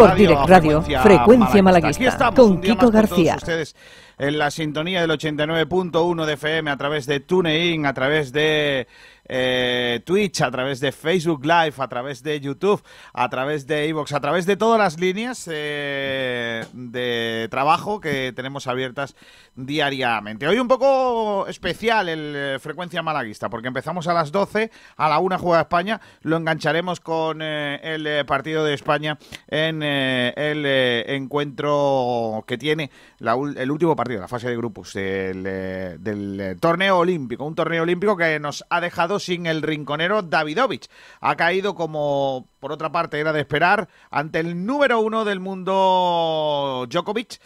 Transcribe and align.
Sport 0.00 0.16
Direct 0.16 0.48
Radio, 0.48 0.82
Frecuencia 1.02 1.62
Malaguista, 1.62 2.32
con 2.34 2.58
Kiko 2.58 2.90
García. 2.90 3.36
ustedes 3.36 3.76
en 4.16 4.38
la 4.38 4.50
sintonía 4.50 5.02
del 5.02 5.10
89.1 5.10 6.24
de 6.24 6.32
FM 6.34 6.70
a 6.70 6.76
través 6.78 7.04
de 7.04 7.20
TuneIn, 7.20 7.84
a 7.84 7.92
través 7.92 8.32
de 8.32 8.86
eh, 9.32 10.00
Twitch, 10.04 10.40
a 10.40 10.50
través 10.50 10.80
de 10.80 10.90
Facebook 10.90 11.44
Live, 11.44 11.74
a 11.78 11.86
través 11.86 12.20
de 12.24 12.40
YouTube, 12.40 12.82
a 13.12 13.28
través 13.28 13.64
de 13.64 13.86
Evox, 13.86 14.12
a 14.12 14.18
través 14.18 14.44
de 14.44 14.56
todas 14.56 14.76
las 14.76 14.98
líneas 14.98 15.48
eh, 15.48 16.66
de 16.72 17.46
trabajo 17.48 18.00
que 18.00 18.32
tenemos 18.34 18.66
abiertas 18.66 19.14
diariamente. 19.54 20.48
Hoy 20.48 20.58
un 20.58 20.66
poco 20.66 21.46
especial 21.46 22.08
el 22.08 22.34
eh, 22.34 22.58
Frecuencia 22.58 23.02
Malaguista, 23.02 23.48
porque 23.48 23.68
empezamos 23.68 24.08
a 24.08 24.14
las 24.14 24.32
12, 24.32 24.72
a 24.96 25.08
la 25.08 25.20
1 25.20 25.38
juega 25.38 25.60
España, 25.60 26.00
lo 26.22 26.36
engancharemos 26.36 26.98
con 26.98 27.40
el 27.40 28.26
partido 28.26 28.64
de 28.64 28.74
España 28.74 29.16
en 29.46 29.84
el 29.84 30.66
encuentro 31.06 32.42
que 32.48 32.58
tiene 32.58 32.90
el 33.20 33.70
último 33.70 33.94
partido, 33.94 34.20
la 34.20 34.28
fase 34.28 34.48
de 34.48 34.56
grupos 34.56 34.92
del, 34.94 35.44
del 35.44 36.56
torneo 36.58 36.98
olímpico, 36.98 37.44
un 37.44 37.54
torneo 37.54 37.84
olímpico 37.84 38.16
que 38.16 38.40
nos 38.40 38.64
ha 38.68 38.80
dejado 38.80 39.19
sin 39.20 39.46
el 39.46 39.62
rinconero 39.62 40.22
Davidovich. 40.22 40.88
Ha 41.20 41.36
caído 41.36 41.74
como, 41.74 42.48
por 42.58 42.72
otra 42.72 42.90
parte, 42.90 43.20
era 43.20 43.32
de 43.32 43.40
esperar, 43.40 43.88
ante 44.10 44.40
el 44.40 44.66
número 44.66 45.00
uno 45.00 45.24
del 45.24 45.40
mundo 45.40 46.86
Djokovic 46.90 47.40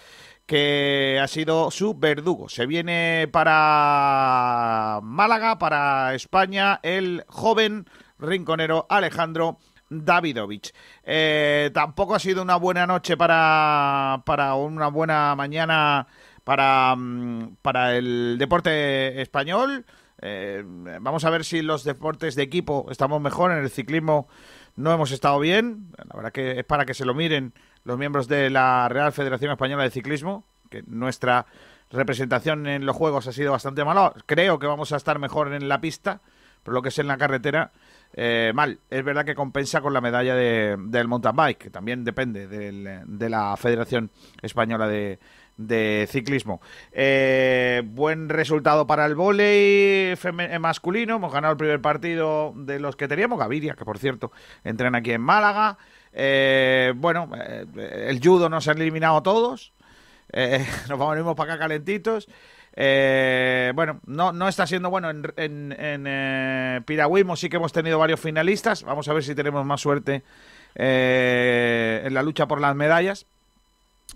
que 0.46 1.18
ha 1.22 1.28
sido 1.28 1.70
su 1.70 1.94
verdugo. 1.94 2.48
Se 2.48 2.66
viene 2.66 3.28
para 3.32 5.00
Málaga, 5.02 5.58
para 5.58 6.14
España, 6.14 6.80
el 6.82 7.24
joven 7.28 7.86
rinconero 8.18 8.86
Alejandro 8.88 9.58
Davidovich. 9.88 10.72
Eh, 11.02 11.70
tampoco 11.72 12.14
ha 12.14 12.18
sido 12.18 12.42
una 12.42 12.56
buena 12.56 12.86
noche 12.86 13.16
para, 13.16 14.22
para 14.26 14.54
una 14.54 14.88
buena 14.88 15.34
mañana 15.34 16.06
para, 16.44 16.94
mm, 16.96 17.56
para 17.62 17.96
el 17.96 18.36
deporte 18.38 19.20
español. 19.20 19.84
Eh, 20.20 20.62
vamos 20.64 21.24
a 21.24 21.30
ver 21.30 21.44
si 21.44 21.62
los 21.62 21.84
deportes 21.84 22.34
de 22.34 22.42
equipo 22.42 22.86
estamos 22.90 23.20
mejor. 23.20 23.52
En 23.52 23.58
el 23.58 23.70
ciclismo 23.70 24.28
no 24.76 24.92
hemos 24.92 25.10
estado 25.10 25.38
bien. 25.38 25.88
La 25.96 26.16
verdad 26.16 26.32
que 26.32 26.60
es 26.60 26.64
para 26.64 26.84
que 26.84 26.94
se 26.94 27.04
lo 27.04 27.14
miren 27.14 27.52
los 27.84 27.98
miembros 27.98 28.28
de 28.28 28.50
la 28.50 28.88
Real 28.88 29.12
Federación 29.12 29.52
Española 29.52 29.82
de 29.82 29.90
Ciclismo, 29.90 30.44
que 30.70 30.82
nuestra 30.86 31.46
representación 31.90 32.66
en 32.66 32.86
los 32.86 32.96
Juegos 32.96 33.26
ha 33.26 33.32
sido 33.32 33.52
bastante 33.52 33.84
mala. 33.84 34.14
Creo 34.26 34.58
que 34.58 34.66
vamos 34.66 34.92
a 34.92 34.96
estar 34.96 35.18
mejor 35.18 35.52
en 35.52 35.68
la 35.68 35.80
pista, 35.80 36.20
pero 36.62 36.74
lo 36.74 36.82
que 36.82 36.88
es 36.88 36.98
en 36.98 37.06
la 37.06 37.18
carretera, 37.18 37.72
eh, 38.14 38.52
mal. 38.54 38.80
Es 38.88 39.04
verdad 39.04 39.24
que 39.24 39.34
compensa 39.34 39.80
con 39.80 39.92
la 39.92 40.00
medalla 40.00 40.34
del 40.34 41.08
mountain 41.08 41.36
bike, 41.36 41.58
que 41.58 41.70
también 41.70 42.04
depende 42.04 42.48
de 42.48 43.28
la 43.28 43.56
Federación 43.56 44.10
Española 44.40 44.88
de, 44.88 45.18
de 45.56 46.08
ciclismo. 46.10 46.60
Eh, 46.92 47.82
buen 47.84 48.28
resultado 48.28 48.86
para 48.86 49.06
el 49.06 49.14
volei 49.14 50.14
eh, 50.14 50.58
masculino. 50.58 51.16
Hemos 51.16 51.32
ganado 51.32 51.52
el 51.52 51.58
primer 51.58 51.80
partido 51.80 52.52
de 52.56 52.78
los 52.78 52.96
que 52.96 53.08
teníamos. 53.08 53.38
Gaviria, 53.38 53.74
que 53.74 53.84
por 53.84 53.98
cierto 53.98 54.32
entrena 54.64 54.98
aquí 54.98 55.12
en 55.12 55.20
Málaga. 55.20 55.78
Eh, 56.12 56.92
bueno, 56.96 57.30
el 57.74 58.20
judo 58.22 58.48
nos 58.48 58.68
han 58.68 58.80
eliminado 58.80 59.22
todos. 59.22 59.72
nos 60.88 60.98
vamos 60.98 61.36
para 61.36 61.54
acá 61.54 61.60
calentitos. 61.60 62.28
bueno, 62.76 64.00
no, 64.06 64.32
no 64.32 64.48
está 64.48 64.66
siendo 64.66 64.90
bueno 64.90 65.10
en, 65.10 65.24
en, 65.36 66.06
en 66.06 66.84
piragüismo. 66.84 67.36
Sí 67.36 67.48
que 67.48 67.56
hemos 67.56 67.72
tenido 67.72 67.98
varios 67.98 68.20
finalistas. 68.20 68.82
Vamos 68.82 69.08
a 69.08 69.12
ver 69.12 69.22
si 69.22 69.34
tenemos 69.34 69.64
más 69.64 69.80
suerte 69.80 70.24
en 70.74 72.14
la 72.14 72.22
lucha 72.22 72.48
por 72.48 72.60
las 72.60 72.74
medallas. 72.74 73.26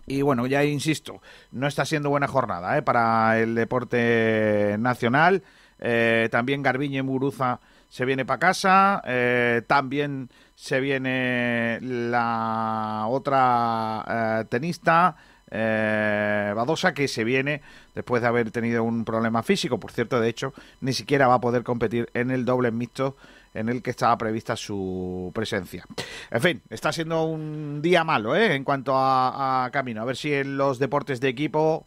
Y 0.09 0.22
bueno, 0.22 0.47
ya 0.47 0.65
insisto, 0.65 1.21
no 1.53 1.66
está 1.66 1.84
siendo 1.84 2.09
buena 2.09 2.28
jornada 2.28 2.78
¿eh? 2.78 2.82
para 2.82 3.38
el 3.38 3.54
deporte 3.54 4.76
nacional. 4.78 5.43
Eh, 5.78 6.28
también 6.31 6.62
Garbiñe 6.62 7.03
Muruza 7.03 7.60
se 7.91 8.06
viene 8.06 8.25
para 8.25 8.38
casa. 8.38 9.03
Eh, 9.06 9.62
también 9.66 10.31
se 10.54 10.81
viene 10.81 11.78
la 11.82 13.04
otra 13.09 14.47
tenista, 14.49 15.16
Badosa, 15.50 16.94
que 16.94 17.06
se 17.06 17.25
viene 17.25 17.60
después 17.94 18.22
de 18.22 18.28
haber 18.28 18.50
tenido 18.50 18.84
un 18.84 19.05
problema 19.05 19.43
físico. 19.43 19.78
Por 19.78 19.93
cierto, 19.93 20.20
de 20.20 20.28
hecho, 20.31 20.55
ni 20.81 20.94
siquiera 20.94 21.28
va 21.28 21.34
a 21.34 21.41
poder 21.41 21.65
competir 21.65 22.09
en 22.15 22.31
el 22.31 22.47
doble 22.47 22.70
mixto 22.70 23.16
en 23.55 23.69
el 23.69 23.83
que 23.83 23.91
estaba 23.91 24.17
prevista 24.19 24.57
su 24.57 25.31
presencia. 25.35 25.85
En 26.31 26.41
fin, 26.41 26.63
está 26.71 26.93
siendo 26.93 27.25
un 27.25 27.81
día 27.83 28.05
malo 28.05 28.37
¿eh? 28.37 28.55
en 28.55 28.65
cuanto 28.65 28.93
a, 28.95 29.69
camino. 29.73 30.03
A 30.03 30.05
ver 30.05 30.17
si 30.17 30.33
en 30.33 30.57
los 30.57 30.79
deportes 30.79 31.21
de 31.21 31.29
equipo 31.29 31.87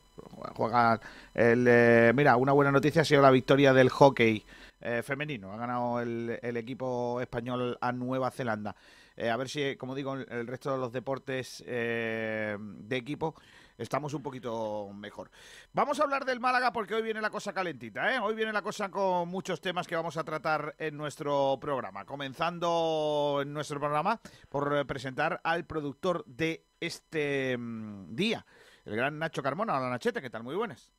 juega 0.56 1.00
el... 1.34 1.66
Eh, 1.68 2.12
mira, 2.16 2.36
una 2.36 2.52
buena 2.52 2.72
noticia 2.72 3.02
ha 3.02 3.06
sido 3.06 3.22
la 3.22 3.32
victoria 3.32 3.74
del 3.74 3.90
hockey 3.90 4.44
eh, 4.82 5.02
femenino. 5.04 5.52
Ha 5.54 5.58
ganado 5.58 6.02
el, 6.02 6.58
equipo 6.58 7.22
español 7.22 7.78
a 7.82 7.92
Nueva 7.92 8.32
Zelanda. 8.32 8.76
a 9.18 9.38
ver 9.38 9.50
si, 9.50 9.76
como 9.76 9.96
digo, 9.96 10.16
el 10.16 10.48
resto 10.48 10.72
de 10.72 10.78
los 10.78 10.92
deportes 10.92 11.64
de 11.66 12.58
equipo 12.90 13.36
estamos 13.82 14.14
un 14.14 14.22
poquito 14.22 14.92
mejor. 14.94 15.30
Vamos 15.74 16.00
a 16.00 16.04
hablar 16.04 16.24
del 16.26 16.40
Málaga 16.40 16.72
porque 16.72 16.94
hoy 16.94 17.02
viene 17.02 17.22
la 17.22 17.30
cosa 17.30 17.54
calentita, 17.54 18.14
¿eh? 18.14 18.20
Hoy 18.20 18.36
viene 18.36 18.54
la 18.54 18.62
cosa 18.62 18.90
con 18.90 19.28
muchos 19.28 19.60
temas 19.60 19.88
que 19.88 19.96
vamos 19.96 20.18
a 20.18 20.24
tratar 20.24 20.76
en 20.78 20.96
nuestro 20.96 21.58
programa. 21.60 22.06
Comenzando 22.06 23.40
en 23.42 23.54
nuestro 23.54 23.80
programa 23.80 24.20
por 24.50 24.86
presentar 24.86 25.42
al 25.44 25.66
productor 25.66 26.24
de 26.26 26.66
este 26.80 27.58
mm, 27.58 28.16
día, 28.16 28.46
el 28.86 28.96
gran 28.96 29.18
Nacho 29.18 29.42
Carmona. 29.42 29.78
Hola 29.78 29.90
Nachete, 29.90 30.22
¿qué 30.22 30.30
tal? 30.30 30.44
Muy 30.44 30.56
buenas. 30.56 30.92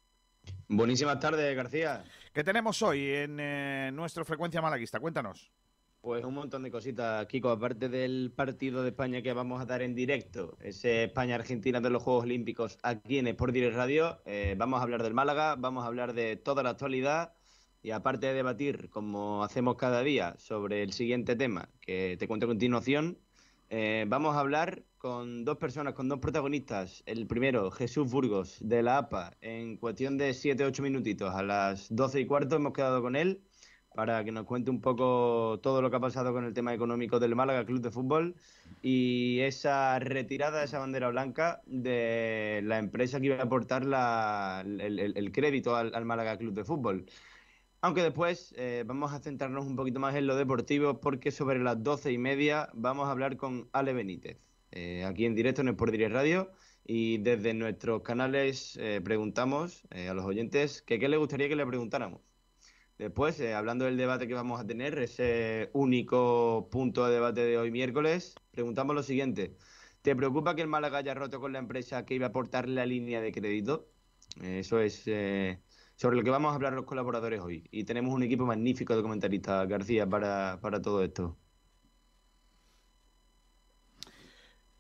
Buenísimas 0.69 1.21
tardes, 1.21 1.55
García. 1.55 2.05
¿Qué 2.33 2.43
tenemos 2.43 2.83
hoy 2.83 3.09
en 3.11 3.39
eh, 3.39 3.91
nuestra 3.93 4.25
frecuencia 4.25 4.61
malaguista? 4.61 4.99
Cuéntanos. 4.99 5.53
Pues 6.03 6.25
un 6.25 6.35
montón 6.35 6.65
de 6.65 6.71
cositas, 6.73 7.25
Kiko. 7.27 7.51
Aparte 7.51 7.89
del 7.89 8.33
partido 8.35 8.83
de 8.83 8.89
España 8.89 9.23
que 9.23 9.33
vamos 9.33 9.63
a 9.63 9.67
dar 9.67 9.83
en 9.83 9.95
directo, 9.95 10.57
ese 10.61 11.05
España-Argentina 11.05 11.81
de 11.81 11.91
los 11.91 12.03
Juegos 12.03 12.25
Olímpicos 12.25 12.77
aquí 12.83 13.19
en 13.19 13.29
Sport 13.29 13.53
Direct 13.55 13.77
Radio, 13.77 14.21
eh, 14.27 14.57
vamos 14.59 14.81
a 14.81 14.83
hablar 14.83 15.05
del 15.05 15.15
Málaga, 15.15 15.55
vamos 15.55 15.85
a 15.85 15.87
hablar 15.87 16.13
de 16.13 16.35
toda 16.35 16.65
la 16.65 16.71
actualidad 16.71 17.35
y 17.85 17.93
aparte 17.93 18.27
de 18.27 18.35
debatir, 18.35 18.91
como 18.91 19.45
hacemos 19.45 19.77
cada 19.77 20.03
día, 20.03 20.35
sobre 20.39 20.83
el 20.83 20.93
siguiente 20.93 21.37
tema 21.37 21.69
que 21.81 22.17
te 22.19 22.27
cuento 22.27 22.47
a 22.47 22.49
continuación, 22.49 23.19
eh, 23.71 24.05
vamos 24.09 24.35
a 24.35 24.41
hablar 24.41 24.83
con 24.99 25.45
dos 25.45 25.59
personas, 25.59 25.95
con 25.95 26.09
dos 26.09 26.19
protagonistas. 26.19 27.05
El 27.07 27.29
primero, 27.29 27.71
Jesús 27.71 28.11
Burgos, 28.11 28.57
de 28.61 28.83
la 28.83 28.99
APA. 28.99 29.37
En 29.41 29.77
cuestión 29.77 30.19
de 30.19 30.35
7-8 30.35 30.83
minutitos, 30.83 31.33
a 31.33 31.45
las 31.45 31.95
12 31.95 32.23
y 32.23 32.27
cuarto 32.27 32.57
hemos 32.57 32.73
quedado 32.73 33.03
con 33.03 33.15
él 33.15 33.41
para 33.95 34.25
que 34.25 34.33
nos 34.33 34.47
cuente 34.47 34.71
un 34.71 34.81
poco 34.81 35.61
todo 35.63 35.83
lo 35.83 35.91
que 35.91 35.97
ha 35.97 36.01
pasado 36.01 36.33
con 36.33 36.45
el 36.45 36.55
tema 36.55 36.75
económico 36.75 37.19
del 37.19 37.35
Málaga 37.35 37.65
Club 37.65 37.81
de 37.81 37.91
Fútbol 37.91 38.35
y 38.83 39.41
esa 39.41 39.99
retirada 39.99 40.61
de 40.61 40.65
esa 40.65 40.79
bandera 40.79 41.09
blanca 41.11 41.63
de 41.67 42.61
la 42.65 42.79
empresa 42.79 43.21
que 43.21 43.27
iba 43.27 43.37
a 43.37 43.43
aportar 43.43 43.83
el, 44.65 45.33
crédito 45.33 45.77
al, 45.77 46.05
Málaga 46.05 46.39
Club 46.39 46.55
de 46.55 46.65
Fútbol. 46.65 47.07
Aunque 47.81 48.03
después 48.03 48.55
eh, 48.57 48.85
vamos 48.87 49.13
a 49.13 49.19
centrarnos 49.21 49.67
un 49.67 49.77
poquito 49.77 49.99
más 49.99 50.15
en 50.15 50.27
lo 50.27 50.37
deportivo 50.37 51.01
porque 51.01 51.31
sobre 51.31 51.59
las 51.59 51.83
doce 51.83 52.13
y 52.13 52.19
media 52.19 52.69
vamos 52.75 53.09
a 53.09 53.11
hablar 53.11 53.37
con 53.37 53.69
Ale 53.73 53.93
Benítez, 53.93 54.39
eh, 54.71 55.05
aquí 55.05 55.27
en 55.27 55.35
directo 55.35 55.63
en 55.63 55.69
el 55.69 55.77
Direct 55.77 56.13
Radio 56.13 56.51
y 56.85 57.19
desde 57.19 57.55
nuestros 57.55 58.03
canales 58.03 58.77
eh, 58.81 59.01
preguntamos 59.03 59.83
a 59.91 60.15
los 60.15 60.25
oyentes 60.25 60.83
que 60.83 60.99
qué 60.99 61.09
les 61.09 61.19
gustaría 61.19 61.49
que 61.49 61.57
le 61.57 61.67
preguntáramos. 61.67 62.32
Después, 62.99 63.41
eh, 63.41 63.55
hablando 63.55 63.85
del 63.85 63.97
debate 63.97 64.29
que 64.29 64.35
vamos 64.35 64.61
a 64.61 64.67
tener, 64.67 64.99
ese 64.99 65.71
único 65.73 66.69
punto 66.71 67.05
de 67.07 67.15
debate 67.15 67.41
de 67.45 67.59
hoy 67.59 67.71
miércoles, 67.71 68.35
preguntamos 68.51 68.95
lo 68.95 69.03
siguiente. 69.03 69.57
¿Te 70.03 70.15
preocupa 70.17 70.55
que 70.55 70.63
el 70.63 70.69
Málaga 70.69 70.99
haya 70.99 71.15
roto 71.15 71.41
con 71.41 71.53
la 71.53 71.59
empresa 71.59 72.05
que 72.05 72.15
iba 72.15 72.27
a 72.27 72.29
aportar 72.31 72.69
la 72.69 72.87
línea 72.87 73.21
de 73.21 73.33
crédito? 73.33 73.93
Eh, 74.41 74.61
eso 74.61 74.81
es 74.81 75.03
eh, 75.07 75.63
sobre 75.97 76.17
lo 76.17 76.23
que 76.23 76.31
vamos 76.31 76.53
a 76.53 76.55
hablar 76.55 76.75
los 76.75 76.85
colaboradores 76.85 77.41
hoy. 77.41 77.69
Y 77.71 77.85
tenemos 77.85 78.15
un 78.15 78.23
equipo 78.23 78.47
magnífico 78.47 78.97
de 78.97 79.03
comentaristas, 79.03 79.69
García, 79.69 80.09
para, 80.09 80.61
para 80.61 80.81
todo 80.83 81.03
esto. 81.03 81.42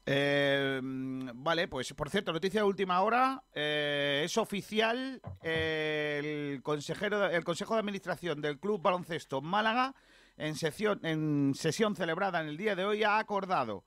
Eh, 0.04 0.80
vale, 0.82 1.68
pues 1.68 1.92
por 1.94 2.10
cierto, 2.10 2.32
noticia 2.32 2.60
de 2.60 2.66
última 2.66 3.00
hora, 3.02 3.44
eh, 3.54 4.22
es 4.24 4.36
oficial 4.36 5.20
el 5.42 6.60
consejero, 6.62 7.30
el 7.30 7.44
consejo 7.44 7.74
de 7.74 7.80
administración 7.80 8.40
del 8.40 8.58
Club 8.58 8.82
Baloncesto 8.82 9.40
Málaga 9.40 9.94
en 10.36 10.56
sesión, 10.56 11.04
en 11.04 11.54
sesión 11.54 11.94
celebrada 11.94 12.40
en 12.40 12.48
el 12.48 12.56
día 12.56 12.74
de 12.74 12.84
hoy 12.84 13.04
ha 13.04 13.18
acordado 13.18 13.84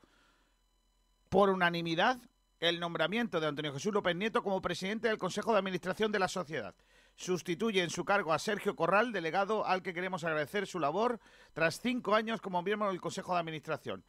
por 1.29 1.49
unanimidad 1.49 2.19
el 2.59 2.79
nombramiento 2.79 3.39
de 3.39 3.47
Antonio 3.47 3.73
Jesús 3.73 3.93
López 3.93 4.15
Nieto 4.15 4.41
como 4.41 4.61
presidente 4.61 5.09
del 5.09 5.17
Consejo 5.17 5.51
de 5.51 5.59
Administración 5.59 6.11
de 6.11 6.19
la 6.19 6.27
Sociedad. 6.27 6.73
Sustituye 7.17 7.83
en 7.83 7.89
su 7.89 8.05
cargo 8.05 8.33
a 8.33 8.39
Sergio 8.39 8.75
Corral, 8.75 9.11
delegado 9.11 9.65
al 9.65 9.81
que 9.81 9.93
queremos 9.93 10.23
agradecer 10.23 10.67
su 10.67 10.79
labor 10.79 11.19
tras 11.53 11.79
cinco 11.79 12.15
años 12.15 12.41
como 12.41 12.61
miembro 12.61 12.89
del 12.89 13.01
Consejo 13.01 13.33
de 13.33 13.39
Administración. 13.39 14.03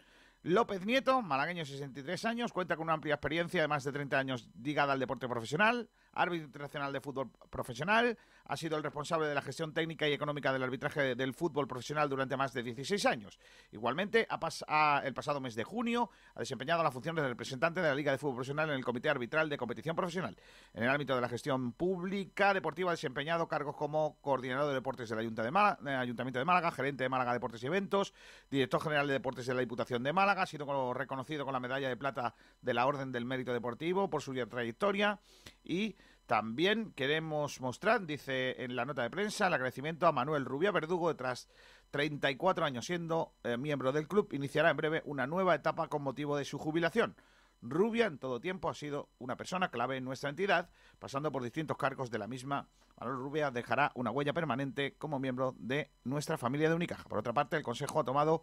López 0.47 0.87
Nieto, 0.87 1.23
malagueño 1.23 1.65
63 1.65 2.25
años, 2.25 2.53
cuenta 2.53 2.77
con 2.77 2.85
una 2.85 2.93
amplia 2.93 3.15
experiencia 3.15 3.61
de 3.61 3.67
más 3.67 3.83
de 3.83 3.91
30 3.91 4.17
años 4.17 4.49
ligada 4.63 4.93
al 4.93 5.01
deporte 5.01 5.27
profesional, 5.27 5.91
árbitro 6.17 6.47
internacional 6.47 6.93
de 6.93 7.01
fútbol 7.01 7.31
profesional, 7.51 8.19
ha 8.45 8.57
sido 8.57 8.77
el 8.77 8.83
responsable 8.83 9.27
de 9.29 9.35
la 9.35 9.43
gestión 9.43 9.73
técnica 9.73 10.09
y 10.09 10.13
económica 10.13 10.53
del 10.53 10.63
arbitraje 10.63 11.15
del 11.15 11.35
fútbol 11.35 11.67
profesional 11.67 12.09
durante 12.09 12.37
más 12.37 12.53
de 12.53 12.63
16 12.63 13.07
años. 13.07 13.39
Igualmente, 13.73 14.27
ha 14.29 15.03
el 15.05 15.15
pasado 15.15 15.41
mes 15.41 15.55
de 15.55 15.65
junio 15.65 16.11
ha 16.35 16.41
desempeñado 16.41 16.83
la 16.83 16.91
función 16.91 17.17
de 17.17 17.27
representante 17.27 17.81
de 17.81 17.89
la 17.89 17.95
Liga 17.95 18.13
de 18.13 18.19
Fútbol 18.19 18.37
Profesional 18.37 18.71
en 18.71 18.77
el 18.77 18.85
Comité 18.85 19.09
Arbitral 19.09 19.49
de 19.49 19.57
Competición 19.57 19.97
Profesional. 19.97 20.37
En 20.73 20.85
el 20.85 20.91
ámbito 20.91 21.15
de 21.15 21.21
la 21.21 21.29
gestión 21.29 21.73
pública 21.73 22.55
deportiva 22.55 22.91
ha 22.91 22.95
desempeñado 22.95 23.49
cargos 23.49 23.77
como 23.77 24.19
coordinador 24.21 24.69
de 24.69 24.75
deportes 24.75 25.09
del 25.09 25.19
Ayuntamiento 25.19 26.39
de 26.39 26.45
Málaga, 26.45 26.71
gerente 26.71 27.05
de 27.05 27.09
Málaga 27.09 27.33
Deportes 27.33 27.63
y 27.63 27.67
Eventos, 27.67 28.15
director 28.51 28.81
general 28.81 29.07
de 29.07 29.15
deportes 29.15 29.47
de 29.47 29.55
la 29.55 29.61
Diputación 29.61 30.03
de 30.03 30.13
Málaga, 30.13 30.43
ha 30.43 30.47
sido 30.47 30.95
reconocido 30.95 31.45
con 31.45 31.53
la 31.53 31.61
medalla 31.61 31.89
de 31.89 31.97
plata 31.97 32.35
de 32.61 32.75
la 32.75 32.87
Orden 32.87 33.13
del 33.13 33.25
Mérito 33.25 33.53
Deportivo 33.53 34.09
por 34.09 34.23
su 34.23 34.35
trayectoria 34.35 35.19
y 35.65 35.97
también 36.27 36.93
queremos 36.93 37.61
mostrar, 37.61 38.05
dice 38.05 38.63
en 38.63 38.77
la 38.77 38.85
nota 38.85 39.03
de 39.03 39.11
prensa, 39.11 39.47
el 39.47 39.55
agradecimiento 39.55 40.07
a 40.07 40.13
Manuel 40.13 40.45
Rubia 40.45 40.73
Verdugo, 40.73 41.15
tras 41.15 41.49
34 41.93 42.65
años 42.65 42.87
siendo 42.87 43.33
eh, 43.45 43.57
miembro 43.57 43.93
del 43.93 44.09
club, 44.09 44.29
iniciará 44.33 44.71
en 44.71 44.77
breve 44.77 45.03
una 45.05 45.27
nueva 45.27 45.55
etapa 45.55 45.89
con 45.89 46.03
motivo 46.03 46.37
de 46.37 46.45
su 46.45 46.59
jubilación. 46.59 47.17
Rubia 47.63 48.07
en 48.07 48.19
todo 48.19 48.41
tiempo 48.41 48.69
ha 48.69 48.75
sido 48.75 49.09
una 49.19 49.37
persona 49.37 49.71
clave 49.71 49.97
en 49.97 50.05
nuestra 50.05 50.29
entidad, 50.29 50.69
pasando 50.99 51.33
por 51.33 51.43
distintos 51.43 51.77
cargos 51.77 52.11
de 52.11 52.19
la 52.19 52.27
misma. 52.27 52.69
Manuel 52.99 53.19
Rubia 53.19 53.51
dejará 53.51 53.93
una 53.95 54.11
huella 54.11 54.33
permanente 54.33 54.95
como 54.99 55.19
miembro 55.19 55.55
de 55.59 55.91
nuestra 56.05 56.37
familia 56.39 56.69
de 56.69 56.75
Unicaja. 56.75 57.09
Por 57.09 57.19
otra 57.19 57.33
parte, 57.33 57.57
el 57.57 57.63
Consejo 57.63 58.01
ha 58.01 58.05
tomado 58.05 58.43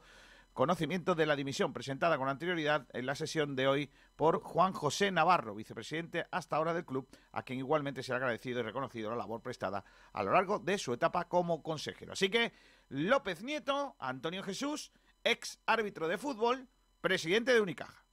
conocimiento 0.54 1.16
de 1.16 1.26
la 1.26 1.36
dimisión 1.36 1.74
presentada 1.74 2.18
con 2.18 2.30
anterioridad 2.30 2.88
en 2.94 3.06
la 3.06 3.16
sesión 3.16 3.56
de 3.56 3.68
hoy 3.68 3.90
por 4.16 4.42
Juan 4.42 4.72
José 4.72 5.12
Navarro, 5.12 5.56
vicepresidente 5.56 6.26
hasta 6.32 6.56
ahora 6.56 6.74
del 6.74 6.86
club, 6.86 7.08
a 7.32 7.44
quien 7.44 7.60
igualmente 7.60 8.04
se 8.04 8.14
ha 8.14 8.18
agradecido 8.18 8.60
y 8.60 8.64
reconocido 8.64 9.10
la 9.10 9.16
labor 9.16 9.42
prestada 9.42 9.84
a 10.14 10.24
lo 10.24 10.32
largo 10.32 10.60
de 10.60 10.78
su 10.78 10.94
etapa 10.94 11.28
como 11.28 11.64
consejero. 11.64 12.14
Así 12.14 12.30
que 12.30 12.54
López 12.90 13.44
Nieto, 13.44 13.96
Antonio 14.00 14.44
Jesús, 14.44 14.92
ex 15.24 15.60
árbitro 15.66 16.08
de 16.08 16.18
fútbol, 16.18 16.68
presidente 17.02 17.54
de 17.54 17.62
Unicaja. 17.62 18.06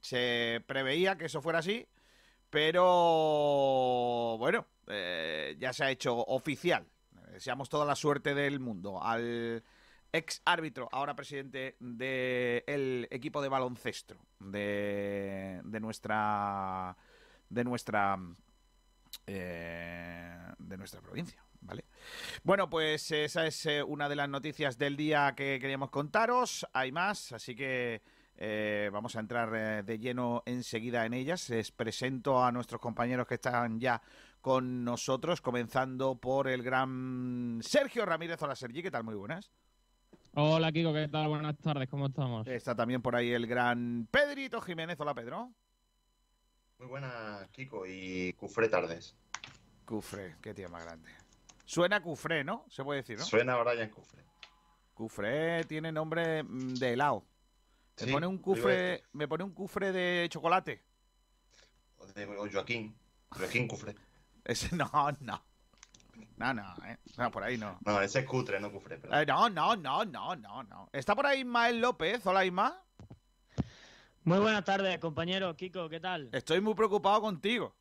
Se 0.00 0.62
preveía 0.66 1.16
que 1.16 1.26
eso 1.26 1.40
fuera 1.40 1.60
así, 1.60 1.86
pero 2.48 4.36
bueno, 4.38 4.66
eh, 4.88 5.56
ya 5.58 5.72
se 5.72 5.84
ha 5.84 5.90
hecho 5.90 6.16
oficial. 6.16 6.86
Deseamos 7.32 7.68
toda 7.68 7.84
la 7.84 7.94
suerte 7.94 8.34
del 8.34 8.58
mundo 8.58 9.00
al 9.02 9.62
ex 10.12 10.42
árbitro, 10.44 10.88
ahora 10.92 11.14
presidente 11.14 11.76
del 11.78 13.06
equipo 13.10 13.40
de 13.42 13.48
baloncesto 13.48 14.16
de, 14.40 15.60
nuestra 15.80 16.96
de 17.48 17.64
nuestra 17.64 18.18
eh, 19.26 20.38
de 20.58 20.76
nuestra 20.76 21.00
provincia, 21.00 21.44
¿vale? 21.60 21.84
Bueno, 22.42 22.68
pues 22.70 23.10
esa 23.10 23.46
es 23.46 23.66
eh, 23.66 23.82
una 23.82 24.08
de 24.08 24.16
las 24.16 24.28
noticias 24.28 24.78
del 24.78 24.96
día 24.96 25.34
que 25.36 25.58
queríamos 25.60 25.90
contaros. 25.90 26.66
Hay 26.72 26.92
más, 26.92 27.32
así 27.32 27.54
que 27.54 28.02
eh, 28.36 28.88
vamos 28.92 29.16
a 29.16 29.20
entrar 29.20 29.84
de 29.84 29.98
lleno 29.98 30.42
enseguida 30.46 31.06
en 31.06 31.14
ellas. 31.14 31.50
Les 31.50 31.70
presento 31.72 32.42
a 32.42 32.52
nuestros 32.52 32.80
compañeros 32.80 33.26
que 33.26 33.34
están 33.34 33.78
ya 33.78 34.00
con 34.40 34.84
nosotros, 34.84 35.40
comenzando 35.40 36.16
por 36.16 36.48
el 36.48 36.62
gran 36.62 37.60
Sergio 37.62 38.06
Ramírez. 38.06 38.40
Hola 38.42 38.56
Sergi, 38.56 38.82
¿qué 38.82 38.90
tal? 38.90 39.04
Muy 39.04 39.14
buenas. 39.14 39.50
Hola 40.34 40.70
Kiko, 40.70 40.94
¿qué 40.94 41.08
tal? 41.08 41.26
Buenas 41.26 41.58
tardes, 41.58 41.88
¿cómo 41.88 42.06
estamos? 42.06 42.46
Está 42.46 42.76
también 42.76 43.02
por 43.02 43.16
ahí 43.16 43.32
el 43.32 43.48
gran 43.48 44.06
Pedrito 44.12 44.60
Jiménez. 44.60 44.98
Hola 45.00 45.12
Pedro. 45.12 45.50
Muy 46.78 46.86
buenas 46.86 47.48
Kiko 47.48 47.84
y 47.84 48.32
Cufré 48.34 48.68
tardes. 48.68 49.16
Cufré, 49.84 50.36
qué 50.40 50.54
tío 50.54 50.68
más 50.68 50.84
grande. 50.84 51.10
Suena 51.64 52.00
Cufré, 52.00 52.44
¿no? 52.44 52.64
Se 52.68 52.84
puede 52.84 53.00
decir, 53.00 53.18
¿no? 53.18 53.24
Suena 53.24 53.56
Brian 53.56 53.90
Cufré. 53.90 54.24
Cufré 54.94 55.64
tiene 55.64 55.90
nombre 55.90 56.44
mm, 56.44 56.74
de 56.74 56.92
helado. 56.92 57.24
Me 58.00 58.12
pone 58.12 58.26
un 58.28 58.38
cufre, 58.38 59.02
me 59.12 59.26
pone 59.26 59.42
un 59.42 59.50
cufre 59.52 59.90
de 59.90 60.28
chocolate. 60.30 60.80
O 61.98 62.06
de 62.06 62.24
Joaquín. 62.52 62.94
Joaquín 63.30 63.66
Cufré. 63.66 63.96
Ese 64.44 64.76
no, 64.76 64.88
no. 65.20 65.49
No, 66.36 66.54
no, 66.54 66.74
eh. 66.86 66.96
No, 67.18 67.30
por 67.30 67.44
ahí 67.44 67.58
no. 67.58 67.78
No, 67.84 68.00
ese 68.00 68.20
es 68.20 68.26
cutre, 68.26 68.58
no 68.60 68.72
cufre. 68.72 69.00
Eh, 69.12 69.24
no, 69.26 69.48
no, 69.50 69.76
no, 69.76 70.04
no, 70.04 70.36
no, 70.36 70.62
no. 70.62 70.88
¿Está 70.92 71.14
por 71.14 71.26
ahí 71.26 71.40
Ismael 71.40 71.80
López? 71.80 72.24
Hola, 72.26 72.44
Isma. 72.44 72.82
Muy 74.24 74.38
buenas 74.38 74.64
tardes, 74.64 74.98
compañero. 74.98 75.54
Kiko, 75.56 75.88
¿qué 75.88 76.00
tal? 76.00 76.28
Estoy 76.32 76.60
muy 76.60 76.74
preocupado 76.74 77.20
contigo. 77.20 77.74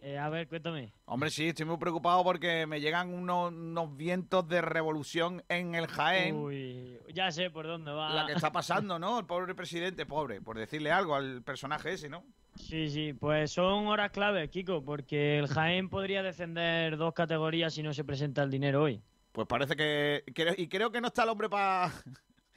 Eh, 0.00 0.18
a 0.18 0.28
ver, 0.28 0.48
cuéntame. 0.48 0.92
Hombre, 1.06 1.30
sí, 1.30 1.48
estoy 1.48 1.66
muy 1.66 1.76
preocupado 1.76 2.22
porque 2.22 2.66
me 2.66 2.80
llegan 2.80 3.12
unos, 3.12 3.96
vientos 3.96 4.48
de 4.48 4.60
revolución 4.60 5.42
en 5.48 5.74
el 5.74 5.88
Jaén. 5.88 6.36
Uy, 6.36 6.98
ya 7.12 7.32
sé 7.32 7.50
por 7.50 7.66
dónde 7.66 7.90
va. 7.90 8.10
La 8.10 8.26
que 8.26 8.32
está 8.32 8.52
pasando, 8.52 8.98
¿no? 8.98 9.18
El 9.18 9.26
pobre 9.26 9.54
presidente, 9.54 10.06
pobre, 10.06 10.40
por 10.40 10.56
decirle 10.58 10.92
algo 10.92 11.14
al 11.14 11.42
personaje 11.42 11.94
ese, 11.94 12.08
¿no? 12.08 12.24
Sí, 12.58 12.88
sí, 12.90 13.12
pues 13.14 13.52
son 13.52 13.86
horas 13.86 14.10
clave, 14.10 14.48
Kiko, 14.50 14.84
porque 14.84 15.38
el 15.38 15.48
Jaén 15.48 15.88
podría 15.88 16.22
descender 16.22 16.96
dos 16.96 17.14
categorías 17.14 17.72
si 17.72 17.82
no 17.82 17.94
se 17.94 18.04
presenta 18.04 18.42
el 18.42 18.50
dinero 18.50 18.82
hoy. 18.82 19.00
Pues 19.32 19.46
parece 19.46 19.76
que. 19.76 20.24
y 20.56 20.68
creo 20.68 20.90
que 20.90 21.00
no 21.00 21.08
está 21.08 21.22
el 21.22 21.28
hombre 21.30 21.48
para. 21.48 21.92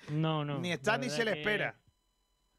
No, 0.09 0.43
no. 0.43 0.57
ni 0.59 0.71
está 0.71 0.97
ni 0.97 1.09
se 1.09 1.23
le 1.23 1.39
espera. 1.39 1.75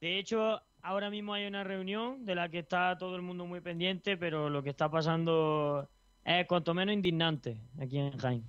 De 0.00 0.18
hecho, 0.18 0.60
ahora 0.82 1.10
mismo 1.10 1.34
hay 1.34 1.46
una 1.46 1.64
reunión 1.64 2.24
de 2.24 2.34
la 2.34 2.48
que 2.48 2.60
está 2.60 2.96
todo 2.98 3.16
el 3.16 3.22
mundo 3.22 3.46
muy 3.46 3.60
pendiente, 3.60 4.16
pero 4.16 4.48
lo 4.48 4.62
que 4.62 4.70
está 4.70 4.90
pasando 4.90 5.88
es 6.24 6.46
cuanto 6.46 6.74
menos 6.74 6.94
indignante 6.94 7.58
aquí 7.80 7.98
en 7.98 8.16
Jaén. 8.16 8.44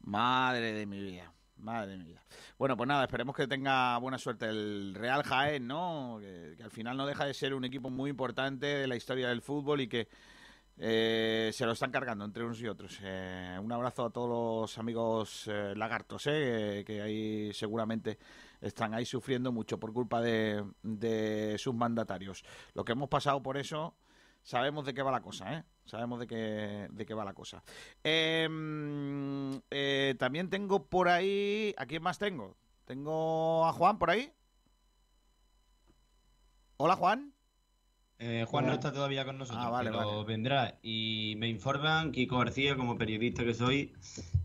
Madre 0.00 0.72
de 0.72 0.86
mi 0.86 1.00
vida. 1.00 1.32
Madre 1.62 1.96
mía. 1.96 2.20
Bueno, 2.58 2.76
pues 2.76 2.88
nada, 2.88 3.04
esperemos 3.04 3.36
que 3.36 3.46
tenga 3.46 3.96
buena 3.98 4.18
suerte 4.18 4.46
el 4.46 4.94
Real 4.96 5.22
Jaén, 5.22 5.68
¿no? 5.68 6.18
Que, 6.20 6.60
al 6.60 6.72
final 6.72 6.96
no 6.96 7.06
deja 7.06 7.24
de 7.24 7.32
ser 7.34 7.54
un 7.54 7.64
equipo 7.64 7.88
muy 7.88 8.10
importante 8.10 8.66
de 8.66 8.86
la 8.88 8.96
historia 8.96 9.28
del 9.28 9.42
fútbol 9.42 9.80
y 9.80 9.86
que 9.86 10.08
eh, 10.76 11.50
se 11.52 11.64
lo 11.64 11.72
están 11.72 11.92
cargando 11.92 12.24
entre 12.24 12.42
unos 12.42 12.60
y 12.60 12.66
otros. 12.66 12.98
Eh, 13.00 13.56
un 13.62 13.70
abrazo 13.70 14.06
a 14.06 14.10
todos 14.10 14.28
los 14.28 14.76
amigos 14.76 15.46
eh, 15.46 15.72
lagartos, 15.76 16.26
eh, 16.26 16.82
que 16.84 17.00
ahí 17.00 17.52
seguramente 17.54 18.18
están 18.60 18.92
ahí 18.92 19.06
sufriendo 19.06 19.52
mucho 19.52 19.78
por 19.78 19.92
culpa 19.92 20.20
de, 20.20 20.64
de 20.82 21.56
sus 21.58 21.74
mandatarios. 21.76 22.42
Lo 22.74 22.84
que 22.84 22.92
hemos 22.92 23.08
pasado 23.08 23.40
por 23.40 23.56
eso 23.56 23.94
sabemos 24.42 24.84
de 24.84 24.94
qué 24.94 25.02
va 25.02 25.12
la 25.12 25.22
cosa, 25.22 25.54
¿eh? 25.54 25.64
Sabemos 25.84 26.20
de 26.20 26.26
qué, 26.26 26.88
de 26.90 27.06
qué 27.06 27.14
va 27.14 27.24
la 27.24 27.34
cosa. 27.34 27.62
Em, 28.02 29.60
eh, 29.70 30.14
también 30.18 30.48
tengo 30.48 30.86
por 30.86 31.08
ahí... 31.08 31.74
¿A 31.76 31.86
quién 31.86 32.02
más 32.02 32.18
tengo? 32.18 32.56
Tengo 32.84 33.66
a 33.66 33.72
Juan 33.72 33.98
por 33.98 34.10
ahí. 34.10 34.32
Hola, 36.76 36.96
Juan. 36.96 37.32
Eh, 38.24 38.44
Juan 38.48 38.66
no 38.66 38.72
está 38.72 38.92
todavía 38.92 39.24
con 39.24 39.36
nosotros, 39.36 39.64
ah, 39.66 39.80
pero 39.82 40.24
vendrá. 40.24 40.78
Y 40.80 41.34
me 41.38 41.48
informan, 41.48 42.12
Kiko 42.12 42.38
García, 42.38 42.76
como 42.76 42.96
periodista 42.96 43.42
que 43.42 43.52
soy, 43.52 43.92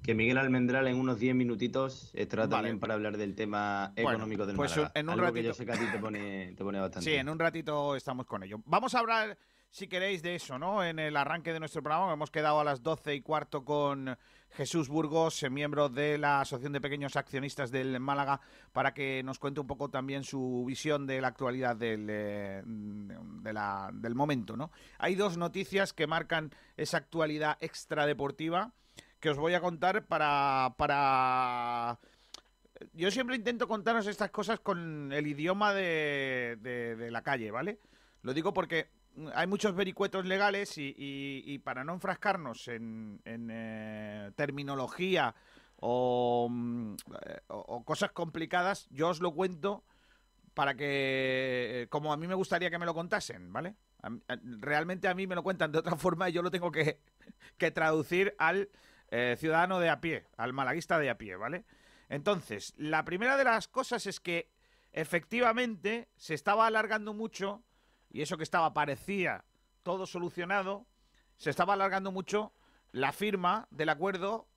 que 0.01 0.15
Miguel 0.15 0.39
Almendral 0.39 0.87
en 0.87 0.99
unos 0.99 1.19
10 1.19 1.35
minutitos 1.35 2.09
estará 2.15 2.49
también 2.49 2.79
para 2.79 2.95
hablar 2.95 3.17
del 3.17 3.35
tema 3.35 3.93
económico 3.95 4.47
del 4.47 4.55
pues 4.55 4.75
En 4.95 5.09
un 5.09 5.19
ratito... 5.19 5.41
yo 5.41 5.53
sé 5.53 5.63
que 5.67 5.73
a 5.73 5.77
ti 5.77 5.85
te 5.91 5.99
pone, 5.99 6.53
te 6.57 6.63
pone 6.63 6.79
bastante. 6.79 7.07
Sí, 7.07 7.15
en 7.15 7.29
un 7.29 7.37
ratito 7.37 7.95
estamos 7.95 8.25
con 8.25 8.41
ello. 8.41 8.59
Vamos 8.65 8.95
a 8.95 8.99
hablar 8.99 9.37
si 9.69 9.87
queréis, 9.87 10.21
de 10.21 10.35
eso, 10.35 10.57
¿no? 10.57 10.83
En 10.83 10.99
el 10.99 11.15
arranque 11.17 11.53
de 11.53 11.59
nuestro 11.59 11.83
programa 11.83 12.13
hemos 12.13 12.31
quedado 12.31 12.59
a 12.59 12.63
las 12.63 12.81
doce 12.81 13.13
y 13.13 13.21
cuarto 13.21 13.63
con 13.63 14.17
Jesús 14.51 14.87
Burgos, 14.87 15.43
eh, 15.43 15.49
miembro 15.49 15.89
de 15.89 16.17
la 16.17 16.41
Asociación 16.41 16.73
de 16.73 16.81
Pequeños 16.81 17.15
Accionistas 17.15 17.69
del 17.69 17.99
Málaga, 17.99 18.39
para 18.71 18.93
que 18.93 19.21
nos 19.23 19.39
cuente 19.39 19.59
un 19.59 19.67
poco 19.67 19.89
también 19.89 20.23
su 20.23 20.63
visión 20.65 21.05
de 21.05 21.21
la 21.21 21.27
actualidad 21.27 21.75
del, 21.75 22.07
eh, 22.09 22.63
del 22.65 24.15
momento, 24.15 24.55
¿no? 24.55 24.71
Hay 24.97 25.15
dos 25.15 25.37
noticias 25.37 25.93
que 25.93 26.07
marcan 26.07 26.51
esa 26.75 26.97
actualidad 26.97 27.57
extradeportiva 27.59 28.73
que 29.19 29.29
os 29.29 29.37
voy 29.37 29.53
a 29.53 29.61
contar 29.61 30.05
para... 30.05 30.75
para 30.77 31.99
yo 32.93 33.09
siempre 33.09 33.35
intento 33.35 33.67
contaros 33.67 34.05
estas 34.05 34.29
cosas 34.29 34.59
con 34.59 35.11
el 35.11 35.25
idioma 35.25 35.73
de, 35.73 36.57
de 36.61 37.11
la 37.11 37.23
calle, 37.23 37.49
¿vale? 37.49 37.79
Lo 38.21 38.35
digo 38.35 38.53
porque 38.53 38.96
hay 39.33 39.47
muchos 39.47 39.75
vericuetos 39.75 40.25
legales 40.25 40.73
y, 40.77 41.59
para 41.63 41.83
no 41.83 41.93
enfrascarnos 41.93 42.67
en, 42.67 43.21
eh, 43.25 44.31
terminología 44.35 45.33
mm, 45.81 46.95
o, 47.47 47.83
cosas 47.85 48.11
complicadas, 48.11 48.87
yo 48.89 49.09
os 49.09 49.21
lo 49.21 49.33
cuento 49.33 49.83
para 50.53 50.75
que, 50.75 51.87
como 51.89 52.11
a 52.11 52.17
mí 52.17 52.27
me 52.27 52.33
gustaría 52.33 52.69
que 52.69 52.79
me 52.79 52.85
lo 52.85 52.93
contasen, 52.93 53.51
¿vale? 53.53 53.75
realmente 54.59 55.07
a 55.07 55.13
mí 55.13 55.27
me 55.27 55.35
lo 55.35 55.43
cuentan 55.43 55.71
de 55.71 55.79
otra 55.79 55.95
forma 55.97 56.29
y 56.29 56.33
yo 56.33 56.41
lo 56.41 56.51
tengo 56.51 56.71
que, 56.71 56.99
traducir 57.73 58.35
al 58.37 58.69
eh, 59.09 59.35
ciudadano 59.37 59.79
de 59.79 59.89
a 59.89 60.01
pie, 60.01 60.25
al 60.37 60.53
malaguista 60.53 60.99
de 60.99 61.09
a 61.09 61.17
pie, 61.17 61.35
¿vale? 61.35 61.65
Entonces, 62.09 62.73
la 62.77 63.03
primera 63.03 63.37
de 63.37 63.43
las 63.43 63.67
cosas 63.67 64.05
es 64.05 64.19
que 64.19 64.49
efectivamente 64.93 66.09
se 66.15 66.33
estaba 66.33 66.67
alargando 66.67 67.13
mucho, 67.13 67.63
y 68.09 68.21
eso 68.21 68.37
que 68.37 68.43
estaba 68.43 68.73
parecía 68.73 69.43
todo 69.83 70.05
solucionado, 70.05 70.85
se 71.37 71.49
estaba 71.49 71.73
alargando 71.73 72.11
mucho 72.11 72.53
la 72.91 73.11
firma 73.11 73.67
del 73.71 73.89
acuerdo 73.89 74.47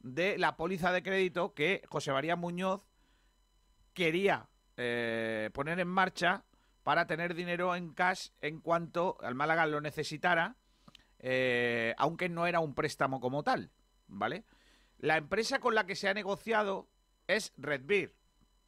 de 0.00 0.38
la 0.38 0.56
póliza 0.56 0.92
de 0.92 1.02
crédito 1.02 1.54
que 1.54 1.82
José 1.88 2.12
María 2.12 2.36
Muñoz 2.36 2.82
quería 3.94 4.48
eh, 4.76 5.50
poner 5.54 5.80
en 5.80 5.88
marcha 5.88 6.44
para 6.82 7.06
tener 7.06 7.34
dinero 7.34 7.74
en 7.74 7.92
cash 7.92 8.28
en 8.40 8.60
cuanto 8.60 9.16
al 9.20 9.34
Málaga 9.34 9.66
lo 9.66 9.80
necesitara, 9.80 10.56
eh, 11.18 11.94
aunque 11.98 12.28
no 12.28 12.46
era 12.46 12.60
un 12.60 12.74
préstamo 12.74 13.18
como 13.18 13.42
tal, 13.42 13.72
¿vale? 14.06 14.44
La 14.98 15.16
empresa 15.16 15.58
con 15.58 15.74
la 15.74 15.86
que 15.86 15.96
se 15.96 16.08
ha 16.08 16.14
negociado 16.14 16.88
es 17.26 17.52
Redbeer. 17.56 18.14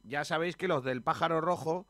Ya 0.03 0.25
sabéis 0.25 0.57
que 0.57 0.67
los 0.67 0.83
del 0.83 1.01
pájaro 1.01 1.41
rojo 1.41 1.87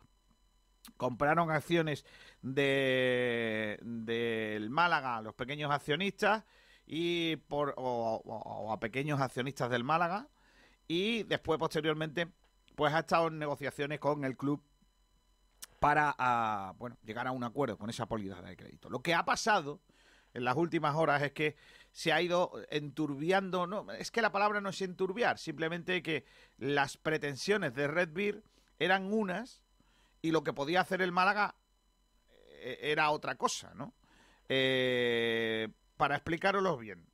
compraron 0.98 1.52
acciones 1.52 2.06
de 2.42 3.80
del 3.82 4.70
Málaga, 4.70 5.22
los 5.22 5.34
pequeños 5.36 5.72
accionistas, 5.72 6.44
y 6.86 7.36
por 7.36 7.74
o, 7.78 8.72
a 8.72 8.80
pequeños 8.80 9.22
accionistas 9.22 9.70
del 9.70 9.84
Málaga, 9.84 10.28
y 10.88 11.24
después 11.24 11.60
posteriormente 11.60 12.32
pues 12.76 12.94
ha 12.94 13.00
estado 13.00 13.28
en 13.28 13.38
negociaciones 13.38 14.00
con 14.00 14.24
el 14.24 14.38
club 14.38 14.64
para 15.80 16.16
ah, 16.18 16.74
bueno 16.78 16.98
llegar 17.04 17.28
a 17.28 17.32
un 17.32 17.44
acuerdo 17.44 17.78
con 17.78 17.90
esa 17.90 18.06
póliza 18.06 18.42
de 18.42 18.58
crédito. 18.58 18.90
Lo 18.90 19.02
que 19.02 19.14
ha 19.14 19.24
pasado 19.24 19.82
en 20.34 20.44
las 20.44 20.56
últimas 20.56 20.96
horas 20.96 21.22
es 21.22 21.32
que 21.32 21.56
se 21.92 22.14
ha 22.14 22.22
ido 22.22 22.52
enturbiando, 22.70 23.68
no, 23.68 23.92
es 23.92 24.12
que 24.12 24.22
la 24.22 24.32
palabra 24.32 24.62
no 24.62 24.70
es 24.70 24.82
enturbiar, 24.82 25.38
simplemente 25.38 26.02
que 26.02 26.26
las 26.58 26.98
pretensiones 26.98 27.74
de 27.74 27.88
Red 27.88 28.10
Beer 28.14 28.44
eran 28.78 29.12
unas 29.12 29.64
y 30.22 30.32
lo 30.32 30.44
que 30.44 30.54
podía 30.54 30.82
hacer 30.82 31.02
el 31.02 31.12
Málaga 31.12 31.56
era 32.62 33.12
otra 33.12 33.36
cosa, 33.36 33.74
¿no? 33.76 33.94
Eh, 34.48 35.68
para 35.98 36.16
explicaroslo 36.16 36.78
bien, 36.78 37.06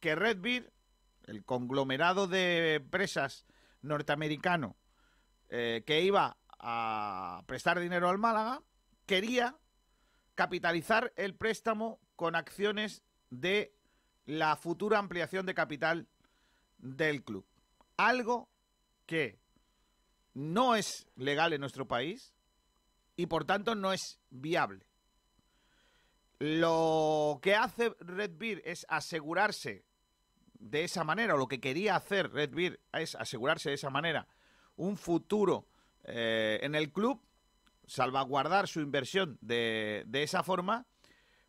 que 0.00 0.14
Red 0.14 0.38
Beer, 0.40 0.72
el 1.26 1.44
conglomerado 1.44 2.26
de 2.26 2.74
empresas 2.74 3.46
norteamericano 3.82 4.76
eh, 5.48 5.84
que 5.86 6.00
iba 6.00 6.38
a 6.58 7.42
prestar 7.46 7.78
dinero 7.78 8.08
al 8.08 8.18
Málaga, 8.18 8.62
quería 9.06 9.56
capitalizar 10.34 11.12
el 11.16 11.34
préstamo 11.34 12.00
con 12.16 12.34
acciones 12.34 13.02
de 13.30 13.74
la 14.24 14.56
futura 14.56 14.98
ampliación 14.98 15.46
de 15.46 15.54
capital 15.54 16.08
del 16.78 17.22
club. 17.22 17.46
Algo 17.96 18.48
que 19.06 19.38
no 20.34 20.74
es 20.74 21.06
legal 21.16 21.52
en 21.52 21.60
nuestro 21.60 21.86
país 21.86 22.32
y 23.16 23.26
por 23.26 23.44
tanto 23.44 23.74
no 23.74 23.92
es 23.92 24.20
viable. 24.30 24.86
Lo 26.38 27.38
que 27.42 27.54
hace 27.54 27.94
Red 28.00 28.32
Beer 28.36 28.62
es 28.64 28.84
asegurarse 28.88 29.84
de 30.54 30.84
esa 30.84 31.04
manera, 31.04 31.34
o 31.34 31.38
lo 31.38 31.48
que 31.48 31.60
quería 31.60 31.96
hacer 31.96 32.32
Red 32.32 32.50
Beer 32.50 32.80
es 32.92 33.14
asegurarse 33.14 33.70
de 33.70 33.74
esa 33.76 33.90
manera 33.90 34.26
un 34.76 34.96
futuro 34.96 35.66
eh, 36.04 36.58
en 36.62 36.74
el 36.74 36.92
club, 36.92 37.22
salvaguardar 37.86 38.68
su 38.68 38.80
inversión 38.80 39.38
de, 39.40 40.04
de 40.06 40.22
esa 40.22 40.42
forma, 40.42 40.86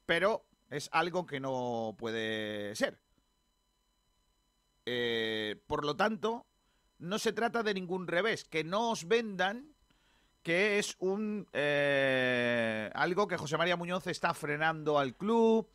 pero 0.05 0.45
es 0.69 0.89
algo 0.91 1.25
que 1.25 1.39
no 1.39 1.95
puede 1.97 2.75
ser. 2.75 2.99
Eh, 4.85 5.61
por 5.67 5.85
lo 5.85 5.95
tanto, 5.95 6.45
no 6.99 7.19
se 7.19 7.33
trata 7.33 7.63
de 7.63 7.73
ningún 7.73 8.07
revés, 8.07 8.43
que 8.43 8.63
no 8.63 8.91
os 8.91 9.07
vendan 9.07 9.72
que 10.43 10.77
es 10.77 10.95
un 10.99 11.47
eh, 11.53 12.91
algo 12.93 13.27
que 13.27 13.37
José 13.37 13.57
María 13.57 13.77
Muñoz 13.77 14.07
está 14.07 14.33
frenando 14.33 14.99
al 14.99 15.15
club, 15.15 15.69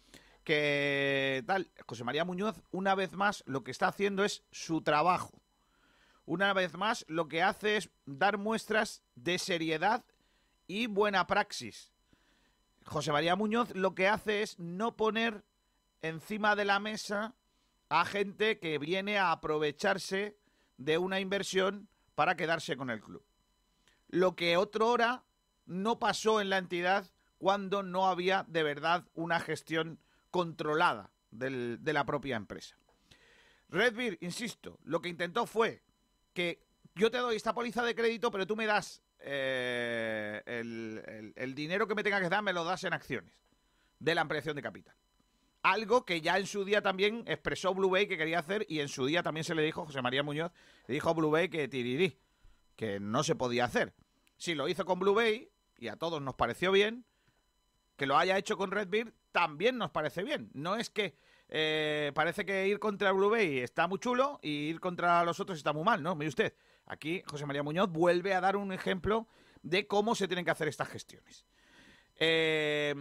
que 0.44 1.42
tal. 1.46 1.70
José 1.86 2.04
María 2.04 2.24
Muñoz, 2.24 2.62
una 2.70 2.94
vez 2.94 3.12
más, 3.12 3.42
lo 3.46 3.64
que 3.64 3.70
está 3.70 3.88
haciendo 3.88 4.24
es 4.24 4.44
su 4.52 4.82
trabajo. 4.82 5.40
Una 6.26 6.52
vez 6.52 6.74
más, 6.74 7.06
lo 7.08 7.26
que 7.28 7.42
hace 7.42 7.78
es 7.78 7.90
dar 8.04 8.36
muestras 8.36 9.02
de 9.14 9.38
seriedad 9.38 10.04
y 10.66 10.86
buena 10.86 11.26
praxis. 11.26 11.90
José 12.84 13.10
María 13.10 13.36
Muñoz 13.36 13.74
lo 13.74 13.94
que 13.94 14.08
hace 14.08 14.42
es 14.42 14.58
no 14.58 14.96
poner 14.96 15.44
encima 16.02 16.54
de 16.54 16.66
la 16.66 16.78
mesa 16.78 17.34
a 17.88 18.04
gente 18.04 18.58
que 18.58 18.78
viene 18.78 19.16
a 19.16 19.32
aprovecharse 19.32 20.36
de 20.76 20.98
una 20.98 21.20
inversión 21.20 21.88
para 22.14 22.36
quedarse 22.36 22.76
con 22.76 22.90
el 22.90 23.00
club. 23.00 23.24
Lo 24.08 24.36
que 24.36 24.56
otro 24.56 24.88
hora 24.88 25.24
no 25.66 25.98
pasó 25.98 26.40
en 26.40 26.50
la 26.50 26.58
entidad 26.58 27.10
cuando 27.38 27.82
no 27.82 28.08
había 28.08 28.44
de 28.48 28.62
verdad 28.62 29.06
una 29.14 29.38
gestión 29.38 30.00
controlada 30.30 31.10
de 31.30 31.92
la 31.92 32.04
propia 32.04 32.36
empresa. 32.36 32.76
Redbeer, 33.68 34.18
insisto, 34.20 34.78
lo 34.84 35.02
que 35.02 35.10
intentó 35.10 35.46
fue 35.46 35.82
que 36.32 36.62
yo 36.94 37.10
te 37.10 37.18
doy 37.18 37.36
esta 37.36 37.54
póliza 37.54 37.82
de 37.82 37.94
crédito, 37.94 38.30
pero 38.30 38.46
tú 38.46 38.56
me 38.56 38.66
das 38.66 39.02
eh, 39.20 40.42
el, 40.46 41.54
dinero 41.54 41.86
que 41.86 41.94
me 41.94 42.02
tenga 42.02 42.20
que 42.20 42.28
dar 42.28 42.42
me 42.42 42.52
lo 42.52 42.64
das 42.64 42.84
en 42.84 42.92
acciones 42.92 43.32
de 43.98 44.14
la 44.14 44.22
ampliación 44.22 44.56
de 44.56 44.62
capital. 44.62 44.94
Algo 45.62 46.04
que 46.04 46.20
ya 46.20 46.38
en 46.38 46.46
su 46.46 46.64
día 46.64 46.82
también 46.82 47.24
expresó 47.26 47.74
Blue 47.74 47.90
Bay 47.90 48.06
que 48.06 48.16
quería 48.16 48.38
hacer 48.38 48.64
y 48.68 48.80
en 48.80 48.88
su 48.88 49.06
día 49.06 49.22
también 49.22 49.44
se 49.44 49.54
le 49.54 49.62
dijo, 49.62 49.84
José 49.84 50.00
María 50.00 50.22
Muñoz, 50.22 50.52
le 50.86 50.94
dijo 50.94 51.10
a 51.10 51.14
Blue 51.14 51.30
Bay 51.30 51.48
que 51.48 51.68
tirirí, 51.68 52.18
que 52.78 52.98
no 52.98 53.22
se 53.22 53.34
podía 53.34 53.66
hacer. 53.66 53.92
Si 54.38 54.54
lo 54.54 54.68
hizo 54.68 54.86
con 54.86 54.98
Blue 54.98 55.12
Bay 55.12 55.50
y 55.76 55.88
a 55.88 55.96
todos 55.96 56.22
nos 56.22 56.36
pareció 56.36 56.72
bien, 56.72 57.04
que 57.96 58.06
lo 58.06 58.16
haya 58.16 58.38
hecho 58.38 58.56
con 58.56 58.70
Red 58.70 58.88
Beard 58.88 59.12
también 59.32 59.76
nos 59.76 59.90
parece 59.90 60.22
bien. 60.22 60.50
No 60.54 60.76
es 60.76 60.88
que 60.88 61.14
eh, 61.50 62.12
parece 62.14 62.46
que 62.46 62.68
ir 62.68 62.78
contra 62.78 63.12
Blue 63.12 63.28
Bay 63.28 63.58
está 63.58 63.86
muy 63.86 63.98
chulo 63.98 64.40
y 64.42 64.68
ir 64.68 64.80
contra 64.80 65.22
los 65.24 65.40
otros 65.40 65.58
está 65.58 65.74
muy 65.74 65.84
mal, 65.84 66.02
¿no? 66.02 66.14
Mire 66.14 66.28
usted, 66.30 66.54
Aquí 66.88 67.22
José 67.26 67.44
María 67.44 67.62
Muñoz 67.62 67.90
vuelve 67.90 68.34
a 68.34 68.40
dar 68.40 68.56
un 68.56 68.72
ejemplo 68.72 69.28
de 69.62 69.86
cómo 69.86 70.14
se 70.14 70.26
tienen 70.26 70.46
que 70.46 70.50
hacer 70.50 70.68
estas 70.68 70.88
gestiones. 70.88 71.44
Eh, 72.18 72.94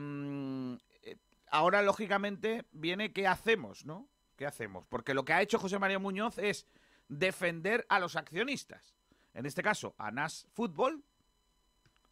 ahora, 1.50 1.82
lógicamente, 1.82 2.66
viene 2.72 3.14
qué 3.14 3.28
hacemos, 3.28 3.86
¿no? 3.86 4.10
¿Qué 4.36 4.46
hacemos? 4.46 4.86
Porque 4.88 5.14
lo 5.14 5.24
que 5.24 5.32
ha 5.34 5.42
hecho 5.42 5.58
José 5.58 5.80
María 5.80 6.00
Muñoz 6.00 6.38
es 6.38 6.68
defender 7.08 7.86
a 7.88 8.00
los 8.00 8.18
accionistas. 8.18 8.97
En 9.38 9.46
este 9.46 9.62
caso, 9.62 9.94
a 10.00 10.10
NAS 10.10 10.48
Fútbol, 10.52 11.04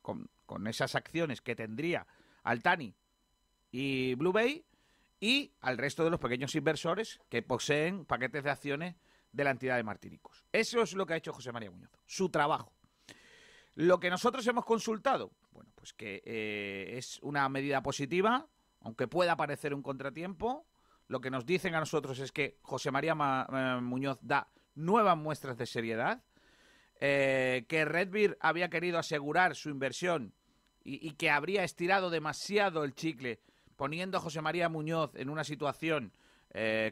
con, 0.04 0.30
con 0.46 0.68
esas 0.68 0.94
acciones 0.94 1.42
que 1.42 1.56
tendría 1.56 2.06
Altani 2.44 2.94
y 3.72 4.14
Blue 4.14 4.32
Bay, 4.32 4.64
y 5.20 5.52
al 5.62 5.80
resto 5.80 6.04
de 6.04 6.12
los 6.12 6.20
pequeños 6.20 6.54
inversores 6.54 7.20
que 7.30 7.42
poseen 7.42 8.06
paquetes 8.06 8.44
de 8.44 8.52
acciones 8.52 8.96
de 9.32 9.44
la 9.44 9.50
entidad 9.50 9.76
de 9.76 9.84
Martinicos. 9.84 10.46
Eso 10.52 10.84
es 10.84 10.94
lo 10.94 11.08
que 11.08 11.14
ha 11.14 11.18
hecho 11.18 11.34
José 11.34 11.52
María 11.52 11.72
Muñoz, 11.72 11.90
su 12.06 12.30
trabajo. 12.30 12.72
Lo 13.74 14.00
que 14.00 14.12
nosotros 14.12 14.46
hemos 14.46 14.64
consultado, 14.64 15.32
bueno, 15.52 15.72
pues 15.74 15.94
que 15.94 16.22
eh, 16.26 16.96
es 16.96 17.20
una 17.24 17.50
medida 17.50 17.82
positiva, 17.82 18.48
aunque 18.82 19.08
pueda 19.08 19.36
parecer 19.36 19.74
un 19.74 19.82
contratiempo. 19.82 20.68
Lo 21.08 21.22
que 21.22 21.32
nos 21.32 21.48
dicen 21.48 21.74
a 21.74 21.80
nosotros 21.80 22.20
es 22.20 22.32
que 22.32 22.60
José 22.62 22.92
María 22.92 23.18
eh, 23.52 23.82
Muñoz 23.82 24.20
da 24.22 24.48
nuevas 24.76 25.18
muestras 25.18 25.58
de 25.58 25.66
seriedad, 25.66 26.24
eh, 27.08 27.66
que 27.68 27.86
Redbeer 27.86 28.38
había 28.42 28.70
querido 28.70 28.98
asegurar 28.98 29.56
su 29.56 29.70
inversión 29.70 30.34
y, 30.84 31.12
que 31.12 31.30
habría 31.30 31.64
estirado 31.64 32.10
demasiado 32.10 32.84
el 32.84 32.94
chicle, 32.94 33.40
poniendo 33.76 34.18
a 34.18 34.22
José 34.22 34.42
María 34.42 34.70
Muñoz 34.70 35.12
en 35.16 35.30
una 35.30 35.44
situación 35.44 36.14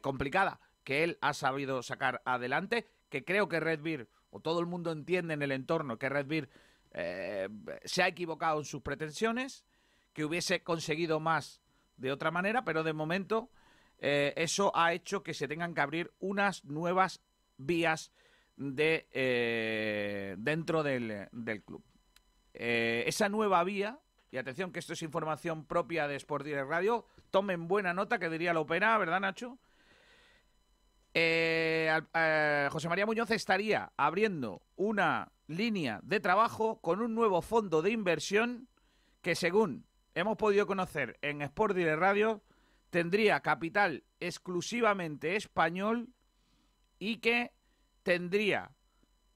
complicada 0.01 0.59
que 0.83 1.03
él 1.03 1.17
ha 1.21 1.33
sabido 1.33 1.81
sacar 1.83 2.21
adelante, 2.25 2.85
que 3.09 3.23
creo 3.23 3.47
que 3.47 3.61
Red 3.61 4.07
o 4.29 4.39
todo 4.39 4.59
el 4.59 4.65
mundo 4.65 4.91
entiende 4.91 5.35
en 5.35 5.41
el 5.41 5.51
entorno 5.51 5.97
que 5.97 6.09
Red 6.09 6.47
eh, 6.93 7.49
se 7.85 8.03
ha 8.03 8.07
equivocado 8.07 8.59
en 8.59 8.65
sus 8.65 8.81
pretensiones, 8.81 9.65
que 10.13 10.25
hubiese 10.25 10.63
conseguido 10.63 11.19
más 11.19 11.61
de 11.97 12.11
otra 12.11 12.31
manera, 12.31 12.63
pero 12.63 12.83
de 12.83 12.93
momento 12.93 13.49
eh, 13.99 14.33
eso 14.35 14.71
ha 14.75 14.93
hecho 14.93 15.23
que 15.23 15.33
se 15.33 15.47
tengan 15.47 15.73
que 15.73 15.81
abrir 15.81 16.13
unas 16.19 16.63
nuevas 16.65 17.21
vías 17.57 18.11
de 18.55 19.07
eh, 19.11 20.35
dentro 20.37 20.83
del, 20.83 21.27
del 21.31 21.63
club. 21.63 21.83
esa 22.53 23.29
nueva 23.29 23.63
vía, 23.63 23.99
y 24.31 24.37
atención 24.37 24.71
que 24.71 24.79
esto 24.79 24.93
es 24.93 25.01
información 25.01 25.65
propia 25.65 26.07
de 26.07 26.15
Sport 26.15 26.45
Direct 26.45 26.69
Radio, 26.69 27.05
tomen 27.31 27.67
buena 27.67 27.93
nota, 27.93 28.19
que 28.19 28.29
diría 28.29 28.53
la 28.53 28.61
opera, 28.61 28.97
¿verdad 28.97 29.19
Nacho? 29.19 29.59
Eh, 31.13 32.01
eh, 32.15 32.67
José 32.71 32.89
María 32.89 33.05
Muñoz 33.05 33.29
estaría 33.29 33.91
abriendo 33.97 34.63
una 34.75 35.31
línea 35.47 35.99
de 36.03 36.19
trabajo 36.19 36.81
con 36.81 37.01
un 37.01 37.13
nuevo 37.13 37.41
fondo 37.43 37.83
de 37.83 37.91
inversión 37.91 38.67
que 39.21 39.35
según 39.35 39.85
hemos 40.15 40.37
podido 40.37 40.65
conocer 40.65 41.19
en 41.21 41.43
Sport 41.43 41.75
Direct 41.75 41.99
Radio 41.99 42.41
tendría 42.89 43.41
capital 43.41 44.03
exclusivamente 44.19 45.35
español 45.35 46.09
y 46.97 47.17
que 47.17 47.51
tendría 48.03 48.71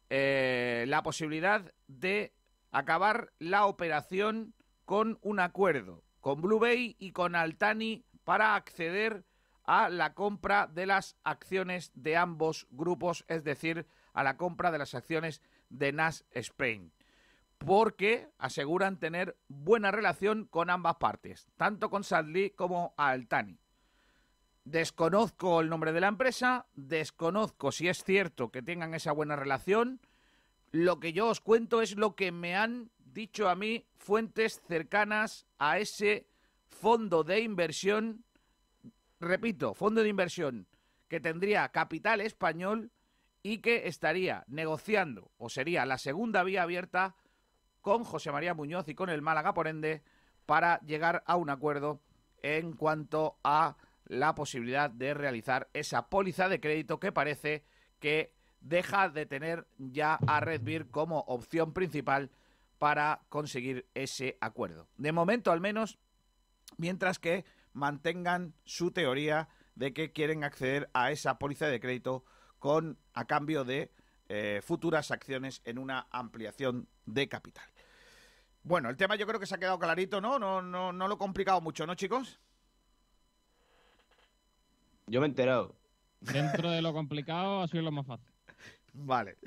eh, 0.09 0.86
la 0.88 1.03
posibilidad 1.03 1.74
de 1.88 2.33
acabar 2.71 3.33
la 3.39 3.65
operación 3.65 4.53
con 4.86 5.17
un 5.21 5.39
acuerdo 5.39 6.03
con 6.21 6.41
Blue 6.41 6.59
Bay 6.59 6.95
y 7.00 7.12
con 7.12 7.36
Altani 7.36 8.05
para 8.24 8.55
acceder 8.55 9.25
a 9.63 9.89
la 9.89 10.13
compra 10.13 10.67
de 10.67 10.86
las 10.86 11.17
acciones 11.24 11.91
de 11.95 12.17
ambos 12.17 12.67
grupos, 12.69 13.24
es 13.27 13.43
decir, 13.43 13.86
a 14.13 14.24
la 14.24 14.36
compra 14.36 14.71
de 14.71 14.77
las 14.77 14.93
acciones 14.93 15.41
de 15.69 15.91
NAS 15.91 16.25
Spain. 16.31 16.91
Porque 17.57 18.29
aseguran 18.38 19.00
tener 19.00 19.38
buena 19.47 19.91
relación 19.91 20.45
con 20.45 20.69
ambas 20.69 20.97
partes, 20.97 21.47
tanto 21.57 21.89
con 21.89 22.03
Sadly 22.03 22.51
como 22.51 22.93
Altani. 22.97 23.59
Desconozco 24.67 25.62
el 25.62 25.69
nombre 25.69 25.93
de 25.93 26.01
la 26.01 26.09
empresa, 26.09 26.65
desconozco 26.75 27.71
si 27.71 27.88
es 27.88 28.03
cierto 28.03 28.51
que 28.51 28.62
tengan 28.62 28.93
esa 28.93 29.13
buena 29.13 29.38
relación. 29.38 30.01
Lo 30.71 31.00
que 31.00 31.13
yo 31.13 31.29
os 31.29 31.39
cuento 31.39 31.81
es 31.81 31.95
lo 31.95 32.17
que 32.17 32.33
me 32.33 32.53
han 32.53 32.91
dicho 32.97 33.47
a 33.47 33.55
mí 33.55 33.86
fuentes 33.95 34.62
cercanas 34.67 35.45
a 35.57 35.79
ese 35.79 36.27
fondo 36.67 37.24
de 37.24 37.39
inversión, 37.39 38.25
repito, 39.21 39.74
fondo 39.74 40.03
de 40.03 40.09
inversión 40.09 40.67
que 41.07 41.21
tendría 41.21 41.69
capital 41.69 42.19
español 42.19 42.91
y 43.43 43.59
que 43.59 43.88
estaría 43.88 44.43
negociando, 44.47 45.31
o 45.38 45.47
sería 45.47 45.86
la 45.86 45.97
segunda 45.97 46.43
vía 46.43 46.63
abierta, 46.63 47.15
con 47.79 48.03
José 48.03 48.33
María 48.33 48.53
Muñoz 48.53 48.89
y 48.89 48.95
con 48.95 49.09
el 49.09 49.21
Málaga, 49.21 49.53
por 49.53 49.69
ende, 49.69 50.03
para 50.45 50.81
llegar 50.81 51.24
a 51.25 51.38
un 51.38 51.50
acuerdo 51.50 52.01
en 52.41 52.74
cuanto 52.74 53.38
a 53.45 53.77
la 54.07 54.35
posibilidad 54.35 54.89
de 54.89 55.13
realizar 55.13 55.69
esa 55.73 56.09
póliza 56.09 56.49
de 56.49 56.59
crédito 56.59 56.99
que 56.99 57.11
parece 57.11 57.65
que 57.99 58.33
deja 58.61 59.09
de 59.09 59.25
tener 59.25 59.67
ya 59.77 60.15
a 60.27 60.39
Redbeer 60.39 60.87
como 60.89 61.19
opción 61.21 61.73
principal 61.73 62.31
para 62.77 63.21
conseguir 63.29 63.87
ese 63.93 64.37
acuerdo. 64.41 64.87
De 64.97 65.11
momento, 65.11 65.51
al 65.51 65.61
menos, 65.61 65.99
mientras 66.77 67.19
que 67.19 67.45
mantengan 67.73 68.53
su 68.65 68.91
teoría 68.91 69.49
de 69.75 69.93
que 69.93 70.11
quieren 70.11 70.43
acceder 70.43 70.89
a 70.93 71.11
esa 71.11 71.37
póliza 71.37 71.67
de 71.67 71.79
crédito 71.79 72.23
con 72.59 72.97
a 73.13 73.25
cambio 73.25 73.63
de 73.63 73.91
eh, 74.29 74.61
futuras 74.63 75.11
acciones 75.11 75.61
en 75.65 75.77
una 75.77 76.07
ampliación 76.11 76.87
de 77.05 77.29
capital. 77.29 77.65
Bueno, 78.63 78.89
el 78.89 78.97
tema 78.97 79.15
yo 79.15 79.25
creo 79.25 79.39
que 79.39 79.45
se 79.45 79.55
ha 79.55 79.59
quedado 79.59 79.79
clarito, 79.79 80.19
¿no? 80.19 80.39
No, 80.39 80.61
no, 80.61 80.91
no 80.91 81.07
lo 81.07 81.15
he 81.15 81.17
complicado 81.17 81.61
mucho, 81.61 81.85
¿no, 81.85 81.95
chicos? 81.95 82.39
Yo 85.07 85.21
me 85.21 85.27
he 85.27 85.29
enterado. 85.29 85.75
Dentro 86.19 86.69
de 86.69 86.81
lo 86.81 86.93
complicado 86.93 87.61
ha 87.61 87.67
sido 87.67 87.83
lo 87.83 87.91
más 87.91 88.05
fácil. 88.05 88.27
Vale. 88.93 89.37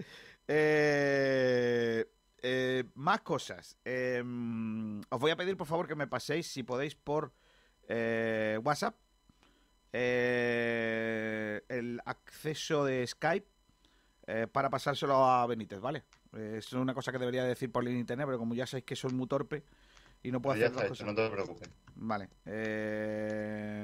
Eh, 0.49 2.07
eh, 2.43 2.85
más 2.95 3.21
cosas. 3.21 3.76
Em, 3.85 5.00
os 5.00 5.21
voy 5.21 5.31
a 5.31 5.37
pedir, 5.37 5.57
por 5.57 5.67
favor, 5.67 5.87
que 5.87 5.95
me 5.95 6.07
paséis, 6.07 6.47
si 6.47 6.62
podéis, 6.62 6.95
por 6.95 7.33
eh, 7.88 8.59
WhatsApp. 8.62 8.97
el 9.93 11.11
acceso 12.05 12.85
de 12.85 13.07
Skype 13.07 13.49
para 14.52 14.71
pasárselo 14.71 15.25
a 15.25 15.45
Benítez, 15.47 15.80
¿vale? 15.80 16.04
es 16.32 16.73
una 16.73 16.95
cosa 16.95 17.11
que 17.11 17.19
debería 17.19 17.43
decir 17.43 17.73
por 17.73 17.82
línea 17.82 17.99
internet, 17.99 18.26
pero 18.26 18.39
como 18.39 18.54
ya 18.54 18.65
sabéis 18.65 18.85
que 18.85 18.95
soy 18.95 19.13
muy 19.13 19.26
torpe 19.26 19.65
y 20.23 20.30
no 20.30 20.41
puedo 20.41 20.54
hacer 20.56 20.73
dos 20.73 20.85
cosas. 20.85 21.06
no 21.06 21.15
te 21.15 21.28
preocupes. 21.30 21.71
Vale, 21.97 22.28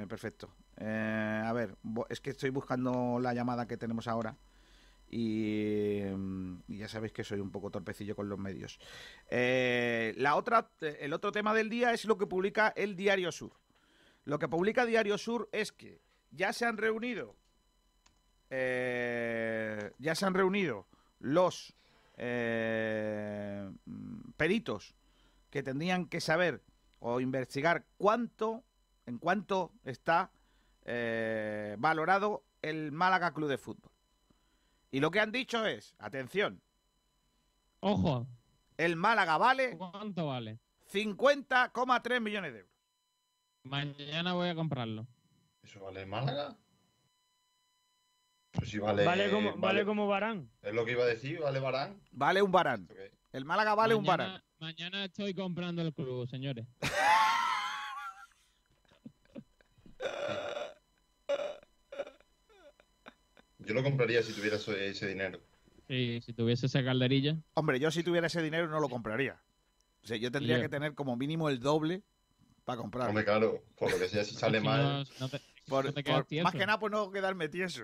perfecto. 0.08 0.54
a 0.78 1.52
ver, 1.54 1.76
es 2.08 2.20
que 2.20 2.30
estoy 2.30 2.50
buscando 2.50 3.18
la 3.20 3.34
llamada 3.34 3.66
que 3.66 3.76
tenemos 3.76 4.08
ahora. 4.08 4.36
Mm, 5.10 6.56
y, 6.68 6.78
ya 6.78 6.88
sabéis 6.88 7.12
que 7.12 7.24
soy 7.24 7.40
un 7.40 7.50
poco 7.50 7.70
torpecillo 7.70 8.16
con 8.16 8.28
los 8.28 8.38
medios. 8.38 8.78
Eh, 9.30 10.14
la 10.16 10.36
otra, 10.36 10.70
el 10.80 11.12
otro 11.12 11.32
tema 11.32 11.54
del 11.54 11.70
día 11.70 11.92
es 11.92 12.04
lo 12.04 12.18
que 12.18 12.26
publica 12.26 12.72
el 12.76 12.96
Diario 12.96 13.32
Sur. 13.32 13.52
Lo 14.24 14.38
que 14.38 14.48
publica 14.48 14.84
Diario 14.84 15.18
Sur 15.18 15.48
es 15.52 15.72
que 15.72 16.00
ya 16.30 16.52
se 16.52 16.66
han 16.66 16.76
reunido, 16.76 17.36
eh, 18.50 19.92
ya 19.98 20.14
se 20.14 20.26
han 20.26 20.34
reunido 20.34 20.86
los 21.20 21.74
eh, 22.16 23.70
peritos 24.36 24.94
que 25.56 25.62
tendrían 25.62 26.04
que 26.04 26.20
saber 26.20 26.62
o 26.98 27.18
investigar 27.18 27.86
cuánto, 27.96 28.62
en 29.06 29.16
cuánto 29.16 29.72
está 29.84 30.30
valorado 31.78 32.44
el 32.60 32.92
Málaga 32.92 33.32
Club 33.32 33.48
de 33.48 33.56
Fútbol. 33.56 33.90
Y 34.90 35.00
lo 35.00 35.10
que 35.10 35.20
han 35.20 35.32
dicho 35.32 35.64
es, 35.64 35.94
atención. 35.98 36.60
Ojo. 37.80 38.26
El 38.76 38.96
Málaga 38.96 39.38
vale. 39.38 39.78
¿Cuánto 39.78 40.26
vale? 40.26 40.58
50,3 40.92 42.20
millones 42.20 42.52
de 42.52 42.58
euros. 42.58 42.74
Mañana 43.62 44.34
voy 44.34 44.50
a 44.50 44.54
comprarlo. 44.54 45.06
¿Eso 45.62 45.80
vale 45.80 46.02
el 46.02 46.06
Málaga? 46.06 46.54
Pues 48.50 48.78
vale, 48.78 49.06
vale, 49.06 49.30
como, 49.30 49.56
vale, 49.56 49.86
como 49.86 50.06
Barán. 50.06 50.50
Es 50.60 50.74
lo 50.74 50.84
que 50.84 50.92
iba 50.92 51.04
a 51.04 51.06
decir, 51.06 51.40
vale 51.40 51.60
Barán. 51.60 51.98
Vale 52.10 52.42
un 52.42 52.52
Barán. 52.52 52.88
El 53.36 53.44
Málaga 53.44 53.74
vale 53.74 53.94
un 53.94 54.02
Barán. 54.02 54.42
Mañana 54.60 55.04
estoy 55.04 55.34
comprando 55.34 55.82
el 55.82 55.92
club, 55.92 56.26
señores. 56.26 56.66
Yo 63.58 63.74
lo 63.74 63.82
compraría 63.82 64.22
si 64.22 64.32
tuviera 64.32 64.56
ese 64.56 65.06
dinero. 65.06 65.38
Sí, 65.86 66.22
si 66.24 66.32
tuviese 66.32 66.64
esa 66.64 66.82
calderilla. 66.82 67.36
Hombre, 67.52 67.78
yo 67.78 67.90
si 67.90 68.02
tuviera 68.02 68.28
ese 68.28 68.40
dinero 68.40 68.68
no 68.68 68.80
lo 68.80 68.88
compraría. 68.88 69.38
O 70.02 70.06
sea, 70.06 70.16
yo 70.16 70.32
tendría 70.32 70.58
que 70.62 70.70
tener 70.70 70.94
como 70.94 71.14
mínimo 71.14 71.50
el 71.50 71.60
doble 71.60 72.04
para 72.64 72.78
comprarlo. 72.78 73.10
Hombre, 73.10 73.26
claro, 73.26 73.62
por 73.76 73.90
lo 73.90 73.98
que 73.98 74.08
sea, 74.08 74.24
si 74.24 74.34
sale 74.34 74.62
mal. 74.62 75.06
más 75.20 76.54
que 76.54 76.66
nada, 76.66 76.78
pues 76.78 76.90
no 76.90 77.10
quedarme 77.10 77.50
tieso. 77.50 77.82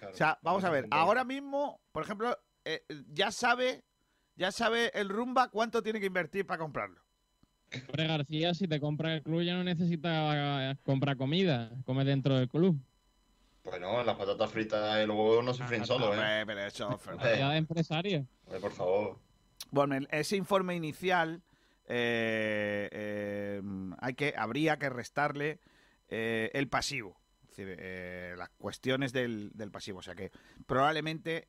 o 0.00 0.14
sea, 0.14 0.38
vamos 0.42 0.62
a 0.62 0.70
ver, 0.70 0.86
ahora 0.92 1.24
mismo, 1.24 1.80
por 1.90 2.04
ejemplo, 2.04 2.38
eh, 2.64 2.84
ya 3.08 3.32
sabe, 3.32 3.82
ya 4.36 4.52
sabe 4.52 4.90
el 4.94 5.08
Rumba 5.08 5.48
cuánto 5.48 5.82
tiene 5.82 6.00
que 6.00 6.06
invertir 6.06 6.46
para 6.46 6.58
comprarlo. 6.58 7.00
Hombre, 7.88 8.06
García, 8.06 8.54
si 8.54 8.68
te 8.68 8.80
compra 8.80 9.14
el 9.14 9.22
club 9.22 9.42
ya 9.42 9.54
no 9.54 9.64
necesita 9.64 10.78
comprar 10.84 11.16
comida, 11.16 11.70
come 11.84 12.04
dentro 12.04 12.36
del 12.36 12.48
club. 12.48 12.78
Bueno, 13.64 14.04
las 14.04 14.14
patatas 14.14 14.50
fritas 14.50 15.02
y 15.02 15.06
los 15.06 15.16
huevos 15.16 15.44
no 15.44 15.52
se 15.52 15.64
fríen 15.64 15.84
solos, 15.84 16.14
¿eh? 16.16 16.44
Pero 16.46 16.60
eso, 16.60 17.00
de 17.22 17.56
empresario. 17.56 18.26
por 18.60 18.70
favor. 18.70 19.18
Bueno, 19.72 19.96
ese 20.10 20.36
informe 20.36 20.76
inicial 20.76 21.42
eh, 21.88 22.88
eh, 22.92 23.62
hay 23.98 24.14
que, 24.14 24.34
habría 24.36 24.78
que 24.78 24.88
restarle 24.88 25.60
eh, 26.08 26.50
el 26.54 26.68
pasivo. 26.68 27.20
Decir, 27.56 28.36
las 28.36 28.50
cuestiones 28.50 29.12
del, 29.12 29.50
del, 29.54 29.70
pasivo. 29.70 30.00
O 30.00 30.02
sea 30.02 30.14
que 30.14 30.30
probablemente, 30.66 31.48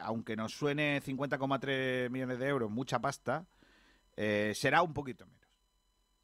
aunque 0.00 0.36
nos 0.36 0.52
suene 0.52 1.00
50,3 1.00 2.10
millones 2.10 2.38
de 2.38 2.48
euros, 2.48 2.70
mucha 2.70 2.98
pasta, 2.98 3.46
será 4.16 4.82
un 4.82 4.92
poquito 4.92 5.26
menos. 5.26 5.44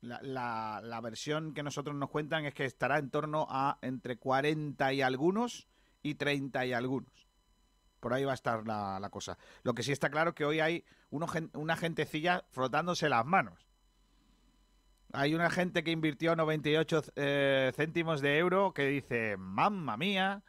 La, 0.00 0.80
la, 0.82 1.00
versión 1.02 1.52
que 1.52 1.62
nosotros 1.62 1.94
nos 1.94 2.08
cuentan 2.08 2.46
es 2.46 2.54
que 2.54 2.64
estará 2.64 2.98
en 2.98 3.10
torno 3.10 3.46
a 3.50 3.78
entre 3.82 4.16
40 4.16 4.92
y 4.94 5.02
algunos 5.02 5.68
y 6.02 6.14
30 6.14 6.66
y 6.66 6.72
algunos. 6.72 7.28
Por 8.00 8.14
ahí 8.14 8.24
va 8.24 8.32
a 8.32 8.34
estar 8.34 8.66
la, 8.66 9.08
cosa. 9.10 9.36
Lo 9.62 9.74
que 9.74 9.82
sí 9.82 9.92
está 9.92 10.10
claro 10.10 10.30
es 10.30 10.36
que 10.36 10.46
hoy 10.46 10.60
hay 10.60 10.84
una 11.10 11.76
gentecilla 11.76 12.44
frotándose 12.50 13.08
las 13.08 13.26
manos. 13.26 13.69
Hay 15.12 15.34
una 15.34 15.50
gente 15.50 15.82
que 15.82 15.90
invirtió 15.90 16.36
98 16.36 17.02
eh, 17.16 17.72
céntimos 17.74 18.20
de 18.20 18.38
euro 18.38 18.72
que 18.72 18.86
dice, 18.86 19.36
mamma 19.36 19.96
mía, 19.96 20.44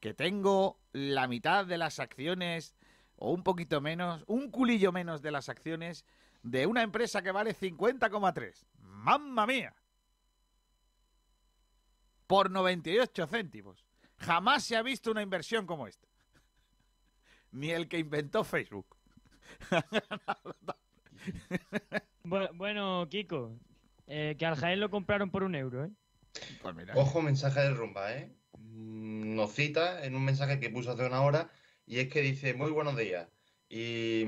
que 0.00 0.14
tengo 0.14 0.80
la 0.92 1.28
mitad 1.28 1.66
de 1.66 1.76
las 1.76 2.00
acciones 2.00 2.74
o 3.16 3.32
un 3.32 3.42
poquito 3.42 3.80
menos, 3.80 4.24
un 4.26 4.50
culillo 4.50 4.92
menos 4.92 5.20
de 5.20 5.30
las 5.30 5.48
acciones 5.48 6.06
de 6.42 6.66
una 6.66 6.82
empresa 6.82 7.20
que 7.20 7.32
vale 7.32 7.54
50,3. 7.54 8.64
¡Mamma 8.80 9.46
mía! 9.46 9.74
Por 12.26 12.50
98 12.50 13.26
céntimos. 13.26 13.84
Jamás 14.18 14.64
se 14.64 14.76
ha 14.76 14.82
visto 14.82 15.10
una 15.10 15.22
inversión 15.22 15.66
como 15.66 15.86
esta. 15.86 16.08
Ni 17.52 17.70
el 17.70 17.88
que 17.88 17.98
inventó 17.98 18.44
Facebook. 18.44 18.96
bueno, 22.24 23.06
Kiko, 23.10 23.58
eh, 24.08 24.36
que 24.38 24.46
al 24.46 24.56
Jaén 24.56 24.80
lo 24.80 24.90
compraron 24.90 25.30
por 25.30 25.42
un 25.42 25.54
euro, 25.54 25.84
¿eh? 25.84 25.90
Pues 26.62 26.74
Ojo, 26.94 27.22
mensaje 27.22 27.60
de 27.60 27.70
rumba, 27.70 28.14
¿eh? 28.14 28.32
Nos 28.58 29.52
cita 29.52 30.04
en 30.04 30.14
un 30.14 30.24
mensaje 30.24 30.58
que 30.58 30.70
puso 30.70 30.92
hace 30.92 31.06
una 31.06 31.22
hora 31.22 31.50
y 31.86 31.98
es 31.98 32.08
que 32.08 32.22
dice, 32.22 32.54
muy 32.54 32.70
buenos 32.70 32.96
días. 32.96 33.28
Y, 33.68 34.24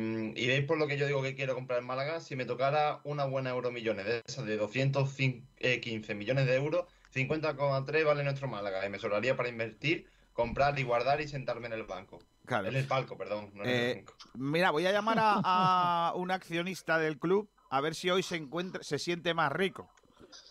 veis 0.47 0.67
por 0.67 0.79
lo 0.79 0.87
que 0.87 0.99
yo 0.99 1.07
digo 1.07 1.23
que 1.23 1.35
quiero 1.35 1.55
comprar 1.55 1.79
en 1.79 1.87
Málaga, 1.87 2.21
si 2.21 2.37
me 2.37 2.45
tocara 2.45 3.01
una 3.05 3.25
buena 3.25 3.51
euro 3.51 3.71
millones 3.71 4.05
de 4.05 4.23
esas 4.27 4.45
de 4.45 4.59
215 4.59 5.47
eh, 5.61 6.15
millones 6.15 6.47
de 6.47 6.57
euros, 6.57 6.85
50,3 7.15 8.05
vale 8.05 8.23
nuestro 8.23 8.49
Málaga 8.49 8.85
y 8.87 8.91
me 8.91 8.99
sobraría 8.99 9.37
para 9.37 9.49
invertir, 9.49 10.07
comprar 10.35 10.79
y 10.79 10.83
guardar 10.83 11.23
y 11.23 11.29
sentarme 11.29 11.69
en 11.69 11.73
el 11.73 11.85
banco. 11.85 12.19
Claro. 12.47 12.69
En 12.69 12.77
el 12.77 12.87
palco, 12.87 13.17
perdón. 13.17 13.53
Eh, 13.65 14.05
mira, 14.35 14.71
voy 14.71 14.87
a 14.87 14.93
llamar 14.93 15.19
a, 15.21 16.13
un 16.17 16.31
accionista 16.31 16.99
del 16.99 17.19
club 17.19 17.51
a 17.71 17.81
ver 17.81 17.95
si 17.95 18.11
hoy 18.11 18.23
se 18.23 18.37
encuentra, 18.37 18.83
se 18.83 18.99
siente 18.99 19.35
más 19.35 19.53
rico. 19.53 19.91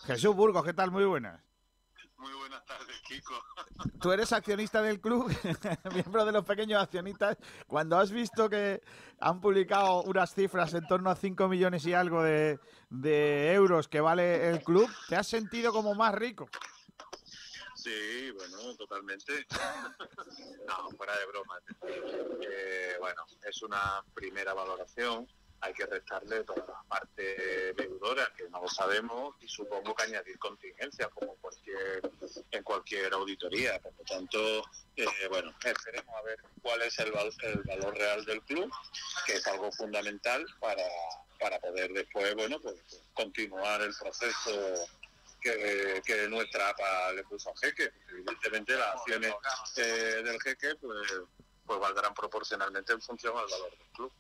Jesús 0.06 0.36
Burgos, 0.36 0.64
¿qué 0.64 0.74
tal? 0.74 0.92
Muy 0.92 1.06
buenas. 1.06 1.42
Muy 2.18 2.34
buenas 2.34 2.66
tardes, 2.66 3.02
Kiko. 3.08 3.34
Tú 4.02 4.12
eres 4.12 4.34
accionista 4.34 4.82
del 4.82 5.00
club, 5.00 5.32
miembro 5.94 6.26
de 6.26 6.34
los 6.34 6.44
pequeños 6.44 6.82
accionistas. 6.84 7.38
Cuando 7.66 7.98
has 7.98 8.12
visto 8.12 8.50
que 8.50 8.82
han 9.22 9.40
publicado 9.40 10.04
unas 10.04 10.34
cifras 10.34 10.74
en 10.74 10.86
torno 10.86 11.10
a 11.10 11.16
5 11.16 11.48
millones 11.48 11.86
y 11.86 11.94
algo 11.94 12.22
de, 12.22 12.60
de 12.90 13.54
euros 13.54 13.88
que 13.88 14.02
vale 14.02 14.50
el 14.50 14.62
club, 14.64 14.90
¿te 15.08 15.16
has 15.16 15.28
sentido 15.28 15.72
como 15.72 15.96
más 15.96 16.14
rico? 16.14 16.50
Sí, 17.82 18.32
bueno, 18.32 18.76
totalmente. 18.76 19.46
no, 20.68 20.90
fuera 20.98 21.18
de 21.18 21.26
broma. 21.28 21.60
Eh, 22.42 22.96
bueno, 23.00 23.24
es 23.44 23.62
una 23.64 24.04
primera 24.14 24.54
valoración. 24.54 25.28
Hay 25.62 25.74
que 25.74 25.86
restarle 25.86 26.44
toda 26.44 26.66
la 26.68 26.84
parte 26.88 27.74
deudora, 27.74 28.32
que 28.36 28.50
no 28.50 28.62
lo 28.62 28.68
sabemos, 28.70 29.36
y 29.42 29.48
supongo 29.48 29.94
que 29.94 30.04
añadir 30.04 30.38
contingencias, 30.40 31.10
como 31.10 31.36
cualquier, 31.36 32.10
en 32.52 32.64
cualquier 32.64 33.14
auditoría. 33.14 33.80
Por 33.80 33.94
lo 33.98 34.04
tanto, 34.04 34.64
eh, 34.96 35.06
bueno, 35.30 35.54
esperemos 35.64 36.16
a 36.16 36.22
ver 36.22 36.40
cuál 36.62 36.82
es 36.82 36.98
el, 37.00 37.08
el 37.08 37.64
valor 37.64 37.98
real 37.98 38.26
del 38.26 38.42
club, 38.44 38.72
que 39.26 39.34
es 39.34 39.48
algo 39.48 39.70
fundamental 39.74 40.46
para, 40.62 40.84
para 41.40 41.60
poder 41.60 41.92
después, 41.92 42.36
bueno, 42.36 42.60
pues 42.62 42.76
continuar 43.14 43.82
el 43.82 43.94
proceso 43.96 44.88
que, 45.40 46.28
nuestra 46.30 46.70
APA 46.70 47.14
le 47.14 47.24
puso 47.24 47.50
al 47.50 47.58
jeque. 47.58 47.92
Evidentemente 48.10 48.76
las 48.76 48.96
acciones 48.96 49.34
eh, 49.78 50.22
del 50.24 50.42
jeque 50.42 50.76
pues, 50.76 51.14
pues 51.66 51.80
valdrán 51.80 52.14
proporcionalmente 52.14 52.94
en 52.94 53.02
función 53.02 53.38
al 53.38 53.46
valor 53.46 53.72
del 53.72 53.88
club. 53.94 54.12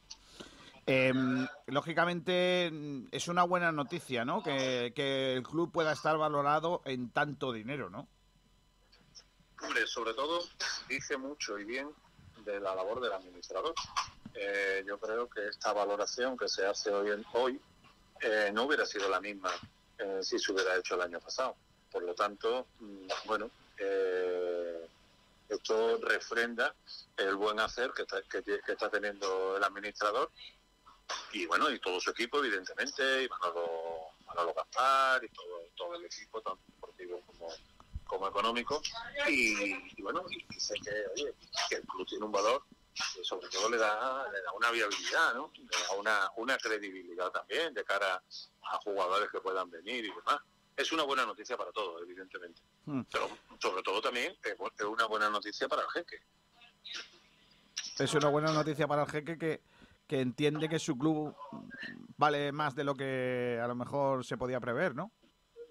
Em, 0.91 1.47
lógicamente 1.67 2.71
es 3.12 3.27
una 3.27 3.43
buena 3.43 3.71
noticia, 3.71 4.25
¿no? 4.25 4.41
Que, 4.41 4.91
el 5.36 5.43
club 5.43 5.71
pueda 5.71 5.91
estar 5.91 6.17
valorado 6.17 6.82
en 6.86 7.12
tanto 7.12 7.51
dinero, 7.51 7.91
¿no? 7.91 8.08
Hombre, 9.62 9.86
sobre 9.86 10.15
todo 10.15 10.39
dice 10.88 11.15
mucho 11.17 11.60
y 11.60 11.65
bien 11.65 11.89
de 12.43 12.60
la 12.60 12.73
labor 12.73 13.01
del 13.01 13.13
administrador. 13.13 13.75
Eh, 14.34 14.84
yo 14.88 14.97
creo 14.99 15.29
que 15.29 15.47
esta 15.47 15.73
valoración 15.73 16.36
que 16.36 16.47
se 16.47 16.65
hace 16.65 16.89
hoy, 16.89 17.12
en, 17.12 17.23
hoy 17.34 17.62
eh, 18.21 18.49
no 18.51 18.63
hubiera 18.63 18.86
sido 18.88 19.08
la 19.10 19.21
misma 19.21 19.51
eh, 20.00 20.20
si 20.22 20.40
se 20.40 20.52
hubiera 20.52 20.76
hecho 20.78 20.96
el 20.96 21.02
año 21.02 21.20
pasado. 21.20 21.56
Por 21.92 22.04
lo 22.04 22.16
tanto, 22.16 22.68
mm, 22.80 23.08
bueno, 23.26 23.50
eh, 23.78 24.88
esto 25.50 25.98
refrenda 25.98 26.74
el 27.18 27.36
buen 27.36 27.60
hacer 27.60 27.92
que 27.92 28.04
está, 28.04 28.22
que, 28.24 28.44
está 28.68 28.90
teniendo 28.90 29.58
el 29.58 29.64
administrador 29.64 30.32
y 31.34 31.46
bueno, 31.48 31.72
y 31.72 31.80
todo 31.80 32.00
su 32.00 32.12
equipo, 32.12 32.38
evidentemente, 32.38 33.24
y 33.24 33.30
Manolo, 33.30 34.12
Manolo 34.28 34.54
Gaspar 34.54 35.24
y 35.24 35.30
todo, 35.30 35.64
todo 35.76 35.96
el 35.96 36.06
equipo, 36.06 36.40
tanto 36.42 36.62
deportivo 36.68 37.22
como, 38.06 38.28
económico. 38.28 38.82
Y, 39.28 40.02
bueno, 40.02 40.24
y 40.30 40.60
sé 40.60 40.76
que, 40.76 40.92
oye, 41.14 41.34
que 41.68 41.76
el 41.76 41.84
club 41.84 42.08
tiene 42.08 42.26
un 42.26 42.32
valor 42.32 42.64
sobre 43.24 43.48
todo 43.50 43.70
le 43.70 43.78
da, 43.78 44.30
le 44.32 44.42
da 44.42 44.52
una 44.54 44.72
viabilidad, 44.72 45.34
¿no? 45.34 45.52
Le 45.56 45.66
da 45.66 45.94
una, 45.98 46.32
una 46.38 46.58
credibilidad 46.58 47.32
también 47.32 47.74
de 47.74 47.84
cara 47.84 48.22
a 48.64 48.78
jugadores 48.78 49.30
que 49.32 49.40
puedan 49.42 49.70
venir 49.70 50.06
y 50.06 50.10
demás. 50.10 50.40
Es 50.76 50.92
una 50.92 51.04
buena 51.04 51.26
noticia 51.26 51.58
para 51.58 51.72
todos, 51.72 52.02
evidentemente. 52.02 52.62
Hmm. 52.86 53.02
Pero 53.12 53.30
sobre 53.60 53.82
todo 53.84 54.02
también 54.02 54.36
es 54.44 54.56
una 54.86 55.06
buena 55.06 55.30
noticia 55.30 55.68
para 55.68 55.84
el 55.84 55.90
jeque. 55.90 56.22
Es 57.98 58.14
una 58.14 58.30
buena 58.30 58.54
noticia 58.54 58.88
para 58.88 59.04
el 59.04 59.10
jeque 59.10 59.38
que, 59.38 59.62
que 60.08 60.22
entiende 60.22 60.70
que 60.70 60.80
su 60.80 60.98
club 60.98 61.36
vale 62.18 62.52
más 62.52 62.76
de 62.76 62.84
lo 62.84 62.96
que 62.96 63.60
a 63.62 63.68
lo 63.68 63.76
mejor 63.76 64.26
se 64.26 64.38
podía 64.38 64.60
prever, 64.60 64.96
¿no? 64.96 65.12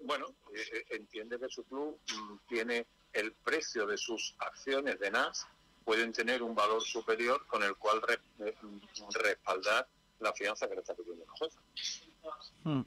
Bueno, 0.01 0.27
eh, 0.53 0.61
eh, 0.73 0.85
entiende 0.91 1.39
que 1.39 1.49
su 1.49 1.63
club 1.65 1.99
mm, 2.07 2.37
tiene 2.47 2.87
el 3.13 3.33
precio 3.33 3.85
de 3.85 3.97
sus 3.97 4.35
acciones 4.39 4.99
de 4.99 5.11
NAS 5.11 5.47
pueden 5.89 6.13
tener 6.13 6.43
un 6.43 6.53
valor 6.53 6.83
superior 6.83 7.47
con 7.47 7.63
el 7.63 7.75
cual 7.75 7.99
eh, 8.37 8.53
respaldar 9.23 9.87
la 10.19 10.31
fianza 10.33 10.67
que 10.67 10.75
le 10.75 10.81
está 10.81 10.93
pidiendo 10.93 11.25
la 11.25 11.31
jueza. 11.31 11.59
Hmm. 12.63 12.81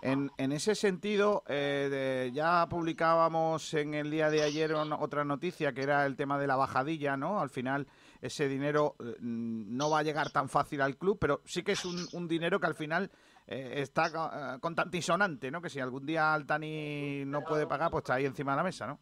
En, 0.00 0.30
en, 0.38 0.52
ese 0.52 0.74
sentido, 0.74 1.44
eh, 1.48 2.30
ya 2.32 2.66
publicábamos 2.66 3.74
en 3.74 3.92
el 3.92 4.10
día 4.10 4.30
de 4.30 4.42
ayer 4.42 4.72
otra 4.72 5.22
noticia 5.22 5.74
que 5.74 5.82
era 5.82 6.06
el 6.06 6.16
tema 6.16 6.38
de 6.38 6.46
la 6.46 6.56
bajadilla, 6.56 7.14
¿no? 7.18 7.40
Al 7.40 7.50
final 7.50 7.88
ese 8.22 8.48
dinero 8.48 8.96
eh, 9.00 9.16
no 9.20 9.90
va 9.90 9.98
a 9.98 10.02
llegar 10.02 10.30
tan 10.30 10.48
fácil 10.48 10.80
al 10.80 10.96
club, 10.96 11.18
pero 11.20 11.42
sí 11.44 11.62
que 11.62 11.72
es 11.72 11.84
un, 11.84 12.26
dinero 12.26 12.58
que 12.58 12.68
al 12.68 12.74
final 12.74 13.10
está 13.46 14.58
con 14.60 14.74
tantisonante, 14.74 15.50
¿no? 15.50 15.60
Que 15.60 15.68
si 15.68 15.78
algún 15.78 16.06
día 16.06 16.32
Altani 16.32 17.26
no 17.26 17.44
puede 17.44 17.66
pagar, 17.66 17.90
pues 17.90 18.00
está 18.00 18.14
ahí 18.14 18.24
encima 18.24 18.52
de 18.52 18.56
la 18.56 18.64
mesa, 18.64 18.86
¿no? 18.86 18.98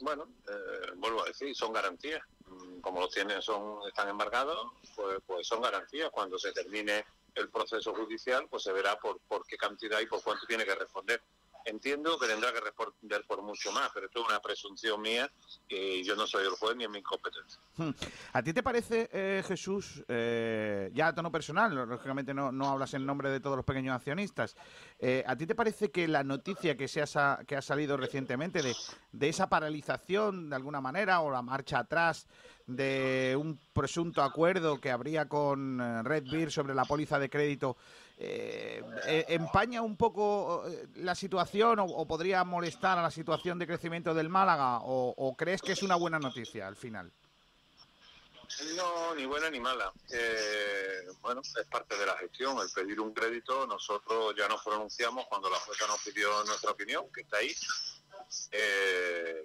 Bueno, 0.00 0.26
vuelvo 0.96 1.22
a 1.22 1.26
decir, 1.26 1.54
son 1.54 1.72
garantías 1.72 2.22
como 2.80 3.00
los 3.00 3.10
tienen 3.10 3.40
son 3.42 3.86
están 3.86 4.08
embargados, 4.08 4.72
pues, 4.94 5.18
pues 5.26 5.46
son 5.46 5.62
garantías. 5.62 6.10
Cuando 6.10 6.38
se 6.38 6.52
termine 6.52 7.04
el 7.34 7.48
proceso 7.50 7.94
judicial, 7.94 8.46
pues 8.48 8.62
se 8.62 8.72
verá 8.72 8.98
por, 8.98 9.20
por 9.20 9.46
qué 9.46 9.56
cantidad 9.56 10.00
y 10.00 10.06
por 10.06 10.22
cuánto 10.22 10.46
tiene 10.46 10.64
que 10.64 10.74
responder. 10.74 11.22
Entiendo 11.64 12.18
que 12.18 12.26
tendrá 12.26 12.52
que 12.52 12.60
responder 12.60 13.24
por 13.26 13.42
mucho 13.42 13.72
más, 13.72 13.90
pero 13.94 14.06
esto 14.06 14.20
es 14.20 14.28
una 14.28 14.40
presunción 14.40 15.00
mía 15.00 15.30
y 15.68 16.02
yo 16.02 16.16
no 16.16 16.26
soy 16.26 16.44
el 16.44 16.52
juez 16.52 16.76
ni 16.76 16.84
en 16.84 16.90
mi 16.90 16.98
incompetencia. 16.98 17.60
Hmm. 17.76 17.90
¿A 18.32 18.42
ti 18.42 18.52
te 18.52 18.62
parece, 18.62 19.08
eh, 19.12 19.42
Jesús, 19.46 20.04
eh, 20.08 20.90
ya 20.92 21.08
a 21.08 21.14
tono 21.14 21.30
personal, 21.30 21.74
lógicamente 21.74 22.34
no, 22.34 22.52
no, 22.52 22.68
hablas 22.68 22.94
en 22.94 23.06
nombre 23.06 23.30
de 23.30 23.40
todos 23.40 23.56
los 23.56 23.64
pequeños 23.64 23.94
accionistas, 23.94 24.56
eh, 24.98 25.24
¿a 25.26 25.36
ti 25.36 25.46
te 25.46 25.54
parece 25.54 25.90
que 25.90 26.08
la 26.08 26.24
noticia 26.24 26.76
que, 26.76 26.88
se 26.88 27.02
ha, 27.02 27.40
que 27.46 27.56
ha 27.56 27.62
salido 27.62 27.96
recientemente 27.96 28.62
de, 28.62 28.74
de 29.12 29.28
esa 29.28 29.48
paralización 29.48 30.50
de 30.50 30.56
alguna 30.56 30.80
manera 30.80 31.20
o 31.20 31.30
la 31.30 31.42
marcha 31.42 31.80
atrás 31.80 32.26
de 32.66 33.36
un 33.38 33.58
presunto 33.72 34.22
acuerdo 34.22 34.80
que 34.80 34.90
habría 34.90 35.28
con 35.28 35.80
eh, 35.80 36.02
Red 36.02 36.24
Beer 36.30 36.50
sobre 36.50 36.74
la 36.74 36.84
póliza 36.84 37.18
de 37.18 37.30
crédito 37.30 37.76
eh, 38.18 38.82
eh, 39.06 39.24
empaña 39.28 39.82
un 39.82 39.96
poco 39.96 40.64
la 40.96 41.14
situación 41.14 41.78
o, 41.80 42.06
podría 42.06 42.44
molestar 42.44 42.98
a 42.98 43.02
la 43.02 43.10
situación 43.10 43.58
de 43.58 43.66
crecimiento 43.66 44.14
del 44.14 44.28
Málaga 44.28 44.80
o, 44.82 45.34
crees 45.36 45.62
que 45.62 45.72
es 45.72 45.82
una 45.82 45.96
buena 45.96 46.18
noticia 46.18 46.66
al 46.66 46.76
final? 46.76 47.10
No, 48.76 49.14
ni 49.14 49.24
buena 49.24 49.48
ni 49.48 49.58
mala. 49.58 49.92
bueno, 51.22 51.40
es 51.40 51.66
parte 51.70 51.96
de 51.96 52.06
la 52.06 52.16
gestión. 52.18 52.58
El 52.58 52.70
pedir 52.70 53.00
un 53.00 53.14
crédito, 53.14 53.66
nosotros 53.66 54.34
ya 54.36 54.46
nos 54.46 54.62
pronunciamos 54.62 55.26
cuando 55.26 55.48
la 55.48 55.56
jueza 55.56 55.86
nos 55.86 56.02
pidió 56.02 56.44
nuestra 56.44 56.70
opinión, 56.70 57.10
que 57.12 57.22
está 57.22 57.38
ahí, 57.38 57.54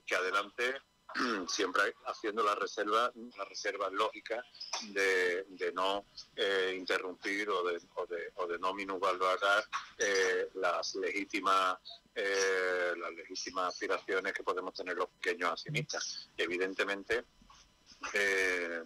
que 0.05 0.15
adelante 0.15 0.75
siempre 1.47 1.95
haciendo 2.05 2.43
la 2.43 2.55
reserva, 2.55 3.11
la 3.37 3.45
reserva 3.45 3.89
lógica 3.89 4.43
de, 4.89 5.45
no 5.73 6.05
eh, 6.35 6.75
interrumpir 6.77 7.49
o 7.49 7.63
de, 7.63 7.79
o 7.95 8.05
de, 8.05 8.31
o 8.35 8.47
de 8.47 8.59
no 8.59 8.73
minusvalorar 8.73 9.63
eh, 9.97 10.49
las 10.55 10.95
legítimas 10.95 11.77
eh, 12.15 12.93
las 12.97 13.11
legítimas 13.13 13.73
aspiraciones 13.73 14.33
que 14.33 14.43
podemos 14.43 14.73
tener 14.73 14.97
los 14.97 15.07
pequeños 15.09 15.51
accionistas. 15.51 16.29
Evidentemente, 16.35 17.25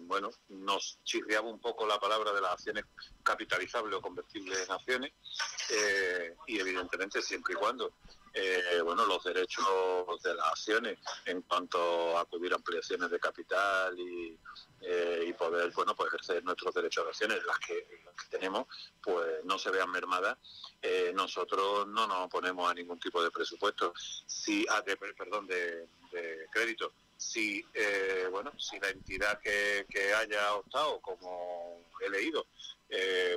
bueno, 0.02 0.30
nos 0.48 0.98
chirriaba 1.02 1.48
un 1.48 1.58
poco 1.58 1.86
la 1.86 1.98
palabra 1.98 2.32
de 2.32 2.42
las 2.42 2.52
acciones 2.52 2.84
capitalizables 3.22 3.94
o 3.94 4.02
convertibles 4.02 4.66
en 4.66 4.72
acciones 4.72 5.12
y 6.46 6.58
evidentemente 6.58 7.22
siempre 7.22 7.54
y 7.54 7.56
cuando 7.56 7.94
eh, 8.34 8.80
bueno, 8.82 9.04
los 9.04 9.22
derechos 9.24 9.66
de 10.22 10.34
las 10.34 10.46
acciones 10.48 10.98
en 11.26 11.42
cuanto 11.42 12.16
a 12.16 12.22
acudir 12.22 12.54
ampliaciones 12.54 13.10
de 13.10 13.20
capital 13.20 13.98
y, 13.98 14.38
eh, 14.80 15.26
y 15.28 15.32
poder, 15.34 15.70
bueno, 15.72 15.94
pues 15.94 16.08
ejercer 16.08 16.42
nuestros 16.42 16.74
derechos 16.74 17.04
de 17.04 17.10
acciones, 17.10 17.44
las 17.44 17.58
que, 17.58 17.86
tenemos, 18.30 18.66
pues 19.02 19.44
no 19.44 19.58
se 19.58 19.70
vean 19.70 19.90
mermadas. 19.90 20.38
Eh, 20.80 21.12
nosotros 21.14 21.86
no 21.88 22.06
nos 22.06 22.26
oponemos 22.26 22.70
a 22.70 22.74
ningún 22.74 22.98
tipo 22.98 23.22
de 23.22 23.30
presupuesto, 23.30 23.92
si, 24.26 24.64
ah, 24.70 24.80
de, 24.80 24.96
perdón, 24.96 25.46
de, 25.46 25.88
crédito. 26.50 26.92
Si, 27.16 27.64
bueno, 28.30 28.52
si 28.58 28.78
la 28.80 28.88
entidad 28.88 29.40
que, 29.40 30.14
haya 30.14 30.54
optado, 30.54 31.00
como 31.00 31.84
he 32.00 32.10
leído, 32.10 32.46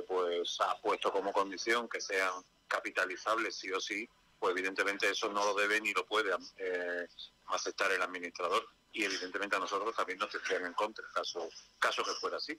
pues 0.06 0.58
ha 0.60 0.78
puesto 0.80 1.12
como 1.12 1.32
condición 1.32 1.88
que 1.88 2.00
sean 2.00 2.32
capitalizables 2.68 3.54
sí 3.54 3.70
o 3.72 3.80
sí, 3.80 4.08
pues 4.38 4.52
evidentemente 4.52 5.10
eso 5.10 5.32
no 5.32 5.44
lo 5.44 5.54
debe 5.54 5.80
ni 5.80 5.92
lo 5.92 6.06
puede 6.06 6.30
eh, 6.58 7.06
aceptar 7.46 7.90
el 7.92 8.02
administrador 8.02 8.66
y 8.92 9.04
evidentemente 9.04 9.56
a 9.56 9.60
nosotros 9.60 9.94
también 9.94 10.18
nos 10.18 10.30
tendrían 10.30 10.66
en 10.66 10.74
contra 10.74 11.04
caso 11.14 11.48
caso 11.78 12.02
que 12.02 12.12
fuera 12.12 12.36
así. 12.36 12.58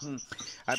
Mm. 0.00 0.16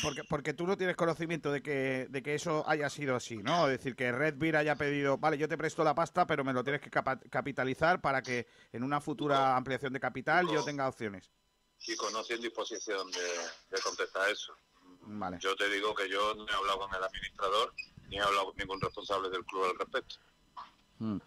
porque, 0.01 0.23
porque 0.23 0.53
tú 0.53 0.65
no 0.65 0.77
tienes 0.77 0.95
conocimiento 0.95 1.51
de 1.51 1.61
que, 1.61 2.07
de 2.09 2.23
que 2.23 2.35
eso 2.35 2.63
haya 2.67 2.89
sido 2.89 3.15
así, 3.15 3.37
¿no? 3.37 3.67
Es 3.67 3.77
decir, 3.77 3.95
que 3.95 4.11
Red 4.11 4.35
Beer 4.37 4.57
haya 4.57 4.75
pedido, 4.75 5.17
vale, 5.17 5.37
yo 5.37 5.47
te 5.47 5.57
presto 5.57 5.83
la 5.83 5.95
pasta, 5.95 6.25
pero 6.25 6.43
me 6.43 6.53
lo 6.53 6.63
tienes 6.63 6.81
que 6.81 6.89
capitalizar 6.89 7.99
para 7.99 8.21
que 8.21 8.47
en 8.71 8.83
una 8.83 9.01
futura 9.01 9.55
ampliación 9.57 9.93
de 9.93 9.99
capital 9.99 10.47
yo 10.47 10.63
tenga 10.63 10.87
opciones. 10.87 11.29
Kiko 11.79 12.09
no 12.11 12.21
estoy 12.21 12.37
en 12.37 12.43
disposición 12.43 13.09
de, 13.11 13.81
contestar 13.81 14.29
eso. 14.29 14.53
Yo 15.39 15.55
te 15.55 15.69
digo 15.69 15.95
que 15.95 16.09
yo 16.09 16.35
no 16.35 16.47
he 16.47 16.53
hablado 16.53 16.79
con 16.79 16.93
el 16.93 17.03
administrador 17.03 17.73
ni 18.09 18.17
he 18.17 18.21
hablado 18.21 18.45
con 18.47 18.57
ningún 18.57 18.81
responsable 18.81 19.29
del 19.29 19.45
club 19.45 19.65
al 19.65 19.79
respecto. 19.79 20.15
Mm. 20.99 21.17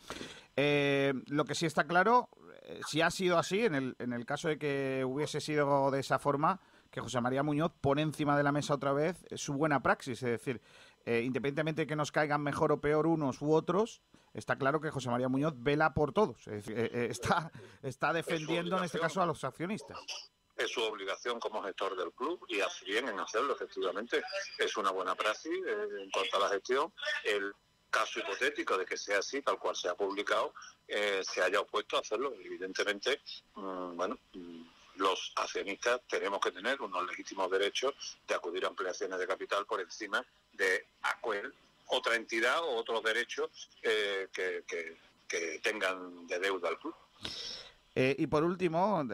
Eh, 0.56 1.14
lo 1.28 1.44
que 1.44 1.54
sí 1.54 1.66
está 1.66 1.84
claro, 1.84 2.28
eh, 2.62 2.80
si 2.88 3.00
ha 3.00 3.10
sido 3.10 3.38
así, 3.38 3.64
en 3.64 3.74
el, 3.74 3.96
en 3.98 4.12
el 4.12 4.26
caso 4.26 4.48
de 4.48 4.58
que 4.58 5.04
hubiese 5.06 5.40
sido 5.40 5.90
de 5.90 6.00
esa 6.00 6.18
forma, 6.18 6.60
que 6.90 7.00
José 7.00 7.20
María 7.20 7.42
Muñoz 7.42 7.72
pone 7.80 8.02
encima 8.02 8.36
de 8.36 8.42
la 8.42 8.52
mesa 8.52 8.74
otra 8.74 8.92
vez 8.92 9.24
su 9.36 9.54
buena 9.54 9.82
praxis, 9.82 10.22
es 10.22 10.30
decir, 10.30 10.60
eh, 11.06 11.22
independientemente 11.24 11.82
de 11.82 11.86
que 11.86 11.96
nos 11.96 12.12
caigan 12.12 12.42
mejor 12.42 12.70
o 12.70 12.80
peor 12.80 13.06
unos 13.06 13.40
u 13.40 13.52
otros, 13.52 14.02
está 14.34 14.56
claro 14.56 14.80
que 14.80 14.90
José 14.90 15.08
María 15.08 15.28
Muñoz 15.28 15.54
vela 15.56 15.94
por 15.94 16.12
todos, 16.12 16.46
está, 16.46 17.50
está 17.82 18.12
defendiendo 18.12 18.76
en 18.76 18.84
este 18.84 19.00
caso 19.00 19.22
a 19.22 19.26
los 19.26 19.42
accionistas 19.42 19.98
es 20.56 20.70
su 20.70 20.82
obligación 20.82 21.40
como 21.40 21.62
gestor 21.62 21.96
del 21.96 22.12
club 22.12 22.44
y 22.48 22.60
hace 22.60 22.84
bien 22.84 23.08
en 23.08 23.18
hacerlo, 23.18 23.54
efectivamente. 23.54 24.22
Es 24.58 24.76
una 24.76 24.90
buena 24.90 25.14
praxis 25.14 25.52
en 25.52 26.10
cuanto 26.10 26.36
a 26.36 26.40
la 26.40 26.48
gestión. 26.48 26.92
El 27.24 27.54
caso 27.90 28.20
hipotético 28.20 28.76
de 28.78 28.86
que 28.86 28.96
sea 28.96 29.18
así, 29.18 29.42
tal 29.42 29.58
cual 29.58 29.76
se 29.76 29.88
ha 29.88 29.94
publicado, 29.94 30.54
eh, 30.88 31.22
se 31.22 31.42
haya 31.42 31.60
opuesto 31.60 31.96
a 31.96 32.00
hacerlo. 32.00 32.34
Evidentemente, 32.34 33.20
mm, 33.54 33.96
bueno, 33.96 34.18
mm, 34.32 34.62
los 34.96 35.32
accionistas 35.36 36.00
tenemos 36.08 36.40
que 36.40 36.52
tener 36.52 36.80
unos 36.80 37.06
legítimos 37.06 37.50
derechos 37.50 37.94
de 38.26 38.34
acudir 38.34 38.64
a 38.64 38.68
ampliaciones 38.68 39.18
de 39.18 39.26
capital 39.26 39.66
por 39.66 39.80
encima 39.80 40.24
de 40.52 40.86
aquel, 41.02 41.54
otra 41.86 42.14
entidad 42.14 42.62
o 42.62 42.76
otros 42.76 43.02
derechos 43.02 43.68
eh, 43.82 44.28
que, 44.32 44.64
que, 44.66 44.96
que 45.28 45.58
tengan 45.60 46.26
de 46.26 46.38
deuda 46.38 46.68
al 46.68 46.78
club. 46.78 46.94
Eh, 47.94 48.16
y 48.18 48.26
por 48.26 48.42
último, 48.42 49.04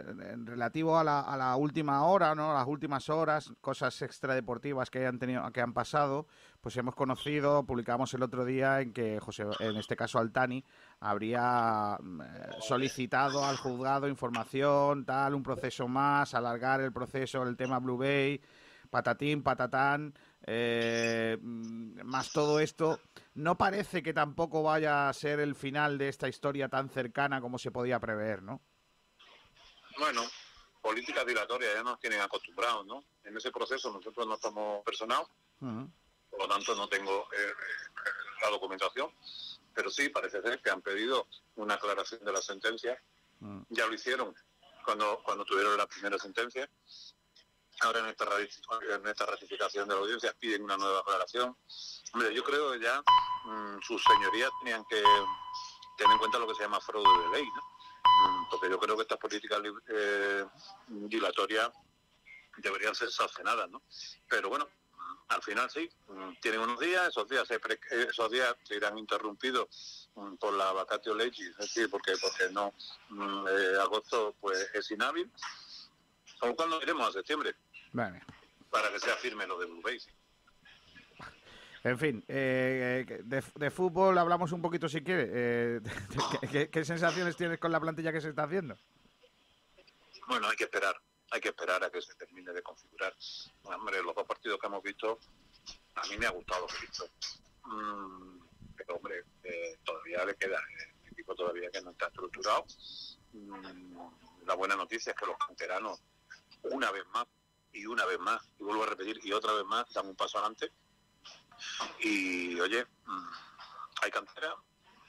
relativo 0.45 0.97
a 0.97 1.03
la, 1.03 1.21
a 1.21 1.37
la, 1.37 1.57
última 1.57 2.05
hora, 2.05 2.37
¿no? 2.37 2.55
las 2.55 2.67
últimas 2.69 3.09
horas, 3.09 3.53
cosas 3.61 4.01
extradeportivas 4.03 4.89
que 4.89 5.01
hayan 5.01 5.19
tenido, 5.19 5.51
que 5.51 5.61
han 5.61 5.73
pasado, 5.73 6.29
pues 6.61 6.77
hemos 6.77 6.95
conocido, 6.95 7.65
publicamos 7.65 8.15
el 8.15 8.23
otro 8.23 8.45
día 8.45 8.81
en 8.81 8.93
que 8.93 9.19
José, 9.19 9.47
en 9.59 9.77
este 9.77 9.97
caso 9.97 10.21
Altani, 10.21 10.65
habría 11.01 11.99
mm, 12.01 12.21
solicitado 12.61 13.45
al 13.45 13.57
juzgado 13.57 14.07
información, 14.07 15.05
tal, 15.05 15.35
un 15.35 15.43
proceso 15.43 15.89
más, 15.89 16.35
alargar 16.35 16.81
el 16.81 16.93
proceso, 16.93 17.43
el 17.43 17.57
tema 17.57 17.81
Blue 17.81 17.99
Bay, 17.99 18.41
patatín, 18.91 19.43
patatán, 19.43 20.15
eh, 20.51 21.37
mm, 21.41 22.03
más 22.05 22.33
todo 22.33 22.59
esto. 22.59 23.01
No 23.35 23.59
parece 23.59 24.03
que 24.03 24.15
tampoco 24.15 24.63
vaya 24.63 25.09
a 25.09 25.13
ser 25.13 25.41
el 25.41 25.55
final 25.55 25.99
de 25.99 26.09
esta 26.09 26.27
historia 26.27 26.71
tan 26.71 26.89
cercana 26.89 27.41
como 27.43 27.59
se 27.59 27.71
podía 27.71 28.01
prever, 28.01 28.43
¿no? 28.43 28.63
Bueno, 29.99 30.23
políticas 30.81 31.27
dilatorias 31.27 31.75
ya 31.75 31.83
nos 31.83 32.01
tienen 32.01 32.23
acostumbrados, 32.23 32.87
¿no? 32.87 33.05
En 33.25 33.37
ese 33.37 33.51
proceso 33.51 33.93
nosotros 33.93 34.27
no 34.27 34.35
estamos 34.35 34.83
personados, 34.85 35.29
por 35.61 36.41
lo 36.41 36.49
tanto 36.49 36.75
no 36.75 36.89
tengo 36.89 37.29
eh, 37.37 37.53
la 38.43 38.49
documentación, 38.49 39.13
pero 39.75 39.91
sí 39.91 40.09
parece 40.09 40.41
ser 40.41 40.63
que 40.63 40.71
han 40.71 40.81
pedido 40.81 41.27
una 41.57 41.75
aclaración 41.75 42.25
de 42.25 42.33
la 42.33 42.41
sentencia. 42.41 42.99
Ya 43.69 43.87
lo 43.87 43.95
hicieron 43.95 44.35
cuando, 44.85 45.21
cuando 45.23 45.45
tuvieron 45.45 45.77
la 45.77 45.87
primera 45.87 46.19
sentencia. 46.19 46.69
Ahora 47.81 48.01
en 48.01 48.07
esta, 48.07 48.25
en 48.95 49.07
esta 49.07 49.27
ratificación 49.27 49.89
de 49.89 49.95
la 49.95 50.01
audiencia 50.01 50.35
piden 50.39 50.65
una 50.65 50.77
nueva 50.77 51.01
aclaración. 51.01 51.57
Yo 52.35 52.45
creo 52.45 52.73
que 52.73 52.81
ya 52.81 53.03
mm, 53.45 53.81
sus 53.83 54.03
señorías 54.03 54.51
tenían 54.61 54.85
que 54.87 55.01
tener 55.97 56.13
en 56.13 56.19
cuenta 56.19 56.39
lo 56.39 56.49
que 56.49 56.55
se 56.55 56.63
llama 56.63 56.81
fraude 56.81 57.09
de 57.25 57.39
ley, 57.39 57.45
¿no? 57.45 57.63
Mm, 58.03 58.49
porque 58.51 58.71
yo 58.71 58.79
creo 58.79 58.97
que 58.97 59.03
estas 59.03 59.19
políticas 59.19 59.61
eh, 59.89 60.45
dilatorias 60.89 61.71
deberían 62.57 62.95
ser 62.95 63.11
sancionadas, 63.11 63.71
¿no? 63.71 63.83
Pero 64.29 64.49
bueno, 64.49 64.67
al 65.29 65.43
final 65.43 65.71
sí, 65.71 65.89
mm, 66.09 66.41
tienen 66.41 66.61
unos 66.61 66.81
días, 66.81 67.09
esos 67.09 67.29
días 67.29 67.47
se, 67.47 67.61
esos 68.09 68.31
días 68.31 68.55
se 68.65 68.77
irán 68.77 68.99
interrumpidos 68.99 70.09
por 70.41 70.53
la 70.55 70.73
vacatio 70.73 71.15
legis, 71.15 71.51
es 71.51 71.59
decir, 71.59 71.91
porque 71.91 72.15
porque 72.21 72.51
no 72.51 72.75
eh, 73.49 73.79
agosto 73.81 74.35
pues 74.41 74.69
es 74.75 74.91
inhábil, 74.91 75.31
con 76.41 76.51
lo 76.51 76.57
cual 76.57 76.71
nos 76.71 76.83
iremos 76.83 77.09
a 77.09 77.13
septiembre. 77.13 77.55
Para 78.71 78.91
que 78.91 78.99
sea 78.99 79.15
firme 79.17 79.47
lo 79.47 79.59
de 79.59 79.67
Blue 79.67 79.83
Base. 79.83 80.09
En 81.85 81.99
fin, 81.99 82.25
eh, 82.29 83.23
de, 83.25 83.71
fútbol 83.71 84.19
hablamos 84.19 84.53
un 84.53 84.61
poquito 84.61 84.89
si 84.89 85.03
quiere. 85.03 85.29
Eh, 85.31 85.81
¿qué, 86.71 86.85
sensaciones 86.85 87.37
tienes 87.37 87.59
con 87.59 87.71
la 87.71 87.81
plantilla 87.81 88.13
que 88.13 88.21
se 88.21 88.31
está 88.31 88.45
haciendo? 88.45 88.77
Bueno, 90.27 90.49
hay 90.49 90.57
que 90.57 90.65
esperar, 90.65 91.01
hay 91.31 91.41
que 91.41 91.49
esperar 91.49 91.83
a 91.85 91.91
que 91.91 92.03
se 92.03 92.15
termine 92.17 92.53
de 92.53 92.63
configurar. 92.63 93.15
Hombre, 93.63 94.03
los 94.03 94.15
dos 94.15 94.27
partidos 94.27 94.59
que 94.61 94.67
hemos 94.67 94.83
visto, 94.83 95.19
a 95.95 96.07
mí 96.09 96.19
me 96.19 96.27
ha 96.27 96.31
gustado 96.31 96.63
lo 96.63 96.67
que 96.67 96.77
he 96.77 96.81
visto. 96.81 97.09
Mm, 97.65 98.41
pero, 98.77 98.97
hombre, 98.97 99.23
eh, 99.45 99.79
todavía 99.85 100.25
le 100.25 100.35
queda, 100.35 100.59
el 101.05 101.13
equipo 101.13 101.35
todavía 101.35 101.71
que 101.71 101.81
no 101.81 101.93
está 101.93 102.09
estructurado. 102.09 102.67
Mm, 103.33 104.47
la 104.47 104.55
buena 104.55 104.75
noticia 104.75 105.13
es 105.13 105.17
que 105.17 105.27
los 105.27 105.39
canteranos, 105.39 106.03
una 106.65 106.91
vez 106.91 107.05
más, 107.15 107.27
y 107.73 107.87
una 107.87 108.05
vez 108.07 108.19
más, 108.19 108.43
y 108.59 108.65
vuelvo 108.65 108.83
a 108.83 108.87
repetir, 108.87 109.21
y 109.23 109.33
otra 109.33 109.53
vez 109.53 109.65
más, 109.65 109.93
dan 109.93 110.07
un 110.07 110.17
paso 110.17 110.39
adelante 110.39 110.73
y 112.01 112.59
oye, 112.61 112.87
mm, 113.05 113.29
hay 114.03 114.11
cantera, 114.11 114.55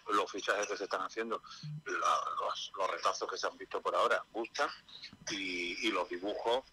los 0.07 0.31
fichajes 0.31 0.67
que 0.67 0.77
se 0.77 0.85
están 0.85 1.01
haciendo, 1.01 1.41
los, 1.85 2.71
los, 2.75 2.91
retazos 2.91 3.29
que 3.29 3.37
se 3.37 3.47
han 3.47 3.57
visto 3.57 3.81
por 3.81 3.95
ahora 3.95 4.23
gustan 4.31 4.69
y, 5.29 5.91
los 5.91 6.09
dibujos 6.09 6.63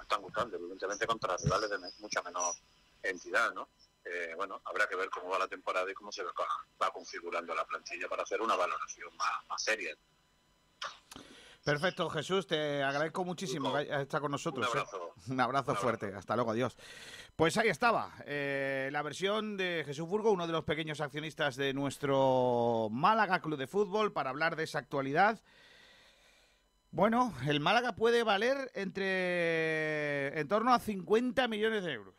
están 0.00 0.22
gustando, 0.22 0.56
evidentemente 0.56 1.06
contra 1.06 1.36
rivales 1.36 1.70
de 1.70 1.78
mucha 1.98 2.22
menor 2.22 2.54
entidad, 3.02 3.52
¿no? 3.52 3.68
Eh, 4.04 4.32
bueno, 4.34 4.62
habrá 4.64 4.88
que 4.88 4.96
ver 4.96 5.10
cómo 5.10 5.28
va 5.28 5.38
la 5.38 5.48
temporada 5.48 5.90
y 5.90 5.94
cómo 5.94 6.10
se 6.10 6.22
va, 6.22 6.90
configurando 6.90 7.54
la 7.54 7.66
plantilla 7.66 8.08
para 8.08 8.22
hacer 8.22 8.40
una 8.40 8.56
valoración 8.56 9.14
más, 9.16 9.46
más 9.48 9.62
seria. 9.62 9.94
Perfecto, 11.64 12.08
Jesús, 12.08 12.46
te 12.46 12.82
agradezco 12.82 13.22
muchísimo 13.22 13.70
que 13.72 13.92
hayas 13.92 14.08
con 14.08 14.30
nosotros. 14.30 14.66
Un 14.72 14.78
¿eh? 14.78 14.80
abrazo. 14.80 15.14
Un 15.28 15.40
abrazo 15.40 15.74
fuerte. 15.74 16.14
Hasta 16.14 16.34
luego, 16.34 16.52
adiós. 16.52 16.76
Pues 17.36 17.56
ahí 17.58 17.68
estaba, 17.68 18.14
eh, 18.24 18.88
la 18.92 19.02
versión 19.02 19.58
de 19.58 19.82
Jesús 19.84 20.08
Burgo, 20.08 20.30
uno 20.30 20.46
de 20.46 20.52
los 20.52 20.64
pequeños 20.64 21.00
accionistas 21.00 21.56
de 21.56 21.74
nuestro 21.74 22.88
Málaga 22.90 23.40
Club 23.40 23.58
de 23.58 23.66
Fútbol, 23.66 24.12
para 24.12 24.30
hablar 24.30 24.56
de 24.56 24.64
esa 24.64 24.78
actualidad. 24.78 25.38
Bueno, 26.92 27.34
el 27.46 27.60
Málaga 27.60 27.94
puede 27.94 28.24
valer 28.24 28.70
entre 28.74 30.40
en 30.40 30.48
torno 30.48 30.72
a 30.72 30.78
50 30.78 31.46
millones 31.46 31.84
de 31.84 31.92
euros. 31.92 32.14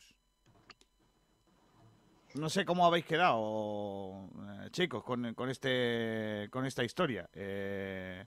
No 2.36 2.50
sé 2.50 2.64
cómo 2.64 2.86
habéis 2.86 3.06
quedado, 3.06 4.30
eh, 4.64 4.70
chicos, 4.72 5.04
con, 5.04 5.34
con, 5.34 5.50
este, 5.50 6.48
con 6.52 6.66
esta 6.66 6.84
historia. 6.84 7.28
Eh, 7.34 8.26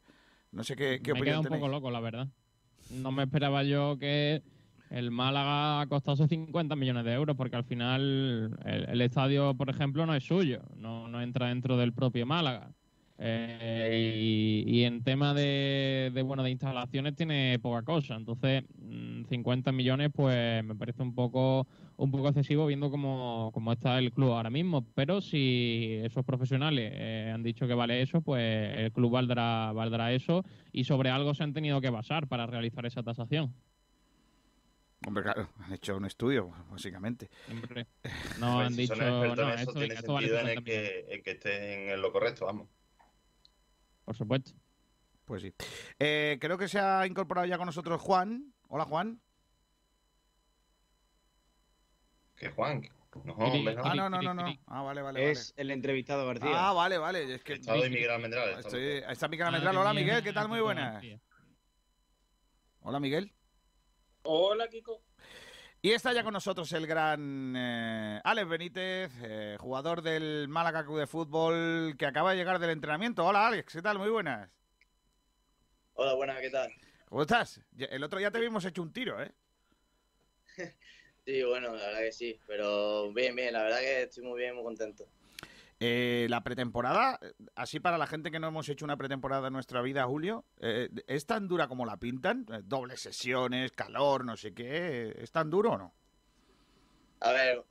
no 0.55 0.65
sé 0.65 0.77
qué, 0.77 1.01
qué 1.03 1.13
me 1.13 1.21
opinión 1.21 1.41
un 1.41 1.47
poco 1.47 1.69
loco, 1.69 1.91
la 1.91 2.01
verdad. 2.01 2.29
No 2.91 3.13
me 3.13 3.25
esperaba 3.25 3.63
yo 3.65 3.99
que 3.99 4.43
el 4.91 5.11
Málaga 5.11 5.87
costase 5.89 6.29
50 6.29 6.77
millones 6.77 7.05
de 7.05 7.13
euros, 7.13 7.37
porque 7.37 7.57
al 7.57 7.65
final 7.65 8.57
el, 8.65 9.01
estadio, 9.01 9.55
por 9.55 9.71
ejemplo, 9.71 10.07
no 10.07 10.15
es 10.15 10.25
suyo, 10.25 10.63
no, 10.77 11.09
no 11.09 11.21
entra 11.21 11.49
dentro 11.49 11.77
del 11.77 11.93
propio 11.93 12.27
Málaga. 12.27 12.71
Eh, 13.17 14.65
y, 14.67 14.83
en 14.83 15.05
tema 15.05 15.35
de, 15.35 16.11
bueno 16.25 16.43
de 16.43 16.51
instalaciones 16.51 17.15
tiene 17.15 17.59
poca 17.61 17.83
cosa. 17.83 18.17
Entonces 18.17 18.65
50 19.29 19.71
mm, 19.71 19.75
millones 19.75 20.11
pues 20.15 20.65
me 20.65 20.75
parece 20.75 21.03
un 21.03 21.15
poco 21.15 21.67
un 21.97 22.11
poco 22.11 22.29
excesivo 22.29 22.67
viendo 22.67 22.91
cómo, 22.91 23.53
está 23.73 23.99
el 23.99 24.13
club 24.13 24.33
ahora 24.33 24.51
mismo. 24.51 24.85
Pero 24.95 25.21
si 25.21 26.01
esos 26.03 26.25
profesionales 26.25 26.91
eh, 26.95 27.31
han 27.33 27.43
dicho 27.43 27.67
que 27.69 27.75
vale 27.75 28.03
eso 28.03 28.21
pues 28.21 28.79
el 28.79 28.93
club 28.93 29.13
valdrá 29.13 29.73
valdrá 29.73 30.13
eso. 30.13 30.45
Y 30.73 30.85
sobre 30.85 31.11
algo 31.11 31.35
se 31.35 31.45
han 31.45 31.55
tenido 31.55 31.81
que 31.81 31.91
basar 31.91 32.27
para 32.27 32.47
realizar 32.47 32.85
esa 32.85 33.03
tasación. 33.03 33.55
Hombre, 35.07 35.23
claro, 35.23 35.51
han 35.61 35.73
hecho 35.75 35.99
un 35.99 36.07
estudio, 36.07 36.51
básicamente. 36.71 37.29
no 38.41 38.61
han 38.61 38.75
dicho. 38.75 38.97
no, 38.97 39.53
eso, 39.53 39.73
tiene 39.75 39.97
sentido 39.97 40.41
en, 40.41 40.49
el 40.49 40.65
que, 40.65 41.05
en 41.11 41.23
que 41.23 41.33
estén 41.33 41.91
en 41.91 42.01
lo 42.01 42.11
correcto, 42.11 42.47
vamos 42.47 42.69
por 44.05 44.17
supuesto. 44.17 44.53
Pues 45.25 45.43
sí. 45.43 45.55
Eh, 45.99 46.39
creo 46.41 46.59
que 46.59 46.69
se 46.69 46.79
ha 46.79 47.07
incorporado 47.07 47.47
ya 47.47 47.57
con 47.57 47.67
nosotros 47.67 48.01
Juan. 48.01 48.53
Hola, 48.69 48.85
Juan. 48.85 49.21
¿Qué 52.37 52.51
Juan? 52.51 52.83
No, 53.25 53.37
Ah, 53.85 53.95
no, 53.95 54.11
no, 54.11 54.21
no, 54.21 54.35
no. 54.35 54.53
Ah, 54.67 54.83
vale, 54.83 55.01
vale. 55.01 55.31
Es 55.31 55.55
el 55.57 55.71
entrevistado 55.71 56.27
García. 56.27 56.51
Ah, 56.53 56.73
vale, 56.73 56.99
vale. 56.99 57.33
Es 57.33 57.45
que... 57.45 57.53
Está 57.55 57.75
Miguel 57.75 58.11
Almendral. 58.11 58.59
Está, 58.59 59.29
Miguel 59.29 59.47
Almendral. 59.47 59.77
Hola, 59.77 59.95
Miguel. 59.95 60.23
¿Qué 60.23 60.33
tal? 60.33 60.49
Muy 60.49 60.61
buenas. 60.61 61.03
Hola, 62.81 62.99
Miguel. 62.99 63.33
Hola, 64.25 64.69
Kiko. 64.69 65.01
Y 65.85 65.93
está 65.93 66.15
ya 66.15 66.25
con 66.25 66.33
nosotros 66.33 66.73
el 66.73 66.87
gran 66.87 67.55
eh, 67.55 68.19
Alex 68.25 68.49
Benítez, 68.49 69.13
eh, 69.23 69.59
jugador 69.61 70.01
del 70.01 70.49
Málaga 70.49 70.83
Club 70.83 70.99
de 70.99 71.07
Fútbol, 71.07 71.95
que 71.99 72.07
acaba 72.07 72.31
de 72.31 72.39
llegar 72.39 72.59
del 72.59 72.71
entrenamiento. 72.71 73.23
Hola, 73.23 73.47
Alex, 73.49 73.75
¿qué 73.75 73.83
tal? 73.83 73.99
Muy 73.99 74.09
buenas. 74.09 74.49
Hola, 75.93 76.15
buenas, 76.15 76.41
¿qué 76.41 76.49
tal? 76.49 76.73
¿Cómo 77.07 77.21
estás? 77.21 77.61
El 77.77 78.03
otro 78.03 78.19
día 78.19 78.31
te 78.31 78.41
vimos 78.41 78.65
hecho 78.65 78.81
un 78.81 78.95
tiro, 78.95 79.23
¿eh? 79.23 79.31
sí, 81.27 81.43
bueno, 81.43 81.77
la 81.77 81.85
verdad 81.85 82.01
que 82.01 82.13
sí, 82.13 82.41
pero 82.47 83.13
bien, 83.13 83.37
bien, 83.37 83.53
la 83.53 83.65
verdad 83.65 83.81
que 83.81 84.03
estoy 84.05 84.25
muy 84.25 84.41
bien, 84.41 84.55
muy 84.55 84.65
contento. 84.65 85.07
Eh, 85.87 86.29
la 86.31 86.43
pretemporada, 86.43 87.21
así 87.57 87.79
para 87.79 87.99
la 87.99 88.07
gente 88.07 88.31
que 88.31 88.41
no 88.41 88.49
hemos 88.49 88.67
hecho 88.71 88.87
una 88.87 88.97
pretemporada 88.97 89.49
en 89.49 89.53
nuestra 89.53 89.83
vida, 89.83 90.07
Julio, 90.07 90.47
eh, 90.59 90.89
¿es 91.07 91.27
tan 91.27 91.47
dura 91.47 91.69
como 91.69 91.85
la 91.85 91.99
pintan? 91.99 92.47
Eh, 92.51 92.63
dobles 92.65 93.01
sesiones, 93.03 93.71
calor, 93.73 94.25
no 94.25 94.35
sé 94.39 94.55
qué. 94.55 95.15
¿Es 95.19 95.31
tan 95.31 95.51
duro 95.51 95.73
o 95.73 95.77
no? 95.77 95.95
A 97.21 97.33
ver, 97.33 97.67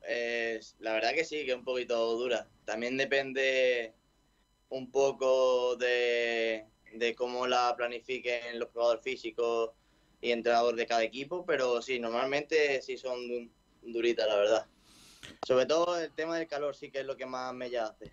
la 0.79 0.93
verdad 0.93 1.13
que 1.15 1.25
sí, 1.25 1.43
que 1.43 1.53
es 1.53 1.57
un 1.57 1.63
poquito 1.63 2.15
dura. 2.15 2.47
También 2.65 2.97
depende 2.97 3.95
un 4.69 4.91
poco 4.91 5.75
de, 5.77 6.67
de 6.93 7.15
cómo 7.15 7.47
la 7.47 7.75
planifiquen 7.75 8.59
los 8.59 8.69
jugadores 8.69 9.03
físicos 9.03 9.71
y 10.21 10.29
entrenadores 10.29 10.77
de 10.77 10.85
cada 10.85 11.01
equipo, 11.01 11.47
pero 11.47 11.81
sí, 11.81 11.99
normalmente 11.99 12.79
sí 12.83 12.95
son 12.95 13.51
duritas, 13.81 14.27
la 14.27 14.35
verdad. 14.35 14.67
Sobre 15.45 15.65
todo 15.65 15.99
el 15.99 16.11
tema 16.11 16.37
del 16.37 16.47
calor 16.47 16.75
sí 16.75 16.91
que 16.91 16.99
es 16.99 17.05
lo 17.05 17.17
que 17.17 17.25
más 17.25 17.53
me 17.53 17.65
hace. 17.77 18.11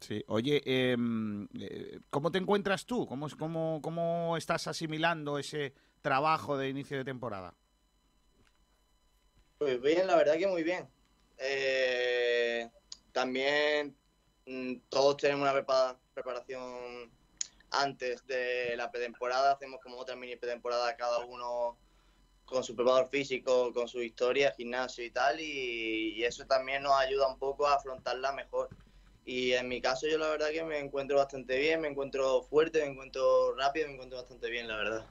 Sí, 0.00 0.24
oye, 0.26 0.60
em, 0.64 1.48
eh, 1.60 2.00
¿cómo 2.10 2.32
te 2.32 2.38
encuentras 2.38 2.86
tú? 2.86 3.06
¿Cómo, 3.06 3.28
cómo, 3.38 3.80
¿Cómo 3.82 4.36
estás 4.36 4.66
asimilando 4.66 5.38
ese 5.38 5.74
trabajo 6.00 6.58
de 6.58 6.68
inicio 6.68 6.96
de 6.98 7.04
temporada? 7.04 7.54
Pues 9.58 9.80
bien, 9.80 10.08
la 10.08 10.16
verdad 10.16 10.36
que 10.38 10.48
muy 10.48 10.64
bien. 10.64 10.88
Eh, 11.38 12.68
también 13.12 13.96
mm, 14.46 14.74
todos 14.88 15.16
tenemos 15.18 15.48
una 15.48 15.94
preparación 16.14 17.12
antes 17.70 18.26
de 18.26 18.76
la 18.76 18.90
pretemporada, 18.90 19.52
hacemos 19.52 19.80
como 19.80 19.98
otra 19.98 20.16
mini 20.16 20.36
pretemporada 20.36 20.96
cada 20.96 21.24
uno 21.24 21.78
con 22.44 22.64
su 22.64 22.74
preparador 22.74 23.08
físico, 23.08 23.72
con 23.72 23.88
su 23.88 24.02
historia, 24.02 24.52
gimnasio 24.56 25.04
y 25.04 25.10
tal, 25.10 25.40
y, 25.40 26.22
eso 26.24 26.44
también 26.46 26.82
nos 26.82 26.92
ayuda 26.98 27.28
un 27.28 27.38
poco 27.38 27.66
a 27.66 27.74
afrontarla 27.74 28.32
mejor. 28.32 28.68
Y 29.24 29.52
en 29.52 29.68
mi 29.68 29.80
caso 29.80 30.06
yo 30.08 30.18
la 30.18 30.28
verdad 30.28 30.50
que 30.50 30.64
me 30.64 30.78
encuentro 30.78 31.16
bastante 31.16 31.58
bien, 31.58 31.80
me 31.80 31.88
encuentro 31.88 32.42
fuerte, 32.42 32.80
me 32.80 32.92
encuentro 32.92 33.54
rápido, 33.56 33.86
me 33.88 33.94
encuentro 33.94 34.18
bastante 34.18 34.50
bien, 34.50 34.68
la 34.68 34.76
verdad. 34.76 35.06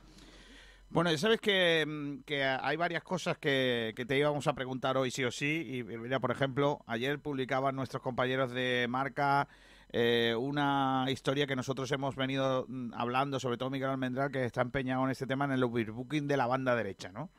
Bueno, 0.90 1.10
ya 1.10 1.18
sabes 1.18 1.40
que, 1.40 1.86
mm, 1.88 2.24
hay 2.62 2.76
varias 2.76 3.04
cosas 3.04 3.38
que, 3.38 3.94
que, 3.96 4.06
te 4.06 4.18
íbamos 4.18 4.48
a 4.48 4.54
preguntar 4.54 4.98
hoy 4.98 5.10
sí 5.10 5.24
o 5.24 5.32
sí. 5.32 5.66
Y 5.66 5.84
mira, 5.84 6.20
por 6.20 6.32
ejemplo, 6.32 6.82
ayer 6.86 7.20
publicaban 7.20 7.76
nuestros 7.76 8.04
compañeros 8.04 8.52
de 8.52 8.88
marca 8.90 9.48
eh, 9.94 10.34
una 10.38 11.06
historia 11.10 11.46
que 11.46 11.56
nosotros 11.56 11.92
hemos 11.92 12.16
venido 12.16 12.66
mm, 12.68 12.94
hablando, 12.94 13.40
sobre 13.40 13.58
todo 13.58 13.70
Miguel 13.70 13.90
Almendral, 13.90 14.32
que 14.32 14.46
está 14.46 14.62
empeñado 14.62 15.04
en 15.04 15.12
este 15.12 15.28
tema 15.28 15.46
en 15.46 15.52
el 15.52 15.64
overbooking 15.64 16.28
de 16.28 16.38
la 16.38 16.48
banda 16.48 16.76
derecha, 16.76 17.12
¿no? 17.12 17.30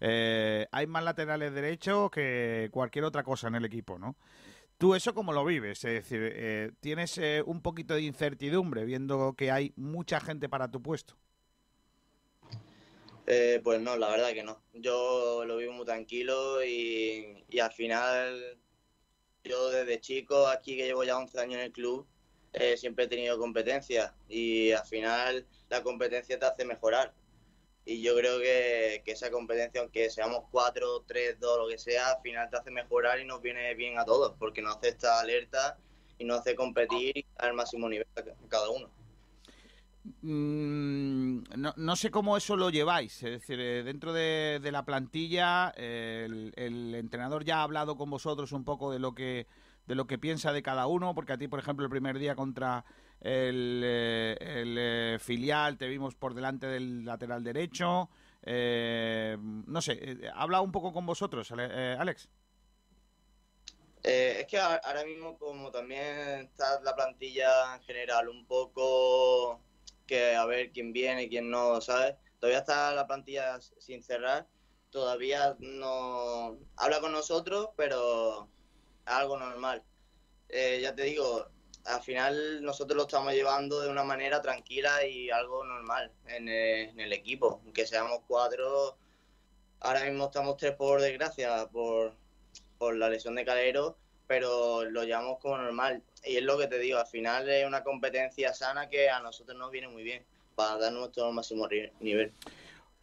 Eh, 0.00 0.66
hay 0.72 0.86
más 0.86 1.04
laterales 1.04 1.52
derechos 1.52 2.10
que 2.10 2.68
cualquier 2.70 3.04
otra 3.04 3.22
cosa 3.24 3.48
en 3.48 3.56
el 3.56 3.64
equipo, 3.66 3.98
¿no? 3.98 4.16
¿Tú 4.78 4.94
eso 4.94 5.12
cómo 5.12 5.32
lo 5.32 5.44
vives? 5.44 5.84
Es 5.84 5.92
decir, 5.92 6.32
eh, 6.34 6.70
¿tienes 6.80 7.20
un 7.44 7.60
poquito 7.60 7.94
de 7.94 8.02
incertidumbre 8.02 8.84
viendo 8.84 9.34
que 9.34 9.50
hay 9.50 9.72
mucha 9.76 10.20
gente 10.20 10.48
para 10.48 10.70
tu 10.70 10.80
puesto? 10.80 11.14
pues 13.62 13.78
no, 13.82 13.94
la 13.98 14.08
verdad 14.08 14.32
que 14.32 14.42
no. 14.42 14.62
Yo 14.72 15.44
lo 15.44 15.58
vivo 15.58 15.74
muy 15.74 15.84
tranquilo 15.84 16.64
y, 16.64 17.44
y 17.50 17.58
al 17.58 17.72
final 17.72 18.58
yo 19.48 19.70
desde 19.70 20.00
chico, 20.00 20.46
aquí 20.46 20.76
que 20.76 20.84
llevo 20.84 21.04
ya 21.04 21.16
11 21.16 21.40
años 21.40 21.54
en 21.54 21.60
el 21.60 21.72
club, 21.72 22.06
eh, 22.52 22.76
siempre 22.76 23.04
he 23.04 23.08
tenido 23.08 23.38
competencia 23.38 24.14
y 24.28 24.72
al 24.72 24.86
final 24.86 25.46
la 25.68 25.82
competencia 25.82 26.38
te 26.38 26.46
hace 26.46 26.64
mejorar. 26.64 27.14
Y 27.84 28.02
yo 28.02 28.14
creo 28.16 28.38
que, 28.38 29.02
esa 29.06 29.30
competencia, 29.30 29.80
aunque 29.80 30.10
seamos 30.10 30.44
4, 30.50 31.04
3, 31.06 31.40
2, 31.40 31.58
lo 31.58 31.68
que 31.68 31.78
sea, 31.78 32.10
al 32.10 32.20
final 32.22 32.50
te 32.50 32.58
hace 32.58 32.70
mejorar 32.70 33.18
y 33.18 33.24
nos 33.24 33.40
viene 33.40 33.74
bien 33.74 33.98
a 33.98 34.04
todos, 34.04 34.34
porque 34.38 34.60
nos 34.60 34.76
hace 34.76 34.88
estar 34.88 35.22
alerta 35.22 35.78
y 36.18 36.24
nos 36.24 36.40
hace 36.40 36.54
competir 36.54 37.24
al 37.38 37.54
máximo 37.54 37.88
nivel 37.88 38.06
cada 38.48 38.68
uno. 38.68 38.90
Mm, 40.22 41.42
no, 41.76 41.96
sé 41.96 42.10
cómo 42.10 42.36
eso 42.36 42.56
lo 42.56 42.70
lleváis, 42.70 43.22
es 43.22 43.30
decir, 43.40 43.60
eh, 43.60 43.82
dentro 43.82 44.12
de, 44.12 44.60
la 44.72 44.84
plantilla, 44.84 45.70
el, 45.76 46.52
entrenador 46.94 47.44
ya 47.44 47.58
ha 47.58 47.62
hablado 47.62 47.96
con 47.96 48.10
vosotros 48.10 48.52
un 48.52 48.64
poco 48.64 48.90
de 48.92 48.98
lo 48.98 49.14
que 49.14 49.46
de 49.86 49.94
lo 49.94 50.06
que 50.06 50.18
piensa 50.18 50.52
de 50.52 50.62
cada 50.62 50.86
uno, 50.86 51.14
porque 51.14 51.32
a 51.32 51.38
ti, 51.38 51.48
por 51.48 51.58
ejemplo, 51.58 51.86
el 51.86 51.90
primer 51.90 52.18
día 52.18 52.34
contra 52.34 52.84
el, 53.22 53.80
eh, 53.82 54.36
eh, 54.40 55.18
filial 55.18 55.78
te 55.78 55.88
vimos 55.88 56.14
por 56.14 56.34
delante 56.34 56.66
del 56.66 57.06
lateral 57.06 57.42
derecho. 57.42 58.10
no 58.44 59.82
sé, 59.82 60.20
¿ha 60.34 60.42
hablado 60.42 60.62
un 60.62 60.72
poco 60.72 60.92
con 60.92 61.06
vosotros, 61.06 61.50
Alex? 61.52 62.28
es 64.02 64.46
que 64.46 64.58
ahora 64.58 65.04
mismo, 65.04 65.38
como 65.38 65.70
también 65.70 66.42
está 66.44 66.80
la 66.82 66.94
plantilla 66.94 67.76
en 67.76 67.82
general 67.82 68.28
un 68.28 68.44
poco 68.46 69.60
que 70.08 70.34
a 70.34 70.44
ver 70.46 70.72
quién 70.72 70.92
viene 70.92 71.28
quién 71.28 71.50
no, 71.50 71.80
¿sabes? 71.80 72.16
Todavía 72.40 72.60
está 72.60 72.92
la 72.92 73.06
plantilla 73.06 73.60
sin 73.60 74.02
cerrar, 74.02 74.48
todavía 74.90 75.56
no 75.60 76.58
habla 76.76 77.00
con 77.00 77.12
nosotros, 77.12 77.68
pero 77.76 78.48
algo 79.04 79.38
normal. 79.38 79.84
Eh, 80.48 80.80
ya 80.82 80.94
te 80.94 81.02
digo, 81.02 81.46
al 81.84 82.02
final 82.02 82.62
nosotros 82.62 82.96
lo 82.96 83.02
estamos 83.02 83.32
llevando 83.32 83.80
de 83.80 83.90
una 83.90 84.04
manera 84.04 84.40
tranquila 84.40 85.06
y 85.06 85.30
algo 85.30 85.64
normal 85.64 86.12
en 86.26 86.48
el, 86.48 87.12
equipo, 87.12 87.60
aunque 87.64 87.86
seamos 87.86 88.20
cuatro. 88.26 88.96
Ahora 89.80 90.04
mismo 90.04 90.26
estamos 90.26 90.56
tres 90.56 90.74
por 90.74 91.00
desgracia, 91.00 91.68
por, 91.70 92.14
por 92.78 92.96
la 92.96 93.08
lesión 93.08 93.34
de 93.34 93.44
Calero, 93.44 93.98
pero 94.28 94.84
lo 94.84 95.02
llevamos 95.02 95.38
como 95.40 95.56
normal. 95.56 96.02
Y 96.22 96.36
es 96.36 96.42
lo 96.44 96.56
que 96.58 96.68
te 96.68 96.78
digo, 96.78 96.98
al 96.98 97.06
final 97.06 97.48
es 97.48 97.66
una 97.66 97.82
competencia 97.82 98.52
sana 98.52 98.88
que 98.88 99.10
a 99.10 99.20
nosotros 99.20 99.58
nos 99.58 99.72
viene 99.72 99.88
muy 99.88 100.04
bien 100.04 100.24
para 100.54 100.76
dar 100.76 100.92
nuestro 100.92 101.32
máximo 101.32 101.66
nivel. 101.98 102.32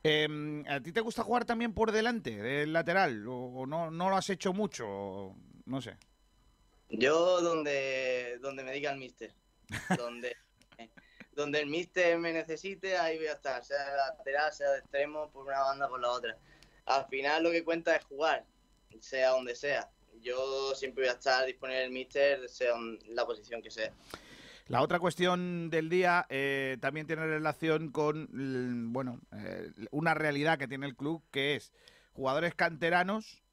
Em, 0.04 0.64
¿A 0.70 0.80
ti 0.80 0.92
te 0.92 1.02
gusta 1.02 1.24
jugar 1.24 1.44
también 1.44 1.74
por 1.74 1.92
delante, 1.92 2.38
del 2.38 2.72
lateral? 2.72 3.26
¿O 3.28 3.66
no, 3.66 3.90
no 3.90 4.10
lo 4.10 4.16
has 4.16 4.30
hecho 4.30 4.54
mucho? 4.54 5.36
No 5.66 5.82
sé. 5.82 5.98
Yo 6.90 7.42
donde, 7.42 8.38
donde 8.40 8.64
me 8.64 8.72
diga 8.72 8.92
el 8.92 9.00
mister. 9.00 9.34
donde, 9.98 10.38
donde 11.34 11.62
el 11.62 11.66
mister 11.66 12.20
me 12.20 12.34
necesite, 12.34 12.98
ahí 12.98 13.18
voy 13.18 13.28
a 13.28 13.34
estar. 13.34 13.66
Sea 13.66 13.84
de 13.84 13.98
lateral, 13.98 14.54
sea 14.54 14.70
de 14.70 14.80
extremo, 14.80 15.32
por 15.32 15.48
una 15.48 15.60
banda, 15.62 15.90
por 15.90 16.00
la 16.00 16.12
otra. 16.12 16.38
Al 16.86 17.08
final 17.08 17.42
lo 17.42 17.50
que 17.50 17.64
cuenta 17.64 17.96
es 17.96 18.04
jugar, 18.06 18.46
sea 19.00 19.32
donde 19.32 19.56
sea 19.56 19.90
yo 20.26 20.74
siempre 20.74 21.04
voy 21.04 21.10
a 21.10 21.14
estar 21.14 21.46
disponible 21.46 21.82
en 21.82 21.86
el 21.86 21.92
míster, 21.92 22.50
sea 22.50 22.74
la 23.10 23.26
posición 23.26 23.62
que 23.62 23.70
sea. 23.70 23.94
La 24.68 24.82
otra 24.82 25.00
cuestión 25.00 25.70
del 25.70 25.90
día 25.90 26.26
eh, 26.28 26.78
también 26.82 27.06
tiene 27.06 27.24
relación 27.24 27.92
con, 27.92 28.28
bueno, 28.92 29.22
eh, 29.32 29.72
una 29.92 30.16
realidad 30.16 30.58
que 30.58 30.68
tiene 30.68 30.88
el 30.88 30.96
club, 30.96 31.24
que 31.30 31.56
es 31.56 31.72
jugadores 32.14 32.56
canteranos, 32.56 33.44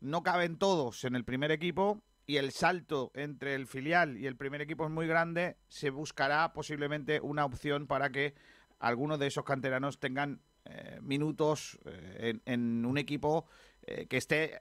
no 0.00 0.22
caben 0.22 0.58
todos 0.58 1.04
en 1.04 1.16
el 1.16 1.24
primer 1.24 1.50
equipo 1.52 2.02
y 2.26 2.36
el 2.36 2.52
salto 2.52 3.10
entre 3.14 3.54
el 3.54 3.66
filial 3.66 4.18
y 4.18 4.26
el 4.26 4.36
primer 4.36 4.60
equipo 4.60 4.84
es 4.84 4.90
muy 4.90 5.06
grande, 5.06 5.56
se 5.68 5.88
buscará 5.88 6.52
posiblemente 6.52 7.20
una 7.22 7.46
opción 7.46 7.86
para 7.86 8.10
que 8.10 8.34
algunos 8.78 9.18
de 9.18 9.28
esos 9.28 9.44
canteranos 9.44 9.98
tengan 9.98 10.42
eh, 10.66 10.98
minutos 11.00 11.78
en, 11.86 12.84
un 12.84 12.98
equipo 12.98 13.46
que 14.10 14.18
esté 14.18 14.60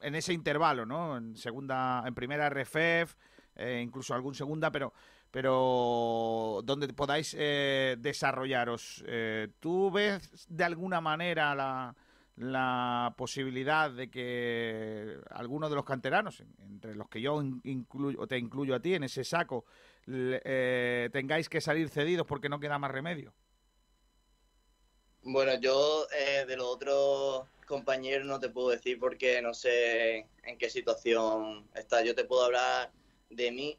en 0.00 0.14
ese 0.14 0.32
intervalo, 0.32 0.86
¿no? 0.86 1.16
En 1.16 1.36
segunda, 1.36 2.02
en 2.06 2.14
primera 2.14 2.48
RFEF, 2.48 3.14
eh, 3.56 3.80
incluso 3.82 4.14
algún 4.14 4.34
segunda, 4.34 4.70
pero 4.70 4.92
pero 5.30 6.60
donde 6.64 6.88
podáis 6.88 7.36
eh, 7.38 7.96
desarrollaros. 8.00 9.04
Eh, 9.06 9.48
¿Tú 9.60 9.90
ves 9.92 10.46
de 10.48 10.64
alguna 10.64 11.00
manera 11.00 11.54
la, 11.54 11.94
la 12.34 13.14
posibilidad 13.16 13.92
de 13.92 14.10
que 14.10 15.18
algunos 15.30 15.70
de 15.70 15.76
los 15.76 15.84
canteranos, 15.84 16.42
entre 16.58 16.96
los 16.96 17.08
que 17.08 17.20
yo 17.20 17.40
incluyo, 17.62 18.26
te 18.26 18.38
incluyo 18.38 18.74
a 18.74 18.80
ti 18.80 18.94
en 18.94 19.04
ese 19.04 19.22
saco, 19.22 19.66
tengáis 20.04 21.48
que 21.48 21.60
salir 21.60 21.90
cedidos 21.90 22.26
porque 22.26 22.48
no 22.48 22.58
queda 22.58 22.80
más 22.80 22.90
remedio? 22.90 23.32
Bueno, 25.22 25.54
yo 25.60 26.06
de 26.46 26.56
lo 26.56 26.68
otro 26.68 27.46
compañero 27.66 28.24
no 28.24 28.40
te 28.40 28.48
puedo 28.48 28.70
decir 28.70 28.98
porque 28.98 29.40
no 29.40 29.54
sé 29.54 30.26
en 30.44 30.58
qué 30.58 30.68
situación 30.68 31.68
está. 31.74 32.02
Yo 32.02 32.14
te 32.14 32.24
puedo 32.24 32.44
hablar 32.44 32.90
de 33.30 33.52
mí, 33.52 33.78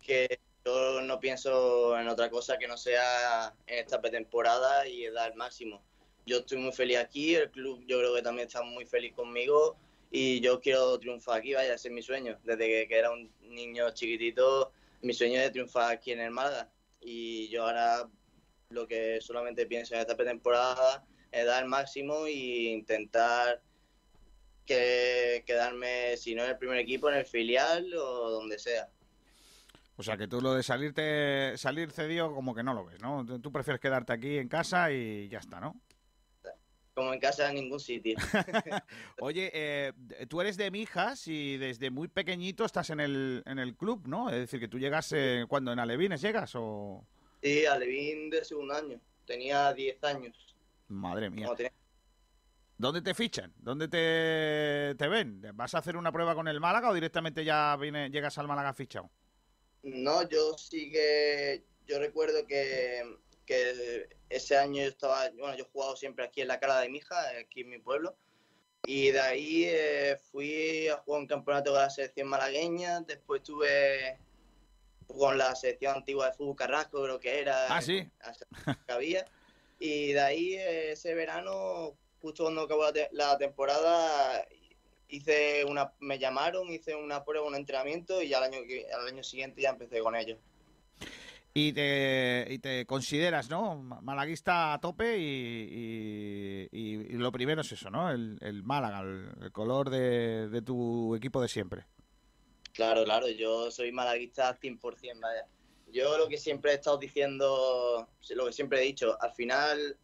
que 0.00 0.38
yo 0.64 1.02
no 1.02 1.18
pienso 1.18 1.98
en 1.98 2.08
otra 2.08 2.30
cosa 2.30 2.56
que 2.56 2.68
no 2.68 2.76
sea 2.76 3.52
en 3.66 3.80
esta 3.80 4.00
pretemporada 4.00 4.86
y 4.86 5.08
dar 5.10 5.32
el 5.32 5.36
máximo. 5.36 5.82
Yo 6.24 6.38
estoy 6.38 6.58
muy 6.58 6.72
feliz 6.72 6.98
aquí, 6.98 7.34
el 7.34 7.50
club 7.50 7.82
yo 7.86 7.98
creo 7.98 8.14
que 8.14 8.22
también 8.22 8.46
está 8.46 8.62
muy 8.62 8.86
feliz 8.86 9.12
conmigo 9.12 9.76
y 10.12 10.40
yo 10.40 10.60
quiero 10.60 10.96
triunfar 11.00 11.38
aquí, 11.40 11.52
vaya, 11.54 11.74
ese 11.74 11.88
es 11.88 11.94
mi 11.94 12.02
sueño. 12.02 12.38
Desde 12.44 12.68
que, 12.68 12.86
que 12.86 12.96
era 12.96 13.10
un 13.10 13.28
niño 13.40 13.90
chiquitito, 13.90 14.70
mi 15.00 15.14
sueño 15.14 15.40
es 15.40 15.50
triunfar 15.50 15.90
aquí 15.90 16.12
en 16.12 16.20
el 16.20 16.30
Málaga. 16.30 16.70
Y 17.00 17.48
yo 17.48 17.64
ahora 17.64 18.08
lo 18.72 18.86
que 18.86 19.20
solamente 19.20 19.66
pienso 19.66 19.94
en 19.94 20.00
esta 20.00 20.16
pretemporada 20.16 21.04
dar 21.40 21.62
el 21.62 21.68
máximo 21.68 22.26
e 22.26 22.72
intentar 22.72 23.62
que 24.66 25.42
quedarme, 25.46 26.16
si 26.16 26.34
no 26.34 26.44
en 26.44 26.50
el 26.50 26.58
primer 26.58 26.78
equipo, 26.78 27.08
en 27.08 27.16
el 27.16 27.24
filial 27.24 27.92
o 27.94 28.30
donde 28.30 28.58
sea. 28.58 28.88
O 29.96 30.02
sea 30.02 30.16
que 30.16 30.28
tú 30.28 30.40
lo 30.40 30.54
de 30.54 30.62
salirte, 30.62 31.56
salir 31.56 31.90
cedido 31.90 32.34
como 32.34 32.54
que 32.54 32.62
no 32.62 32.74
lo 32.74 32.84
ves, 32.84 33.00
¿no? 33.00 33.24
Tú 33.40 33.52
prefieres 33.52 33.80
quedarte 33.80 34.12
aquí 34.12 34.38
en 34.38 34.48
casa 34.48 34.90
y 34.90 35.28
ya 35.28 35.38
está, 35.38 35.60
¿no? 35.60 35.80
Como 36.94 37.12
en 37.14 37.20
casa 37.20 37.48
en 37.48 37.56
ningún 37.56 37.80
sitio. 37.80 38.16
Oye, 39.20 39.50
eh, 39.54 39.92
tú 40.28 40.40
eres 40.40 40.56
de 40.56 40.70
Mijas 40.70 41.26
y 41.26 41.56
desde 41.56 41.90
muy 41.90 42.08
pequeñito 42.08 42.64
estás 42.64 42.90
en 42.90 43.00
el, 43.00 43.42
en 43.46 43.58
el 43.58 43.74
club, 43.76 44.06
¿no? 44.06 44.28
Es 44.28 44.36
decir, 44.36 44.60
que 44.60 44.68
tú 44.68 44.78
llegas, 44.78 45.12
eh, 45.12 45.44
cuando 45.48 45.72
en 45.72 45.78
Alevines 45.78 46.20
llegas 46.20 46.52
o...? 46.54 47.06
Sí, 47.42 47.66
Alevín 47.66 48.30
de 48.30 48.44
segundo 48.44 48.74
año. 48.74 49.00
Tenía 49.26 49.72
10 49.72 50.04
años. 50.04 50.56
Madre 50.88 51.28
mía. 51.28 51.48
¿Dónde 52.78 53.02
te 53.02 53.14
fichan? 53.14 53.52
¿Dónde 53.58 53.88
te, 53.88 54.94
te, 54.96 55.08
ven? 55.08 55.42
¿Vas 55.54 55.74
a 55.74 55.78
hacer 55.78 55.96
una 55.96 56.12
prueba 56.12 56.34
con 56.34 56.48
el 56.48 56.60
Málaga 56.60 56.90
o 56.90 56.94
directamente 56.94 57.44
ya 57.44 57.76
viene, 57.76 58.10
llegas 58.10 58.38
al 58.38 58.48
Málaga 58.48 58.74
fichado? 58.74 59.10
No, 59.82 60.28
yo 60.28 60.56
sí 60.56 60.90
que. 60.90 61.64
Yo 61.86 61.98
recuerdo 61.98 62.46
que, 62.46 63.18
ese 64.28 64.56
año 64.56 64.82
yo 64.82 64.88
estaba. 64.88 65.30
Bueno, 65.30 65.56
yo 65.56 65.64
he 65.64 65.68
jugado 65.72 65.96
siempre 65.96 66.24
aquí 66.24 66.40
en 66.40 66.48
la 66.48 66.60
cara 66.60 66.80
de 66.80 66.88
mi 66.88 66.98
hija, 66.98 67.16
aquí 67.40 67.62
en 67.62 67.70
mi 67.70 67.78
pueblo. 67.78 68.16
Y 68.86 69.10
de 69.10 69.20
ahí 69.20 69.64
eh, 69.66 70.18
fui 70.30 70.88
a 70.88 70.96
jugar 70.98 71.20
un 71.20 71.26
campeonato 71.26 71.70
con 71.72 71.80
la 71.80 71.90
selección 71.90 72.28
malagueña. 72.28 73.00
Después 73.00 73.42
tuve 73.42 74.18
con 75.06 75.38
la 75.38 75.54
selección 75.54 75.96
antigua 75.96 76.26
de 76.26 76.32
fútbol 76.32 76.56
Carrasco, 76.56 77.02
creo 77.02 77.20
que 77.20 77.40
era. 77.40 77.74
Ah, 77.74 77.82
sí. 77.82 78.08
Que 78.86 78.92
había. 78.92 79.24
Y 79.78 80.12
de 80.12 80.20
ahí 80.20 80.54
ese 80.54 81.14
verano 81.14 81.96
justo 82.22 82.44
cuando 82.44 82.62
acabó 82.62 82.84
la, 83.10 83.36
temporada 83.36 84.46
hice 85.08 85.64
una 85.64 85.92
me 85.98 86.18
llamaron 86.18 86.72
hice 86.72 86.94
una 86.94 87.24
prueba 87.24 87.46
un 87.46 87.56
entrenamiento 87.56 88.22
y 88.22 88.32
al 88.32 88.44
año 88.44 88.58
al 88.96 89.08
año 89.08 89.22
siguiente 89.24 89.60
ya 89.60 89.70
empecé 89.70 89.98
con 89.98 90.14
ellos 90.14 90.38
y 91.52 91.72
te, 91.72 92.46
y 92.48 92.58
te 92.60 92.86
consideras 92.86 93.50
no 93.50 93.76
malaguista 93.76 94.72
a 94.72 94.80
tope 94.80 95.18
y, 95.18 96.68
y, 96.72 97.08
lo 97.18 97.30
primero 97.30 97.60
es 97.60 97.72
eso 97.72 97.90
no 97.90 98.10
el, 98.10 98.38
el 98.40 98.62
Málaga 98.62 99.00
el, 99.00 99.52
color 99.52 99.90
de, 99.90 100.48
de, 100.48 100.62
tu 100.62 101.14
equipo 101.14 101.42
de 101.42 101.48
siempre 101.48 101.84
claro 102.72 103.04
claro 103.04 103.28
yo 103.28 103.70
soy 103.70 103.92
malaguista 103.92 104.58
100% 104.58 105.20
vaya 105.20 105.46
yo 105.88 106.16
lo 106.16 106.28
que 106.28 106.38
siempre 106.38 106.72
he 106.72 106.74
estado 106.74 106.98
diciendo 106.98 108.08
lo 108.30 108.46
que 108.46 108.52
siempre 108.52 108.80
he 108.80 108.84
dicho 108.84 109.16
al 109.20 109.32
final 109.32 109.98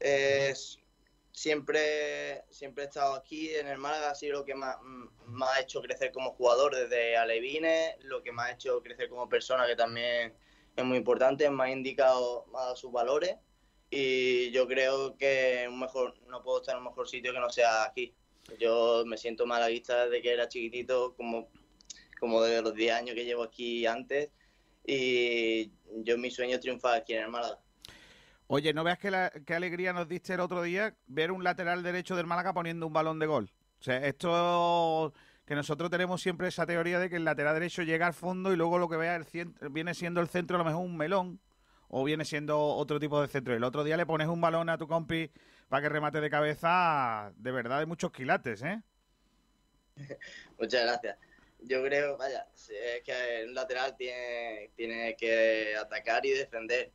es 0.00 0.78
siempre, 1.32 2.44
siempre 2.50 2.84
he 2.84 2.86
estado 2.86 3.14
aquí 3.14 3.54
en 3.54 3.66
el 3.66 3.78
Málaga, 3.78 4.10
ha 4.10 4.14
sido 4.14 4.40
lo 4.40 4.44
que 4.44 4.54
me 4.54 4.66
ha 4.66 5.60
hecho 5.60 5.80
crecer 5.80 6.12
como 6.12 6.32
jugador 6.32 6.76
desde 6.76 7.16
Alevines, 7.16 7.96
lo 8.02 8.22
que 8.22 8.32
me 8.32 8.42
ha 8.42 8.52
hecho 8.52 8.82
crecer 8.82 9.08
como 9.08 9.28
persona, 9.28 9.66
que 9.66 9.76
también 9.76 10.34
es 10.76 10.84
muy 10.84 10.98
importante, 10.98 11.48
me 11.50 11.64
ha 11.64 11.70
indicado 11.70 12.46
sus 12.76 12.92
valores 12.92 13.36
y 13.90 14.50
yo 14.52 14.66
creo 14.68 15.16
que 15.16 15.66
un 15.68 15.80
mejor, 15.80 16.14
no 16.28 16.42
puedo 16.42 16.60
estar 16.60 16.74
en 16.74 16.78
un 16.78 16.88
mejor 16.88 17.08
sitio 17.08 17.32
que 17.32 17.40
no 17.40 17.50
sea 17.50 17.84
aquí. 17.84 18.14
Yo 18.58 19.04
me 19.06 19.16
siento 19.16 19.46
malaguista 19.46 20.06
desde 20.06 20.22
que 20.22 20.32
era 20.32 20.48
chiquitito, 20.48 21.14
como, 21.14 21.48
como 22.22 22.40
desde 22.40 22.62
los 22.62 22.72
10 22.72 22.94
años 22.94 23.16
que 23.16 23.24
llevo 23.24 23.42
aquí 23.42 23.84
antes 23.84 24.30
y 24.86 25.72
yo 26.04 26.16
mi 26.18 26.30
sueño 26.30 26.54
es 26.54 26.60
triunfar 26.60 26.94
aquí 26.94 27.14
en 27.14 27.24
el 27.24 27.28
Málaga. 27.30 27.58
Oye, 28.46 28.72
¿no 28.72 28.84
veas 28.84 29.00
qué, 29.00 29.54
alegría 29.56 29.92
nos 29.92 30.06
diste 30.06 30.34
el 30.34 30.38
otro 30.38 30.62
día 30.62 30.94
ver 31.08 31.32
un 31.32 31.42
lateral 31.42 31.82
derecho 31.82 32.14
del 32.14 32.28
Málaga 32.28 32.54
poniendo 32.54 32.86
un 32.86 32.92
balón 32.92 33.18
de 33.18 33.26
gol? 33.26 33.50
O 33.80 33.82
sea, 33.82 34.06
esto 34.06 35.12
que 35.44 35.56
nosotros 35.56 35.90
tenemos 35.90 36.22
siempre 36.22 36.46
esa 36.46 36.64
teoría 36.64 37.00
de 37.00 37.10
que 37.10 37.16
el 37.16 37.24
lateral 37.24 37.54
derecho 37.54 37.82
llega 37.82 38.06
al 38.06 38.14
fondo 38.14 38.52
y 38.52 38.56
luego 38.56 38.78
lo 38.78 38.88
que 38.88 38.98
vea 38.98 39.16
el 39.16 39.26
viene 39.72 39.92
siendo 39.92 40.20
el 40.20 40.28
centro 40.28 40.54
a 40.54 40.58
lo 40.58 40.64
mejor 40.64 40.84
un 40.84 40.96
melón 40.96 41.40
o 41.88 42.04
viene 42.04 42.24
siendo 42.24 42.56
otro 42.56 43.00
tipo 43.00 43.20
de 43.20 43.26
centro. 43.26 43.52
El 43.52 43.64
otro 43.64 43.82
día 43.82 43.96
le 43.96 44.06
pones 44.06 44.28
un 44.28 44.40
balón 44.40 44.68
a 44.68 44.78
tu 44.78 44.86
compi 44.86 45.28
para 45.68 45.82
que 45.82 45.88
remate 45.88 46.20
de 46.20 46.30
cabeza, 46.30 47.32
de 47.34 47.50
verdad 47.50 47.80
hay 47.80 47.86
muchos 47.86 48.12
quilates, 48.12 48.62
¿eh? 48.62 48.80
Muchas 50.60 50.84
gracias. 50.84 51.18
Yo 51.64 51.82
creo, 51.84 52.16
vaya, 52.16 52.46
es 52.54 53.02
que 53.02 53.42
el 53.42 53.54
lateral 53.54 53.96
tiene, 53.96 54.70
tiene 54.74 55.16
que 55.16 55.76
atacar 55.76 56.24
y 56.26 56.30
defender. 56.30 56.90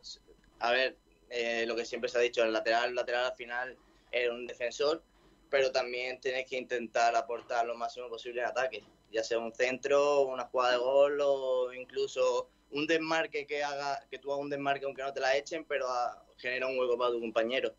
A 0.60 0.72
ver, 0.72 0.98
eh, 1.30 1.66
lo 1.66 1.76
que 1.76 1.86
siempre 1.86 2.10
se 2.10 2.18
ha 2.18 2.22
dicho, 2.22 2.44
el 2.44 2.54
lateral, 2.54 2.90
el 2.90 2.96
lateral 2.96 3.26
al 3.26 3.36
final 3.36 3.78
es 4.12 4.30
un 4.30 4.48
defensor, 4.48 5.04
pero 5.50 5.72
también 5.72 6.20
tienes 6.20 6.46
que 6.48 6.58
intentar 6.58 7.16
aportar 7.16 7.66
lo 7.66 7.76
máximo 7.76 8.10
posible 8.10 8.42
en 8.42 8.48
ataque, 8.48 8.84
ya 9.12 9.24
sea 9.24 9.40
un 9.40 9.54
centro, 9.54 10.22
una 10.22 10.46
jugada 10.46 10.74
de 10.74 10.78
gol 10.78 11.20
o 11.22 11.74
incluso 11.74 12.50
un 12.72 12.86
desmarque 12.86 13.46
que 13.46 13.64
haga, 13.64 14.06
que 14.10 14.20
tú 14.20 14.32
hagas 14.32 14.44
un 14.44 14.50
desmarque 14.50 14.86
aunque 14.86 15.04
no 15.04 15.14
te 15.14 15.20
la 15.20 15.36
echen, 15.36 15.66
pero 15.66 15.88
genera 16.38 16.68
un 16.68 16.78
hueco 16.78 16.98
para 16.98 17.12
tu 17.12 17.20
compañero, 17.20 17.76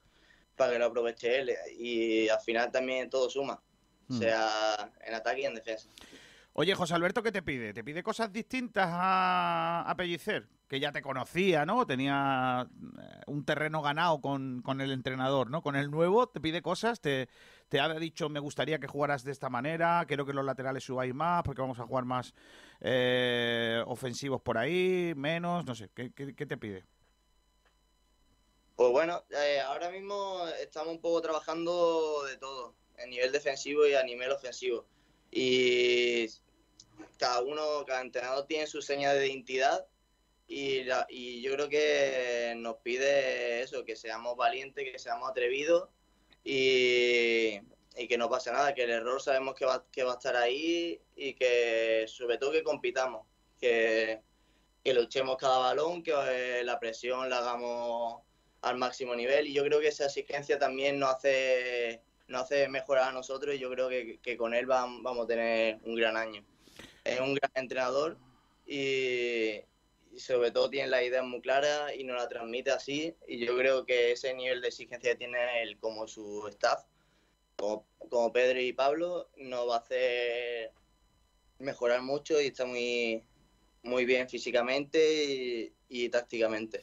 para 0.56 0.72
que 0.72 0.78
lo 0.78 0.86
aproveche 0.86 1.38
él. 1.38 1.54
Y 1.78 2.28
al 2.28 2.40
final 2.40 2.70
también 2.70 3.10
todo 3.10 3.28
suma, 3.28 3.62
hmm. 4.08 4.18
sea 4.18 4.92
en 5.04 5.14
ataque 5.14 5.42
y 5.42 5.44
en 5.44 5.54
defensa. 5.54 5.88
Oye, 6.60 6.74
José 6.74 6.92
Alberto, 6.94 7.22
¿qué 7.22 7.30
te 7.30 7.40
pide? 7.40 7.72
¿Te 7.72 7.84
pide 7.84 8.02
cosas 8.02 8.32
distintas 8.32 8.88
a, 8.90 9.84
a 9.86 9.96
Pellicer? 9.96 10.48
Que 10.66 10.80
ya 10.80 10.90
te 10.90 11.02
conocía, 11.02 11.64
¿no? 11.64 11.86
Tenía 11.86 12.68
eh, 13.00 13.20
un 13.28 13.44
terreno 13.44 13.80
ganado 13.80 14.20
con, 14.20 14.64
el 14.80 14.90
entrenador, 14.90 15.50
¿no? 15.50 15.62
Con 15.62 15.76
el 15.76 15.88
nuevo, 15.88 16.28
¿te 16.28 16.40
pide 16.40 16.60
cosas? 16.60 17.00
¿Te, 17.00 17.28
te 17.68 17.78
ha 17.78 17.88
dicho, 17.94 18.28
me 18.28 18.40
gustaría 18.40 18.80
que 18.80 18.88
jugaras 18.88 19.22
de 19.22 19.30
esta 19.30 19.48
manera? 19.48 20.04
Quiero 20.08 20.26
que 20.26 20.32
los 20.32 20.44
laterales 20.44 20.82
subáis 20.82 21.14
más 21.14 21.44
porque 21.44 21.62
vamos 21.62 21.78
a 21.78 21.86
jugar 21.86 22.06
más 22.06 22.34
eh, 22.80 23.80
ofensivos 23.86 24.42
por 24.42 24.58
ahí, 24.58 25.12
menos, 25.14 25.64
no 25.64 25.76
sé. 25.76 25.90
¿Qué, 25.94 26.10
te 26.10 26.56
pide? 26.56 26.84
Pues 28.74 28.90
bueno, 28.90 29.22
eh, 29.30 29.60
ahora 29.60 29.90
mismo 29.90 30.44
estamos 30.60 30.88
un 30.88 31.00
poco 31.00 31.22
trabajando 31.22 32.24
de 32.24 32.36
todo, 32.36 32.74
a 33.00 33.06
nivel 33.06 33.30
defensivo 33.30 33.86
y 33.86 33.94
a 33.94 34.02
nivel 34.02 34.32
ofensivo. 34.32 34.86
Y 35.30 36.26
cada 37.18 37.42
uno, 37.42 37.84
cada 37.86 38.00
entrenador 38.00 38.46
tiene 38.46 38.66
su 38.66 38.80
seña 38.82 39.12
de 39.12 39.28
identidad 39.28 39.86
y, 40.46 40.86
y 41.10 41.42
yo 41.42 41.52
creo 41.52 41.68
que 41.68 42.54
nos 42.56 42.76
pide 42.76 43.60
eso, 43.62 43.84
que 43.84 43.96
seamos 43.96 44.36
valientes, 44.36 44.90
que 44.90 44.98
seamos 44.98 45.30
atrevidos 45.30 45.88
y, 46.42 47.60
que 48.08 48.16
no 48.16 48.30
pase 48.30 48.50
nada, 48.52 48.74
que 48.74 48.84
el 48.84 48.90
error 48.90 49.20
sabemos 49.20 49.54
que 49.54 49.66
va, 49.66 49.84
que 49.92 50.04
va 50.04 50.12
a 50.12 50.14
estar 50.14 50.36
ahí 50.36 51.00
y 51.16 51.34
que 51.34 52.06
sobre 52.08 52.38
todo 52.38 52.52
que 52.52 52.62
compitamos, 52.62 53.26
que, 53.60 54.22
que 54.82 54.94
luchemos 54.94 55.36
cada 55.36 55.58
balón, 55.58 56.02
que 56.02 56.14
eh, 56.14 56.64
la 56.64 56.78
presión 56.80 57.28
la 57.28 57.38
hagamos 57.38 58.22
al 58.62 58.78
máximo 58.78 59.14
nivel 59.14 59.48
y 59.48 59.52
yo 59.52 59.64
creo 59.64 59.80
que 59.80 59.88
esa 59.88 60.06
exigencia 60.06 60.58
también 60.58 60.98
nos 60.98 61.16
hace, 61.16 62.00
nos 62.28 62.42
hace 62.42 62.68
mejorar 62.68 63.10
a 63.10 63.12
nosotros 63.12 63.54
y 63.54 63.58
yo 63.58 63.70
creo 63.70 63.88
que, 63.88 64.18
que 64.22 64.36
con 64.36 64.54
él 64.54 64.66
vamos 64.66 65.24
a 65.24 65.26
tener 65.26 65.78
un 65.84 65.96
gran 65.96 66.16
año 66.16 66.44
es 67.12 67.20
un 67.20 67.34
gran 67.34 67.50
entrenador 67.54 68.18
y, 68.66 69.62
sobre 70.16 70.50
todo 70.50 70.68
tiene 70.68 70.88
la 70.88 71.02
idea 71.02 71.22
muy 71.22 71.40
clara 71.40 71.94
y 71.94 72.04
nos 72.04 72.16
la 72.16 72.28
transmite 72.28 72.70
así. 72.70 73.14
Y 73.26 73.44
yo 73.44 73.56
creo 73.56 73.86
que 73.86 74.12
ese 74.12 74.34
nivel 74.34 74.60
de 74.60 74.68
exigencia 74.68 75.12
que 75.12 75.16
tiene 75.16 75.62
él 75.62 75.78
como 75.78 76.08
su 76.08 76.46
staff, 76.48 76.84
como, 77.56 78.32
Pedro 78.32 78.60
y 78.60 78.72
Pablo, 78.72 79.30
nos 79.36 79.68
va 79.68 79.76
a 79.76 79.78
hacer 79.78 80.72
mejorar 81.58 82.02
mucho 82.02 82.40
y 82.40 82.46
está 82.46 82.64
muy, 82.64 83.22
muy 83.82 84.04
bien 84.04 84.28
físicamente 84.28 85.72
y 85.88 86.08
tácticamente. 86.08 86.82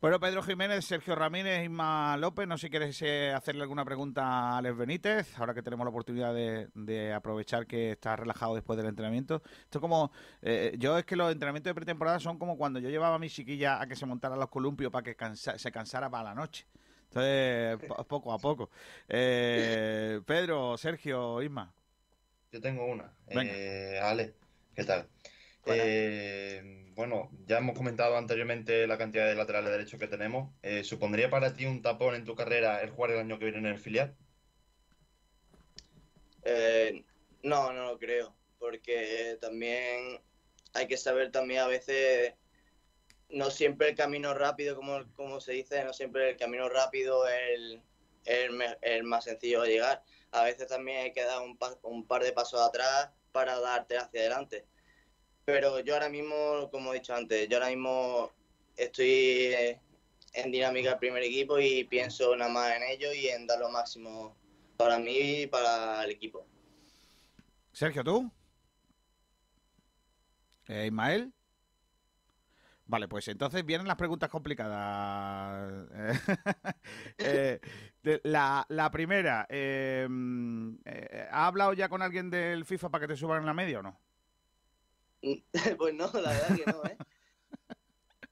Bueno, 0.00 0.18
Pedro 0.18 0.42
Jiménez, 0.42 0.86
Sergio 0.86 1.14
Ramírez, 1.14 1.62
Isma 1.62 2.16
López, 2.16 2.48
no 2.48 2.56
sé 2.56 2.68
si 2.68 2.70
quieres 2.70 3.02
eh, 3.02 3.34
hacerle 3.34 3.60
alguna 3.60 3.84
pregunta 3.84 4.22
a 4.24 4.56
Alex 4.56 4.74
Benítez, 4.74 5.38
ahora 5.38 5.52
que 5.52 5.60
tenemos 5.60 5.84
la 5.84 5.90
oportunidad 5.90 6.32
de, 6.32 7.12
aprovechar 7.12 7.66
que 7.66 7.90
está 7.90 8.16
relajado 8.16 8.54
después 8.54 8.78
del 8.78 8.86
entrenamiento. 8.86 9.42
Esto 9.62 9.78
como, 9.78 10.10
eh, 10.40 10.74
yo 10.78 10.96
es 10.96 11.04
que 11.04 11.16
los 11.16 11.30
entrenamientos 11.30 11.68
de 11.68 11.74
pretemporada 11.74 12.18
son 12.18 12.38
como 12.38 12.56
cuando 12.56 12.78
yo 12.78 12.88
llevaba 12.88 13.16
a 13.16 13.18
mi 13.18 13.28
chiquilla 13.28 13.78
a 13.78 13.86
que 13.86 13.94
se 13.94 14.06
montara 14.06 14.36
los 14.36 14.48
columpios 14.48 14.90
para 14.90 15.02
que 15.02 15.14
se 15.34 15.70
cansara 15.70 16.08
para 16.08 16.30
la 16.30 16.34
noche. 16.34 16.64
Entonces, 17.08 17.78
poco 18.08 18.32
a 18.32 18.38
poco. 18.38 18.70
Eh, 19.06 20.18
Pedro, 20.24 20.78
Sergio, 20.78 21.42
Isma. 21.42 21.74
Yo 22.50 22.60
tengo 22.62 22.86
una. 22.86 23.12
Eh, 23.28 24.00
Ale, 24.02 24.34
¿qué 24.74 24.82
tal? 24.82 25.06
Eh, 25.66 26.90
bueno, 26.94 27.30
ya 27.46 27.58
hemos 27.58 27.76
comentado 27.76 28.16
anteriormente 28.16 28.86
la 28.86 28.98
cantidad 28.98 29.26
de 29.26 29.34
laterales 29.34 29.70
derechos 29.70 30.00
que 30.00 30.08
tenemos. 30.08 30.52
Eh, 30.62 30.84
¿Supondría 30.84 31.30
para 31.30 31.54
ti 31.54 31.66
un 31.66 31.82
tapón 31.82 32.14
en 32.14 32.24
tu 32.24 32.34
carrera 32.34 32.80
el 32.82 32.90
jugar 32.90 33.12
el 33.12 33.20
año 33.20 33.38
que 33.38 33.46
viene 33.46 33.58
en 33.58 33.66
el 33.66 33.78
filial? 33.78 34.16
Eh, 36.42 37.04
no, 37.42 37.72
no 37.72 37.84
lo 37.84 37.98
creo, 37.98 38.34
porque 38.58 39.38
también 39.40 40.20
hay 40.74 40.86
que 40.86 40.96
saber 40.96 41.30
también 41.30 41.60
a 41.60 41.66
veces 41.66 42.34
no 43.28 43.50
siempre 43.50 43.90
el 43.90 43.94
camino 43.94 44.34
rápido, 44.34 44.76
como, 44.76 45.04
como 45.14 45.40
se 45.40 45.52
dice, 45.52 45.84
no 45.84 45.92
siempre 45.92 46.30
el 46.30 46.36
camino 46.36 46.68
rápido 46.68 47.26
es 47.28 47.82
el, 48.24 48.62
el, 48.82 49.04
más 49.04 49.24
sencillo 49.24 49.62
de 49.62 49.70
llegar. 49.70 50.02
A 50.32 50.44
veces 50.44 50.66
también 50.66 51.04
hay 51.04 51.12
que 51.12 51.24
dar 51.24 51.42
un, 51.42 51.58
un 51.82 52.06
par 52.06 52.22
de 52.22 52.32
pasos 52.32 52.60
atrás 52.60 53.10
para 53.32 53.58
darte 53.60 53.98
hacia 53.98 54.20
adelante. 54.20 54.66
Pero 55.52 55.80
yo 55.80 55.94
ahora 55.94 56.08
mismo, 56.08 56.68
como 56.70 56.92
he 56.92 56.98
dicho 56.98 57.14
antes, 57.14 57.48
yo 57.48 57.56
ahora 57.56 57.70
mismo 57.70 58.30
estoy 58.76 59.54
en 60.32 60.52
dinámica 60.52 60.90
del 60.90 60.98
primer 60.98 61.22
equipo 61.22 61.58
y 61.58 61.84
pienso 61.84 62.36
nada 62.36 62.50
más 62.50 62.76
en 62.76 62.82
ello 62.84 63.12
y 63.12 63.28
en 63.28 63.46
dar 63.46 63.58
lo 63.58 63.68
máximo 63.68 64.36
para 64.76 64.98
mí 64.98 65.42
y 65.42 65.46
para 65.46 66.04
el 66.04 66.10
equipo. 66.10 66.46
Sergio, 67.72 68.04
¿tú? 68.04 68.30
Eh, 70.68 70.86
Ismael. 70.86 71.32
Vale, 72.86 73.06
pues 73.06 73.28
entonces 73.28 73.64
vienen 73.64 73.86
las 73.86 73.96
preguntas 73.96 74.30
complicadas. 74.30 75.88
Eh, 77.18 77.60
la, 78.24 78.64
la, 78.70 78.90
primera, 78.90 79.46
eh, 79.50 80.08
¿ha 81.30 81.46
hablado 81.46 81.74
ya 81.74 81.88
con 81.90 82.00
alguien 82.00 82.30
del 82.30 82.64
FIFA 82.64 82.88
para 82.88 83.02
que 83.02 83.12
te 83.12 83.16
suban 83.16 83.40
en 83.40 83.46
la 83.46 83.52
media 83.52 83.80
o 83.80 83.82
no? 83.82 84.00
pues 85.78 85.94
no, 85.94 86.10
la 86.14 86.30
verdad 86.30 86.56
que 86.56 86.70
no, 86.70 86.84
¿eh? 86.84 86.96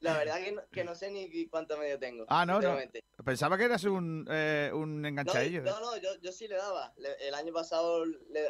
La 0.00 0.16
verdad 0.16 0.36
que 0.40 0.52
no, 0.52 0.62
que 0.70 0.84
no 0.84 0.94
sé 0.94 1.10
ni 1.10 1.46
cuánto 1.48 1.76
medio 1.76 1.98
tengo. 1.98 2.24
Ah, 2.28 2.46
no, 2.46 2.60
no. 2.60 2.78
Pensaba 3.24 3.58
que 3.58 3.64
eras 3.64 3.82
un, 3.82 4.28
eh, 4.30 4.70
un 4.72 5.04
enganchadillo. 5.04 5.62
No, 5.62 5.80
no, 5.80 5.96
yo, 5.96 6.10
yo, 6.22 6.30
sí 6.30 6.46
le 6.46 6.54
daba. 6.54 6.94
el 7.20 7.34
año 7.34 7.52
pasado, 7.52 8.04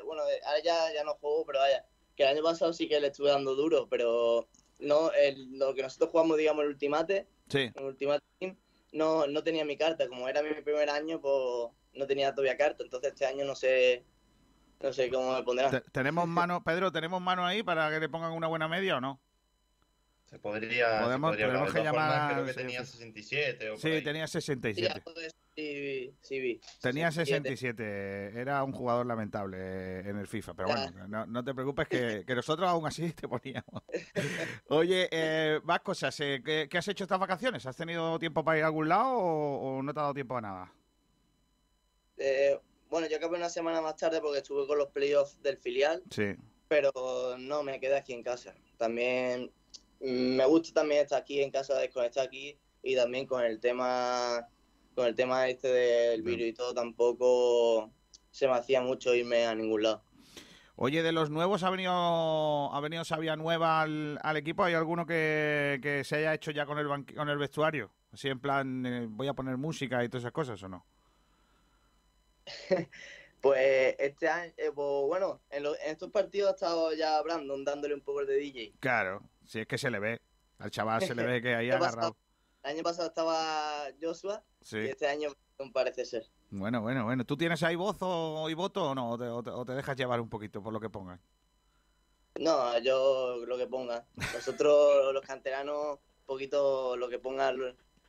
bueno, 0.04 0.22
ahora 0.44 0.62
ya, 0.62 0.92
ya 0.92 1.04
no 1.04 1.14
juego, 1.14 1.46
pero 1.46 1.60
vaya, 1.60 1.86
que 2.16 2.24
el 2.24 2.28
año 2.28 2.42
pasado 2.42 2.74
sí 2.74 2.86
que 2.86 3.00
le 3.00 3.06
estuve 3.06 3.30
dando 3.30 3.54
duro, 3.54 3.88
pero 3.88 4.46
no, 4.78 5.10
el, 5.12 5.58
lo 5.58 5.74
que 5.74 5.82
nosotros 5.82 6.10
jugamos, 6.10 6.36
digamos, 6.36 6.64
el 6.64 6.70
Ultimate, 6.70 7.26
sí. 7.48 7.72
el 7.74 7.84
Ultimate 7.84 8.24
Team, 8.38 8.56
no, 8.92 9.26
no 9.26 9.42
tenía 9.42 9.64
mi 9.64 9.76
carta. 9.76 10.06
Como 10.06 10.28
era 10.28 10.42
mi 10.42 10.52
primer 10.60 10.90
año, 10.90 11.20
pues 11.20 11.72
no 11.94 12.06
tenía 12.06 12.34
todavía 12.34 12.56
carta. 12.56 12.82
Entonces 12.82 13.12
este 13.12 13.26
año 13.26 13.44
no 13.44 13.54
sé 13.54 14.04
no 14.80 14.92
sé 14.92 15.10
cómo 15.10 15.34
me 15.34 15.42
pondrán. 15.42 15.82
¿Tenemos 15.92 16.28
mano, 16.28 16.62
Pedro, 16.62 16.92
tenemos 16.92 17.20
mano 17.20 17.44
ahí 17.44 17.62
para 17.62 17.90
que 17.90 18.00
le 18.00 18.08
pongan 18.08 18.32
una 18.32 18.46
buena 18.46 18.68
media 18.68 18.96
o 18.96 19.00
no? 19.00 19.20
Se 20.30 20.38
podría. 20.38 21.00
Podemos, 21.00 21.30
se 21.34 21.42
podría 21.42 21.46
podemos 21.46 21.72
que 21.72 21.82
llamar. 21.82 22.32
Creo 22.34 22.46
que 22.46 22.52
tenía 22.52 22.84
67. 22.84 23.70
O 23.70 23.76
sí, 23.78 24.02
tenía 24.02 24.26
67. 24.26 25.02
Sí, 25.56 26.14
sí, 26.20 26.38
vi. 26.38 26.60
Tenía 26.82 27.10
67. 27.10 28.38
Era 28.38 28.62
un 28.62 28.72
jugador 28.72 29.06
lamentable 29.06 30.00
en 30.00 30.18
el 30.18 30.26
FIFA. 30.26 30.54
Pero 30.54 30.68
bueno, 30.68 31.08
no, 31.08 31.26
no 31.26 31.42
te 31.42 31.54
preocupes 31.54 31.88
que, 31.88 32.24
que, 32.26 32.34
nosotros 32.34 32.68
aún 32.68 32.86
así 32.86 33.10
te 33.12 33.26
poníamos. 33.26 33.82
Oye, 34.68 35.08
eh, 35.10 35.60
más 35.64 35.80
cosas. 35.80 36.20
Eh, 36.20 36.42
¿qué, 36.44 36.68
¿qué, 36.70 36.76
has 36.76 36.88
hecho 36.88 37.04
estas 37.04 37.18
vacaciones? 37.18 37.64
¿Has 37.64 37.76
tenido 37.76 38.18
tiempo 38.18 38.44
para 38.44 38.58
ir 38.58 38.64
a 38.64 38.66
algún 38.66 38.88
lado 38.88 39.14
o, 39.14 39.78
o 39.78 39.82
no 39.82 39.94
te 39.94 40.00
ha 40.00 40.02
dado 40.02 40.14
tiempo 40.14 40.36
a 40.36 40.40
nada? 40.42 40.72
Eh, 42.18 42.58
bueno, 42.90 43.06
yo 43.08 43.16
acabé 43.16 43.36
una 43.36 43.48
semana 43.48 43.80
más 43.80 43.96
tarde 43.96 44.20
porque 44.20 44.38
estuve 44.38 44.66
con 44.66 44.78
los 44.78 44.88
playoffs 44.88 45.40
del 45.42 45.58
filial. 45.58 46.02
Sí. 46.10 46.34
Pero 46.68 46.92
no, 47.38 47.62
me 47.62 47.80
quedé 47.80 47.96
aquí 47.96 48.12
en 48.12 48.22
casa. 48.22 48.54
También 48.76 49.50
me 50.00 50.44
gusta 50.46 50.80
también 50.80 51.02
estar 51.02 51.20
aquí 51.20 51.42
en 51.42 51.50
casa, 51.50 51.78
desconectar 51.78 52.26
aquí 52.26 52.56
y 52.82 52.94
también 52.94 53.26
con 53.26 53.44
el 53.44 53.58
tema 53.58 54.46
con 54.94 55.06
el 55.06 55.14
tema 55.14 55.48
este 55.48 55.68
del 55.68 56.22
virus 56.22 56.46
y 56.46 56.52
todo 56.52 56.74
tampoco 56.74 57.90
se 58.30 58.48
me 58.48 58.54
hacía 58.54 58.80
mucho 58.80 59.14
irme 59.14 59.46
a 59.46 59.54
ningún 59.54 59.84
lado. 59.84 60.02
Oye, 60.76 61.02
de 61.02 61.12
los 61.12 61.30
nuevos 61.30 61.64
ha 61.64 61.70
venido 61.70 61.92
ha 61.92 62.80
venido 62.80 63.04
Sabia 63.04 63.36
Nueva 63.36 63.82
al, 63.82 64.36
equipo. 64.36 64.62
¿Hay 64.62 64.74
alguno 64.74 65.06
que, 65.06 66.02
se 66.04 66.16
haya 66.16 66.34
hecho 66.34 66.52
ya 66.52 66.66
con 66.66 66.78
el 66.78 66.86
con 67.14 67.28
el 67.28 67.38
vestuario? 67.38 67.90
Así 68.12 68.28
en 68.28 68.38
plan, 68.40 68.86
eh, 68.86 69.06
voy 69.08 69.28
a 69.28 69.34
poner 69.34 69.56
música 69.56 70.02
y 70.04 70.08
todas 70.08 70.22
esas 70.22 70.32
cosas, 70.32 70.62
¿o 70.62 70.68
no? 70.68 70.86
Pues 73.40 73.94
este 74.00 74.28
año, 74.28 74.52
eh, 74.56 74.72
pues, 74.74 75.06
bueno, 75.06 75.40
en, 75.50 75.64
estos 75.86 76.10
partidos 76.10 76.50
ha 76.50 76.54
estado 76.54 76.92
ya 76.94 77.22
Brandon 77.22 77.64
dándole 77.64 77.94
un 77.94 78.00
poco 78.00 78.24
de 78.24 78.34
DJ. 78.34 78.74
Claro, 78.80 79.22
si 79.46 79.60
es 79.60 79.66
que 79.68 79.78
se 79.78 79.90
le 79.90 80.00
ve. 80.00 80.20
Al 80.58 80.72
chaval 80.72 81.02
se 81.02 81.14
le 81.14 81.22
ve 81.22 81.40
que 81.40 81.54
ahí 81.54 81.70
ha 81.70 81.76
agarrado. 81.76 82.16
el 82.64 82.70
año 82.72 82.82
pasado 82.82 83.08
estaba 83.08 83.84
Joshua 84.00 84.42
y 84.72 84.88
este 84.88 85.06
año 85.06 85.30
parece 85.72 86.04
ser. 86.04 86.24
Bueno, 86.50 86.80
bueno, 86.80 87.04
bueno. 87.04 87.24
¿Tú 87.24 87.36
tienes 87.36 87.62
ahí 87.62 87.76
voz 87.76 87.98
o, 88.00 88.48
y 88.48 88.54
voto 88.54 88.90
o 88.90 88.94
no? 88.94 89.10
¿O 89.10 89.64
te, 89.64 89.72
dejas 89.72 89.96
llevar 89.96 90.20
un 90.20 90.28
poquito 90.28 90.62
por 90.62 90.72
lo 90.72 90.80
que 90.80 90.90
pongan? 90.90 91.20
No, 92.40 92.78
yo 92.78 93.44
lo 93.46 93.56
que 93.56 93.66
ponga. 93.66 94.04
Nosotros 94.34 95.12
los 95.14 95.24
canteranos, 95.24 95.94
un 95.94 96.26
poquito 96.26 96.96
lo 96.96 97.08
que 97.08 97.18
ponga 97.18 97.52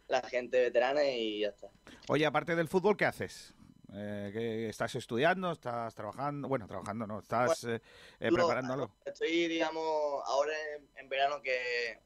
la 0.07 0.21
gente 0.21 0.59
veterana 0.59 1.03
y 1.03 1.41
ya 1.41 1.49
está. 1.49 1.69
Oye, 2.07 2.25
aparte 2.25 2.55
del 2.55 2.67
fútbol, 2.67 2.97
¿qué 2.97 3.05
haces? 3.05 3.53
Eh, 3.93 4.29
que 4.31 4.69
¿Estás 4.69 4.95
estudiando? 4.95 5.51
¿Estás 5.51 5.93
trabajando? 5.95 6.47
Bueno, 6.47 6.67
trabajando 6.67 7.07
no, 7.07 7.19
¿estás 7.19 7.63
eh, 7.63 7.81
eh, 8.19 8.31
preparándolo? 8.31 8.91
Estoy, 9.05 9.47
digamos, 9.47 9.83
ahora 10.25 10.53
en, 10.95 11.09
verano 11.09 11.41
que 11.41 11.99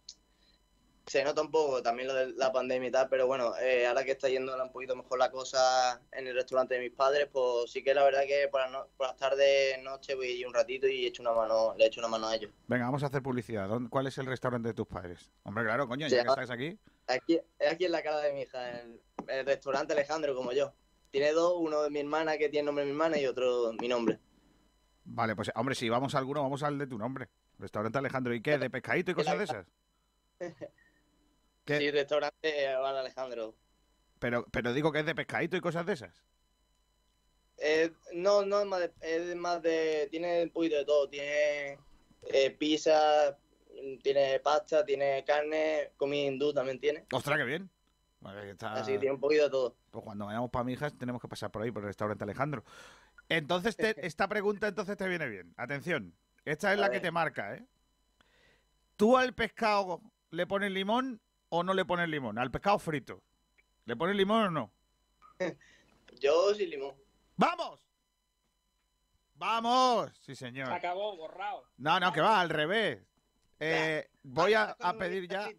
se 1.05 1.23
nota 1.25 1.41
un 1.41 1.51
poco 1.51 1.84
también 1.84 2.07
lo 2.07 2.13
de 2.13 2.31
la 2.34 2.53
pandemia 2.53 2.88
y 2.88 2.91
tal, 2.91 3.09
pero 3.09 3.27
bueno, 3.27 3.57
eh, 3.57 3.86
ahora 3.86 4.05
que 4.05 4.11
está 4.11 4.29
yendo 4.29 4.55
un 4.55 4.71
poquito 4.71 4.95
mejor 4.95 5.19
la 5.19 5.29
cosa 5.29 6.01
en 6.13 6.27
el 6.27 6.36
restaurante 6.36 6.75
de 6.75 6.79
mis 6.79 6.91
padres, 6.91 7.27
pues 7.29 7.69
sí 7.69 7.84
que 7.84 7.93
la 7.93 8.05
verdad 8.05 8.21
que 8.25 8.47
por, 8.49 8.61
las 8.61 9.17
tardes, 9.17 9.84
noche 9.84 10.15
voy 10.15 10.45
un 10.45 10.53
ratito 10.53 10.88
y 10.88 11.05
hecho 11.05 11.21
una 11.21 11.34
mano, 11.34 11.75
le 11.77 11.88
echo 11.88 11.99
una 11.99 12.07
mano 12.07 12.27
a 12.27 12.36
ellos. 12.36 12.51
Venga, 12.67 12.86
vamos 12.86 13.03
a 13.03 13.07
hacer 13.07 13.21
publicidad. 13.21 13.69
¿Cuál 13.89 14.07
es 14.07 14.17
el 14.17 14.25
restaurante 14.25 14.69
de 14.69 14.73
tus 14.73 14.88
padres? 14.88 15.29
Hombre, 15.43 15.65
claro, 15.65 15.88
coño, 15.88 16.07
ya 16.07 16.23
que 16.23 16.29
estás 16.29 16.49
aquí. 16.49 16.79
Aquí, 17.07 17.41
aquí 17.69 17.86
en 17.86 17.91
la 17.91 18.01
cara 18.01 18.21
de 18.21 18.31
mi 18.31 18.41
hija, 18.43 18.79
en 18.79 19.01
el 19.27 19.45
restaurante 19.45 19.91
Alejandro, 19.91 20.34
como 20.34 20.53
yo. 20.53 20.73
Tiene 21.14 21.32
dos, 21.32 21.53
uno 21.57 21.84
de 21.84 21.91
mi 21.91 21.99
hermana 21.99 22.39
que 22.39 22.49
tiene 22.49 22.66
nombre 22.66 22.84
de 22.84 22.91
mi 22.91 22.95
hermana 22.95 23.20
y 23.20 23.28
otro 23.28 23.72
mi 23.80 23.88
nombre. 23.88 24.18
Vale, 25.05 25.36
pues 25.36 25.51
hombre, 25.53 25.76
si 25.76 25.88
vamos 25.88 26.16
a 26.16 26.18
alguno, 26.18 26.41
vamos 26.41 26.64
al 26.64 26.80
de 26.80 26.88
tu 26.88 26.97
nombre. 26.97 27.30
Restaurante 27.59 27.99
Alejandro. 27.99 28.34
¿Y 28.34 28.41
qué? 28.41 28.57
¿De 28.57 28.72
pescadito 28.72 29.11
y 29.11 29.14
cosas 29.22 29.38
de 29.38 29.43
esas? 29.43 29.68
¿Qué? 30.39 30.55
Sí, 31.78 31.91
restaurante 31.91 32.76
Juan 32.78 32.95
Alejandro. 32.95 33.55
Pero, 34.18 34.47
pero 34.51 34.74
digo 34.74 34.91
que 34.91 34.99
es 35.01 35.05
de 35.05 35.14
pescadito 35.14 35.55
y 35.55 35.61
cosas 35.61 35.86
de 35.86 35.93
esas. 35.93 36.24
Eh, 37.59 37.93
no, 38.14 38.43
no 38.43 38.61
es 38.61 38.66
más, 38.66 38.80
de, 38.80 38.91
es 39.01 39.36
más 39.36 39.61
de. 39.61 40.07
Tiene 40.09 40.43
un 40.43 40.49
poquito 40.49 40.78
de 40.78 40.86
todo. 40.86 41.07
Tiene 41.07 41.78
eh, 42.24 42.49
pizza, 42.57 43.38
tiene 44.01 44.39
pasta, 44.39 44.84
tiene 44.84 45.24
carne, 45.24 45.91
comida 45.95 46.26
hindú 46.26 46.51
también 46.53 46.80
tiene. 46.80 47.05
¡Ostras, 47.14 47.38
qué 47.38 47.43
bien! 47.43 47.70
Así, 48.26 48.97
tiene 48.97 49.11
un 49.11 49.19
poquito 49.19 49.43
de 49.43 49.49
todo. 49.49 49.76
Pues 49.91 50.03
cuando 50.03 50.26
vayamos 50.26 50.49
para 50.49 50.63
Mijas 50.63 50.97
tenemos 50.97 51.21
que 51.21 51.28
pasar 51.28 51.51
por 51.51 51.61
ahí, 51.61 51.71
por 51.71 51.84
el 51.84 51.88
restaurante 51.88 52.24
Alejandro. 52.24 52.63
Entonces, 53.30 53.76
esta 53.97 54.28
pregunta 54.28 54.67
entonces 54.67 54.97
te 54.97 55.07
viene 55.07 55.28
bien. 55.28 55.53
Atención, 55.57 56.15
esta 56.45 56.74
es 56.74 56.80
la 56.80 56.89
que 56.89 56.99
te 56.99 57.11
marca, 57.11 57.55
¿eh? 57.55 57.65
¿Tú 58.95 59.17
al 59.17 59.34
pescado 59.34 60.01
le 60.30 60.45
pones 60.47 60.71
limón 60.71 61.21
o 61.49 61.63
no 61.63 61.74
le 61.74 61.86
pones 61.86 62.07
limón? 62.09 62.38
Al 62.38 62.51
pescado 62.51 62.80
frito. 62.80 63.21
¿Le 63.86 63.95
pones 63.95 64.15
limón 64.15 64.45
o 64.45 64.51
no? 64.51 64.71
Yo 66.19 66.53
sin 66.53 66.69
limón. 66.69 66.95
¡Vamos! 67.36 67.86
¡Vamos! 69.36 70.11
Sí, 70.21 70.36
señor. 70.36 70.67
Se 70.67 70.74
acabó, 70.74 71.17
borrado. 71.17 71.65
No, 71.78 71.99
no, 71.99 72.13
que 72.13 72.21
va, 72.21 72.39
al 72.39 72.49
revés. 72.49 73.03
Eh, 73.59 74.09
voy 74.21 74.53
a, 74.53 74.76
a 74.80 74.93
pedir 74.93 75.28
ya 75.28 75.49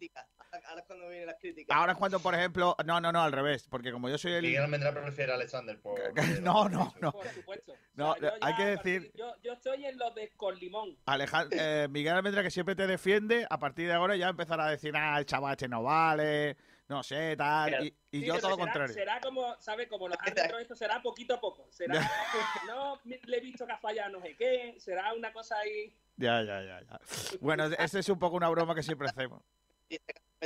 ahora 0.67 0.81
es 0.81 0.87
cuando 0.87 1.07
vienen 1.09 1.27
las 1.27 1.39
críticas. 1.39 1.75
Ahora 1.75 1.91
es 1.93 1.97
cuando, 1.97 2.19
por 2.19 2.35
ejemplo, 2.35 2.75
no, 2.85 3.01
no, 3.01 3.11
no, 3.11 3.21
al 3.21 3.31
revés, 3.31 3.67
porque 3.69 3.91
como 3.91 4.09
yo 4.09 4.17
soy 4.17 4.33
el... 4.33 4.41
Miguel 4.41 4.63
Almendra 4.63 4.91
prefiere 4.93 5.31
a 5.31 5.35
Alexander. 5.35 5.79
Por... 5.79 5.99
no, 6.41 6.69
no, 6.69 6.93
no. 7.01 7.11
Por 7.11 7.27
supuesto. 7.29 7.73
No, 7.95 8.15
hay 8.41 8.55
que 8.55 8.65
decir... 8.65 9.11
Yo, 9.15 9.33
yo, 9.41 9.53
estoy 9.53 9.85
en 9.85 9.97
lo 9.97 10.11
de 10.11 10.31
con 10.35 10.55
limón. 10.57 10.97
Alejandro, 11.05 11.57
eh, 11.61 11.87
Miguel 11.89 12.13
Almendra, 12.13 12.43
que 12.43 12.51
siempre 12.51 12.75
te 12.75 12.87
defiende, 12.87 13.45
a 13.49 13.59
partir 13.59 13.87
de 13.87 13.93
ahora 13.93 14.15
ya 14.15 14.29
empezará 14.29 14.67
a 14.67 14.71
decir, 14.71 14.95
ah, 14.95 15.17
el 15.17 15.25
chaval 15.25 15.53
este 15.53 15.67
no 15.67 15.83
vale, 15.83 16.57
no 16.87 17.01
sé, 17.01 17.35
tal, 17.35 17.93
y, 18.11 18.25
yo 18.25 18.37
todo 18.39 18.51
lo 18.51 18.57
contrario. 18.57 18.93
Será 18.93 19.19
como, 19.19 19.55
¿sabes? 19.59 19.87
Como 19.87 20.07
los 20.07 20.17
árbitros, 20.19 20.61
esto 20.61 20.75
será 20.75 21.01
poquito 21.01 21.35
a 21.35 21.41
poco. 21.41 21.67
Será, 21.71 21.93
no 22.67 22.99
le 23.03 23.37
he 23.37 23.41
visto 23.41 23.65
que 23.65 23.73
ha 23.73 23.77
fallado 23.77 24.11
no 24.11 24.21
sé 24.21 24.35
qué, 24.35 24.75
será 24.77 25.13
una 25.13 25.33
cosa 25.33 25.57
ahí... 25.57 25.95
Ya, 26.17 26.41
ya, 26.43 26.61
ya, 26.61 26.81
ya. 26.81 26.99
Bueno, 27.41 27.65
esa 27.65 27.99
es 27.99 28.09
un 28.09 28.19
poco 28.19 28.37
una 28.37 28.49
broma 28.49 28.75
que 28.75 28.83
siempre 28.83 29.07
hacemos 29.07 29.41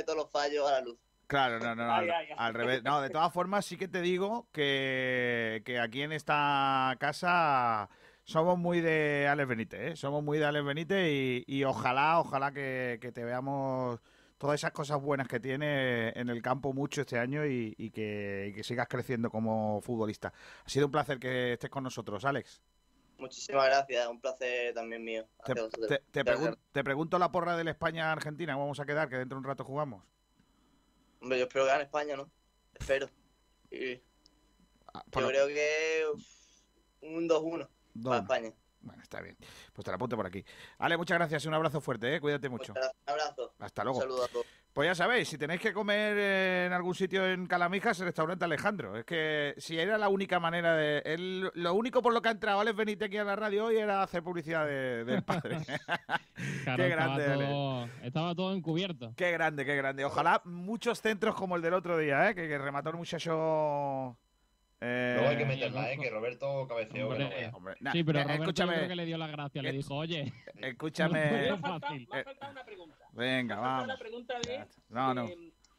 todos 0.04 0.16
los 0.16 0.30
fallos 0.30 0.68
a 0.68 0.72
la 0.72 0.80
luz. 0.82 0.98
Claro, 1.30 1.60
no, 1.60 1.76
no, 1.76 1.92
al, 1.92 2.54
revés. 2.54 2.82
No, 2.82 3.00
de 3.00 3.08
todas 3.08 3.32
formas, 3.32 3.64
sí 3.64 3.76
que 3.76 3.86
te 3.86 4.00
digo 4.00 4.48
que, 4.50 5.62
aquí 5.80 6.02
en 6.02 6.10
esta 6.10 6.96
casa 6.98 7.88
somos 8.24 8.58
muy 8.58 8.80
de 8.80 9.28
Alex 9.28 9.48
Benítez, 9.48 9.80
¿eh? 9.80 9.96
Somos 9.96 10.24
muy 10.24 10.38
de 10.38 10.46
Alex 10.46 10.64
Benítez 10.64 11.44
y, 11.46 11.62
ojalá, 11.62 12.18
ojalá 12.18 12.50
que, 12.50 12.98
te 13.14 13.24
veamos 13.24 14.00
todas 14.38 14.58
esas 14.58 14.72
cosas 14.72 15.00
buenas 15.00 15.28
que 15.28 15.38
tiene 15.38 16.08
en 16.18 16.30
el 16.30 16.42
campo 16.42 16.72
mucho 16.72 17.02
este 17.02 17.16
año 17.16 17.46
y, 17.46 17.90
que, 17.94 18.60
sigas 18.64 18.88
creciendo 18.88 19.30
como 19.30 19.80
futbolista. 19.82 20.32
Ha 20.64 20.68
sido 20.68 20.86
un 20.86 20.92
placer 20.92 21.20
que 21.20 21.52
estés 21.52 21.70
con 21.70 21.84
nosotros, 21.84 22.24
Alex. 22.24 22.60
Muchísimas 23.20 23.66
gracias, 23.66 24.08
un 24.08 24.20
placer 24.20 24.74
también 24.74 25.04
mío. 25.04 25.26
Te, 25.44 26.24
te, 26.72 26.84
pregunto 26.84 27.18
la 27.18 27.30
porra 27.30 27.56
de 27.56 27.64
la 27.64 27.70
España-Argentina, 27.70 28.56
vamos 28.56 28.80
a 28.80 28.86
quedar, 28.86 29.08
que 29.08 29.16
dentro 29.16 29.36
de 29.36 29.40
un 29.40 29.44
rato 29.44 29.64
jugamos. 29.64 30.04
Hombre, 31.20 31.38
yo 31.38 31.44
espero 31.44 31.66
que 31.66 31.70
gane 31.70 31.84
España, 31.84 32.16
¿no? 32.16 32.30
Espero. 32.74 33.08
Ah, 34.94 35.04
yo 35.12 35.28
creo 35.28 35.46
que 35.46 36.04
un 37.02 37.28
2-1 37.28 37.68
para 38.02 38.22
España. 38.22 38.52
Bueno, 38.82 39.02
está 39.02 39.20
bien. 39.20 39.36
Pues 39.72 39.84
te 39.84 39.90
la 39.90 39.96
apunto 39.96 40.16
por 40.16 40.26
aquí. 40.26 40.44
Ale, 40.78 40.96
muchas 40.96 41.18
gracias. 41.18 41.44
Un 41.44 41.54
abrazo 41.54 41.80
fuerte, 41.80 42.16
¿eh? 42.16 42.20
Cuídate 42.20 42.48
mucho. 42.48 42.72
Un 42.72 42.82
abrazo. 43.06 43.52
Hasta 43.58 43.84
luego. 43.84 43.98
Un 43.98 44.02
saludo 44.04 44.24
a 44.24 44.28
todos. 44.28 44.46
Pues 44.72 44.86
ya 44.86 44.94
sabéis, 44.94 45.28
si 45.28 45.36
tenéis 45.36 45.60
que 45.60 45.72
comer 45.72 46.16
en 46.66 46.72
algún 46.72 46.94
sitio 46.94 47.26
en 47.26 47.46
Calamijas, 47.46 47.98
el 48.00 48.06
restaurante 48.06 48.44
Alejandro. 48.44 48.96
Es 48.96 49.04
que 49.04 49.54
si 49.58 49.76
era 49.76 49.98
la 49.98 50.08
única 50.08 50.38
manera 50.38 50.76
de... 50.76 51.50
lo 51.54 51.74
único 51.74 52.00
por 52.02 52.14
lo 52.14 52.22
que 52.22 52.28
ha 52.28 52.32
entrado 52.32 52.60
Alex 52.60 52.76
Benítez 52.76 53.06
aquí 53.08 53.16
a 53.16 53.24
la 53.24 53.34
radio 53.34 53.66
hoy 53.66 53.78
era 53.78 54.02
hacer 54.02 54.22
publicidad 54.22 54.64
del 54.66 55.24
padre. 55.24 55.58
qué 56.76 56.88
grande, 56.88 57.24
estaba 57.24 57.44
todo, 57.44 57.88
estaba 58.02 58.34
todo 58.34 58.54
encubierto. 58.54 59.12
Qué 59.16 59.32
grande, 59.32 59.64
qué 59.64 59.74
grande. 59.74 60.04
Ojalá 60.04 60.40
muchos 60.44 61.00
centros 61.00 61.34
como 61.34 61.56
el 61.56 61.62
del 61.62 61.74
otro 61.74 61.98
día, 61.98 62.30
¿eh? 62.30 62.34
que, 62.36 62.46
que 62.46 62.58
remató 62.58 62.90
el 62.90 62.96
muchacho 62.96 64.16
eh, 64.80 65.12
Luego 65.16 65.30
hay 65.30 65.36
que 65.36 65.44
meterla, 65.44 65.92
¿eh? 65.92 65.98
Que 65.98 66.10
Roberto 66.10 66.66
cabeceó. 66.66 67.14
sí, 67.92 68.04
pero 68.04 68.22
Roberto 68.22 68.42
escúchame, 68.42 68.74
creo 68.76 68.88
que 68.88 68.96
le 68.96 69.06
dio 69.06 69.18
la 69.18 69.26
gracia. 69.26 69.62
Le 69.62 69.72
dijo, 69.72 69.94
oye. 69.94 70.32
Escúchame. 70.56 71.30
Me 71.30 71.50
ha 71.50 71.56
faltado, 71.58 72.50
una 72.50 72.64
pregunta. 72.64 72.96
Venga, 73.12 73.56
vamos. 73.56 73.98
Pregunta 73.98 74.38
de. 74.40 74.64
No, 74.88 75.12
no. 75.12 75.28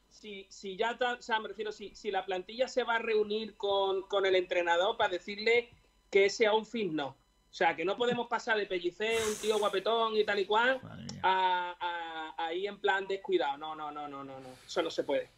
si, 0.08 0.46
si 0.48 0.76
ya, 0.76 0.96
o 1.00 1.22
sea, 1.22 1.40
me 1.40 1.48
refiero, 1.48 1.72
si, 1.72 1.94
si 1.96 2.10
la 2.10 2.24
plantilla 2.24 2.68
se 2.68 2.84
va 2.84 2.96
a 2.96 2.98
reunir 3.00 3.56
con, 3.56 4.02
con 4.02 4.24
el 4.24 4.36
entrenador 4.36 4.96
para 4.96 5.10
decirle 5.10 5.70
que 6.10 6.26
ese 6.26 6.46
fin 6.64 6.94
no. 6.94 7.08
O 7.08 7.54
sea, 7.54 7.76
que 7.76 7.84
no 7.84 7.96
podemos 7.96 8.28
pasar 8.28 8.56
de 8.56 8.66
pellicé, 8.66 9.18
un 9.28 9.36
tío 9.36 9.58
guapetón 9.58 10.16
y 10.16 10.24
tal 10.24 10.38
y 10.38 10.46
cual, 10.46 10.80
a, 11.22 11.74
a, 11.78 12.46
ahí 12.46 12.66
en 12.66 12.78
plan 12.78 13.06
descuidado. 13.06 13.58
No, 13.58 13.74
no, 13.74 13.90
no, 13.90 14.08
no, 14.08 14.24
no, 14.24 14.40
no. 14.40 14.48
Eso 14.64 14.80
no 14.80 14.90
se 14.90 15.04
puede. 15.04 15.28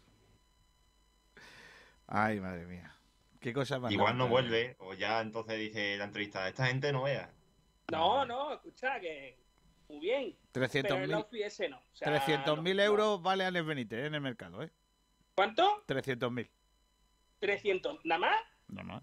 Ay, 2.07 2.39
madre 2.39 2.67
mía. 2.67 2.94
Igual 3.51 4.17
no 4.17 4.29
vuelve, 4.29 4.77
o 4.79 4.95
ya 4.95 5.21
entonces 5.21 5.59
dice 5.59 5.97
la 5.97 6.05
entrevista, 6.05 6.49
esta 6.49 6.67
gente 6.67 6.93
no 6.93 7.03
vea. 7.03 7.33
No, 7.91 8.25
no, 8.25 8.55
escucha 8.55 8.99
que 9.01 9.39
muy 9.89 10.01
bien. 10.01 10.37
300.000 10.55 11.71
no. 11.71 11.83
300.000 12.01 12.81
euros 12.83 13.23
vale 13.23 13.45
Alex 13.45 13.67
Benítez 13.67 14.07
en 14.07 14.15
el 14.15 14.21
mercado, 14.21 14.63
¿eh? 14.63 14.71
¿Cuánto? 15.35 15.85
300.000. 15.87 16.49
300, 17.41 18.05
¿nada 18.05 18.19
más? 18.19 18.41
Nada 18.69 18.85
más. 18.85 19.03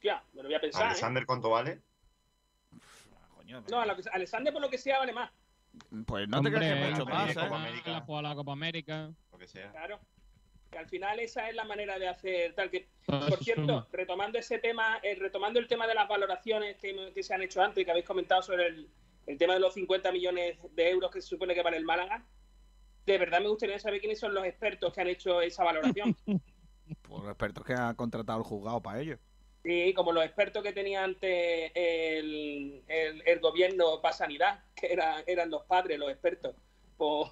Tía, 0.00 0.22
me 0.32 0.42
lo 0.42 0.48
voy 0.48 0.56
a 0.56 0.60
pensar. 0.60 0.86
¿Alexander 0.86 1.22
¿eh? 1.22 1.26
cuánto 1.26 1.50
vale? 1.50 1.80
no, 3.70 3.80
Alexander 3.80 4.52
por 4.52 4.62
lo 4.62 4.70
que 4.70 4.78
sea 4.78 4.98
vale 4.98 5.12
más. 5.12 5.30
Pues 6.06 6.28
no 6.28 6.40
te 6.40 6.52
creas 6.52 6.78
que 6.78 6.90
mucho 6.90 7.06
más, 7.06 7.30
¿eh? 7.30 7.82
La 7.86 8.00
jugado 8.00 8.22
la 8.22 8.34
Copa 8.34 8.52
América. 8.52 9.12
Lo 9.30 9.38
que 9.38 9.46
sea. 9.46 9.70
Claro 9.70 10.00
al 10.78 10.88
final 10.88 11.18
esa 11.20 11.48
es 11.48 11.54
la 11.54 11.64
manera 11.64 11.98
de 11.98 12.08
hacer 12.08 12.54
tal 12.54 12.70
que 12.70 12.88
por 13.06 13.42
cierto 13.42 13.86
retomando 13.92 14.38
ese 14.38 14.58
tema 14.58 14.98
eh, 15.02 15.14
retomando 15.14 15.58
el 15.58 15.68
tema 15.68 15.86
de 15.86 15.94
las 15.94 16.08
valoraciones 16.08 16.76
que, 16.76 17.22
se 17.22 17.34
han 17.34 17.42
hecho 17.42 17.62
antes 17.62 17.82
y 17.82 17.84
que 17.84 17.90
habéis 17.90 18.06
comentado 18.06 18.42
sobre 18.42 18.66
el, 18.66 18.88
tema 19.38 19.54
de 19.54 19.60
los 19.60 19.74
50 19.74 20.12
millones 20.12 20.58
de 20.72 20.90
euros 20.90 21.10
que 21.10 21.20
se 21.20 21.28
supone 21.28 21.54
que 21.54 21.62
vale 21.62 21.76
el 21.76 21.84
Málaga 21.84 22.24
de 23.06 23.18
verdad 23.18 23.40
me 23.40 23.48
gustaría 23.48 23.78
saber 23.78 24.00
quiénes 24.00 24.18
son 24.18 24.34
los 24.34 24.44
expertos 24.44 24.92
que 24.92 25.00
han 25.00 25.08
hecho 25.08 25.40
esa 25.40 25.64
valoración. 25.64 26.16
Pues 27.00 27.22
los 27.22 27.30
expertos 27.30 27.64
que 27.64 27.72
ha 27.72 27.94
contratado 27.94 28.40
el 28.40 28.44
juzgado 28.44 28.82
para 28.82 29.00
ello. 29.00 29.18
Sí, 29.62 29.94
como 29.94 30.12
los 30.12 30.22
expertos 30.22 30.62
que 30.62 30.74
tenía 30.74 31.02
antes 31.02 31.72
el, 31.74 32.82
el, 32.86 33.40
gobierno 33.40 34.02
para 34.02 34.14
sanidad, 34.14 34.62
que 34.76 34.92
eran 35.26 35.48
los 35.48 35.62
padres, 35.62 35.98
los 35.98 36.10
expertos. 36.10 36.54
Pues, 36.98 37.30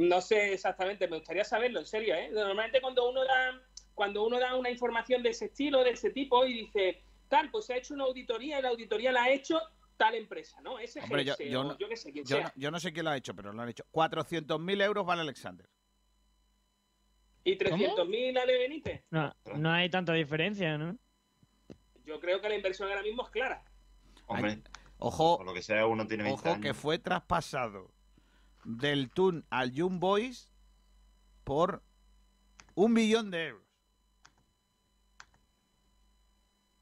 no 0.00 0.20
sé 0.20 0.54
exactamente, 0.54 1.06
me 1.08 1.18
gustaría 1.18 1.44
saberlo, 1.44 1.80
en 1.80 1.86
serio, 1.86 2.14
¿eh? 2.14 2.30
Normalmente 2.32 2.80
cuando 2.80 3.08
uno 3.10 3.24
da 3.24 3.60
cuando 3.94 4.24
uno 4.24 4.38
da 4.38 4.54
una 4.54 4.70
información 4.70 5.22
de 5.22 5.30
ese 5.30 5.46
estilo, 5.46 5.84
de 5.84 5.90
ese 5.90 6.08
tipo, 6.10 6.46
y 6.46 6.54
dice, 6.54 7.02
tal, 7.28 7.50
pues 7.50 7.66
se 7.66 7.74
ha 7.74 7.76
hecho 7.76 7.92
una 7.92 8.04
auditoría 8.04 8.58
y 8.58 8.62
la 8.62 8.70
auditoría 8.70 9.12
la 9.12 9.24
ha 9.24 9.30
hecho 9.30 9.60
tal 9.98 10.14
empresa, 10.14 10.58
¿no? 10.62 10.78
Ese 10.78 11.00
Hombre, 11.00 11.22
yo, 11.22 11.34
no, 11.64 11.76
yo, 11.76 11.86
sé 11.94 12.10
quién 12.10 12.26
sea. 12.26 12.50
yo, 12.56 12.70
no, 12.70 12.80
sé 12.80 12.94
quién 12.94 13.04
lo 13.04 13.10
ha 13.10 13.16
hecho, 13.18 13.36
pero 13.36 13.52
lo 13.52 13.60
han 13.60 13.68
hecho. 13.68 13.84
400.000 13.92 14.82
euros 14.82 15.04
vale 15.04 15.20
Alexander. 15.20 15.68
¿Y 17.44 17.58
300.000 17.58 18.38
Ale 18.38 18.58
Benítez? 18.58 19.04
No, 19.10 19.34
no 19.56 19.70
hay 19.70 19.90
tanta 19.90 20.14
diferencia, 20.14 20.78
¿no? 20.78 20.96
Yo 22.06 22.20
creo 22.20 22.40
que 22.40 22.48
la 22.48 22.54
inversión 22.54 22.88
ahora 22.88 23.02
mismo 23.02 23.24
es 23.24 23.30
clara. 23.30 23.62
Hombre, 24.24 24.62
ojo, 24.96 25.36
por 25.36 25.46
lo 25.46 25.52
que 25.52 25.60
sea, 25.60 25.86
uno 25.86 26.06
tiene 26.06 26.32
Ojo 26.32 26.58
que 26.58 26.72
fue 26.72 26.98
traspasado 26.98 27.92
del 28.64 29.10
Tun 29.10 29.44
al 29.50 29.72
Young 29.72 29.98
Boys 29.98 30.52
por 31.44 31.82
un 32.74 32.92
millón 32.92 33.30
de 33.30 33.48
euros. 33.48 33.66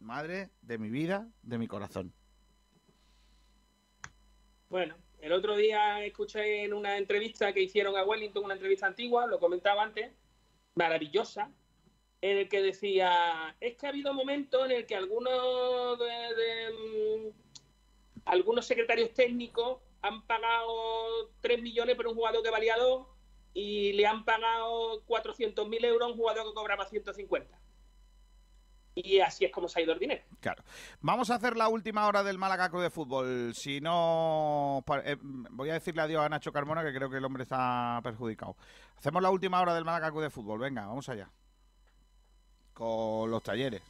Madre 0.01 0.51
de 0.63 0.79
mi 0.79 0.91
vida, 0.91 1.29
de 1.43 1.59
mi 1.59 1.67
corazón. 1.67 2.13
Bueno, 4.69 4.97
el 5.21 5.33
otro 5.33 5.57
día 5.57 6.05
escuché 6.05 6.65
en 6.65 6.73
una 6.73 6.99
entrevista 6.99 7.53
que 7.53 7.63
hicieron 7.63 7.97
a 7.97 8.05
Wellington, 8.05 8.45
una 8.45 8.55
entrevista 8.55 8.87
antigua, 8.87 9.27
lo 9.27 9.41
comentaba 9.41 9.83
antes, 9.83 10.13
maravillosa, 10.75 11.51
en 12.21 12.39
el 12.39 12.49
que 12.49 12.63
decía, 12.63 13.57
es 13.61 13.77
que 13.77 13.87
ha 13.87 13.91
habido 13.91 14.13
momentos 14.13 14.65
en 14.67 14.73
el 14.73 14.87
que 14.87 14.95
algunos 14.95 15.99
de, 15.99 16.71
mm, 16.71 17.29
algunos 18.27 18.67
secretarios 18.67 19.13
técnicos 19.15 19.81
han 20.03 20.27
pagado 20.27 21.31
3 21.41 21.63
millones 21.63 21.97
por 21.97 22.07
un 22.07 22.15
jugador 22.15 22.43
que 22.43 22.51
valía 22.51 22.77
2 22.77 23.07
y 23.55 23.93
le 23.93 24.07
han 24.07 24.25
pagado 24.25 25.05
400.000 25.07 25.85
euros 25.85 26.09
a 26.09 26.13
un 26.13 26.17
jugador 26.17 26.47
que 26.47 26.55
cobraba 26.55 26.87
150. 26.87 27.59
Y 28.95 29.21
así 29.21 29.45
es 29.45 29.53
como 29.53 29.69
se 29.69 29.79
ha 29.79 29.83
ido 29.83 29.93
el 29.93 29.99
dinero. 29.99 30.25
Claro. 30.41 30.65
Vamos 31.01 31.31
a 31.31 31.37
hacer 31.37 31.57
la 31.57 31.69
última 31.69 32.07
hora 32.07 32.25
del 32.25 32.37
Málaga 32.37 32.69
Club 32.69 32.83
de 32.83 32.91
Fútbol. 32.91 33.53
Si 33.55 33.81
no, 33.81 34.85
eh, 35.05 35.17
voy 35.21 35.71
a 35.71 35.75
decirle 35.75 36.03
adiós 36.03 36.25
a 36.25 36.29
Nacho 36.29 36.53
Carmona, 36.53 36.83
que 36.83 36.93
creo 36.93 37.09
que 37.09 37.19
el 37.19 37.25
hombre 37.25 37.45
está 37.45 38.01
perjudicado. 38.03 38.57
Hacemos 38.97 39.23
la 39.23 39.31
última 39.31 39.61
hora 39.61 39.75
del 39.75 39.85
Málaga 39.85 40.11
Club 40.11 40.23
de 40.23 40.31
Fútbol. 40.31 40.59
Venga, 40.59 40.87
vamos 40.87 41.09
allá. 41.09 41.31
Con 42.73 43.31
los 43.31 43.43
talleres. 43.43 43.83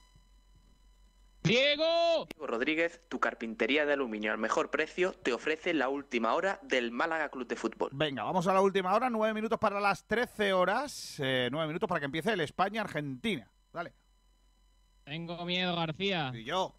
Diego. 1.48 2.26
Diego 2.26 2.46
Rodríguez, 2.46 3.00
tu 3.08 3.20
carpintería 3.20 3.86
de 3.86 3.94
aluminio 3.94 4.32
al 4.32 4.38
mejor 4.38 4.70
precio, 4.70 5.12
te 5.12 5.32
ofrece 5.32 5.74
la 5.74 5.88
última 5.88 6.34
hora 6.34 6.60
del 6.62 6.90
Málaga 6.90 7.28
Club 7.30 7.46
de 7.48 7.56
Fútbol. 7.56 7.90
Venga, 7.92 8.22
vamos 8.22 8.46
a 8.46 8.52
la 8.52 8.60
última 8.60 8.94
hora, 8.94 9.10
nueve 9.10 9.34
minutos 9.34 9.58
para 9.58 9.80
las 9.80 10.06
trece 10.06 10.52
horas, 10.52 11.18
eh, 11.18 11.48
nueve 11.50 11.68
minutos 11.68 11.88
para 11.88 12.00
que 12.00 12.06
empiece 12.06 12.32
el 12.32 12.40
España-Argentina. 12.40 13.50
Dale. 13.72 13.92
Tengo 15.04 15.44
miedo, 15.46 15.74
García. 15.74 16.32
Y 16.34 16.44
yo. 16.44 16.74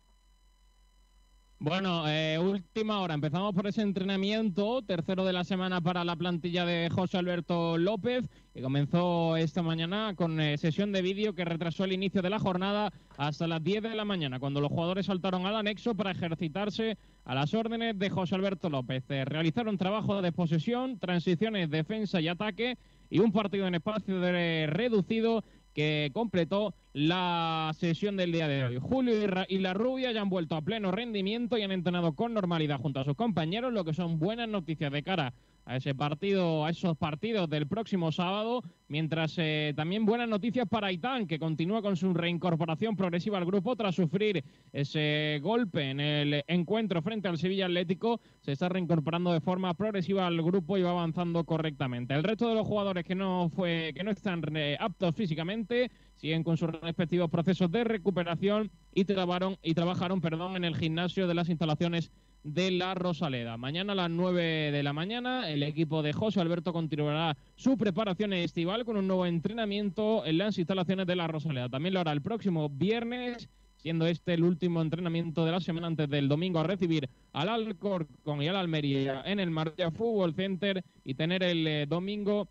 Bueno, 1.62 2.08
eh, 2.08 2.40
última 2.40 3.02
hora. 3.02 3.14
Empezamos 3.14 3.54
por 3.54 3.68
ese 3.68 3.82
entrenamiento, 3.82 4.82
tercero 4.82 5.26
de 5.26 5.34
la 5.34 5.44
semana 5.44 5.82
para 5.82 6.06
la 6.06 6.16
plantilla 6.16 6.66
de 6.66 6.90
José 6.90 7.18
Alberto 7.18 7.78
López, 7.78 8.24
que 8.54 8.62
comenzó 8.62 9.36
esta 9.36 9.62
mañana 9.62 10.14
con 10.16 10.40
eh, 10.40 10.58
sesión 10.58 10.94
de 10.94 11.02
vídeo 11.02 11.36
que 11.36 11.44
retrasó 11.44 11.84
el 11.84 11.92
inicio 11.92 12.22
de 12.22 12.30
la 12.30 12.40
jornada 12.40 12.94
hasta 13.18 13.46
las 13.46 13.62
10 13.62 13.84
de 13.84 13.96
la 13.96 14.06
mañana, 14.06 14.40
cuando 14.40 14.62
los 14.62 14.72
jugadores 14.72 15.08
saltaron 15.08 15.46
al 15.46 15.58
anexo 15.58 15.96
para 15.96 16.12
ejercitarse 16.12 16.98
a 17.26 17.36
las 17.36 17.54
órdenes 17.54 18.00
de 18.00 18.10
José 18.10 18.36
Alberto 18.36 18.70
López. 18.70 19.04
Eh, 19.10 19.26
realizaron 19.26 19.78
trabajo 19.78 20.22
de 20.22 20.32
posesión, 20.32 20.98
transiciones, 20.98 21.70
defensa 21.70 22.22
y 22.22 22.30
ataque 22.30 22.78
y 23.10 23.20
un 23.20 23.34
partido 23.34 23.68
en 23.68 23.76
espacio 23.76 24.22
reducido 24.22 25.44
que 25.80 26.12
completó 26.12 26.76
la 26.92 27.72
sesión 27.80 28.18
del 28.18 28.34
día 28.34 28.50
de 28.50 28.66
hoy. 28.66 28.78
Julio 28.82 29.14
y 29.48 29.60
la 29.60 29.74
Rubia 29.74 30.12
ya 30.12 30.20
han 30.20 30.28
vuelto 30.28 30.58
a 30.58 30.62
pleno 30.62 30.92
rendimiento 30.92 31.58
y 31.58 31.62
han 31.62 31.72
entrenado 31.72 32.16
con 32.16 32.34
normalidad 32.34 32.82
junto 32.82 33.00
a 33.00 33.06
sus 33.06 33.16
compañeros, 33.16 33.72
lo 33.72 33.86
que 33.86 33.94
son 33.94 34.20
buenas 34.20 34.50
noticias 34.50 34.92
de 34.92 35.04
cara 35.04 35.34
a 35.70 35.76
ese 35.76 35.94
partido, 35.94 36.66
a 36.66 36.72
esos 36.72 36.98
partidos 36.98 37.48
del 37.48 37.68
próximo 37.68 38.12
sábado, 38.12 38.64
mientras 38.88 39.36
eh, 39.38 39.72
también 39.76 40.04
buenas 40.04 40.28
noticias 40.28 40.68
para 40.68 40.88
Aitán, 40.88 41.28
que 41.28 41.38
continúa 41.38 41.84
con 41.84 41.96
su 41.96 42.12
reincorporación 42.12 42.96
progresiva 42.96 43.38
al 43.38 43.46
grupo 43.46 43.76
tras 43.76 43.94
sufrir 43.94 44.44
ese 44.74 45.40
golpe 45.44 45.92
en 45.92 46.00
el 46.00 46.44
encuentro 46.48 47.04
frente 47.04 47.28
al 47.28 47.38
Sevilla 47.38 47.68
Atlético, 47.68 48.20
se 48.42 48.54
está 48.54 48.68
reincorporando 48.68 49.32
de 49.32 49.42
forma 49.42 49.72
progresiva 49.76 50.26
al 50.26 50.42
grupo 50.42 50.76
y 50.76 50.82
va 50.82 50.90
avanzando 50.90 51.44
correctamente. 51.44 52.16
El 52.16 52.24
resto 52.24 52.50
de 52.50 52.56
los 52.56 52.66
jugadores 52.66 53.06
que 53.06 53.14
no 53.14 53.52
fue 53.56 53.92
que 53.94 54.04
no 54.04 54.10
están 54.10 54.42
eh, 54.56 54.76
aptos 54.80 55.14
físicamente 55.14 55.92
siguen 56.16 56.44
con 56.44 56.58
sus 56.58 56.72
respectivos 56.82 57.30
procesos 57.30 57.72
de 57.72 57.84
recuperación 57.84 58.72
y 58.96 59.06
trabajaron 59.06 59.56
y 59.62 59.76
trabajaron, 59.76 60.20
perdón, 60.20 60.56
en 60.56 60.66
el 60.66 60.76
gimnasio 60.76 61.28
de 61.28 61.36
las 61.36 61.48
instalaciones 61.48 62.12
de 62.44 62.72
la 62.72 62.96
Rosaleda. 62.96 63.58
Mañana 63.58 63.94
a 63.94 63.96
las 63.96 64.10
9 64.10 64.72
de 64.72 64.84
la 64.84 64.94
mañana 64.94 65.50
el 65.50 65.64
equipo 65.64 66.02
de 66.02 66.14
José 66.14 66.40
Alberto 66.40 66.74
continuará 66.74 67.38
su 67.56 67.78
preparación 67.78 68.34
estival 68.34 68.86
con 68.86 68.98
un 68.98 69.08
nuevo 69.08 69.26
entrenamiento 69.26 70.26
en 70.26 70.38
las 70.38 70.58
instalaciones 70.58 71.06
de 71.08 71.16
la 71.16 71.28
Rosaleda. 71.28 71.70
También 71.70 71.94
lo 71.94 72.00
hará 72.00 72.12
el 72.12 72.22
próximo 72.22 72.70
viernes, 72.70 73.50
siendo 73.78 74.08
este 74.08 74.34
el 74.34 74.44
último 74.44 74.82
entrenamiento 74.82 75.46
de 75.46 75.52
la 75.52 75.60
semana 75.60 75.88
antes 75.88 76.10
del 76.10 76.28
domingo 76.28 76.60
a 76.60 76.64
recibir 76.64 77.10
al 77.34 77.50
Alcorcón 77.50 78.42
y 78.42 78.48
al 78.48 78.56
Almería 78.56 79.22
en 79.26 79.40
el 79.40 79.52
Marbella 79.52 79.92
Fútbol 79.92 80.34
Center 80.34 80.84
y 81.04 81.14
tener 81.16 81.44
el 81.44 81.68
eh, 81.68 81.86
domingo 81.88 82.48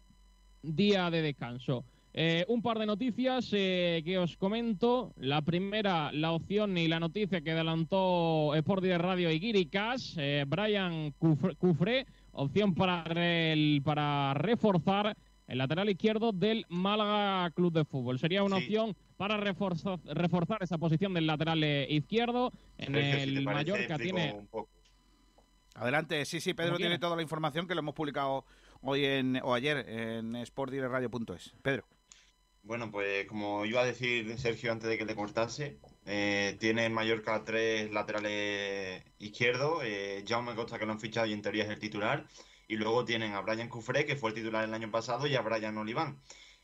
día 0.62 1.10
de 1.10 1.22
descanso. 1.22 1.84
Eh, 2.20 2.44
un 2.48 2.62
par 2.62 2.80
de 2.80 2.84
noticias 2.84 3.48
eh, 3.52 4.02
que 4.04 4.18
os 4.18 4.36
comento. 4.36 5.12
La 5.18 5.40
primera, 5.42 6.10
la 6.10 6.32
opción 6.32 6.76
y 6.76 6.88
la 6.88 6.98
noticia 6.98 7.42
que 7.42 7.52
adelantó 7.52 8.56
Sport 8.56 8.82
de 8.82 8.98
Radio 8.98 9.30
y 9.30 9.38
Giri 9.38 9.66
Cash. 9.66 10.16
Eh, 10.18 10.44
Brian 10.44 11.12
Cufré, 11.12 12.08
opción 12.32 12.74
para, 12.74 13.04
para 13.84 14.34
reforzar 14.34 15.16
el 15.46 15.58
lateral 15.58 15.90
izquierdo 15.90 16.32
del 16.32 16.66
Málaga 16.68 17.52
Club 17.52 17.72
de 17.72 17.84
Fútbol. 17.84 18.18
Sería 18.18 18.42
una 18.42 18.56
opción 18.56 18.96
para 19.16 19.36
reforzar, 19.36 20.00
reforzar, 20.06 20.60
esa 20.64 20.76
posición 20.76 21.14
del 21.14 21.28
lateral 21.28 21.62
izquierto. 21.62 22.52
En 22.78 22.96
el 22.96 23.44
Mallorca 23.44 23.96
tiene. 23.96 24.40
Adelante, 25.76 26.24
sí, 26.24 26.40
sí, 26.40 26.52
Pedro 26.52 26.78
tiene 26.78 26.98
toda 26.98 27.14
la 27.14 27.22
información 27.22 27.68
que 27.68 27.76
lo 27.76 27.80
hemos 27.82 27.94
publicado 27.94 28.44
hoy 28.82 29.04
en, 29.04 29.40
o 29.40 29.54
ayer 29.54 29.88
en 29.88 30.44
sportdirectradio.es. 30.44 31.54
Pedro. 31.62 31.84
Bueno, 32.68 32.90
pues 32.90 33.26
como 33.26 33.64
iba 33.64 33.80
a 33.80 33.84
decir 33.86 34.38
Sergio 34.38 34.70
antes 34.72 34.90
de 34.90 34.98
que 34.98 35.06
le 35.06 35.14
cortase, 35.14 35.78
eh, 36.04 36.54
tiene 36.60 36.84
en 36.84 36.92
Mallorca 36.92 37.42
tres 37.42 37.90
laterales 37.90 39.02
izquierdos. 39.18 39.80
Eh, 39.84 40.22
Jaume 40.28 40.54
Costa, 40.54 40.78
que 40.78 40.84
lo 40.84 40.92
han 40.92 41.00
fichado 41.00 41.26
y 41.26 41.32
en 41.32 41.40
teoría 41.40 41.64
es 41.64 41.70
el 41.70 41.78
titular. 41.78 42.26
Y 42.68 42.76
luego 42.76 43.06
tienen 43.06 43.32
a 43.32 43.40
Brian 43.40 43.70
Cufré, 43.70 44.04
que 44.04 44.16
fue 44.16 44.30
el 44.30 44.34
titular 44.36 44.64
el 44.64 44.74
año 44.74 44.90
pasado, 44.90 45.26
y 45.26 45.34
a 45.34 45.40
Brian 45.40 45.78
Oliván. 45.78 46.20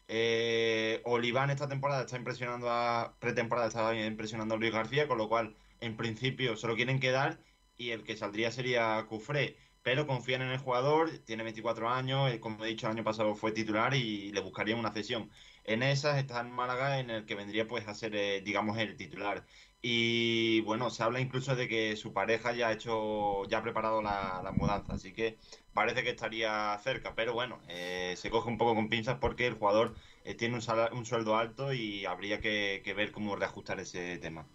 Eh, 0.09 1.00
Oliván 1.05 1.48
esta 1.48 1.68
temporada 1.68 2.02
está 2.02 2.18
impresionando 2.18 2.68
a. 2.70 3.16
pretemporada 3.18 3.68
está 3.68 3.94
impresionando 3.96 4.57
a 4.57 4.59
Luis 4.59 4.72
García, 4.72 5.09
con 5.09 5.16
lo 5.16 5.30
cual, 5.30 5.57
en 5.80 5.96
principio, 5.96 6.57
se 6.59 6.66
lo 6.66 6.76
quieren 6.76 7.00
quedar 7.00 7.38
y 7.78 7.90
el 7.92 8.05
que 8.05 8.16
saldría 8.18 8.50
sería 8.50 9.07
Cufré 9.09 9.57
pero 9.84 10.07
confían 10.07 10.40
en 10.40 10.48
el 10.48 10.59
jugador, 10.59 11.11
tiene 11.26 11.42
24 11.42 11.90
años, 11.90 12.32
como 12.40 12.64
he 12.64 12.68
dicho, 12.68 12.86
el 12.86 12.92
año 12.94 13.05
pasado 13.05 13.34
fue 13.34 13.52
titular 13.52 13.94
y 13.94 14.32
le 14.32 14.40
buscarían 14.40 14.78
una 14.78 14.92
cesión. 14.92 15.30
En 15.64 15.82
esas 15.82 16.18
está 16.18 16.40
en 16.40 16.50
Málaga, 16.50 16.98
en 17.00 17.10
el 17.10 17.24
que 17.26 17.34
vendría 17.34 17.66
pues 17.66 17.88
a 17.88 17.94
ser, 17.94 18.14
eh, 18.14 18.40
digamos, 18.42 18.78
el 18.78 18.96
titular. 18.96 19.44
Y 19.80 20.60
bueno, 20.62 20.90
se 20.90 21.02
habla 21.02 21.20
incluso 21.20 21.56
de 21.56 21.68
que 21.68 21.96
su 21.96 22.12
pareja 22.12 22.52
ya 22.52 22.68
ha 22.68 22.72
hecho, 22.72 23.44
ya 23.46 23.58
ha 23.58 23.62
preparado 23.62 24.00
la, 24.02 24.52
mudanza, 24.56 24.94
así 24.94 25.12
que 25.12 25.38
parece 25.74 26.02
que 26.02 26.10
estaría 26.10 26.78
cerca, 26.82 27.14
pero 27.14 27.34
bueno, 27.34 27.60
eh, 27.68 28.14
se 28.16 28.30
coge 28.30 28.48
un 28.48 28.56
poco 28.56 28.74
con 28.74 28.88
pinzas 28.88 29.18
porque 29.20 29.46
el 29.46 29.54
jugador 29.54 29.94
eh, 30.24 30.34
tiene 30.34 30.56
un, 30.56 30.62
un, 30.96 31.04
sueldo 31.04 31.36
alto 31.36 31.74
y 31.74 32.06
habría 32.06 32.40
que, 32.40 32.80
que 32.82 32.94
ver 32.94 33.12
cómo 33.12 33.36
reajustar 33.36 33.78
ese 33.80 34.16
tema. 34.18 34.46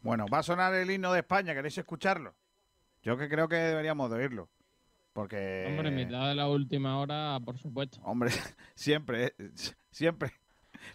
Bueno, 0.00 0.26
va 0.32 0.38
a 0.38 0.42
sonar 0.42 0.74
el 0.74 0.90
himno 0.90 1.12
de 1.12 1.20
España, 1.20 1.54
¿queréis 1.54 1.76
escucharlo? 1.76 2.34
Yo 3.02 3.18
que 3.18 3.28
creo 3.28 3.48
que 3.48 3.56
deberíamos 3.56 4.10
de 4.10 4.16
oírlo. 4.16 4.48
Porque. 5.12 5.66
Hombre, 5.68 5.88
en 5.88 5.96
mitad 5.96 6.28
de 6.28 6.34
la 6.34 6.48
última 6.48 6.98
hora, 6.98 7.38
por 7.44 7.58
supuesto. 7.58 8.00
Hombre, 8.02 8.30
siempre, 8.74 9.34
siempre. 9.90 10.32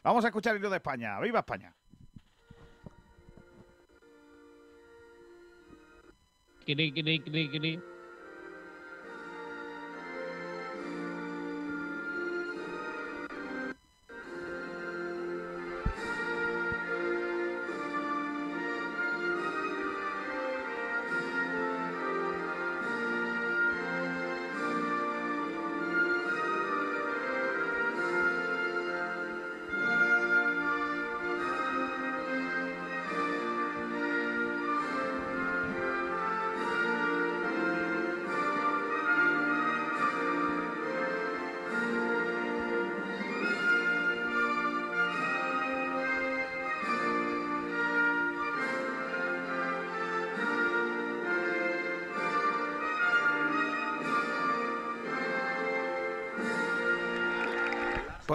Vamos 0.04 0.24
a 0.26 0.28
escuchar 0.28 0.52
el 0.52 0.58
himno 0.58 0.70
de 0.70 0.78
España. 0.78 1.20
¡Viva 1.20 1.40
España! 1.40 1.74
Cri, 6.66 6.92
cri, 6.92 7.20
cri, 7.22 7.82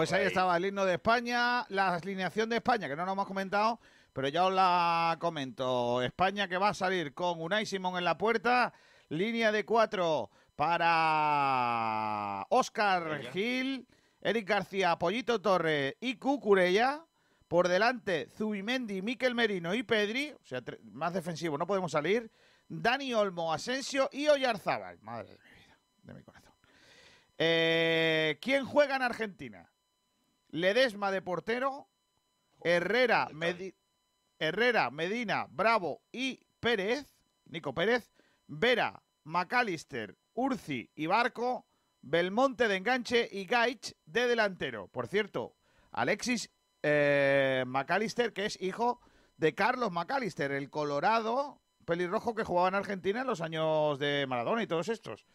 Pues 0.03 0.11
ahí 0.11 0.25
estaba 0.25 0.57
el 0.57 0.65
himno 0.65 0.83
de 0.83 0.95
España, 0.95 1.65
la 1.69 1.95
alineación 1.95 2.49
de 2.49 2.57
España, 2.57 2.89
que 2.89 2.95
no 2.97 3.05
nos 3.05 3.13
hemos 3.13 3.25
comentado, 3.25 3.79
pero 4.11 4.27
ya 4.27 4.43
os 4.43 4.53
la 4.53 5.15
comento. 5.17 6.01
España 6.01 6.49
que 6.49 6.57
va 6.57 6.67
a 6.67 6.73
salir 6.73 7.13
con 7.13 7.39
Unai 7.39 7.65
Simón 7.65 7.97
en 7.97 8.03
la 8.03 8.17
puerta, 8.17 8.73
línea 9.07 9.53
de 9.53 9.63
cuatro 9.63 10.29
para 10.57 12.45
Oscar 12.49 13.31
Gil, 13.31 13.87
Eric 14.19 14.45
García, 14.45 14.99
Pollito 14.99 15.39
Torre 15.39 15.95
y 16.01 16.17
Cucurella. 16.17 17.05
Por 17.47 17.69
delante, 17.69 18.27
Zubimendi, 18.27 19.01
Miquel 19.01 19.35
Merino 19.35 19.73
y 19.73 19.83
Pedri, 19.83 20.33
o 20.33 20.45
sea, 20.45 20.61
más 20.91 21.13
defensivo, 21.13 21.57
no 21.57 21.65
podemos 21.65 21.93
salir. 21.93 22.29
Dani 22.67 23.13
Olmo, 23.13 23.53
Asensio 23.53 24.09
y 24.11 24.27
Oyarzábal. 24.27 24.99
Madre 24.99 25.31
de 25.31 25.39
mi 25.39 25.49
vida, 25.61 25.77
de 26.03 26.13
mi 26.13 26.23
corazón. 26.23 26.51
Eh, 27.37 28.37
¿Quién 28.41 28.65
juega 28.65 28.97
en 28.97 29.03
Argentina? 29.03 29.69
Ledesma 30.53 31.09
de 31.09 31.23
portero, 31.23 31.89
Herrera, 32.63 33.27
Herrera, 34.37 34.91
Medina, 34.91 35.47
Bravo 35.49 36.03
y 36.11 36.45
Pérez, 36.59 37.17
Nico 37.45 37.73
Pérez, 37.73 38.13
Vera, 38.45 39.01
McAllister, 39.23 40.15
Urci 40.35 40.91
y 40.93 41.07
Barco, 41.07 41.65
Belmonte 42.03 42.67
de 42.67 42.75
enganche 42.75 43.27
y 43.31 43.45
Gaich 43.45 43.95
de 44.05 44.27
delantero. 44.27 44.89
Por 44.89 45.07
cierto, 45.07 45.55
Alexis 45.91 46.51
eh, 46.83 47.63
McAllister, 47.65 48.31
que 48.31 48.45
es 48.45 48.61
hijo 48.61 49.01
de 49.37 49.55
Carlos 49.55 49.91
McAllister, 49.91 50.51
el 50.51 50.69
colorado 50.69 51.63
pelirrojo 51.83 52.35
que 52.35 52.43
jugaba 52.43 52.67
en 52.67 52.75
Argentina 52.75 53.21
en 53.21 53.27
los 53.27 53.41
años 53.41 53.97
de 53.97 54.27
Maradona 54.27 54.61
y 54.61 54.67
todos 54.67 54.87
estos. 54.89 55.25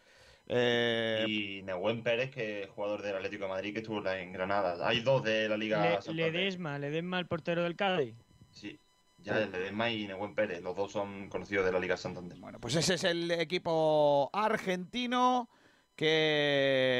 Eh, 0.50 1.26
y 1.28 1.62
Nehuen 1.62 2.02
Pérez, 2.02 2.30
que 2.30 2.62
es 2.62 2.70
jugador 2.70 3.02
del 3.02 3.16
Atlético 3.16 3.44
de 3.44 3.50
Madrid, 3.50 3.74
que 3.74 3.80
estuvo 3.80 4.02
en 4.08 4.32
Granada. 4.32 4.88
Hay 4.88 5.00
dos 5.00 5.22
de 5.22 5.46
la 5.46 5.58
Liga 5.58 6.00
Le, 6.06 6.14
Ledesma, 6.14 6.78
Ledesma, 6.78 7.18
el 7.18 7.26
portero 7.26 7.62
del 7.62 7.76
Cádiz. 7.76 8.14
Sí, 8.50 8.80
ya 9.18 9.40
Ledesma 9.40 9.90
y 9.90 10.06
Nehuen 10.06 10.34
Pérez, 10.34 10.62
los 10.62 10.74
dos 10.74 10.90
son 10.90 11.28
conocidos 11.28 11.66
de 11.66 11.72
la 11.72 11.78
Liga 11.78 11.98
Santander. 11.98 12.38
Bueno, 12.38 12.58
pues 12.58 12.76
ese 12.76 12.94
es 12.94 13.04
el 13.04 13.30
equipo 13.30 14.30
argentino 14.32 15.50
que, 15.94 16.94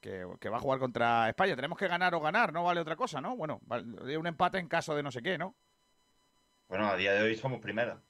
que, 0.00 0.48
va 0.48 0.56
a 0.56 0.60
jugar 0.60 0.78
contra 0.78 1.28
España. 1.28 1.54
Tenemos 1.56 1.76
que 1.76 1.88
ganar 1.88 2.14
o 2.14 2.20
ganar, 2.20 2.54
no 2.54 2.64
vale 2.64 2.80
otra 2.80 2.96
cosa, 2.96 3.20
¿no? 3.20 3.36
Bueno, 3.36 3.60
vale 3.66 4.16
un 4.16 4.26
empate 4.26 4.58
en 4.58 4.68
caso 4.68 4.94
de 4.94 5.02
no 5.02 5.10
sé 5.10 5.20
qué, 5.20 5.36
¿no? 5.36 5.54
Bueno, 6.68 6.88
a 6.88 6.96
día 6.96 7.12
de 7.12 7.22
hoy 7.22 7.36
somos 7.36 7.60
primera. 7.60 8.00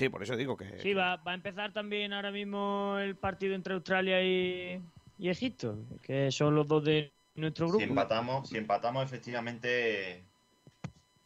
Sí, 0.00 0.08
por 0.08 0.22
eso 0.22 0.34
digo 0.34 0.56
que. 0.56 0.78
Sí, 0.78 0.94
va, 0.94 1.20
a 1.22 1.34
empezar 1.34 1.74
también 1.74 2.14
ahora 2.14 2.30
mismo 2.30 2.96
el 2.98 3.16
partido 3.16 3.54
entre 3.54 3.74
Australia 3.74 4.22
y, 4.24 4.82
Egipto, 5.18 5.76
que 6.00 6.32
son 6.32 6.54
los 6.54 6.66
dos 6.66 6.82
de 6.82 7.12
nuestro 7.34 7.68
grupo. 7.68 7.84
Si 7.84 7.90
empatamos, 7.90 8.48
si 8.48 8.56
empatamos 8.56 9.04
efectivamente. 9.04 10.24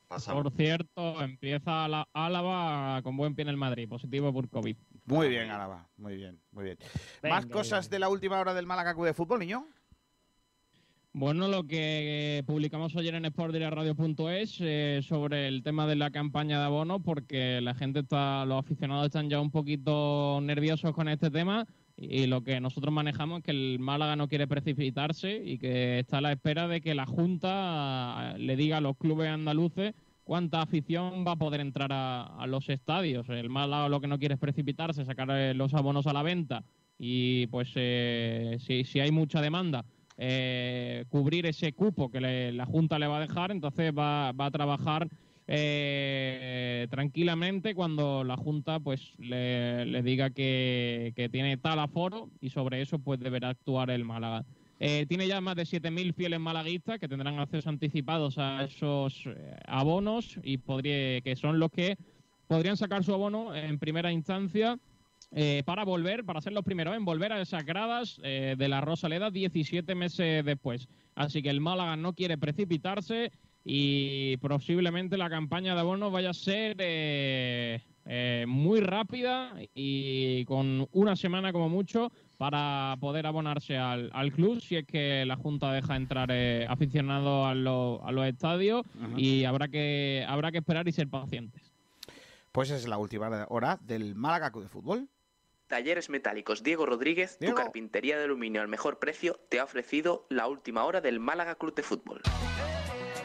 Pasamos. 0.08 0.42
Por 0.42 0.52
cierto, 0.54 1.22
empieza 1.22 1.86
la 1.86 2.08
Álava 2.12 3.00
con 3.02 3.16
buen 3.16 3.36
pie 3.36 3.44
en 3.44 3.50
el 3.50 3.56
Madrid, 3.56 3.88
positivo 3.88 4.32
por 4.32 4.48
COVID. 4.48 4.76
Muy 5.04 5.28
bien, 5.28 5.52
Álava, 5.52 5.86
muy 5.96 6.16
bien, 6.16 6.40
muy 6.50 6.64
bien. 6.64 6.78
¿Más 7.22 7.46
cosas 7.46 7.88
de 7.88 8.00
la 8.00 8.08
última 8.08 8.40
hora 8.40 8.54
del 8.54 8.66
Málaga 8.66 8.92
de 8.92 9.14
fútbol, 9.14 9.38
niño? 9.38 9.68
Bueno, 11.16 11.46
lo 11.46 11.62
que 11.62 12.42
publicamos 12.44 12.96
ayer 12.96 13.14
en 13.14 13.24
sportdirectradio.es 13.26 14.56
eh, 14.58 15.00
sobre 15.00 15.46
el 15.46 15.62
tema 15.62 15.86
de 15.86 15.94
la 15.94 16.10
campaña 16.10 16.58
de 16.58 16.64
abonos, 16.64 17.02
porque 17.04 17.60
la 17.60 17.72
gente 17.76 18.00
está, 18.00 18.44
los 18.44 18.58
aficionados 18.58 19.06
están 19.06 19.30
ya 19.30 19.40
un 19.40 19.52
poquito 19.52 20.40
nerviosos 20.42 20.92
con 20.92 21.08
este 21.08 21.30
tema 21.30 21.68
y 21.96 22.26
lo 22.26 22.42
que 22.42 22.60
nosotros 22.60 22.92
manejamos 22.92 23.38
es 23.38 23.44
que 23.44 23.52
el 23.52 23.78
Málaga 23.78 24.16
no 24.16 24.26
quiere 24.26 24.48
precipitarse 24.48 25.40
y 25.40 25.56
que 25.58 26.00
está 26.00 26.18
a 26.18 26.20
la 26.20 26.32
espera 26.32 26.66
de 26.66 26.80
que 26.80 26.96
la 26.96 27.06
Junta 27.06 28.32
eh, 28.34 28.38
le 28.40 28.56
diga 28.56 28.78
a 28.78 28.80
los 28.80 28.96
clubes 28.96 29.28
andaluces 29.28 29.94
cuánta 30.24 30.62
afición 30.62 31.24
va 31.24 31.32
a 31.32 31.36
poder 31.36 31.60
entrar 31.60 31.90
a, 31.92 32.44
los 32.48 32.68
estadios. 32.68 33.28
El 33.28 33.50
Málaga 33.50 33.88
lo 33.88 34.00
que 34.00 34.08
no 34.08 34.18
quiere 34.18 34.34
es 34.34 34.40
precipitarse, 34.40 35.04
sacar 35.04 35.30
eh, 35.30 35.54
los 35.54 35.74
abonos 35.74 36.08
a 36.08 36.12
la 36.12 36.24
venta 36.24 36.64
y 36.98 37.46
pues 37.46 37.68
si, 37.68 38.84
si 38.84 38.98
hay 38.98 39.12
mucha 39.12 39.40
demanda 39.40 39.84
eh, 40.16 41.04
cubrir 41.08 41.46
ese 41.46 41.72
cupo 41.72 42.10
que 42.10 42.20
la 42.20 42.66
Junta 42.66 42.98
le 42.98 43.06
va 43.06 43.18
a 43.18 43.26
dejar, 43.26 43.50
entonces 43.50 43.92
va, 43.96 44.28
a 44.28 44.50
trabajar 44.50 45.08
eh, 45.46 46.86
tranquilamente 46.90 47.74
cuando 47.74 48.22
la 48.22 48.36
Junta 48.36 48.78
pues 48.78 49.12
le, 49.18 50.02
diga 50.02 50.30
que, 50.30 51.28
tiene 51.32 51.56
tal 51.56 51.80
aforo 51.80 52.30
y 52.40 52.50
sobre 52.50 52.80
eso 52.80 52.98
pues 52.98 53.18
deberá 53.18 53.50
actuar 53.50 53.90
el 53.90 54.04
Málaga. 54.04 54.44
Eh, 54.80 55.06
tiene 55.08 55.26
ya 55.26 55.40
más 55.40 55.56
de 55.56 55.62
7.000 55.62 56.14
fieles 56.14 56.40
malaguistas 56.40 56.98
que 56.98 57.08
tendrán 57.08 57.38
acceso 57.38 57.68
anticipados 57.68 58.38
a 58.38 58.64
esos 58.64 59.28
abonos 59.66 60.38
y 60.42 60.58
podría, 60.58 61.20
que 61.22 61.36
son 61.36 61.58
los 61.58 61.70
que 61.70 61.96
podrían 62.46 62.76
sacar 62.76 63.02
su 63.02 63.14
abono 63.14 63.54
en 63.54 63.78
primera 63.78 64.12
instancia 64.12 64.78
eh, 65.34 65.62
para 65.64 65.84
volver, 65.84 66.24
para 66.24 66.40
ser 66.40 66.52
los 66.52 66.64
primeros 66.64 66.96
en 66.96 67.04
volver 67.04 67.32
a 67.32 67.40
esas 67.40 67.64
gradas 67.64 68.20
de 68.22 68.68
la 68.68 68.80
Rosaleda 68.80 69.30
17 69.30 69.94
meses 69.94 70.44
después. 70.44 70.88
Así 71.14 71.42
que 71.42 71.50
el 71.50 71.60
Málaga 71.60 71.96
no 71.96 72.12
quiere 72.12 72.38
precipitarse 72.38 73.32
y 73.64 74.36
posiblemente 74.38 75.16
la 75.16 75.28
campaña 75.28 75.74
de 75.74 75.80
abonos 75.80 76.12
vaya 76.12 76.30
a 76.30 76.34
ser 76.34 77.82
muy 78.46 78.80
rápida 78.80 79.54
y 79.74 80.44
con 80.44 80.88
una 80.92 81.16
semana 81.16 81.52
como 81.52 81.68
mucho 81.68 82.10
para 82.38 82.96
poder 83.00 83.26
abonarse 83.26 83.78
al, 83.78 84.32
club 84.32 84.60
si 84.60 84.76
es 84.76 84.86
que 84.86 85.24
la 85.24 85.36
Junta 85.36 85.72
deja 85.72 85.96
entrar 85.96 86.28
eh, 86.32 86.66
aficionados 86.68 87.46
a, 87.46 87.54
los 87.54 88.26
estadios 88.26 88.84
y 89.16 89.44
habrá 89.44 89.68
que, 89.68 90.24
habrá 90.28 90.50
que 90.50 90.58
esperar 90.58 90.86
y 90.88 90.92
ser 90.92 91.08
pacientes. 91.08 91.62
Pues 92.52 92.70
es 92.70 92.86
la 92.86 92.98
última 92.98 93.46
hora 93.48 93.78
del 93.82 94.14
Málaga 94.14 94.50
Club 94.50 94.64
de 94.64 94.68
Fútbol. 94.68 95.08
Talleres 95.74 96.08
Metálicos 96.08 96.62
Diego 96.62 96.86
Rodríguez, 96.86 97.36
tu 97.36 97.52
carpintería 97.52 98.16
de 98.16 98.22
aluminio 98.22 98.60
al 98.60 98.68
mejor 98.68 99.00
precio, 99.00 99.40
te 99.48 99.58
ha 99.58 99.64
ofrecido 99.64 100.24
la 100.28 100.46
última 100.46 100.84
hora 100.84 101.00
del 101.00 101.18
Málaga 101.18 101.56
Club 101.56 101.74
de 101.74 101.82
Fútbol. 101.82 102.22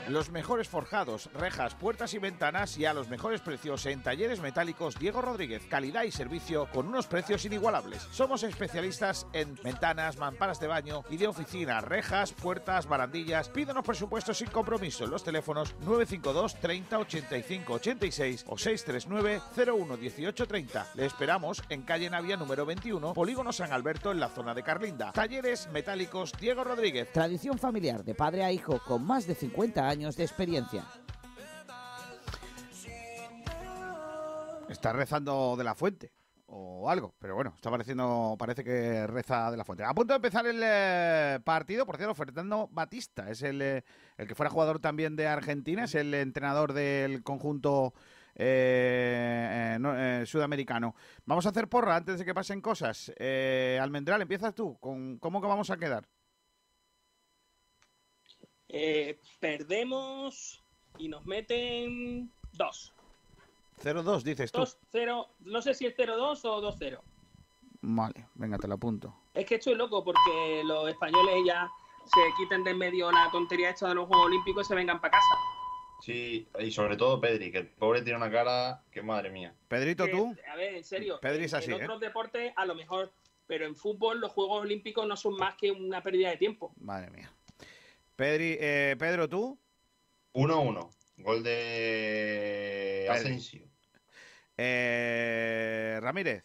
Los 0.10 0.32
mejores 0.32 0.68
forjados, 0.68 1.30
rejas, 1.36 1.76
puertas 1.76 2.16
y 2.16 2.18
ventanas 2.18 2.80
y 2.80 2.86
a 2.86 2.96
los 2.96 3.10
mejores 3.10 3.42
precios 3.42 3.86
en 3.86 4.02
talleres 4.02 4.40
metálicos 4.40 4.98
Diego 4.98 5.22
Rodríguez. 5.22 5.62
Calidad 5.70 6.02
y 6.02 6.12
servicio 6.12 6.68
con 6.74 6.88
unos 6.88 7.06
precios 7.06 7.46
inigualables. 7.46 8.08
Somos 8.10 8.42
especialistas 8.42 9.28
en 9.34 9.54
ventanas, 9.64 10.18
mamparas 10.18 10.60
de 10.60 10.66
baño 10.66 11.04
y 11.12 11.18
de 11.18 11.28
oficina, 11.28 11.80
rejas, 11.82 12.34
puertas, 12.34 12.88
barandillas. 12.88 13.50
Pídenos 13.50 13.86
presupuestos 13.86 14.40
sin 14.40 14.50
compromiso 14.50 15.04
en 15.04 15.12
los 15.12 15.24
teléfonos 15.24 15.76
952 15.82 16.56
30 16.56 16.98
85 16.98 17.74
86 17.74 18.46
o 18.48 18.58
639 18.58 19.42
01 19.80 19.96
18 19.98 20.48
30. 20.48 20.88
Le 20.96 21.06
esperamos 21.06 21.62
en 21.70 21.84
calle 21.84 22.10
Navia 22.10 22.36
número 22.36 22.66
21, 22.66 23.14
Polígono 23.14 23.54
San 23.54 23.72
Alberto 23.72 24.12
en 24.12 24.20
la 24.20 24.30
zona 24.30 24.56
de 24.56 24.64
Carlinda. 24.64 25.12
Talleres 25.12 25.70
metálicos 25.72 26.32
Diego 26.40 26.64
Rodríguez. 26.64 27.12
Tradición 27.14 27.60
familiar 27.60 28.04
de 28.04 28.16
padre 28.16 28.44
a 28.44 28.52
hijo 28.52 28.82
con 28.88 29.06
más 29.06 29.28
de 29.28 29.36
50 29.36 29.88
años 29.88 29.99
de 30.00 30.24
experiencia. 30.24 30.86
Está 34.70 34.94
rezando 34.94 35.56
de 35.58 35.64
la 35.64 35.76
fuente 35.76 36.14
o 36.52 36.90
algo, 36.90 37.14
pero 37.20 37.36
bueno, 37.36 37.54
está 37.56 37.70
pareciendo, 37.70 38.36
parece 38.40 38.64
que 38.64 39.06
reza 39.08 39.52
de 39.52 39.58
la 39.58 39.66
fuente. 39.66 39.84
A 39.84 39.94
punto 39.94 40.14
de 40.14 40.18
empezar 40.18 40.46
el 40.48 40.62
eh, 40.64 41.40
partido, 41.44 41.86
por 41.86 41.98
cierto, 41.98 42.16
Fernando 42.16 42.70
Batista 42.72 43.30
es 43.30 43.44
el, 43.44 43.62
eh, 43.62 43.84
el 44.18 44.28
que 44.28 44.36
fuera 44.36 44.50
jugador 44.50 44.80
también 44.80 45.16
de 45.16 45.28
Argentina, 45.28 45.84
es 45.84 45.96
el 45.96 46.14
entrenador 46.14 46.74
del 46.74 47.24
conjunto 47.24 47.94
eh, 48.36 50.24
sudamericano. 50.26 50.96
Vamos 51.26 51.46
a 51.46 51.50
hacer 51.50 51.68
porra 51.68 51.98
antes 51.98 52.18
de 52.18 52.26
que 52.26 52.34
pasen 52.34 52.62
cosas. 52.62 53.12
Almendral, 53.80 54.22
empiezas 54.22 54.56
tú, 54.56 54.78
con 54.80 55.18
cómo 55.20 55.42
que 55.42 55.48
vamos 55.48 55.70
a 55.70 55.78
quedar. 55.78 56.08
Eh, 58.70 59.20
perdemos 59.40 60.64
y 60.98 61.10
nos 61.10 61.26
meten 61.26 62.32
2. 62.54 62.94
0-2, 63.84 64.22
dices 64.22 64.52
tú. 64.52 64.62
2-0, 64.62 65.28
no 65.42 65.62
sé 65.62 65.74
si 65.74 65.86
es 65.86 65.98
0-2 65.98 66.46
o 66.46 66.62
2-0. 66.62 67.00
Vale, 67.82 68.28
venga, 68.36 68.58
te 68.58 68.68
lo 68.68 68.76
apunto. 68.76 69.16
Es 69.34 69.46
que 69.46 69.56
estoy 69.56 69.76
loco 69.76 70.04
porque 70.04 70.62
los 70.66 70.90
españoles 70.90 71.36
ya 71.46 71.70
se 72.06 72.20
quiten 72.38 72.64
de 72.64 72.72
en 72.72 72.78
medio 72.78 73.12
la 73.12 73.30
tontería 73.32 73.70
esta 73.70 73.90
de 73.90 73.96
los 73.96 74.08
Juegos 74.08 74.28
Olímpicos 74.28 74.66
y 74.66 74.70
se 74.70 74.76
vengan 74.76 75.00
para 75.00 75.12
casa. 75.12 75.36
Sí, 76.02 76.48
y 76.60 76.72
sobre 76.72 76.98
todo 76.98 77.20
Pedri, 77.20 77.52
que 77.52 77.60
el 77.60 77.68
pobre 77.68 78.02
tiene 78.02 78.18
una 78.18 78.32
cara 78.32 78.84
que 78.92 79.02
madre 79.02 79.30
mía. 79.30 79.54
Pedrito, 79.68 80.08
tú. 80.08 80.36
A 80.52 80.56
ver, 80.56 80.76
en 80.76 80.84
serio. 80.84 81.20
Pedri 81.22 81.46
es 81.46 81.54
así. 81.54 81.72
En 81.72 81.84
otros 81.84 82.00
deportes, 82.00 82.54
a 82.56 82.66
lo 82.66 82.76
mejor, 82.76 83.12
pero 83.48 83.66
en 83.66 83.76
fútbol, 83.76 84.20
los 84.20 84.32
Juegos 84.32 84.62
Olímpicos 84.62 85.06
no 85.08 85.16
son 85.18 85.36
más 85.36 85.56
que 85.56 85.72
una 85.72 86.02
pérdida 86.02 86.30
de 86.30 86.38
tiempo. 86.38 86.72
Madre 86.80 87.12
mía. 87.12 87.32
Pedri, 88.20 88.58
eh, 88.60 88.98
Pedro, 89.00 89.30
¿tú? 89.30 89.58
1-1. 90.34 90.92
Gol 91.20 91.42
de 91.42 93.08
Asensio. 93.10 93.64
Eh, 94.58 95.98
Ramírez. 96.02 96.44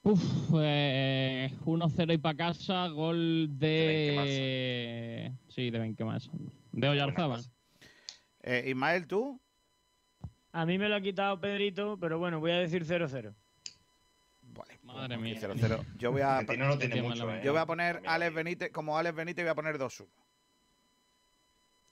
Uf, 0.00 0.22
1-0 0.52 2.14
y 2.14 2.16
para 2.16 2.34
casa, 2.34 2.88
gol 2.88 3.58
de. 3.58 5.30
sí, 5.48 5.70
de 5.70 5.94
más. 6.02 6.30
De 6.72 6.88
Oyarzábal. 6.88 7.44
Eh, 8.44 8.64
Ismael, 8.68 9.06
¿tú? 9.06 9.38
A 10.52 10.64
mí 10.64 10.78
me 10.78 10.88
lo 10.88 10.94
ha 10.94 11.02
quitado 11.02 11.38
Pedrito, 11.38 11.98
pero 12.00 12.18
bueno, 12.18 12.40
voy 12.40 12.52
a 12.52 12.58
decir 12.58 12.86
0-0. 12.86 13.34
Vale. 14.54 14.78
Madre 14.82 15.16
mía. 15.18 15.38
Yo 15.96 16.12
voy 16.12 16.22
a, 16.22 16.42
no 16.42 16.78
tiene 16.78 17.02
mucho, 17.02 17.30
¿eh? 17.30 17.40
yo 17.44 17.52
voy 17.52 17.60
a 17.60 17.66
poner 17.66 18.02
Alex 18.06 18.34
Benítez, 18.34 18.70
como 18.70 18.96
Alex 18.98 19.14
Benítez 19.14 19.44
voy 19.44 19.50
a 19.50 19.54
poner 19.54 19.78
2-1. 19.78 20.06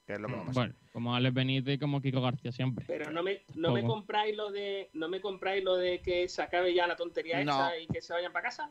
Que 0.06 0.14
es 0.14 0.20
lo 0.20 0.28
que 0.28 0.34
va 0.34 0.42
a 0.42 0.46
pasar. 0.46 0.54
Bueno, 0.54 0.74
como 0.92 1.14
Alex 1.14 1.34
Benítez 1.34 1.74
y 1.74 1.78
como 1.78 2.00
Kiko 2.00 2.20
García 2.20 2.52
siempre. 2.52 2.84
Pero 2.88 3.10
no 3.10 3.22
me, 3.22 3.44
no 3.54 3.72
me 3.72 3.84
compráis 3.84 4.36
lo 4.36 4.50
de 4.50 4.90
no 4.92 5.08
me 5.08 5.20
compráis 5.20 5.62
lo 5.62 5.76
de 5.76 6.00
que 6.00 6.28
se 6.28 6.42
acabe 6.42 6.74
ya 6.74 6.86
la 6.86 6.96
tontería 6.96 7.40
esa 7.40 7.78
y 7.78 7.86
que 7.86 8.00
se 8.00 8.12
vayan 8.12 8.32
para 8.32 8.48
casa. 8.48 8.70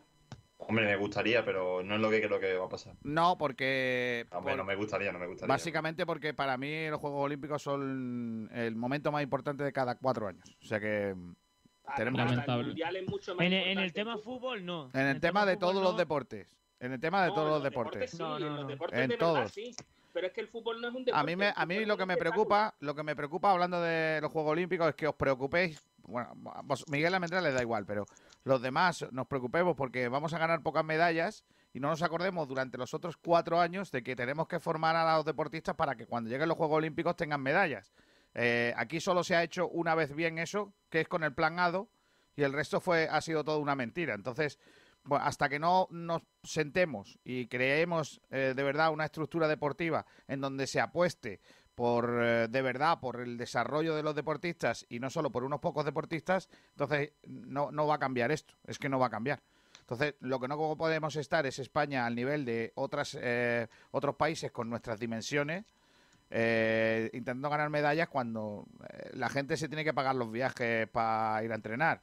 Hombre, 0.62 0.86
me 0.86 0.98
gustaría, 0.98 1.46
pero 1.46 1.82
no 1.84 1.96
es 1.96 2.02
lo 2.02 2.10
que 2.10 2.22
creo 2.22 2.38
que 2.38 2.58
va 2.58 2.66
a 2.66 2.70
pasar. 2.70 2.94
No, 3.04 3.38
porque. 3.38 4.28
Hombre, 4.32 4.58
no 4.58 4.66
me 4.66 4.76
gustaría, 4.76 5.10
no 5.14 5.18
me 5.18 5.28
gustaría. 5.28 5.48
Básicamente 5.48 6.06
porque 6.06 6.34
para 6.34 6.58
mí 6.58 6.90
los 6.90 7.00
Juegos 7.00 7.24
Olímpicos 7.24 7.62
son 7.62 8.50
el 8.54 8.76
momento 8.76 9.10
más 9.10 9.24
importante 9.24 9.64
de 9.64 9.72
cada 9.72 9.96
cuatro 9.96 10.28
años. 10.28 10.44
O 10.62 10.66
sea 10.66 10.82
que 10.82 11.16
en, 11.98 13.80
el 13.80 13.94
tema 13.94 14.18
fútbol, 14.18 14.66
no. 14.66 14.90
En 14.94 15.08
el, 15.08 15.20
tema, 15.20 15.46
de 15.46 15.58
todos 15.58 15.82
los 15.82 15.98
deportes. 15.98 16.48
En 16.80 16.94
el 16.94 17.00
tema 17.00 17.24
de 17.24 17.30
todos 17.30 17.50
los, 17.50 17.64
deportes. 17.64 18.18
no, 18.20 18.40
no, 18.40 18.70
en 18.92 19.18
todos. 19.18 19.54
Pero 20.12 20.28
es 20.28 20.34
que 20.34 20.42
el 20.42 20.48
fútbol 20.48 20.82
no 20.82 20.90
es 20.90 20.96
un 20.96 21.06
deporte. 21.06 21.20
A 21.20 21.24
mí, 21.24 21.36
me, 21.36 21.54
a 21.56 21.66
mí 21.66 21.86
lo 21.86 21.98
que 21.98 22.06
me 22.06 22.18
preocupa, 22.18 22.74
lo 22.80 22.96
que 22.96 23.04
me 23.04 23.16
preocupa 23.16 23.52
hablando 23.52 23.82
de 23.82 24.20
los 24.22 24.32
Juegos 24.32 24.52
Olímpicos 24.52 24.90
es 24.90 24.96
que 24.96 25.08
os 25.08 25.16
preocupéis. 25.16 25.82
Bueno, 26.04 26.34
Miguel 26.88 27.14
Almendral 27.14 27.44
les 27.44 27.54
da 27.54 27.62
igual, 27.62 27.86
pero 27.86 28.06
los 28.44 28.62
demás 28.62 29.06
nos 29.12 29.28
preocupemos 29.28 29.76
porque 29.76 30.08
vamos 30.08 30.34
a 30.34 30.40
ganar 30.40 30.64
pocas 30.64 30.84
medallas 30.84 31.44
y 31.74 31.80
no 31.80 31.90
nos 31.90 32.02
acordemos 32.02 32.48
durante 32.48 32.78
los 32.78 32.94
otros 32.94 33.18
cuatro 33.18 33.60
años 33.60 33.92
de 33.92 34.02
que 34.02 34.16
tenemos 34.16 34.48
que 34.48 34.60
formar 34.60 34.96
a 34.96 35.18
los 35.18 35.26
deportistas 35.26 35.76
para 35.76 35.96
que 35.96 36.08
cuando 36.08 36.30
lleguen 36.30 36.50
los 36.50 36.58
Juegos 36.58 36.78
Olímpicos 36.78 37.16
tengan 37.16 37.42
medallas. 37.42 37.94
Eh, 38.42 38.74
aquí 38.78 39.02
solo 39.02 39.22
se 39.22 39.36
ha 39.36 39.44
hecho 39.44 39.68
una 39.68 39.96
vez 39.96 40.16
bien 40.16 40.38
eso, 40.38 40.74
que 40.90 41.02
es 41.02 41.10
con 41.10 41.26
el 41.26 41.34
plan 41.34 41.60
ADO, 41.60 41.90
y 42.38 42.44
el 42.44 42.54
resto 42.54 42.80
fue 42.80 43.10
ha 43.12 43.20
sido 43.20 43.44
toda 43.44 43.58
una 43.58 43.76
mentira. 43.76 44.14
Entonces, 44.14 44.58
hasta 45.12 45.50
que 45.50 45.60
no 45.60 45.90
nos 45.92 46.22
sentemos 46.42 47.20
y 47.26 47.48
creemos 47.48 48.22
eh, 48.30 48.54
de 48.56 48.64
verdad 48.64 48.94
una 48.94 49.04
estructura 49.04 49.46
deportiva 49.50 50.06
en 50.26 50.40
donde 50.40 50.68
se 50.68 50.80
apueste 50.80 51.42
por 51.76 52.18
eh, 52.24 52.48
de 52.48 52.62
verdad 52.62 53.02
por 53.02 53.20
el 53.20 53.38
desarrollo 53.38 53.94
de 53.94 54.04
los 54.04 54.16
deportistas 54.16 54.86
y 54.88 55.02
no 55.02 55.10
solo 55.10 55.32
por 55.32 55.44
unos 55.44 55.60
pocos 55.60 55.84
deportistas, 55.84 56.48
entonces 56.70 57.12
no, 57.28 57.74
no 57.74 57.88
va 57.88 57.96
a 57.96 58.00
cambiar 58.00 58.32
esto, 58.32 58.54
es 58.66 58.80
que 58.80 58.88
no 58.88 59.00
va 59.00 59.08
a 59.08 59.12
cambiar. 59.12 59.42
Entonces, 59.82 60.16
lo 60.22 60.40
que 60.40 60.48
no 60.48 60.78
podemos 60.78 61.18
estar 61.18 61.46
es 61.46 61.60
España 61.60 62.06
al 62.06 62.16
nivel 62.16 62.46
de 62.46 62.72
otras, 62.76 63.18
otros 63.92 64.16
países 64.16 64.52
con 64.52 64.70
nuestras 64.70 65.00
dimensiones, 65.00 65.66
eh, 66.30 67.10
intentando 67.14 67.50
ganar 67.50 67.70
medallas 67.70 68.08
cuando 68.08 68.66
eh, 68.88 69.12
la 69.14 69.30
gente 69.30 69.58
se 69.58 69.68
tiene 69.68 69.84
que 69.84 69.94
pagar 69.94 70.16
los 70.16 70.32
viajes 70.32 70.88
para 70.90 71.44
ir 71.44 71.52
a 71.52 71.56
entrenar. 71.56 72.02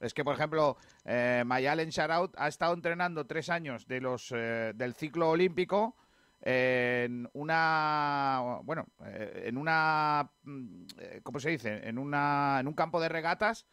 Es 0.00 0.12
que, 0.12 0.24
por 0.24 0.34
ejemplo, 0.34 0.76
eh, 1.04 1.42
Mayalen 1.46 1.88
Sharaut 1.88 2.34
ha 2.36 2.48
estado 2.48 2.74
entrenando 2.74 3.26
tres 3.26 3.48
años 3.48 3.86
de 3.86 4.00
los 4.00 4.32
eh, 4.32 4.72
del 4.74 4.94
ciclo 4.94 5.30
olímpico 5.30 5.96
en 6.40 7.28
una, 7.32 8.60
bueno, 8.64 8.86
en 9.02 9.56
una, 9.56 10.30
mm, 10.42 10.84
¿cómo 11.22 11.40
se 11.40 11.50
dice? 11.50 11.88
En 11.88 11.96
una, 11.96 12.58
en 12.60 12.68
un 12.68 12.74
campo 12.74 13.00
de 13.00 13.08
regatas 13.08 13.66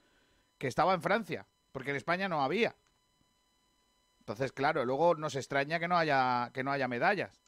que 0.57 0.67
estaba 0.67 0.93
en 0.93 1.01
Francia, 1.01 1.45
porque 1.73 1.89
en 1.89 1.97
España 1.97 2.29
no 2.29 2.41
había. 2.41 2.75
Entonces, 4.19 4.53
claro, 4.53 4.85
luego 4.85 5.15
nos 5.15 5.35
extraña 5.35 5.79
que 5.79 5.89
no 5.89 5.97
haya 5.97 6.51
que 6.53 6.63
no 6.63 6.71
haya 6.71 6.87
medallas. 6.87 7.40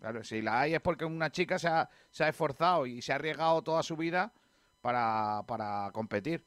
Claro, 0.00 0.22
si 0.22 0.42
la 0.42 0.60
hay 0.60 0.74
es 0.74 0.80
porque 0.80 1.04
una 1.04 1.30
chica 1.30 1.58
se 1.58 1.68
ha, 1.68 1.88
esforzado 2.28 2.86
y 2.86 3.00
se 3.00 3.12
ha 3.12 3.16
arriesgado 3.16 3.62
toda 3.62 3.82
su 3.82 3.96
vida 3.96 4.32
para, 4.80 5.90
competir. 5.92 6.44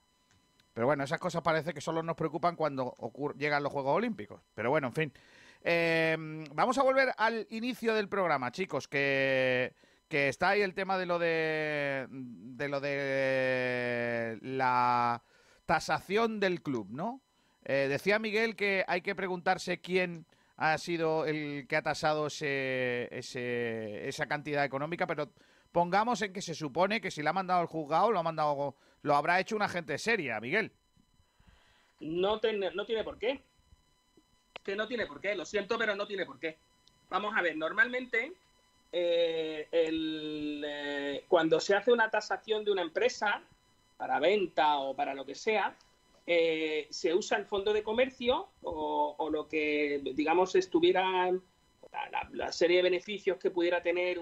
Pero 0.74 0.86
bueno, 0.86 1.04
esas 1.04 1.20
cosas 1.20 1.41
parece 1.41 1.74
que 1.74 1.82
solo 1.82 2.04
nos 2.04 2.16
preocupan 2.16 2.56
cuando 2.56 2.95
llegan 3.36 3.64
los 3.64 3.72
Juegos 3.72 3.95
Olímpicos. 3.95 4.41
Pero 4.54 4.70
bueno, 4.70 4.88
en 4.88 4.93
fin. 4.93 5.14
Em, 5.64 6.45
vamos 6.54 6.78
a 6.78 6.84
volver 6.84 7.14
al 7.18 7.48
inicio 7.50 7.95
del 7.95 8.08
programa, 8.08 8.52
chicos, 8.52 8.88
que, 8.88 9.74
que 10.08 10.30
está 10.30 10.50
ahí 10.50 10.62
el 10.62 10.76
tema 10.76 11.00
de 11.00 11.06
lo 11.08 11.18
de, 11.18 12.06
de 12.10 12.68
lo 12.70 12.80
de 12.80 14.38
la 14.43 15.24
tasación 15.66 16.39
del 16.39 16.62
club, 16.62 16.88
¿no? 16.91 17.22
Eh, 17.66 17.88
decía 17.89 18.18
Miguel 18.18 18.56
que 18.56 18.86
hay 18.88 19.02
que 19.02 19.14
preguntarse 19.14 19.82
quién 19.82 20.26
ha 20.58 20.78
sido 20.80 21.26
el 21.26 21.68
que 21.68 21.76
ha 21.76 21.84
tasado 21.84 22.28
ese, 22.28 23.08
esa 23.12 24.26
cantidad 24.26 24.66
económica, 24.66 25.05
pero 25.05 25.30
pongamos 25.72 26.22
en 26.24 26.34
que 26.34 26.41
se 26.41 26.55
supone 26.55 26.99
que 26.99 27.12
si 27.12 27.22
le 27.22 27.30
ha 27.30 27.34
mandado 27.34 27.62
el 27.62 27.68
juzgado, 27.68 28.12
lo 28.12 28.20
ha 28.20 28.24
mandado, 28.24 28.76
lo 29.03 29.16
habrá 29.16 29.39
hecho 29.39 29.55
una 29.55 29.70
gente 29.70 29.97
seria, 29.99 30.39
Miguel. 30.39 30.72
No, 31.99 32.41
no 32.74 32.86
tiene 32.86 33.03
por 33.03 33.20
qué. 33.20 33.41
Que 34.64 34.76
no 34.76 34.88
tiene 34.88 35.05
por 35.05 35.22
qué, 35.22 35.36
lo 35.36 35.45
siento, 35.45 35.78
pero 35.78 35.95
no 35.95 36.08
tiene 36.08 36.26
por 36.26 36.39
qué. 36.39 36.58
Vamos 37.10 37.36
a 37.38 37.41
ver, 37.41 37.55
normalmente 37.55 38.34
eh, 38.91 39.68
eh, 39.72 41.24
cuando 41.28 41.60
se 41.60 41.76
hace 41.76 41.91
una 41.91 42.10
tasación 42.10 42.66
de 42.66 42.72
una 42.72 42.82
empresa 42.82 43.41
para 43.95 44.20
venta 44.20 44.78
o 44.78 44.95
para 44.95 45.14
lo 45.14 45.26
que 45.26 45.36
sea, 45.36 45.76
eh, 46.28 46.88
se 46.89 47.13
usa 47.13 47.38
el 47.38 47.45
fondo 47.45 47.73
de 47.73 47.82
comercio 47.82 48.49
o, 48.61 49.30
lo 49.32 49.47
que, 49.47 50.01
digamos, 50.13 50.55
estuviera 50.55 51.32
la, 52.32 52.51
serie 52.51 52.78
de 52.78 52.84
beneficios 52.84 53.38
que 53.38 53.49
pudiera 53.49 53.82
tener 53.82 54.19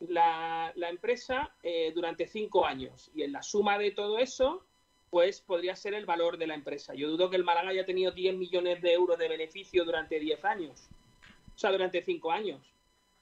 la, 0.00 0.72
empresa 0.74 1.54
durante 1.94 2.26
cinco 2.26 2.66
años. 2.66 3.10
Y 3.14 3.22
en 3.22 3.32
la 3.32 3.42
suma 3.42 3.78
de 3.78 3.90
todo 3.90 4.18
eso, 4.18 4.64
pues 5.10 5.42
podría 5.42 5.76
ser 5.76 5.92
el 5.92 6.06
valor 6.06 6.38
de 6.38 6.46
la 6.46 6.54
empresa. 6.54 6.94
Yo 6.94 7.10
dudo 7.10 7.28
que 7.28 7.36
el 7.36 7.44
Málaga 7.44 7.68
haya 7.68 7.84
tenido 7.84 8.12
10 8.12 8.34
millones 8.36 8.80
de 8.80 8.94
euros 8.94 9.18
de 9.18 9.28
beneficio 9.28 9.84
durante 9.84 10.18
10 10.18 10.44
años, 10.46 10.88
o 11.54 11.58
sea, 11.58 11.70
durante 11.70 12.02
cinco 12.02 12.32
años 12.32 12.72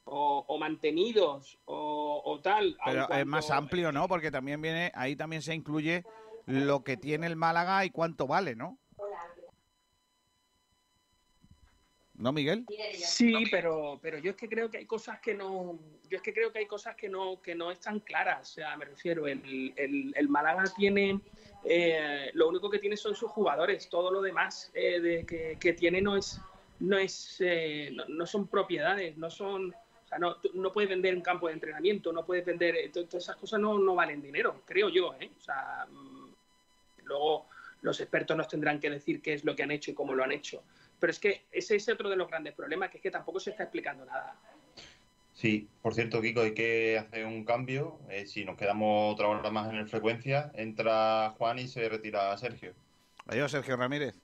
o, 0.04 0.58
mantenidos 0.58 1.58
o, 1.64 2.40
tal. 2.42 2.76
Pero 2.84 3.08
es 3.10 3.26
más 3.26 3.50
amplio, 3.50 3.92
¿no? 3.92 4.08
Porque 4.08 4.30
también 4.30 4.60
viene, 4.60 4.92
ahí 4.94 5.16
también 5.16 5.42
se 5.42 5.54
incluye 5.54 6.04
lo 6.50 6.84
que 6.84 6.96
tiene 6.96 7.26
el 7.26 7.36
Málaga 7.36 7.84
y 7.84 7.90
cuánto 7.90 8.26
vale, 8.26 8.54
¿no? 8.54 8.78
¿No, 12.20 12.32
Miguel? 12.32 12.66
Sí, 12.92 13.46
pero, 13.50 13.98
pero 14.02 14.18
yo 14.18 14.32
es 14.32 14.36
que 14.36 14.46
creo 14.46 14.70
que 14.70 14.76
hay 14.76 14.84
cosas 14.84 15.20
que 15.20 15.32
no, 15.32 15.78
yo 16.06 16.18
es 16.18 16.22
que 16.22 16.34
creo 16.34 16.52
que 16.52 16.58
hay 16.58 16.66
cosas 16.66 16.94
que 16.94 17.08
no, 17.08 17.40
que 17.40 17.54
no 17.54 17.70
están 17.70 18.00
claras. 18.00 18.50
O 18.50 18.54
sea, 18.56 18.76
me 18.76 18.84
refiero, 18.84 19.26
el, 19.26 19.72
el, 19.74 20.28
Málaga 20.28 20.64
tiene, 20.76 21.18
eh, 21.64 22.30
lo 22.34 22.50
único 22.50 22.68
que 22.68 22.78
tiene 22.78 22.98
son 22.98 23.14
sus 23.14 23.30
jugadores. 23.30 23.88
Todo 23.88 24.10
lo 24.10 24.20
demás 24.20 24.70
eh, 24.74 25.00
de, 25.00 25.24
que, 25.24 25.56
que, 25.58 25.72
tiene 25.72 26.02
no 26.02 26.14
es, 26.14 26.38
no 26.80 26.98
es, 26.98 27.36
eh, 27.40 27.96
no, 28.08 28.26
son 28.26 28.48
propiedades, 28.48 29.16
no 29.16 29.30
son, 29.30 29.74
no, 30.18 30.36
no 30.52 30.72
puedes 30.74 30.90
vender 30.90 31.14
un 31.14 31.22
campo 31.22 31.46
de 31.46 31.54
entrenamiento, 31.54 32.12
no 32.12 32.26
puedes 32.26 32.44
vender, 32.44 32.76
eh, 32.76 32.90
todas 32.90 33.14
esas 33.14 33.36
cosas 33.36 33.60
no, 33.60 33.78
no 33.78 33.94
valen 33.94 34.20
dinero, 34.20 34.60
creo 34.66 34.90
yo, 34.90 35.14
¿eh? 35.18 35.30
O 35.38 35.40
sea, 35.40 35.86
luego 37.10 37.46
los 37.82 38.00
expertos 38.00 38.36
nos 38.36 38.48
tendrán 38.48 38.80
que 38.80 38.88
decir 38.88 39.20
qué 39.20 39.34
es 39.34 39.44
lo 39.44 39.54
que 39.54 39.62
han 39.62 39.70
hecho 39.70 39.90
y 39.90 39.94
cómo 39.94 40.14
lo 40.14 40.24
han 40.24 40.32
hecho. 40.32 40.62
Pero 40.98 41.10
es 41.10 41.18
que 41.18 41.46
ese 41.50 41.76
es 41.76 41.88
otro 41.88 42.08
de 42.08 42.16
los 42.16 42.28
grandes 42.28 42.54
problemas, 42.54 42.90
que 42.90 42.98
es 42.98 43.02
que 43.02 43.10
tampoco 43.10 43.40
se 43.40 43.50
está 43.50 43.64
explicando 43.64 44.04
nada. 44.04 44.36
Sí, 45.32 45.68
por 45.80 45.94
cierto, 45.94 46.20
Kiko, 46.20 46.42
hay 46.42 46.54
que 46.54 46.98
hacer 46.98 47.24
un 47.26 47.44
cambio. 47.44 47.98
Eh, 48.10 48.26
si 48.26 48.44
nos 48.44 48.56
quedamos 48.56 49.14
otra 49.14 49.28
hora 49.28 49.50
más 49.50 49.70
en 49.70 49.76
el 49.76 49.88
frecuencia, 49.88 50.50
entra 50.54 51.34
Juan 51.38 51.58
y 51.58 51.68
se 51.68 51.88
retira 51.88 52.36
Sergio. 52.36 52.74
Adiós, 53.26 53.50
Sergio 53.50 53.76
Ramírez. 53.76 54.14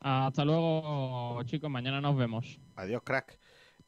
Hasta 0.00 0.44
luego, 0.44 1.42
chicos. 1.44 1.70
Mañana 1.70 2.00
nos 2.00 2.16
vemos. 2.16 2.58
Adiós, 2.76 3.02
crack. 3.02 3.38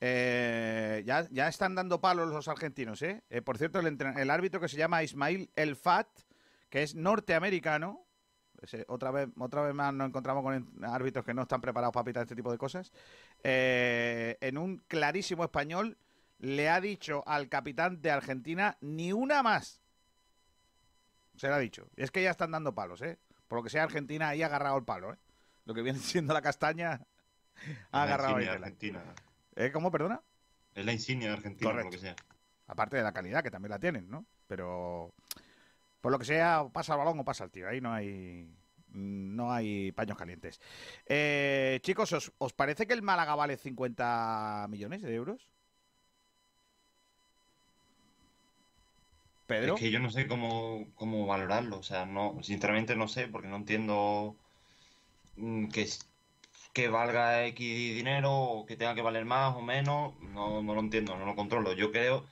Eh, 0.04 1.04
ya, 1.06 1.28
ya 1.30 1.46
están 1.46 1.76
dando 1.76 2.00
palos 2.00 2.28
los 2.28 2.48
argentinos, 2.48 3.00
¿eh? 3.02 3.22
eh 3.30 3.40
por 3.40 3.56
cierto, 3.56 3.78
el, 3.78 4.30
árbitro 4.30 4.60
que 4.60 4.66
se 4.66 4.76
llama 4.76 5.04
Ismail 5.04 5.48
El 5.54 5.76
Fat, 5.76 6.08
que 6.72 6.82
es 6.82 6.94
norteamericano, 6.94 8.06
otra, 8.86 9.10
vez, 9.10 9.28
otra 9.38 9.60
vez 9.60 9.74
más 9.74 9.92
nos 9.92 10.08
encontramos 10.08 10.42
con 10.42 10.84
árbitros 10.84 11.22
que 11.22 11.34
no 11.34 11.42
están 11.42 11.60
preparados 11.60 11.92
para 11.92 12.04
pitar 12.04 12.22
este 12.22 12.34
tipo 12.34 12.50
de 12.50 12.56
cosas, 12.56 12.90
eh, 13.44 14.38
en 14.40 14.56
un 14.56 14.78
clarísimo 14.88 15.44
español 15.44 15.98
le 16.38 16.70
ha 16.70 16.80
dicho 16.80 17.22
al 17.26 17.50
capitán 17.50 18.00
de 18.00 18.10
Argentina 18.10 18.78
ni 18.80 19.12
una 19.12 19.42
más. 19.42 19.82
Se 21.36 21.48
lo 21.48 21.56
ha 21.56 21.58
dicho. 21.58 21.90
Es 21.94 22.10
que 22.10 22.22
ya 22.22 22.30
están 22.30 22.52
dando 22.52 22.74
palos, 22.74 23.02
¿eh? 23.02 23.18
Por 23.48 23.58
lo 23.58 23.62
que 23.64 23.68
sea, 23.68 23.82
Argentina 23.82 24.28
ahí 24.28 24.42
ha 24.42 24.46
agarrado 24.46 24.78
el 24.78 24.84
palo, 24.84 25.12
¿eh? 25.12 25.18
Lo 25.66 25.74
que 25.74 25.82
viene 25.82 25.98
siendo 26.00 26.32
la 26.32 26.40
castaña 26.40 27.02
ha 27.90 28.02
agarrado 28.02 28.36
ahí. 28.36 28.46
Argentina. 28.46 29.04
¿Eh? 29.56 29.70
¿Cómo, 29.72 29.90
perdona? 29.90 30.22
Es 30.74 30.86
la 30.86 30.94
insignia 30.94 31.28
de 31.28 31.34
Argentina, 31.34 31.70
lo 31.74 31.90
que 31.90 31.98
sea. 31.98 32.16
Aparte 32.66 32.96
de 32.96 33.02
la 33.02 33.12
calidad, 33.12 33.42
que 33.42 33.50
también 33.50 33.72
la 33.72 33.78
tienen, 33.78 34.08
¿no? 34.08 34.24
Pero 34.46 35.12
por 36.02 36.12
lo 36.12 36.18
que 36.18 36.26
sea, 36.26 36.66
pasa 36.70 36.92
el 36.92 36.98
balón 36.98 37.18
o 37.18 37.24
pasa 37.24 37.44
el 37.44 37.50
tío. 37.50 37.68
Ahí 37.68 37.80
no 37.80 37.94
hay 37.94 38.46
no 38.88 39.50
hay 39.50 39.92
paños 39.92 40.18
calientes. 40.18 40.60
Eh, 41.06 41.80
chicos, 41.82 42.12
¿os, 42.12 42.32
¿os, 42.36 42.52
parece 42.52 42.86
que 42.86 42.92
el 42.92 43.00
Málaga 43.00 43.34
vale 43.34 43.56
50 43.56 44.66
millones 44.68 45.00
de 45.00 45.14
euros? 45.14 45.48
Pedro. 49.46 49.74
Es 49.74 49.80
que 49.80 49.90
yo 49.90 49.98
no 49.98 50.10
sé 50.10 50.26
cómo, 50.26 50.88
cómo 50.94 51.26
valorarlo. 51.26 51.78
O 51.78 51.82
sea, 51.82 52.04
no, 52.04 52.38
sinceramente 52.42 52.94
no 52.96 53.08
sé, 53.08 53.28
porque 53.28 53.48
no 53.48 53.56
entiendo 53.56 54.36
mm, 55.36 55.68
que 55.68 55.88
que 56.72 56.88
valga 56.88 57.46
X 57.46 57.94
dinero 57.94 58.32
o 58.32 58.66
que 58.66 58.76
tenga 58.76 58.94
que 58.94 59.02
valer 59.02 59.24
más 59.24 59.54
o 59.56 59.62
menos, 59.62 60.14
no, 60.20 60.62
no 60.62 60.74
lo 60.74 60.80
entiendo, 60.80 61.16
no 61.18 61.26
lo 61.26 61.36
controlo. 61.36 61.74
Yo 61.74 61.92
creo, 61.92 62.24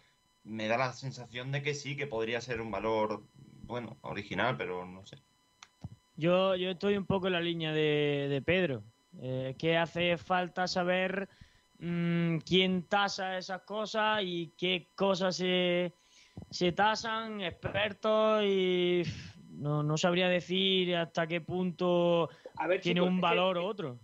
me 0.45 0.69
da 0.69 0.79
la 0.79 0.93
sensación 0.93 1.53
de 1.53 1.63
que 1.63 1.75
sí, 1.75 1.97
que 1.97 2.07
podría 2.07 2.41
ser 2.41 2.61
un 2.61 2.71
valor, 2.71 3.23
bueno, 3.71 3.97
original, 4.03 4.57
pero 4.57 4.85
no 4.85 5.07
sé. 5.07 5.17
Yo, 6.17 6.55
yo 6.57 6.71
estoy 6.71 6.97
un 6.97 7.07
poco 7.07 7.29
en 7.29 7.33
la 7.33 7.41
línea 7.41 7.73
de, 7.73 8.43
Pedro, 8.45 8.83
eh, 9.23 9.55
que 9.59 9.79
hace 9.79 10.19
falta 10.19 10.69
saber 10.69 11.29
mm, 11.79 12.39
quién 12.39 12.83
tasa 12.83 13.39
esas 13.39 13.63
cosas 13.63 14.21
y 14.23 14.53
qué 14.59 14.89
cosas 14.95 15.37
se, 15.37 15.93
se 16.51 16.73
tasan, 16.73 17.41
expertos 17.41 18.45
y 18.45 19.03
no, 19.51 19.83
no 19.83 19.97
sabría 19.97 20.29
decir 20.29 20.95
hasta 20.97 21.27
qué 21.27 21.41
punto 21.41 22.29
tiene 22.83 23.01
un 23.01 23.21
valor 23.21 23.57
u 23.57 23.65
otro. 23.65 23.99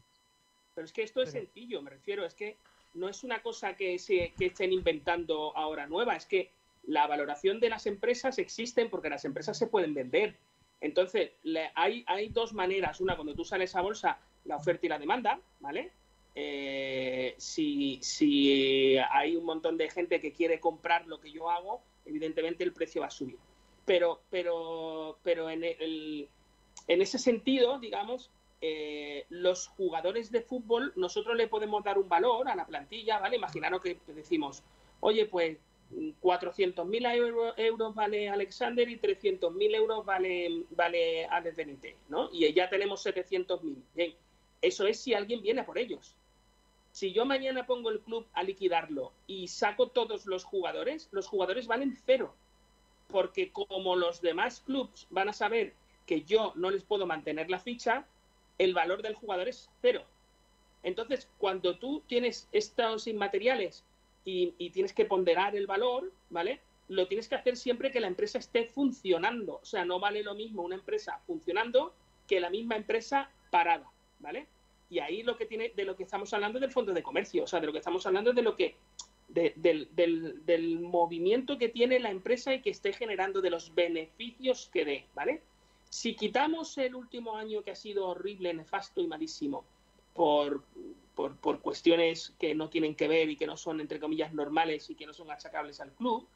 Pero 0.74 0.84
es 0.84 0.92
que 0.92 1.02
esto 1.02 1.22
es 1.22 1.32
sencillo, 1.32 1.82
me 1.82 1.90
refiero, 1.90 2.24
es 2.24 2.34
que 2.34 2.56
no 2.94 3.08
es 3.08 3.24
una 3.24 3.42
cosa 3.42 3.74
que, 3.76 3.98
se, 3.98 4.32
que 4.38 4.46
estén 4.46 4.72
inventando 4.72 5.56
ahora 5.56 5.86
nueva, 5.86 6.16
es 6.16 6.26
que 6.26 6.50
la 6.86 7.06
valoración 7.06 7.60
de 7.60 7.70
las 7.70 7.86
empresas 7.86 8.38
existen 8.38 8.90
porque 8.90 9.10
las 9.10 9.24
empresas 9.24 9.58
se 9.58 9.66
pueden 9.66 9.94
vender. 9.94 10.36
Entonces, 10.80 11.32
hay, 11.74 12.04
hay 12.06 12.28
dos 12.28 12.52
maneras. 12.52 13.00
Una, 13.00 13.16
cuando 13.16 13.34
tú 13.34 13.44
sales 13.44 13.74
a 13.74 13.80
bolsa, 13.80 14.18
la 14.44 14.56
oferta 14.56 14.86
y 14.86 14.88
la 14.88 14.98
demanda, 14.98 15.40
¿vale? 15.60 15.90
Eh, 16.34 17.34
si, 17.38 17.98
si 18.02 18.96
hay 18.98 19.36
un 19.36 19.44
montón 19.44 19.78
de 19.78 19.90
gente 19.90 20.20
que 20.20 20.32
quiere 20.32 20.60
comprar 20.60 21.06
lo 21.06 21.18
que 21.18 21.32
yo 21.32 21.50
hago, 21.50 21.80
evidentemente 22.04 22.62
el 22.62 22.72
precio 22.72 23.00
va 23.00 23.08
a 23.08 23.10
subir. 23.10 23.38
Pero, 23.84 24.20
pero, 24.30 25.18
pero 25.22 25.48
en, 25.48 25.64
el, 25.64 26.28
en 26.88 27.02
ese 27.02 27.18
sentido, 27.18 27.78
digamos, 27.78 28.30
eh, 28.60 29.24
los 29.30 29.68
jugadores 29.68 30.30
de 30.30 30.42
fútbol, 30.42 30.92
nosotros 30.96 31.36
le 31.36 31.48
podemos 31.48 31.82
dar 31.82 31.98
un 31.98 32.08
valor 32.08 32.48
a 32.48 32.54
la 32.54 32.66
plantilla, 32.66 33.18
¿vale? 33.18 33.36
Imaginaros 33.36 33.80
que 33.80 33.98
decimos, 34.08 34.62
oye, 35.00 35.26
pues 35.26 35.56
400.000 35.92 37.54
euros, 37.58 37.94
vale 37.94 38.28
Alexander 38.28 38.88
y 38.88 38.98
300.000 38.98 39.74
euros 39.74 40.04
vale, 40.04 40.64
vale 40.70 41.26
Alex 41.26 41.58
¿no? 42.08 42.28
Y 42.32 42.52
ya 42.52 42.68
tenemos 42.68 43.04
700.000. 43.06 43.76
Bien, 43.94 44.14
eso 44.62 44.86
es 44.86 45.00
si 45.00 45.14
alguien 45.14 45.42
viene 45.42 45.62
por 45.62 45.78
ellos. 45.78 46.14
Si 46.92 47.12
yo 47.12 47.24
mañana 47.24 47.66
pongo 47.66 47.90
el 47.90 48.00
club 48.00 48.26
a 48.32 48.42
liquidarlo 48.42 49.12
y 49.26 49.48
saco 49.48 49.88
todos 49.88 50.26
los 50.26 50.44
jugadores, 50.44 51.08
los 51.12 51.28
jugadores 51.28 51.66
valen 51.66 51.96
cero. 52.04 52.34
Porque 53.08 53.52
como 53.52 53.96
los 53.96 54.20
demás 54.20 54.62
clubs 54.64 55.06
van 55.10 55.28
a 55.28 55.32
saber 55.32 55.74
que 56.06 56.22
yo 56.22 56.52
no 56.56 56.70
les 56.70 56.82
puedo 56.82 57.06
mantener 57.06 57.50
la 57.50 57.60
ficha, 57.60 58.06
el 58.58 58.74
valor 58.74 59.02
del 59.02 59.14
jugador 59.14 59.48
es 59.48 59.68
cero. 59.82 60.04
Entonces, 60.82 61.28
cuando 61.38 61.78
tú 61.78 62.02
tienes 62.06 62.48
estos 62.52 63.06
inmateriales 63.06 63.84
y, 64.26 64.70
tienes 64.70 64.92
que 64.92 65.04
ponderar 65.04 65.54
el 65.54 65.66
valor, 65.66 66.12
¿vale? 66.30 66.60
Lo 66.88 67.06
tienes 67.06 67.28
que 67.28 67.36
hacer 67.36 67.56
siempre 67.56 67.92
que 67.92 68.00
la 68.00 68.08
empresa 68.08 68.38
esté 68.38 68.64
funcionando. 68.64 69.60
O 69.62 69.64
sea, 69.64 69.84
no 69.84 70.00
vale 70.00 70.22
lo 70.24 70.34
mismo 70.34 70.62
una 70.62 70.74
empresa 70.74 71.20
funcionando 71.26 71.94
que 72.26 72.40
la 72.40 72.50
misma 72.50 72.74
empresa 72.74 73.30
parada, 73.50 73.88
¿vale? 74.18 74.48
Y 74.90 74.98
ahí 74.98 75.22
lo 75.22 75.36
que 75.36 75.46
tiene, 75.46 75.72
de 75.74 75.84
lo 75.84 75.96
que 75.96 76.02
estamos 76.02 76.32
hablando 76.34 76.58
es 76.58 76.62
del 76.62 76.72
fondo 76.72 76.92
de 76.92 77.02
comercio, 77.04 77.44
o 77.44 77.46
sea, 77.46 77.60
de 77.60 77.66
lo 77.66 77.72
que 77.72 77.78
estamos 77.78 78.04
hablando 78.04 78.30
es 78.30 78.36
de 78.36 78.42
lo 78.42 78.56
que, 78.56 78.74
del, 79.28 79.88
del 79.94 80.80
movimiento 80.80 81.56
que 81.56 81.68
tiene 81.68 82.00
la 82.00 82.10
empresa 82.10 82.52
y 82.52 82.62
que 82.62 82.70
esté 82.70 82.92
generando, 82.92 83.40
de 83.40 83.50
los 83.50 83.74
beneficios 83.74 84.68
que 84.72 84.84
dé, 84.84 85.06
¿vale? 85.14 85.42
Si 85.88 86.16
quitamos 86.16 86.76
el 86.78 86.96
último 86.96 87.36
año 87.36 87.62
que 87.62 87.70
ha 87.70 87.76
sido 87.76 88.08
horrible, 88.08 88.52
nefasto 88.52 89.00
y 89.00 89.06
malísimo 89.06 89.64
por, 90.14 90.64
por, 91.16 91.60
cuestiones 91.60 92.34
que 92.38 92.54
no 92.54 92.68
tienen 92.68 92.94
que 92.94 93.08
ver 93.08 93.30
y 93.30 93.36
que 93.36 93.46
no 93.46 93.56
son, 93.56 93.80
entre 93.80 93.98
comillas, 93.98 94.32
normales 94.34 94.88
y 94.90 94.94
que 94.94 95.06
no 95.06 95.14
son 95.14 95.30
achacables 95.30 95.80
al 95.80 95.92
club, 95.92 96.28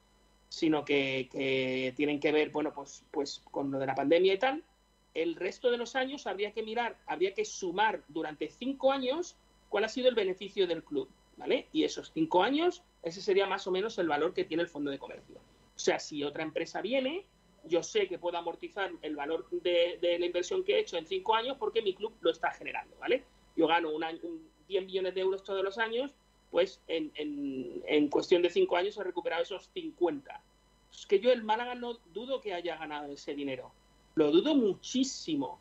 sino 0.48 0.84
que, 0.84 1.92
tienen 1.96 2.18
que 2.18 2.32
ver, 2.32 2.50
bueno, 2.50 2.72
pues, 2.74 3.04
pues 3.12 3.42
con 3.50 3.70
lo 3.70 3.78
de 3.78 3.86
la 3.86 3.94
pandemia 3.94 4.34
y 4.34 4.38
tal, 4.38 4.64
el 5.14 5.36
resto 5.36 5.70
de 5.70 5.76
los 5.76 5.94
años 5.94 6.26
habría 6.26 6.52
que 6.52 6.62
mirar, 6.62 6.96
habría 7.06 7.34
que 7.34 7.44
sumar 7.44 8.02
durante 8.08 8.48
cinco 8.48 8.90
años 8.90 9.36
cuál 9.68 9.84
ha 9.84 9.88
sido 9.88 10.08
el 10.08 10.14
beneficio 10.14 10.66
del 10.66 10.82
club, 10.82 11.08
¿vale? 11.36 11.68
Y 11.72 11.84
esos 11.84 12.10
cinco 12.12 12.42
años, 12.42 12.82
ese 13.02 13.20
sería 13.20 13.46
más 13.46 13.66
o 13.66 13.70
menos 13.70 13.98
el 13.98 14.08
valor 14.08 14.32
que 14.32 14.44
tiene 14.44 14.62
el 14.62 14.68
fondo 14.68 14.90
de 14.90 14.98
comercio. 14.98 15.36
O 15.36 15.78
sea, 15.78 15.98
si 15.98 16.24
otra 16.24 16.42
empresa 16.42 16.80
viene, 16.80 17.26
yo 17.64 17.82
sé 17.82 18.08
que 18.08 18.18
puedo 18.18 18.38
amortizar 18.38 18.90
el 19.02 19.16
valor 19.16 19.48
de, 19.50 19.98
la 20.00 20.26
inversión 20.26 20.64
que 20.64 20.76
he 20.76 20.80
hecho 20.80 20.96
en 20.96 21.06
cinco 21.06 21.34
años 21.34 21.56
porque 21.58 21.82
mi 21.82 21.94
club 21.94 22.14
lo 22.20 22.30
está 22.30 22.50
generando, 22.52 22.96
¿vale? 22.98 23.24
Yo 23.56 23.66
gano 23.66 23.90
un, 23.90 24.04
10 24.70 24.86
millones 24.86 25.14
de 25.14 25.20
euros 25.20 25.42
todos 25.42 25.62
los 25.62 25.76
años, 25.78 26.14
pues 26.50 26.80
en, 26.88 27.12
en, 27.14 28.08
cuestión 28.08 28.40
de 28.40 28.50
cinco 28.50 28.76
años 28.76 28.96
he 28.96 29.04
recuperado 29.04 29.42
esos 29.42 29.68
50. 29.74 30.42
Es 30.92 31.06
que 31.06 31.20
yo 31.20 31.30
el 31.32 31.42
Málaga 31.42 31.74
no 31.74 31.98
dudo 32.14 32.40
que 32.40 32.54
haya 32.54 32.76
ganado 32.76 33.12
ese 33.12 33.34
dinero. 33.34 33.72
Lo 34.14 34.30
dudo 34.30 34.54
muchísimo. 34.54 35.60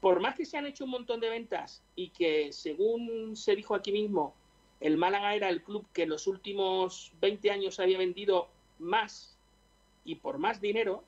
Por 0.00 0.20
más 0.20 0.34
que 0.34 0.44
se 0.44 0.56
han 0.56 0.66
hecho 0.66 0.84
un 0.84 0.90
montón 0.90 1.20
de 1.20 1.28
ventas 1.28 1.82
y 1.94 2.08
que, 2.08 2.52
según 2.52 3.36
se 3.36 3.54
dijo 3.54 3.74
aquí 3.74 3.92
mismo, 3.92 4.34
el 4.80 4.96
Málaga 4.96 5.34
era 5.34 5.48
el 5.48 5.62
club 5.62 5.86
que 5.92 6.04
en 6.04 6.10
los 6.10 6.26
últimos 6.26 7.12
20 7.20 7.50
años 7.50 7.80
había 7.80 7.98
vendido 7.98 8.48
más 8.78 9.36
y 10.04 10.16
por 10.16 10.38
más 10.38 10.60
dinero, 10.60 11.04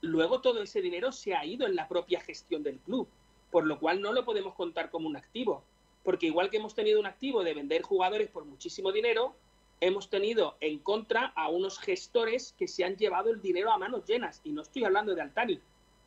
luego 0.00 0.40
todo 0.40 0.62
ese 0.62 0.80
dinero 0.80 1.12
se 1.12 1.34
ha 1.34 1.44
ido 1.44 1.66
en 1.66 1.74
la 1.74 1.88
propia 1.88 2.20
gestión 2.20 2.62
del 2.62 2.78
club, 2.78 3.08
por 3.50 3.66
lo 3.66 3.78
cual 3.80 4.00
no 4.00 4.12
lo 4.12 4.24
podemos 4.24 4.54
contar 4.54 4.90
como 4.90 5.08
un 5.08 5.16
activo, 5.16 5.64
porque 6.02 6.26
igual 6.26 6.50
que 6.50 6.56
hemos 6.56 6.74
tenido 6.74 6.98
un 6.98 7.06
activo 7.06 7.44
de 7.44 7.54
vender 7.54 7.82
jugadores 7.82 8.28
por 8.28 8.44
muchísimo 8.44 8.92
dinero, 8.92 9.36
hemos 9.80 10.10
tenido 10.10 10.56
en 10.60 10.78
contra 10.78 11.32
a 11.34 11.48
unos 11.48 11.78
gestores 11.78 12.54
que 12.58 12.68
se 12.68 12.84
han 12.84 12.96
llevado 12.96 13.30
el 13.30 13.40
dinero 13.40 13.72
a 13.72 13.78
manos 13.78 14.04
llenas. 14.04 14.40
Y 14.44 14.52
no 14.52 14.62
estoy 14.62 14.84
hablando 14.84 15.14
de 15.14 15.22
Altani, 15.22 15.60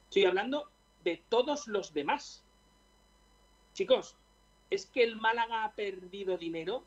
estoy 0.03 0.25
hablando 0.25 0.69
de 1.03 1.21
todos 1.29 1.67
los 1.67 1.93
demás. 1.93 2.43
Chicos, 3.73 4.15
es 4.69 4.85
que 4.85 5.03
el 5.03 5.17
Málaga 5.17 5.63
ha 5.63 5.73
perdido 5.73 6.37
dinero 6.37 6.83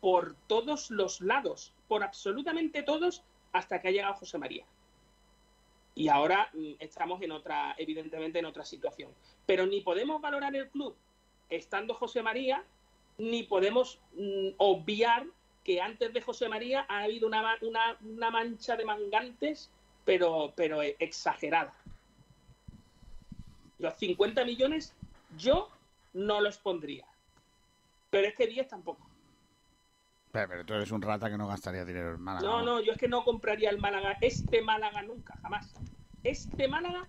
por 0.00 0.34
todos 0.46 0.90
los 0.90 1.20
lados, 1.20 1.74
por 1.88 2.02
absolutamente 2.02 2.82
todos, 2.82 3.22
hasta 3.52 3.80
que 3.80 3.88
ha 3.88 3.90
llegado 3.90 4.14
José 4.14 4.38
María. 4.38 4.64
Y 5.94 6.08
ahora 6.08 6.48
mm, 6.54 6.72
estamos 6.78 7.20
en 7.20 7.32
otra, 7.32 7.74
evidentemente 7.76 8.38
en 8.38 8.46
otra 8.46 8.64
situación. 8.64 9.12
Pero 9.44 9.66
ni 9.66 9.80
podemos 9.80 10.20
valorar 10.20 10.54
el 10.54 10.68
club 10.68 10.96
estando 11.50 11.94
José 11.94 12.22
María, 12.22 12.64
ni 13.18 13.42
podemos 13.42 13.98
mm, 14.14 14.54
obviar 14.56 15.26
que 15.64 15.80
antes 15.80 16.12
de 16.12 16.22
José 16.22 16.48
María 16.48 16.86
ha 16.88 17.02
habido 17.02 17.26
una, 17.26 17.58
una, 17.60 18.30
mancha 18.30 18.76
de 18.76 18.84
mangantes, 18.84 19.70
pero, 20.04 20.52
pero 20.56 20.80
exagerada. 20.82 21.74
Los 23.78 23.94
50 23.94 24.44
millones 24.44 24.94
yo 25.36 25.70
no 26.14 26.40
los 26.40 26.58
pondría. 26.58 27.06
Pero 28.10 28.26
es 28.26 28.34
que 28.34 28.46
10 28.46 28.68
tampoco. 28.68 29.06
Pero, 30.32 30.64
tú 30.64 30.74
eres 30.74 30.90
un 30.90 31.02
rata 31.02 31.28
que 31.28 31.36
no 31.36 31.48
gastaría 31.48 31.84
dinero 31.84 32.14
en 32.14 32.20
Málaga. 32.20 32.46
No, 32.46 32.62
no, 32.62 32.80
yo 32.80 32.92
es 32.92 32.98
que 32.98 33.08
no 33.08 33.24
compraría 33.24 33.70
el 33.70 33.78
Málaga, 33.78 34.16
este 34.20 34.62
Málaga 34.62 35.02
nunca, 35.02 35.36
jamás. 35.42 35.74
Este 36.22 36.68
Málaga, 36.68 37.06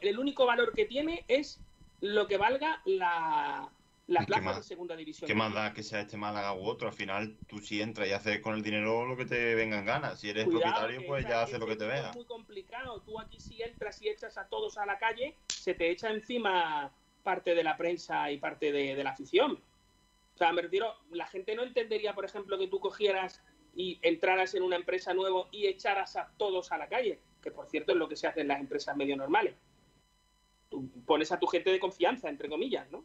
el 0.00 0.18
único 0.18 0.46
valor 0.46 0.72
que 0.72 0.86
tiene 0.86 1.24
es 1.28 1.60
lo 2.00 2.26
que 2.26 2.38
valga 2.38 2.80
la, 2.84 3.70
la 4.12 4.26
plaza 4.26 4.54
de 4.54 4.62
segunda 4.62 4.96
división. 4.96 5.26
¿Qué 5.26 5.34
más 5.34 5.52
da 5.54 5.72
que 5.72 5.82
sea 5.82 6.00
este 6.00 6.16
Málaga 6.16 6.54
u 6.54 6.64
otro? 6.64 6.88
Al 6.88 6.94
final 6.94 7.36
tú 7.46 7.58
si 7.58 7.80
entras 7.80 8.08
y 8.08 8.12
haces 8.12 8.40
con 8.40 8.54
el 8.54 8.62
dinero 8.62 9.06
lo 9.06 9.16
que 9.16 9.24
te 9.24 9.54
vengan 9.54 9.84
ganas. 9.84 10.20
Si 10.20 10.30
eres 10.30 10.46
propietario, 10.46 11.02
pues 11.06 11.26
ya 11.26 11.42
haces 11.42 11.58
lo 11.58 11.66
que 11.66 11.76
te 11.76 11.86
vea. 11.86 12.10
Es 12.10 12.16
muy 12.16 12.24
complicado. 12.24 13.00
Tú 13.02 13.18
aquí 13.18 13.40
si 13.40 13.62
entras 13.62 14.00
y 14.02 14.08
echas 14.08 14.36
a 14.38 14.46
todos 14.48 14.78
a 14.78 14.86
la 14.86 14.98
calle, 14.98 15.36
se 15.48 15.74
te 15.74 15.90
echa 15.90 16.10
encima 16.10 16.92
parte 17.22 17.54
de 17.54 17.64
la 17.64 17.76
prensa 17.76 18.30
y 18.30 18.38
parte 18.38 18.72
de, 18.72 19.02
la 19.02 19.10
afición. 19.10 19.52
O 20.34 20.38
sea, 20.38 20.52
me 20.52 20.62
refiero, 20.62 20.94
la 21.10 21.26
gente 21.26 21.54
no 21.54 21.62
entendería, 21.62 22.14
por 22.14 22.24
ejemplo, 22.24 22.58
que 22.58 22.68
tú 22.68 22.80
cogieras 22.80 23.42
y 23.74 23.98
entraras 24.02 24.54
en 24.54 24.62
una 24.62 24.76
empresa 24.76 25.14
nueva 25.14 25.48
y 25.50 25.66
echaras 25.66 26.16
a 26.16 26.30
todos 26.36 26.72
a 26.72 26.78
la 26.78 26.88
calle, 26.88 27.20
que 27.42 27.50
por 27.50 27.68
cierto 27.68 27.92
es 27.92 27.98
lo 27.98 28.08
que 28.08 28.16
se 28.16 28.26
hace 28.26 28.40
en 28.40 28.48
las 28.48 28.60
empresas 28.60 28.96
medio 28.96 29.16
normales. 29.16 29.54
Tú 30.68 30.88
pones 31.06 31.30
a 31.32 31.38
tu 31.38 31.46
gente 31.46 31.70
de 31.70 31.78
confianza, 31.78 32.28
entre 32.28 32.48
comillas, 32.48 32.90
¿no? 32.90 33.04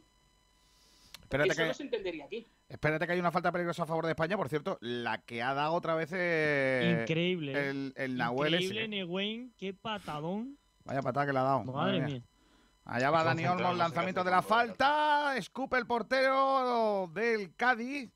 Espérate 1.28 1.50
Eso 1.50 1.60
que, 1.60 1.68
no 1.68 1.74
se 1.74 1.82
entendería 1.82 2.24
aquí. 2.24 2.46
Espérate 2.70 3.06
que 3.06 3.12
hay 3.12 3.20
una 3.20 3.30
falta 3.30 3.52
peligrosa 3.52 3.82
a 3.82 3.86
favor 3.86 4.06
de 4.06 4.12
España, 4.12 4.38
por 4.38 4.48
cierto, 4.48 4.78
la 4.80 5.18
que 5.18 5.42
ha 5.42 5.52
dado 5.52 5.74
otra 5.74 5.94
vez 5.94 6.08
Increíble. 6.10 7.68
el, 7.68 7.92
el 7.96 8.16
Nahuel 8.16 8.54
Increíble, 8.54 8.88
Negüen, 8.88 9.52
qué 9.58 9.74
patadón. 9.74 10.56
Vaya 10.86 11.02
patada 11.02 11.26
que 11.26 11.34
le 11.34 11.38
ha 11.38 11.42
dado. 11.42 11.64
Madre, 11.64 12.00
mía. 12.00 12.22
Allá 12.86 13.10
va 13.10 13.24
Dani 13.24 13.44
Olmo, 13.46 13.74
lanzamiento 13.74 14.24
de 14.24 14.30
la 14.30 14.40
falta. 14.40 15.36
Escupe 15.36 15.76
el 15.76 15.86
portero 15.86 17.10
del 17.12 17.54
Cádiz. 17.54 18.10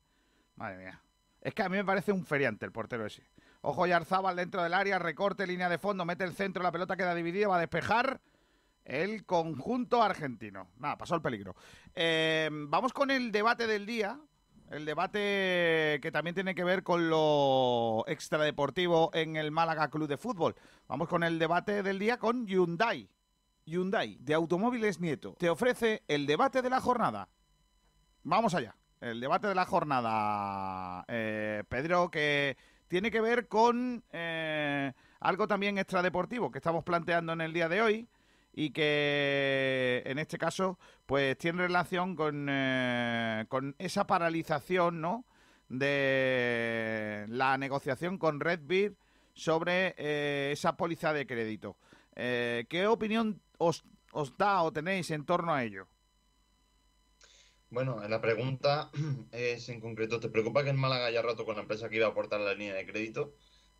Madre 0.55 0.77
mía. 0.77 0.99
Es 1.39 1.53
que 1.53 1.61
a 1.61 1.69
mí 1.69 1.77
me 1.77 1.85
parece 1.85 2.11
un 2.11 2.25
feriante 2.25 2.65
el 2.65 2.71
portero 2.71 3.05
ese. 3.05 3.21
Ojo 3.61 3.85
Yarzábal 3.85 4.35
dentro 4.35 4.63
del 4.63 4.73
área, 4.73 4.97
recorte, 4.97 5.45
línea 5.45 5.69
de 5.69 5.77
fondo, 5.77 6.03
mete 6.03 6.23
el 6.23 6.33
centro, 6.33 6.63
la 6.63 6.71
pelota 6.71 6.97
queda 6.97 7.13
dividida, 7.13 7.47
va 7.47 7.57
a 7.57 7.59
despejar 7.59 8.21
el 8.85 9.25
conjunto 9.25 10.01
argentino. 10.01 10.67
Nada, 10.77 10.97
pasó 10.97 11.15
el 11.15 11.21
peligro. 11.21 11.55
Eh, 11.95 12.49
vamos 12.51 12.93
con 12.93 13.11
el 13.11 13.31
debate 13.31 13.67
del 13.67 13.85
día. 13.85 14.19
El 14.71 14.85
debate 14.85 15.99
que 16.01 16.11
también 16.11 16.33
tiene 16.33 16.55
que 16.55 16.63
ver 16.63 16.83
con 16.83 17.09
lo 17.09 18.05
extradeportivo 18.07 19.11
en 19.13 19.35
el 19.35 19.51
Málaga 19.51 19.89
Club 19.89 20.07
de 20.07 20.17
Fútbol. 20.17 20.55
Vamos 20.87 21.07
con 21.07 21.23
el 21.23 21.37
debate 21.37 21.83
del 21.83 21.99
día 21.99 22.17
con 22.17 22.47
Hyundai. 22.47 23.09
Hyundai, 23.65 24.17
de 24.19 24.33
Automóviles 24.33 24.99
Nieto, 24.99 25.35
te 25.39 25.49
ofrece 25.49 26.03
el 26.07 26.25
debate 26.25 26.61
de 26.61 26.69
la 26.69 26.81
jornada. 26.81 27.29
Vamos 28.23 28.55
allá. 28.55 28.75
El 28.99 29.19
debate 29.19 29.47
de 29.47 29.55
la 29.55 29.65
jornada, 29.65 31.05
eh, 31.07 31.63
Pedro, 31.69 32.09
que 32.09 32.57
tiene 32.87 33.11
que 33.11 33.21
ver 33.21 33.47
con 33.47 34.03
eh, 34.11 34.93
algo 35.19 35.47
también 35.47 35.77
extradeportivo 35.77 36.51
que 36.51 36.59
estamos 36.59 36.83
planteando 36.83 37.33
en 37.33 37.41
el 37.41 37.53
día 37.53 37.69
de 37.69 37.81
hoy 37.81 38.07
y 38.53 38.69
que 38.69 40.03
en 40.05 40.19
este 40.19 40.37
caso 40.37 40.77
pues 41.05 41.37
tiene 41.37 41.63
relación 41.63 42.15
con, 42.15 42.47
eh, 42.49 43.45
con 43.49 43.75
esa 43.79 44.05
paralización 44.05 45.01
¿no? 45.01 45.25
de 45.69 47.25
la 47.29 47.57
negociación 47.57 48.17
con 48.17 48.39
Red 48.39 48.93
sobre 49.33 49.95
eh, 49.97 50.51
esa 50.53 50.77
póliza 50.77 51.11
de 51.11 51.25
crédito. 51.25 51.77
Eh, 52.15 52.65
¿Qué 52.69 52.85
opinión 52.85 53.41
os, 53.57 53.83
os 54.11 54.37
da 54.37 54.61
o 54.61 54.71
tenéis 54.71 55.09
en 55.09 55.25
torno 55.25 55.53
a 55.53 55.63
ello? 55.63 55.87
Bueno, 57.71 58.07
la 58.07 58.21
pregunta 58.21 58.91
es 59.31 59.67
en 59.69 59.81
concreto, 59.81 60.19
¿te 60.19 60.29
preocupa 60.29 60.63
que 60.63 60.69
en 60.69 60.77
Málaga 60.77 61.07
haya 61.07 61.23
rato 61.23 61.43
con 61.43 61.55
la 61.55 61.63
empresa 61.63 61.89
que 61.89 61.95
iba 61.95 62.05
a 62.05 62.09
aportar 62.11 62.39
la 62.39 62.53
línea 62.53 62.75
de 62.75 62.85
crédito? 62.85 63.33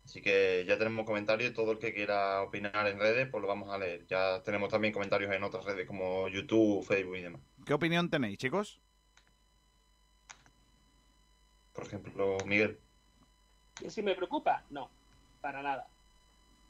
Así 0.04 0.20
que 0.20 0.64
ya 0.68 0.76
tenemos 0.76 1.06
comentarios, 1.06 1.54
todo 1.54 1.72
el 1.72 1.78
que 1.78 1.94
quiera 1.94 2.42
opinar 2.42 2.86
en 2.86 2.98
redes, 2.98 3.28
pues 3.30 3.40
lo 3.40 3.48
vamos 3.48 3.70
a 3.70 3.78
leer. 3.78 4.06
Ya 4.06 4.42
tenemos 4.42 4.68
también 4.68 4.92
comentarios 4.92 5.32
en 5.32 5.42
otras 5.42 5.64
redes 5.64 5.86
como 5.86 6.28
YouTube, 6.28 6.84
Facebook 6.84 7.16
y 7.16 7.22
demás. 7.22 7.40
¿Qué 7.64 7.72
opinión 7.72 8.10
tenéis, 8.10 8.38
chicos? 8.38 8.80
Por 11.72 11.86
ejemplo, 11.86 12.36
Miguel. 12.44 12.78
¿Y 13.80 13.90
si 13.90 14.02
me 14.02 14.14
preocupa? 14.14 14.62
No, 14.70 14.90
para 15.40 15.62
nada. 15.62 15.88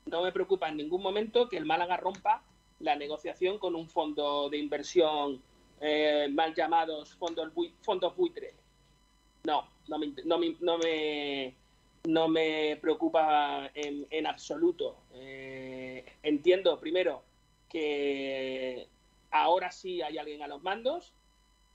No 0.07 0.23
me 0.23 0.33
preocupa 0.33 0.69
en 0.69 0.77
ningún 0.77 1.03
momento 1.03 1.49
que 1.49 1.57
el 1.57 1.67
Málaga 1.67 1.97
rompa 1.97 2.43
la 2.79 2.95
negociación 2.95 3.59
con 3.59 3.75
un 3.75 3.89
fondo 3.89 4.49
de 4.49 4.59
inversión 4.59 5.43
eh, 5.81 6.29
mal 6.31 6.55
llamados 6.55 7.15
fondos, 7.17 7.53
fondos 7.83 8.17
buitre. 8.17 8.55
No, 9.45 9.69
no 9.89 9.99
no 10.25 10.39
me 10.39 10.57
no 10.61 10.79
me 10.79 11.55
preocupa 12.81 13.71
en, 13.75 14.27
absoluto. 14.27 14.97
Eh, 15.15 16.05
entiendo, 16.23 16.79
primero, 16.79 17.23
que 17.69 18.87
ahora 19.31 19.71
sí 19.71 20.03
hay 20.03 20.19
alguien 20.19 20.43
a 20.43 20.47
los 20.47 20.63
mandos 20.63 21.13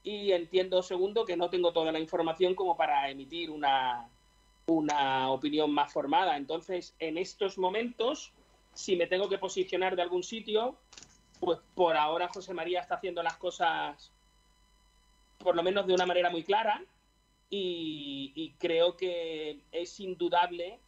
y 0.04 0.32
entiendo, 0.32 0.82
segundo, 0.84 1.26
que 1.26 1.36
no 1.36 1.50
tengo 1.50 1.74
toda 1.74 1.92
la 1.92 2.00
información 2.00 2.56
como 2.56 2.78
para 2.78 3.10
emitir 3.10 3.50
una, 3.50 4.08
una 4.68 5.32
opinión 5.32 5.72
más 5.72 5.92
formada. 5.92 6.38
Entonces, 6.38 6.96
en 7.00 7.18
estos 7.18 7.58
momentos, 7.58 8.32
si 8.74 8.96
me 8.96 9.08
tengo 9.08 9.30
que 9.30 9.40
posicionar 9.40 9.96
de 9.96 10.04
algún 10.04 10.24
sitio, 10.24 10.78
pues 11.40 11.60
por 11.76 11.98
ahora 11.98 12.30
José 12.30 12.54
María 12.54 12.82
está 12.82 12.96
haciendo 12.96 13.24
las 13.24 13.38
cosas 13.38 14.12
por 15.40 15.56
lo 15.56 15.64
menos 15.64 15.88
de 15.88 15.94
una 15.94 16.06
manera 16.06 16.30
muy 16.30 16.44
clara 16.44 16.84
y, 17.50 18.56
creo 18.60 18.96
que 18.96 19.64
es 19.72 20.00
indudable 20.00 20.80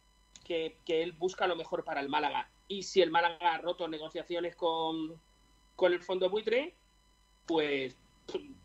que, 0.44 0.78
él 0.86 1.12
busca 1.12 1.46
lo 1.46 1.56
mejor 1.56 1.84
para 1.84 2.00
el 2.00 2.08
Málaga. 2.08 2.50
Y 2.68 2.84
si 2.84 3.02
el 3.02 3.10
Málaga 3.10 3.54
ha 3.54 3.58
roto 3.58 3.88
negociaciones 3.88 4.56
con, 4.56 5.20
con 5.76 5.92
el 5.92 6.00
fondo 6.00 6.30
buitre, 6.30 6.74
pues, 7.46 7.96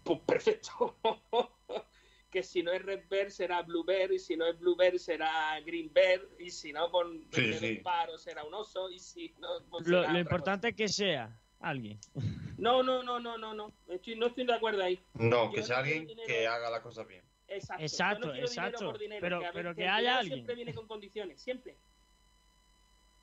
pues 0.03 0.19
perfecto. 0.25 0.95
que 2.29 2.43
si 2.43 2.61
no 2.61 2.71
es 2.71 2.83
Red 2.83 3.05
Bear 3.09 3.31
será 3.31 3.61
Blue 3.63 3.83
Bear, 3.83 4.11
y 4.11 4.19
si 4.19 4.35
no 4.35 4.45
es 4.45 4.59
Blue 4.59 4.75
Bear 4.75 4.99
será 4.99 5.59
Green 5.61 5.91
Bear, 5.93 6.21
y 6.37 6.51
si 6.51 6.73
no 6.73 6.91
con 6.91 7.25
sí, 7.31 7.79
paro 7.83 8.17
será 8.17 8.43
un 8.43 8.53
oso, 8.53 8.89
y 8.89 8.99
si 8.99 9.33
no... 9.39 9.47
Pues 9.69 9.87
lo, 9.87 10.17
importante 10.17 10.69
es 10.69 10.75
que 10.75 10.87
sea 10.87 11.39
alguien. 11.59 11.99
No, 12.57 12.83
no, 12.83 13.01
no, 13.01 13.19
no, 13.19 13.37
no, 13.37 13.53
no. 13.53 13.71
Estoy, 13.87 14.15
no 14.15 14.27
estoy 14.27 14.45
de 14.45 14.53
acuerdo 14.53 14.83
ahí. 14.83 14.99
No, 15.13 15.51
que 15.51 15.63
sea 15.63 15.79
alguien 15.79 16.07
que 16.25 16.47
haga 16.47 16.69
las 16.69 16.81
cosas 16.81 17.07
bien. 17.07 17.23
Exacto, 17.47 17.83
exacto. 17.83 18.35
exacto. 18.35 18.93
pero 19.21 19.39
que, 19.39 19.47
pero 19.53 19.75
que, 19.75 19.87
haya 19.87 20.19
alguien. 20.19 20.39
Siempre 20.39 20.55
viene 20.55 20.73
con 20.73 20.87
condiciones, 20.87 21.41
siempre. 21.41 21.75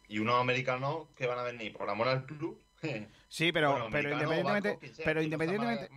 Y 0.08 0.18
unos 0.18 0.40
americanos 0.40 1.08
que 1.16 1.26
van 1.26 1.38
a 1.38 1.42
venir 1.42 1.72
por 1.72 1.88
amor 1.88 2.08
al 2.08 2.24
club. 2.24 2.60
Sí, 3.28 3.50
pero, 3.50 3.88
pero 3.90 4.12
independientemente, 4.12 4.78
pero 5.02 5.22
independientemente, 5.22 5.88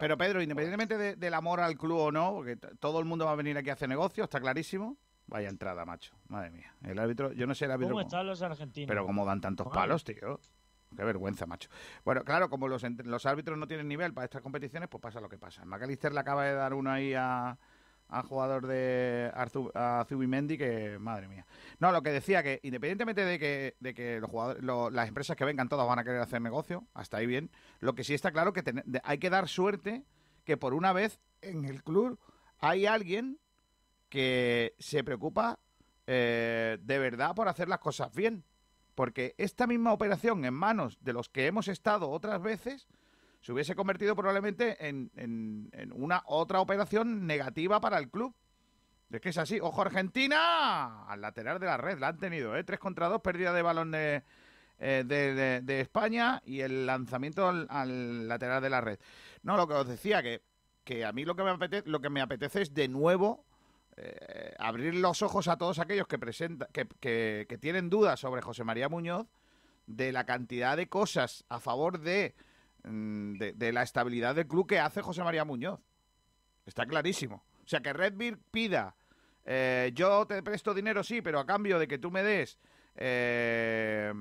pero 0.00 0.16
Pedro, 0.16 0.40
independientemente 0.40 1.16
del 1.16 1.34
amor 1.34 1.60
al 1.60 1.76
club 1.76 1.98
o 1.98 2.12
no, 2.12 2.32
porque 2.32 2.56
todo 2.56 3.00
el 3.00 3.04
mundo 3.04 3.26
va 3.26 3.32
a 3.32 3.34
venir 3.34 3.58
aquí 3.58 3.68
a 3.68 3.74
hacer 3.74 3.88
negocio, 3.88 4.24
está 4.24 4.40
clarísimo. 4.40 4.96
Vaya 5.26 5.50
entrada, 5.50 5.84
macho. 5.84 6.14
Madre 6.28 6.50
mía. 6.50 6.74
El 6.82 6.98
árbitro, 6.98 7.32
yo 7.32 7.46
no 7.46 7.54
sé 7.54 7.66
el 7.66 7.72
árbitro. 7.72 7.92
¿Cómo 7.92 8.00
están 8.00 8.26
los 8.26 8.40
argentinos? 8.40 8.88
Pero 8.88 9.04
cómo 9.04 9.26
dan 9.26 9.42
tantos 9.42 9.68
palos, 9.68 10.02
tío. 10.02 10.40
Qué 10.96 11.04
vergüenza, 11.04 11.46
macho. 11.46 11.68
Bueno, 12.04 12.24
claro, 12.24 12.48
como 12.48 12.68
los, 12.68 12.82
los 13.04 13.26
árbitros 13.26 13.58
no 13.58 13.66
tienen 13.66 13.88
nivel 13.88 14.14
para 14.14 14.24
estas 14.24 14.42
competiciones, 14.42 14.88
pues 14.88 15.02
pasa 15.02 15.20
lo 15.20 15.28
que 15.28 15.38
pasa. 15.38 15.64
McAllister 15.64 16.12
le 16.12 16.20
acaba 16.20 16.44
de 16.44 16.54
dar 16.54 16.74
uno 16.74 16.90
ahí 16.90 17.14
a, 17.14 17.58
al 18.08 18.22
jugador 18.22 18.66
de 18.66 19.30
Arzu, 19.34 19.70
a 19.74 20.04
Zubimendi 20.08 20.56
que, 20.56 20.98
madre 20.98 21.28
mía. 21.28 21.46
No, 21.78 21.92
lo 21.92 22.02
que 22.02 22.10
decía 22.10 22.42
que 22.42 22.60
independientemente 22.62 23.24
de 23.24 23.38
que, 23.38 23.76
de 23.80 23.94
que 23.94 24.20
los 24.20 24.30
jugadores, 24.30 24.64
las 24.64 25.08
empresas 25.08 25.36
que 25.36 25.44
vengan 25.44 25.68
todas 25.68 25.86
van 25.86 25.98
a 25.98 26.04
querer 26.04 26.20
hacer 26.20 26.40
negocio, 26.40 26.86
hasta 26.94 27.18
ahí 27.18 27.26
bien, 27.26 27.50
lo 27.80 27.94
que 27.94 28.04
sí 28.04 28.14
está 28.14 28.32
claro 28.32 28.52
que 28.52 28.64
hay 29.04 29.18
que 29.18 29.30
dar 29.30 29.48
suerte 29.48 30.04
que 30.44 30.56
por 30.56 30.72
una 30.72 30.92
vez 30.92 31.20
en 31.42 31.66
el 31.66 31.82
club 31.82 32.18
hay 32.60 32.86
alguien 32.86 33.38
que 34.08 34.74
se 34.78 35.04
preocupa 35.04 35.58
eh, 36.06 36.78
de 36.80 36.98
verdad 36.98 37.34
por 37.34 37.48
hacer 37.48 37.68
las 37.68 37.80
cosas 37.80 38.14
bien. 38.14 38.44
Porque 38.98 39.36
esta 39.38 39.68
misma 39.68 39.92
operación 39.92 40.44
en 40.44 40.54
manos 40.54 40.98
de 41.02 41.12
los 41.12 41.28
que 41.28 41.46
hemos 41.46 41.68
estado 41.68 42.10
otras 42.10 42.42
veces 42.42 42.88
se 43.40 43.52
hubiese 43.52 43.76
convertido 43.76 44.16
probablemente 44.16 44.88
en, 44.88 45.70
una 45.94 46.24
otra 46.26 46.58
operación 46.58 47.24
negativa 47.24 47.80
para 47.80 47.98
el 47.98 48.10
club. 48.10 48.34
Es 49.12 49.20
que 49.20 49.28
es 49.28 49.38
así. 49.38 49.60
Ojo, 49.60 49.82
Argentina 49.82 51.04
al 51.04 51.20
lateral 51.20 51.60
de 51.60 51.66
la 51.66 51.76
red. 51.76 52.00
La 52.00 52.08
han 52.08 52.18
tenido, 52.18 52.56
¿eh? 52.56 52.64
3 52.64 52.80
contra 52.80 53.06
2, 53.06 53.20
pérdida 53.22 53.52
de 53.52 53.62
balón 53.62 53.94
eh, 53.94 54.24
de, 54.78 55.62
de, 55.62 55.80
España 55.80 56.42
y 56.44 56.62
el 56.62 56.84
lanzamiento 56.84 57.46
al, 57.46 58.26
lateral 58.26 58.60
de 58.60 58.70
la 58.70 58.80
red. 58.80 58.98
No, 59.44 59.56
lo 59.56 59.68
que 59.68 59.74
os 59.74 59.86
decía, 59.86 60.24
que, 60.24 60.42
que 60.82 61.04
a 61.04 61.12
mí 61.12 61.24
lo 61.24 61.36
que 61.36 61.44
me 61.44 61.50
apetece, 61.50 61.88
lo 61.88 62.00
que 62.00 62.10
me 62.10 62.20
apetece 62.20 62.62
es 62.62 62.74
de 62.74 62.88
nuevo 62.88 63.44
eh, 64.00 64.54
abrir 64.58 64.94
los 64.94 65.22
ojos 65.22 65.48
a 65.48 65.58
todos 65.58 65.80
aquellos 65.80 66.06
que, 66.06 66.20
presenta, 66.20 66.68
que, 66.72 66.86
que, 67.48 67.58
tienen 67.58 67.90
dudas 67.90 68.20
sobre 68.20 68.42
José 68.42 68.62
María 68.62 68.88
Muñoz 68.88 69.26
de 69.88 70.12
la 70.12 70.24
cantidad 70.24 70.76
de 70.76 70.88
cosas 70.88 71.44
a 71.48 71.58
favor 71.58 71.98
de, 71.98 72.36
mm, 72.84 73.38
de, 73.38 73.72
la 73.72 73.82
estabilidad 73.82 74.36
del 74.36 74.46
club 74.46 74.68
que 74.68 74.78
hace 74.78 75.02
José 75.02 75.24
María 75.24 75.44
Muñoz. 75.44 75.80
Está 76.64 76.86
clarísimo. 76.86 77.42
O 77.64 77.66
sea, 77.68 77.80
que 77.80 77.92
Redbeard 77.92 78.38
pida, 78.52 78.94
eh, 79.44 79.90
yo 79.94 80.24
te 80.28 80.44
presto 80.44 80.74
dinero, 80.74 81.02
sí, 81.02 81.20
pero 81.20 81.40
a 81.40 81.46
cambio 81.46 81.76
de 81.80 81.88
que 81.88 81.98
tú 81.98 82.12
me 82.12 82.22
des 82.22 82.56
eh, 82.94 84.12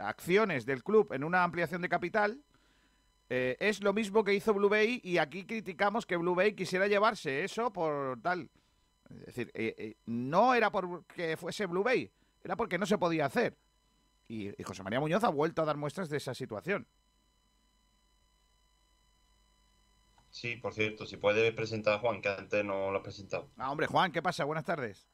acciones 0.00 0.66
del 0.66 0.82
club 0.82 1.12
en 1.12 1.22
una 1.22 1.44
ampliación 1.44 1.82
de 1.82 1.88
capital, 1.88 2.42
es 3.28 3.82
lo 3.82 3.92
mismo 3.92 4.24
que 4.24 4.32
hizo 4.34 4.54
Blue 4.54 4.70
Bay 4.70 5.02
y 5.04 5.18
aquí 5.18 5.44
criticamos 5.44 6.06
que 6.06 6.16
Blue 6.16 6.34
Bay 6.34 6.54
quisiera 6.54 6.88
llevarse 6.88 7.44
eso 7.44 7.70
por 7.72 8.20
tal. 8.22 8.50
Es 9.10 9.26
decir, 9.26 9.50
eh, 9.54 9.74
eh, 9.78 9.96
no 10.06 10.54
era 10.54 10.70
porque 10.70 11.36
fuese 11.36 11.66
Blue 11.66 11.82
Bay, 11.82 12.10
era 12.42 12.56
porque 12.56 12.78
no 12.78 12.86
se 12.86 12.98
podía 12.98 13.26
hacer. 13.26 13.56
Y, 14.28 14.52
José 14.62 14.82
María 14.82 15.00
Muñoz 15.00 15.24
ha 15.24 15.30
vuelto 15.30 15.62
a 15.62 15.64
dar 15.64 15.76
muestras 15.76 16.10
de 16.10 16.18
esa 16.18 16.34
situación. 16.34 16.86
Sí, 20.30 20.56
por 20.56 20.74
cierto, 20.74 21.06
si 21.06 21.16
puede 21.16 21.52
presentar 21.52 21.94
a 21.94 21.98
Juan, 21.98 22.20
que 22.20 22.28
antes 22.28 22.64
no 22.64 22.90
lo 22.90 22.98
ha 22.98 23.02
presentado. 23.02 23.48
Ah, 23.56 23.70
hombre, 23.70 23.86
Juan, 23.86 24.12
¿qué 24.12 24.20
pasa? 24.20 24.44
Buenas 24.44 24.64
tardes. 24.64 25.08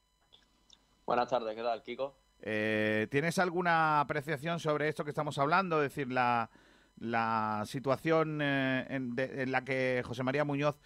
Buenas 1.06 1.28
tardes, 1.28 1.54
¿qué 1.54 1.62
tal, 1.62 1.82
Kiko? 1.82 2.18
Eh, 2.42 3.06
¿Tienes 3.10 3.38
alguna 3.38 4.00
apreciación 4.00 4.58
sobre 4.58 4.88
esto 4.88 5.04
que 5.04 5.10
estamos 5.10 5.38
hablando? 5.38 5.82
Es 5.82 5.90
decir, 5.90 6.10
la, 6.10 6.50
la 6.98 7.62
situación 7.66 8.42
en, 8.42 9.14
en, 9.16 9.52
la 9.52 9.64
que 9.64 10.02
José 10.04 10.24
María 10.24 10.44
Muñoz 10.44 10.76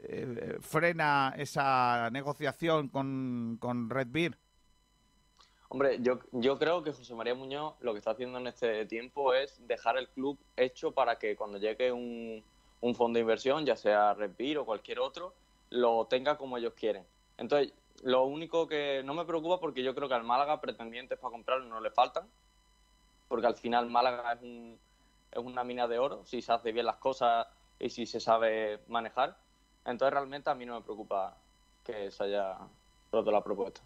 eh, 0.00 0.58
frena 0.60 1.34
esa 1.36 2.08
negociación 2.10 2.88
con, 2.88 3.58
con 3.60 3.90
Red 3.90 4.08
Beer? 4.10 4.38
Hombre, 5.70 5.98
yo, 6.00 6.58
creo 6.58 6.82
que 6.82 6.92
José 6.92 7.14
María 7.14 7.34
Muñoz 7.34 7.74
lo 7.80 7.92
que 7.92 7.98
está 7.98 8.12
haciendo 8.12 8.38
en 8.38 8.46
este 8.46 8.86
tiempo 8.86 9.34
es 9.34 9.60
dejar 9.66 9.98
el 9.98 10.08
club 10.08 10.38
hecho 10.56 10.92
para 10.92 11.18
que 11.18 11.36
cuando 11.36 11.58
llegue 11.58 11.92
un, 11.92 12.42
un 12.80 12.94
fondo 12.94 13.18
de 13.18 13.20
inversión, 13.20 13.66
ya 13.66 13.76
sea 13.76 14.14
Red 14.14 14.32
Beer 14.38 14.58
o 14.58 14.64
cualquier 14.64 14.98
otro, 14.98 15.34
lo 15.68 16.06
tenga 16.06 16.38
como 16.38 16.56
ellos 16.56 16.72
quieren. 16.74 17.04
Entonces, 17.36 17.74
lo 18.02 18.24
único 18.24 18.66
que 18.66 19.02
no 19.04 19.12
me 19.12 19.26
preocupa 19.26 19.60
porque 19.60 19.82
yo 19.82 19.94
creo 19.94 20.08
que 20.08 20.14
al 20.14 20.24
Málaga 20.24 20.60
pretendientes 20.60 21.18
para 21.18 21.32
comprarlo 21.32 21.66
no 21.66 21.80
le 21.80 21.90
faltan, 21.90 22.26
porque 23.28 23.46
al 23.46 23.56
final 23.56 23.90
Málaga 23.90 24.32
es, 24.32 24.42
un, 24.42 24.78
es 25.30 25.38
una 25.38 25.64
mina 25.64 25.86
de 25.86 25.98
oro, 25.98 26.24
si 26.24 26.40
se 26.40 26.52
hace 26.52 26.72
bien 26.72 26.86
las 26.86 26.96
cosas 26.96 27.46
y 27.78 27.90
si 27.90 28.06
se 28.06 28.20
sabe 28.20 28.80
manejar. 28.88 29.36
Entonces 29.88 30.12
realmente 30.12 30.50
a 30.50 30.54
mí 30.54 30.66
no 30.66 30.74
me 30.74 30.84
preocupa 30.84 31.36
que 31.84 32.10
se 32.10 32.24
haya 32.24 32.58
roto 33.10 33.30
la 33.30 33.42
propuesta. 33.42 33.80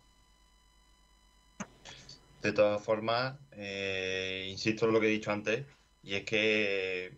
De 2.43 2.53
todas 2.53 2.83
formas, 2.83 3.37
eh, 3.53 4.49
insisto 4.51 4.87
en 4.87 4.93
lo 4.93 5.01
que 5.01 5.07
he 5.07 5.11
dicho 5.11 5.31
antes, 5.31 5.65
y 6.03 6.17
es 6.17 6.25
que 6.25 7.17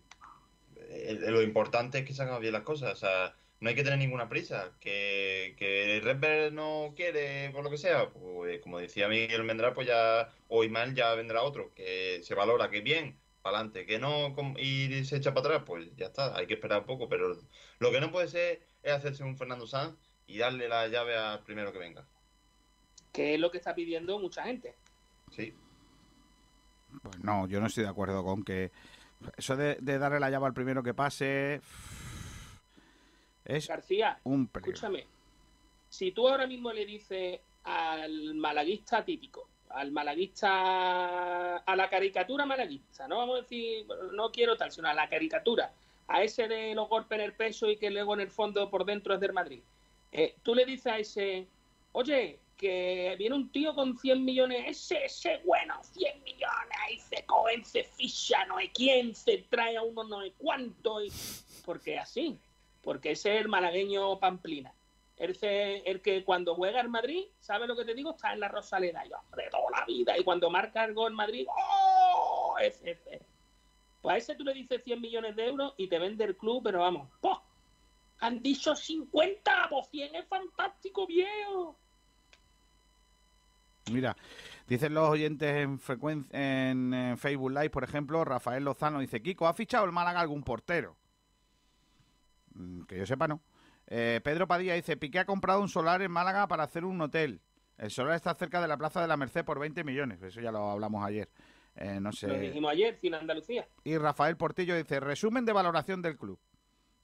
eh, 0.77 1.17
lo 1.19 1.41
importante 1.41 1.99
es 1.99 2.05
que 2.05 2.13
se 2.13 2.21
hagan 2.21 2.39
bien 2.39 2.53
las 2.53 2.61
cosas. 2.61 2.93
O 2.93 2.95
sea, 2.95 3.33
no 3.59 3.69
hay 3.69 3.75
que 3.75 3.83
tener 3.83 3.97
ninguna 3.97 4.29
prisa. 4.29 4.71
Que, 4.79 5.55
que 5.57 5.99
Red 6.03 6.51
no 6.51 6.93
quiere, 6.95 7.49
por 7.49 7.63
lo 7.63 7.71
que 7.71 7.79
sea, 7.79 8.09
pues 8.11 8.61
como 8.61 8.77
decía 8.77 9.07
Miguel 9.07 9.43
Mendrá, 9.43 9.73
pues 9.73 9.87
ya, 9.87 10.29
o 10.47 10.63
Imal 10.63 10.93
ya 10.93 11.15
vendrá 11.15 11.41
otro, 11.41 11.73
que 11.73 12.21
se 12.23 12.35
valora, 12.35 12.69
que 12.69 12.81
bien, 12.81 13.17
para 13.41 13.57
adelante, 13.57 13.85
que 13.85 13.99
no 13.99 14.35
y 14.57 15.05
se 15.05 15.17
echa 15.17 15.33
para 15.33 15.47
atrás, 15.47 15.63
pues 15.65 15.95
ya 15.95 16.07
está, 16.07 16.35
hay 16.35 16.47
que 16.47 16.55
esperar 16.55 16.81
un 16.81 16.85
poco, 16.85 17.07
pero 17.09 17.35
lo 17.79 17.91
que 17.91 18.01
no 18.01 18.11
puede 18.11 18.27
ser 18.27 18.61
es 18.85 18.93
hacerse 18.93 19.23
un 19.23 19.35
Fernando 19.35 19.65
Sanz 19.65 19.97
y 20.27 20.37
darle 20.37 20.69
la 20.69 20.87
llave 20.87 21.17
al 21.17 21.43
primero 21.43 21.73
que 21.73 21.79
venga. 21.79 22.05
Que 23.11 23.33
es 23.33 23.39
lo 23.39 23.49
que 23.49 23.57
está 23.57 23.73
pidiendo 23.73 24.19
mucha 24.19 24.43
gente. 24.43 24.75
Sí. 25.31 25.53
Pues 27.01 27.19
no, 27.23 27.47
yo 27.47 27.59
no 27.59 27.67
estoy 27.67 27.83
de 27.83 27.89
acuerdo 27.89 28.23
con 28.23 28.43
que 28.43 28.71
eso 29.37 29.55
de, 29.55 29.77
darle 29.81 30.19
la 30.19 30.29
llave 30.29 30.45
al 30.45 30.53
primero 30.53 30.83
que 30.83 30.93
pase 30.93 31.61
es 33.43 33.67
García, 33.67 34.19
un 34.23 34.49
escúchame. 34.53 35.07
Si 35.89 36.11
tú 36.11 36.27
ahora 36.27 36.45
mismo 36.45 36.71
le 36.71 36.85
dices 36.85 37.39
al 37.63 38.35
malaguista 38.35 39.03
típico, 39.03 39.49
al 39.69 39.91
malaguista, 39.91 41.57
a 41.57 41.75
la 41.75 41.89
caricatura 41.89 42.45
malaguista, 42.45 43.07
no 43.07 43.17
vamos 43.17 43.39
a 43.39 43.41
decir, 43.41 43.85
no 44.13 44.31
quiero 44.31 44.55
tal, 44.55 44.71
sino 44.71 44.87
a 44.87 44.93
la 44.93 45.09
caricatura, 45.09 45.73
a 46.07 46.23
ese 46.23 46.47
de 46.47 46.75
los 46.75 46.87
golpes 46.89 47.17
en 47.17 47.25
el 47.25 47.33
peso 47.33 47.69
y 47.69 47.77
que 47.77 47.89
luego 47.89 48.13
en 48.13 48.21
el 48.21 48.29
fondo 48.29 48.69
por 48.69 48.85
dentro 48.85 49.13
es 49.13 49.19
del 49.19 49.33
Madrid. 49.33 49.61
Eh, 50.11 50.35
tú 50.43 50.55
le 50.55 50.65
dices 50.65 50.87
a 50.87 50.97
ese, 50.97 51.47
oye, 51.91 52.39
que 52.57 53.15
viene 53.17 53.35
un 53.35 53.51
tío 53.51 53.75
con 53.75 53.97
100 53.97 54.23
millones, 54.23 54.63
ese, 54.67 55.05
ese, 55.05 55.41
bueno, 55.45 55.75
100 55.83 56.23
millones, 56.23 56.77
y 56.91 56.99
se 56.99 57.25
cogen, 57.25 57.65
se 57.65 57.83
ficha, 57.83 58.45
no 58.45 58.57
hay 58.57 58.69
quién, 58.69 59.13
se 59.13 59.39
trae 59.49 59.77
a 59.77 59.81
uno 59.81 60.03
no 60.03 60.19
hay 60.19 60.31
cuánto, 60.37 61.03
y... 61.03 61.11
porque 61.65 61.99
así, 61.99 62.37
porque 62.81 63.11
ese 63.11 63.35
es 63.35 63.41
el 63.41 63.49
malagueño 63.49 64.19
Pamplina. 64.19 64.73
El, 65.17 65.37
el 65.41 66.01
que 66.01 66.23
cuando 66.25 66.55
juega 66.55 66.81
en 66.81 66.91
Madrid, 66.91 67.25
¿sabes 67.39 67.67
lo 67.67 67.75
que 67.75 67.85
te 67.85 67.93
digo? 67.93 68.11
Está 68.11 68.33
en 68.33 68.39
la 68.41 68.49
Rosaleda, 68.49 69.05
y, 69.05 69.09
de 69.09 69.49
toda 69.49 69.71
la 69.71 69.85
vida, 69.85 70.17
y 70.17 70.23
cuando 70.23 70.49
marca 70.49 70.83
el 70.85 70.93
gol 70.93 71.11
en 71.11 71.17
Madrid, 71.17 71.47
¡oh! 71.49 72.55
Ese, 72.61 72.91
ese. 72.91 73.21
Pues 74.05 74.13
a 74.13 74.17
ese 74.19 74.35
tú 74.35 74.43
le 74.43 74.53
dices 74.53 74.83
100 74.83 75.01
millones 75.01 75.35
de 75.35 75.47
euros 75.47 75.73
y 75.77 75.87
te 75.87 75.97
vende 75.97 76.25
el 76.25 76.37
club, 76.37 76.61
pero 76.63 76.81
vamos, 76.81 77.09
¡poh! 77.21 77.41
Han 78.19 78.39
dicho 78.39 78.75
50, 78.75 79.67
pues 79.67 79.87
100 79.89 80.15
es 80.15 80.27
fantástico, 80.27 81.07
viejo. 81.07 81.75
Mira, 83.91 84.15
dicen 84.67 84.93
los 84.93 85.09
oyentes 85.09 85.55
en, 85.55 85.79
en, 86.31 87.17
Facebook 87.17 87.49
Live, 87.49 87.71
por 87.71 87.83
ejemplo, 87.83 88.23
Rafael 88.23 88.63
Lozano 88.63 88.99
dice, 88.99 89.23
Kiko, 89.23 89.47
¿ha 89.47 89.55
fichado 89.55 89.85
el 89.85 89.91
Málaga 89.91 90.19
algún 90.19 90.43
portero? 90.43 90.95
Mm, 92.53 92.83
que 92.83 92.99
yo 92.99 93.07
sepa, 93.07 93.27
no. 93.27 93.41
Eh, 93.87 94.21
Pedro 94.23 94.47
Padilla 94.47 94.75
dice, 94.75 94.97
Piqué 94.97 95.17
ha 95.17 95.25
comprado 95.25 95.61
un 95.61 95.69
solar 95.69 96.03
en 96.03 96.11
Málaga 96.11 96.47
para 96.47 96.61
hacer 96.61 96.85
un 96.85 97.01
hotel. 97.01 97.41
El 97.79 97.89
solar 97.89 98.13
está 98.13 98.35
cerca 98.35 98.61
de 98.61 98.67
la 98.67 98.77
Plaza 98.77 99.01
de 99.01 99.07
la 99.07 99.17
Merced 99.17 99.43
por 99.43 99.57
20 99.57 99.83
millones. 99.83 100.21
Eso 100.21 100.41
ya 100.41 100.51
lo 100.51 100.69
hablamos 100.69 101.03
ayer. 101.03 101.27
Eh, 101.75 101.99
no 101.99 102.11
sé. 102.11 102.27
Lo 102.27 102.39
dijimos 102.39 102.71
ayer, 102.71 102.95
Cine 102.95 103.17
Andalucía. 103.17 103.67
Y 103.83 103.97
Rafael 103.97 104.37
Portillo 104.37 104.75
dice, 104.75 104.99
resumen 104.99 105.45
de 105.45 105.53
valoración 105.53 106.01
del 106.01 106.17
club. 106.17 106.39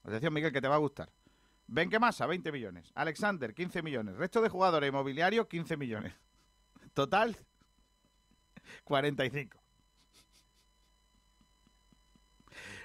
Atención, 0.04 0.34
Miguel, 0.34 0.52
que 0.52 0.62
te 0.62 0.68
va 0.68 0.76
a 0.76 0.80
gustar. 0.80 1.10
Ben 1.68 1.90
que 1.90 2.00
masa, 2.00 2.26
20 2.26 2.52
millones. 2.52 2.92
Alexander, 2.96 3.54
15 3.54 3.82
millones. 3.82 4.16
Resto 4.16 4.42
de 4.42 4.50
jugadores 4.50 4.90
inmobiliarios, 4.90 5.48
15 5.48 5.78
millones. 5.78 6.14
Total, 6.94 7.36
45. 8.84 9.58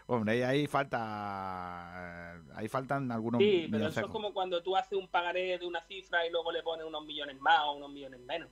Hombre, 0.09 0.45
ahí 0.45 0.67
falta. 0.69 2.35
Ahí 2.55 2.69
faltan 2.69 3.11
algunos. 3.11 3.41
Sí, 3.41 3.67
pero 3.71 3.89
eso 3.89 4.01
es 4.01 4.07
como 4.07 4.33
cuando 4.33 4.63
tú 4.63 4.77
haces 4.77 4.97
un 4.97 5.09
pagaré 5.09 5.59
de 5.59 5.67
una 5.67 5.81
cifra 5.83 6.25
y 6.25 6.31
luego 6.31 6.53
le 6.53 6.63
pones 6.63 6.87
unos 6.87 7.05
millones 7.05 7.41
más 7.41 7.61
o 7.65 7.73
unos 7.73 7.91
millones 7.91 8.21
menos. 8.21 8.49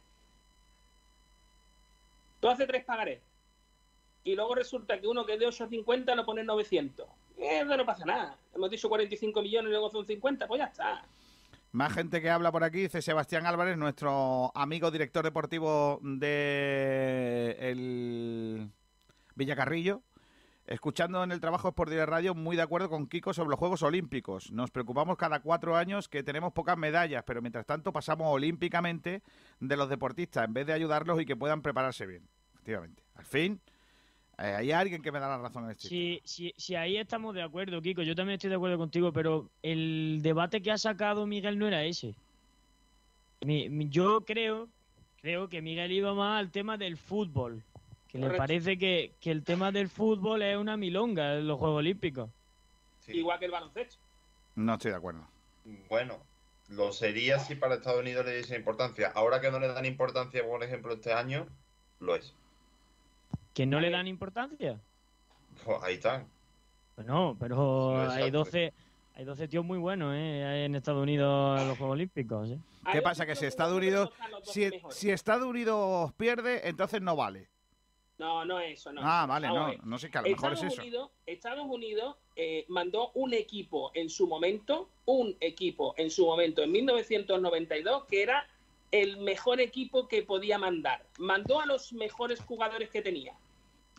Tú 2.44 2.50
haces 2.50 2.66
tres 2.66 2.84
pagarés 2.84 3.22
y 4.22 4.34
luego 4.34 4.54
resulta 4.54 5.00
que 5.00 5.06
uno 5.06 5.24
que 5.24 5.38
de 5.38 5.46
850 5.46 6.14
lo 6.14 6.26
pone 6.26 6.44
900. 6.44 7.08
Eh, 7.38 7.64
no 7.64 7.86
pasa 7.86 8.04
nada. 8.04 8.36
Hemos 8.54 8.68
dicho 8.68 8.86
45 8.86 9.40
millones 9.40 9.68
y 9.68 9.70
luego 9.70 9.88
son 9.88 10.04
50, 10.04 10.46
pues 10.46 10.58
ya 10.58 10.66
está. 10.66 11.06
Más 11.72 11.94
gente 11.94 12.20
que 12.20 12.28
habla 12.28 12.52
por 12.52 12.62
aquí, 12.62 12.80
dice 12.80 13.00
Sebastián 13.00 13.46
Álvarez, 13.46 13.78
nuestro 13.78 14.52
amigo 14.54 14.90
director 14.90 15.24
deportivo 15.24 16.00
de 16.02 17.56
el 17.60 18.68
Villacarrillo. 19.36 20.02
Escuchando 20.66 21.22
en 21.22 21.30
el 21.30 21.40
trabajo 21.40 21.72
por 21.72 21.90
Dire 21.90 22.06
Radio, 22.06 22.34
muy 22.34 22.56
de 22.56 22.62
acuerdo 22.62 22.88
con 22.88 23.06
Kiko 23.06 23.34
sobre 23.34 23.50
los 23.50 23.58
Juegos 23.58 23.82
Olímpicos. 23.82 24.50
Nos 24.50 24.70
preocupamos 24.70 25.18
cada 25.18 25.40
cuatro 25.40 25.76
años 25.76 26.08
que 26.08 26.22
tenemos 26.22 26.54
pocas 26.54 26.78
medallas, 26.78 27.22
pero 27.26 27.42
mientras 27.42 27.66
tanto 27.66 27.92
pasamos 27.92 28.28
olímpicamente 28.28 29.22
de 29.60 29.76
los 29.76 29.90
deportistas 29.90 30.46
en 30.46 30.54
vez 30.54 30.66
de 30.66 30.72
ayudarlos 30.72 31.20
y 31.20 31.26
que 31.26 31.36
puedan 31.36 31.60
prepararse 31.60 32.06
bien. 32.06 32.26
Efectivamente. 32.54 33.02
Al 33.14 33.26
fin, 33.26 33.60
eh, 34.38 34.54
hay 34.56 34.72
alguien 34.72 35.02
que 35.02 35.12
me 35.12 35.20
da 35.20 35.28
la 35.28 35.36
razón 35.36 35.64
en 35.64 35.72
este 35.72 35.86
sí, 35.86 36.22
sí, 36.24 36.54
sí, 36.56 36.74
ahí 36.74 36.96
estamos 36.96 37.34
de 37.34 37.42
acuerdo, 37.42 37.82
Kiko. 37.82 38.02
Yo 38.02 38.14
también 38.14 38.36
estoy 38.36 38.48
de 38.48 38.56
acuerdo 38.56 38.78
contigo, 38.78 39.12
pero 39.12 39.50
el 39.62 40.20
debate 40.22 40.62
que 40.62 40.72
ha 40.72 40.78
sacado 40.78 41.26
Miguel 41.26 41.58
no 41.58 41.68
era 41.68 41.84
ese. 41.84 42.14
yo 43.42 44.22
creo, 44.22 44.70
creo 45.20 45.50
que 45.50 45.60
Miguel 45.60 45.92
iba 45.92 46.14
más 46.14 46.40
al 46.40 46.50
tema 46.50 46.78
del 46.78 46.96
fútbol. 46.96 47.62
Que 48.14 48.20
le 48.20 48.30
parece 48.30 48.78
que, 48.78 49.12
el 49.22 49.42
tema 49.42 49.72
del 49.72 49.88
fútbol 49.88 50.42
es 50.42 50.56
una 50.56 50.76
milonga 50.76 51.34
en 51.34 51.48
los 51.48 51.58
Juegos 51.58 51.78
Olímpicos. 51.78 52.30
Igual 53.08 53.40
que 53.40 53.46
el 53.46 53.50
baloncesto. 53.50 53.96
No 54.54 54.74
estoy 54.74 54.92
de 54.92 54.96
acuerdo. 54.98 55.26
Bueno, 55.88 56.20
lo 56.68 56.92
sería 56.92 57.40
si 57.40 57.56
para 57.56 57.74
Estados 57.74 57.98
Unidos 57.98 58.24
le 58.24 58.36
diese 58.36 58.54
importancia. 58.54 59.10
Ahora 59.16 59.40
que 59.40 59.50
no 59.50 59.58
le 59.58 59.66
dan 59.66 59.84
importancia, 59.84 60.46
por 60.46 60.62
ejemplo, 60.62 60.92
este 60.92 61.12
año, 61.12 61.48
lo 61.98 62.14
es. 62.14 62.32
¿Que 63.52 63.66
no 63.66 63.80
le 63.80 63.90
dan 63.90 64.06
importancia? 64.06 64.78
Pues 65.64 65.82
ahí 65.82 65.94
está. 65.94 66.24
Bueno, 66.94 67.36
pero 67.40 68.08
hay 68.12 68.30
12, 68.30 68.72
hay 69.16 69.24
12 69.24 69.48
tíos 69.48 69.64
muy 69.64 69.78
buenos 69.78 70.14
¿eh? 70.14 70.66
en 70.66 70.76
Estados 70.76 71.02
Unidos 71.02 71.60
en 71.60 71.66
los 71.66 71.76
Juegos 71.78 71.94
Olímpicos. 71.94 72.48
¿eh? 72.48 72.60
¿Qué 72.92 73.02
pasa? 73.02 73.26
Que 73.26 73.34
si 73.34 73.46
Estados 73.46 73.76
Unidos, 73.76 74.12
si, 74.44 74.70
si 74.90 75.10
Estados 75.10 75.48
Unidos 75.48 76.12
pierde, 76.12 76.68
entonces 76.68 77.02
no 77.02 77.16
vale. 77.16 77.48
No, 78.18 78.44
no 78.44 78.60
es 78.60 78.78
eso, 78.78 78.92
no. 78.92 79.00
Ah, 79.02 79.26
vale, 79.26 79.48
no, 79.48 79.72
no 79.82 79.98
sé 79.98 80.10
qué, 80.10 80.18
a 80.18 80.22
lo 80.22 80.28
mejor 80.28 80.52
es 80.52 80.62
eso. 80.62 80.80
Unidos, 80.80 81.10
Estados 81.26 81.66
Unidos 81.68 82.16
eh, 82.36 82.64
mandó 82.68 83.10
un 83.14 83.34
equipo 83.34 83.90
en 83.94 84.08
su 84.08 84.28
momento, 84.28 84.88
un 85.04 85.36
equipo 85.40 85.94
en 85.96 86.10
su 86.10 86.24
momento, 86.24 86.62
en 86.62 86.70
1992, 86.70 88.04
que 88.04 88.22
era 88.22 88.46
el 88.92 89.16
mejor 89.16 89.60
equipo 89.60 90.06
que 90.06 90.22
podía 90.22 90.58
mandar. 90.58 91.04
Mandó 91.18 91.60
a 91.60 91.66
los 91.66 91.92
mejores 91.92 92.40
jugadores 92.40 92.90
que 92.90 93.02
tenía. 93.02 93.34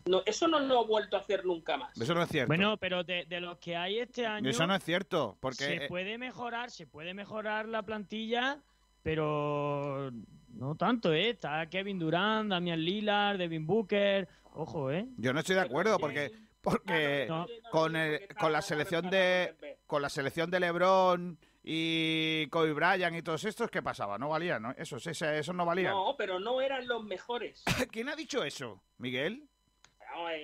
No, 0.05 0.21
eso 0.25 0.47
no 0.47 0.59
lo 0.59 0.79
ha 0.79 0.83
vuelto 0.85 1.17
a 1.17 1.19
hacer 1.19 1.45
nunca 1.45 1.77
más. 1.77 1.99
Eso 1.99 2.13
no 2.13 2.21
es 2.21 2.29
cierto. 2.29 2.47
Bueno, 2.47 2.77
pero 2.77 3.03
de, 3.03 3.25
los 3.41 3.57
que 3.57 3.75
hay 3.75 3.99
este 3.99 4.25
año. 4.25 4.49
Eso 4.49 4.65
no 4.67 4.75
es 4.75 4.83
cierto. 4.83 5.35
Porque. 5.41 5.63
Se 5.65 5.87
puede 5.87 6.17
mejorar, 6.17 6.69
se 6.71 6.85
puede 6.85 7.13
mejorar 7.13 7.67
la 7.67 7.81
plantilla, 7.81 8.61
pero 9.01 10.11
no 10.55 10.75
tanto, 10.75 11.13
¿eh? 11.13 11.29
Está 11.29 11.67
Kevin 11.69 11.99
Durant, 11.99 12.49
Damian 12.49 12.79
Lillard, 12.79 13.37
Devin 13.37 13.65
Booker. 13.65 14.27
Ojo, 14.53 14.91
¿eh? 14.91 15.07
Yo 15.17 15.33
no 15.33 15.39
estoy 15.39 15.55
de 15.55 15.61
acuerdo 15.61 15.97
porque. 15.99 16.31
Porque 16.61 17.27
con, 17.69 17.93
con 18.39 18.51
la 18.51 18.61
selección 18.61 19.09
de. 19.09 19.77
Con 19.85 20.01
la 20.01 20.09
selección 20.09 20.49
de 20.49 20.59
LeBron 20.59 21.37
y 21.63 22.47
Kobe 22.47 22.73
Bryant 22.73 23.15
y 23.15 23.21
todos 23.21 23.43
estos, 23.43 23.69
¿qué 23.69 23.81
pasaba? 23.81 24.17
No 24.17 24.29
valían, 24.29 24.61
¿no? 24.61 24.71
Esos, 24.77 25.05
esos 25.05 25.55
no 25.55 25.65
valían. 25.65 25.93
No, 25.93 26.15
pero 26.17 26.39
no 26.39 26.61
eran 26.61 26.87
los 26.87 27.03
mejores. 27.03 27.63
¿Quién 27.91 28.09
ha 28.09 28.15
dicho 28.15 28.43
eso? 28.43 28.81
¿Miguel? 28.97 29.47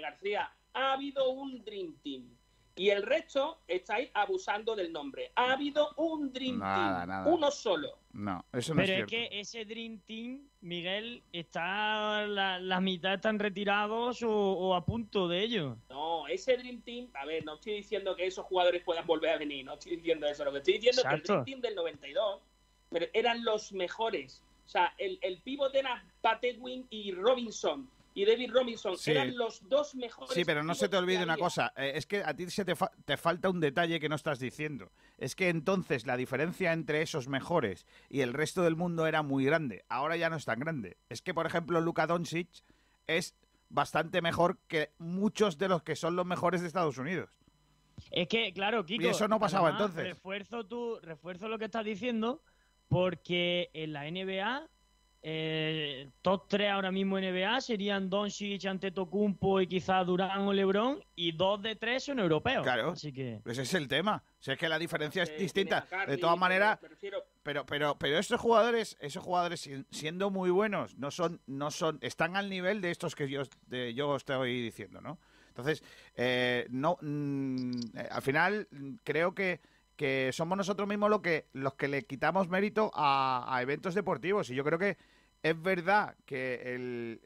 García, 0.02 0.52
ha 0.74 0.94
habido 0.94 1.30
un 1.30 1.64
Dream 1.64 1.96
Team. 2.04 2.38
Y 2.76 2.90
el 2.90 3.04
resto 3.04 3.62
estáis 3.68 4.10
abusando 4.14 4.76
del 4.76 4.92
nombre. 4.92 5.32
Ha 5.36 5.54
habido 5.54 5.94
un 5.98 6.32
Dream 6.34 6.60
Team. 6.60 7.28
Uno 7.28 7.52
solo. 7.52 8.01
No, 8.14 8.46
eso 8.54 8.74
no 8.74 8.82
Pero 8.82 8.94
es, 8.94 9.00
es 9.02 9.06
que 9.08 9.30
ese 9.32 9.66
Dream 9.66 10.00
Team, 10.06 10.50
Miguel, 10.62 11.24
está 11.32 12.28
la, 12.28 12.60
la 12.60 12.82
mitad 12.82 13.14
están 13.14 13.40
retirados 13.40 14.22
o, 14.24 14.76
a 14.76 14.86
punto 14.86 15.28
de 15.28 15.42
ello. 15.42 15.78
No, 15.90 16.28
ese 16.28 16.58
Dream 16.58 16.82
Team, 16.82 17.08
a 17.14 17.26
ver, 17.26 17.46
no 17.46 17.56
estoy 17.56 17.74
diciendo 17.74 18.16
que 18.16 18.26
esos 18.26 18.46
jugadores 18.46 18.84
puedan 18.84 19.06
volver 19.06 19.32
a 19.32 19.38
venir, 19.38 19.66
no 19.66 19.74
estoy 19.74 19.96
diciendo 19.96 20.28
eso. 20.28 20.44
Lo 20.44 20.52
que 20.52 20.58
estoy 20.60 20.74
diciendo 20.76 21.02
es 21.02 21.08
que 21.08 21.16
el 21.16 21.24
Dream 21.24 21.46
Team 21.46 21.62
del 21.62 21.76
92 21.76 22.42
eran 23.14 23.44
los 23.44 23.72
mejores. 23.72 24.44
O 24.66 24.70
sea, 24.70 24.94
el, 24.98 25.18
el 25.22 25.38
pívot 25.40 25.74
era 25.76 26.04
Patewin 26.22 26.86
y 26.90 27.14
Robinson 27.14 27.90
y 28.14 28.26
David 28.26 28.52
Robinson 28.52 28.96
eran 29.06 29.38
los 29.38 29.68
dos 29.68 29.96
mejores. 29.96 30.34
Sí, 30.34 30.44
pero 30.44 30.64
no 30.64 30.76
se 30.76 30.90
te 30.90 30.98
olvide 30.98 31.24
una 31.24 31.38
cosa, 31.38 31.74
eh, 31.78 31.94
es 31.96 32.06
que 32.06 32.24
a 32.24 32.34
ti 32.34 32.50
se 32.50 32.66
te, 32.66 32.74
te, 33.06 33.18
falta 33.18 33.50
un 33.50 33.60
detalle 33.60 34.00
que 34.00 34.10
no 34.10 34.16
estás 34.16 34.40
diciendo. 34.40 34.92
Es 35.18 35.36
que 35.36 35.50
entonces 35.50 36.06
la 36.06 36.18
diferencia 36.18 36.74
entre 36.74 37.02
esos 37.02 37.28
mejores 37.28 37.86
y 38.10 38.22
el 38.22 38.34
resto 38.34 38.64
del 38.64 38.76
mundo 38.76 39.08
era 39.08 39.22
muy 39.22 39.46
grande. 39.46 39.86
Ahora 39.88 40.18
ya 40.18 40.30
no 40.30 40.36
es 40.36 40.46
tan 40.46 40.60
grande. 40.60 40.98
Es 41.10 41.22
que, 41.22 41.34
por 41.34 41.46
ejemplo, 41.46 41.80
Luka 41.80 42.08
Doncic 42.08 42.50
es 43.08 43.36
bastante 43.70 44.22
mejor 44.22 44.60
que 44.68 44.92
muchos 44.98 45.58
de 45.58 45.70
los 45.70 45.84
que 45.84 45.96
son 45.96 46.16
los 46.16 46.26
mejores 46.26 46.62
de 46.62 46.68
Estados 46.68 46.98
Unidos. 46.98 47.30
Es 48.10 48.28
que, 48.28 48.52
claro, 48.54 48.86
Kiko. 48.86 49.04
Y 49.04 49.08
eso 49.08 49.28
no 49.28 49.40
pasaba 49.40 49.72
entonces. 49.72 50.04
Refuerzo, 50.04 50.66
tú, 50.66 51.00
refuerzo 51.02 51.48
lo 51.48 51.58
que 51.58 51.66
estás 51.66 51.86
diciendo, 51.86 52.42
porque 52.90 53.70
en 53.74 53.94
la 53.94 54.10
NBA 54.10 54.68
eh, 55.24 56.10
top 56.24 56.48
3 56.48 56.72
ahora 56.72 56.92
mismo 56.92 57.18
en 57.20 57.32
NBA 57.32 57.62
serían 57.62 58.10
Doncic, 58.10 58.66
Antetokounmpo 58.66 59.62
y 59.62 59.68
quizás 59.68 60.06
Durán 60.06 60.42
o 60.42 60.54
LeBron 60.54 61.04
y 61.16 61.32
dos 61.32 61.62
de 61.62 61.76
tres 61.76 62.06
son 62.06 62.20
europeos. 62.20 62.64
Claro. 62.64 62.92
Así 62.92 63.14
que 63.14 63.40
ese 63.46 63.62
es 63.62 63.74
el 63.76 63.88
tema. 63.88 64.24
O 64.48 64.52
es 64.52 64.58
que 64.58 64.68
la 64.68 64.80
diferencia 64.80 65.24
es 65.24 65.38
distinta. 65.38 65.86
de 66.08 66.18
todas 66.18 66.38
maneras, 66.40 66.80
pero 67.44 67.66
pero 67.66 67.98
pero 67.98 68.18
estos 68.18 68.42
jugadores, 68.42 68.98
esos 69.00 69.24
jugadores 69.24 69.70
siendo 69.92 70.32
muy 70.32 70.50
buenos, 70.50 70.98
no 70.98 71.12
son 71.12 71.40
no 71.46 71.70
son 71.70 72.00
están 72.02 72.36
al 72.36 72.50
nivel 72.50 72.82
de 72.82 72.90
estos 72.90 73.14
que 73.14 73.30
yo 73.30 73.44
de, 73.68 73.94
yo 73.94 74.16
estoy 74.16 74.62
diciendo, 74.62 75.02
¿no? 75.02 75.20
Entonces, 75.50 75.84
eh, 76.16 76.66
no 76.72 76.98
mm, 77.02 77.72
eh, 77.96 78.08
al 78.10 78.22
final 78.24 78.68
creo 79.04 79.36
que 79.36 79.62
que 80.02 80.32
somos 80.34 80.58
nosotros 80.58 80.90
mismos 80.90 81.12
lo 81.12 81.22
que, 81.22 81.46
los 81.54 81.76
que 81.76 81.88
le 81.88 82.02
quitamos 82.08 82.50
mérito 82.50 82.90
a, 82.96 83.60
eventos 83.62 83.94
deportivos. 83.94 84.50
Y 84.50 84.56
yo 84.56 84.64
creo 84.64 84.80
que 84.80 84.98
es 85.44 85.62
verdad 85.62 86.16
que 86.26 86.76
el, 86.76 87.22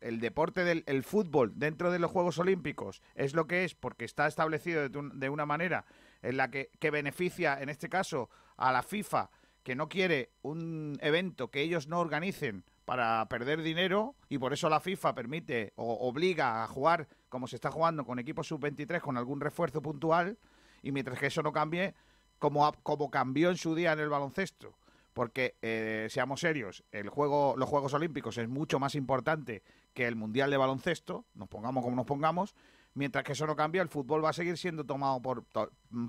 el, 0.00 0.20
deporte 0.20 0.64
del 0.64 1.04
fútbol 1.04 1.52
dentro 1.56 1.92
de 1.92 1.98
los 1.98 2.10
Juegos 2.10 2.38
Olímpicos 2.38 3.02
es 3.14 3.34
lo 3.34 3.46
que 3.46 3.64
es 3.64 3.74
porque 3.74 4.04
está 4.04 4.26
establecido 4.26 4.88
de, 4.88 5.28
una 5.28 5.46
manera 5.46 5.84
en 6.22 6.36
la 6.36 6.50
que, 6.50 6.70
que 6.80 6.90
beneficia, 6.90 7.60
en 7.60 7.68
este 7.68 7.88
caso, 7.88 8.30
a 8.56 8.72
la 8.72 8.82
FIFA, 8.82 9.30
que 9.62 9.76
no 9.76 9.88
quiere 9.88 10.30
un 10.42 10.98
evento 11.00 11.50
que 11.50 11.60
ellos 11.60 11.86
no 11.86 12.00
organicen 12.00 12.64
para 12.84 13.28
perder 13.28 13.62
dinero 13.62 14.16
y 14.28 14.38
por 14.38 14.52
eso 14.52 14.68
la 14.68 14.80
FIFA 14.80 15.14
permite 15.14 15.72
o 15.76 16.08
obliga 16.08 16.62
a 16.62 16.66
jugar 16.68 17.08
como 17.28 17.48
se 17.48 17.56
está 17.56 17.70
jugando 17.70 18.04
con 18.04 18.18
equipos 18.18 18.46
sub-23 18.48 19.00
con 19.00 19.16
algún 19.16 19.40
refuerzo 19.40 19.82
puntual 19.82 20.38
y 20.82 20.92
mientras 20.92 21.18
que 21.18 21.26
eso 21.26 21.42
no 21.42 21.52
cambie, 21.52 21.94
como, 22.38 22.72
como 22.82 23.10
cambió 23.10 23.50
en 23.50 23.56
su 23.56 23.74
día 23.74 23.92
en 23.92 24.00
el 24.00 24.08
baloncesto, 24.08 24.76
porque 25.16 25.56
eh, 25.62 26.08
seamos 26.10 26.40
serios, 26.40 26.84
el 26.92 27.08
juego, 27.08 27.54
los 27.56 27.70
Juegos 27.70 27.94
Olímpicos 27.94 28.36
es 28.36 28.50
mucho 28.50 28.78
más 28.78 28.94
importante 28.94 29.62
que 29.94 30.06
el 30.06 30.14
Mundial 30.14 30.50
de 30.50 30.58
Baloncesto, 30.58 31.24
nos 31.32 31.48
pongamos 31.48 31.82
como 31.82 31.96
nos 31.96 32.04
pongamos, 32.04 32.54
mientras 32.92 33.24
que 33.24 33.32
eso 33.32 33.46
no 33.46 33.56
cambia, 33.56 33.80
el 33.80 33.88
fútbol 33.88 34.22
va 34.22 34.28
a 34.28 34.34
seguir 34.34 34.58
siendo 34.58 34.84
tomado 34.84 35.22
por, 35.22 35.44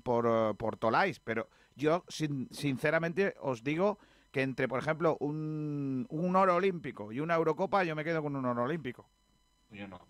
por, 0.03 0.25
eh, 0.27 0.53
por 0.57 0.75
Tolais, 0.75 1.21
pero 1.21 1.47
yo 1.77 2.03
sinceramente 2.09 3.33
os 3.39 3.63
digo 3.63 3.97
que 4.33 4.41
entre, 4.41 4.67
por 4.67 4.79
ejemplo, 4.79 5.15
un, 5.21 6.05
un 6.09 6.35
oro 6.35 6.55
olímpico 6.55 7.13
y 7.13 7.21
una 7.21 7.35
Eurocopa, 7.35 7.85
yo 7.85 7.95
me 7.95 8.03
quedo 8.03 8.21
con 8.21 8.35
un 8.35 8.45
oro 8.45 8.63
olímpico. 8.63 9.07
Yo 9.71 9.87
no. 9.87 10.05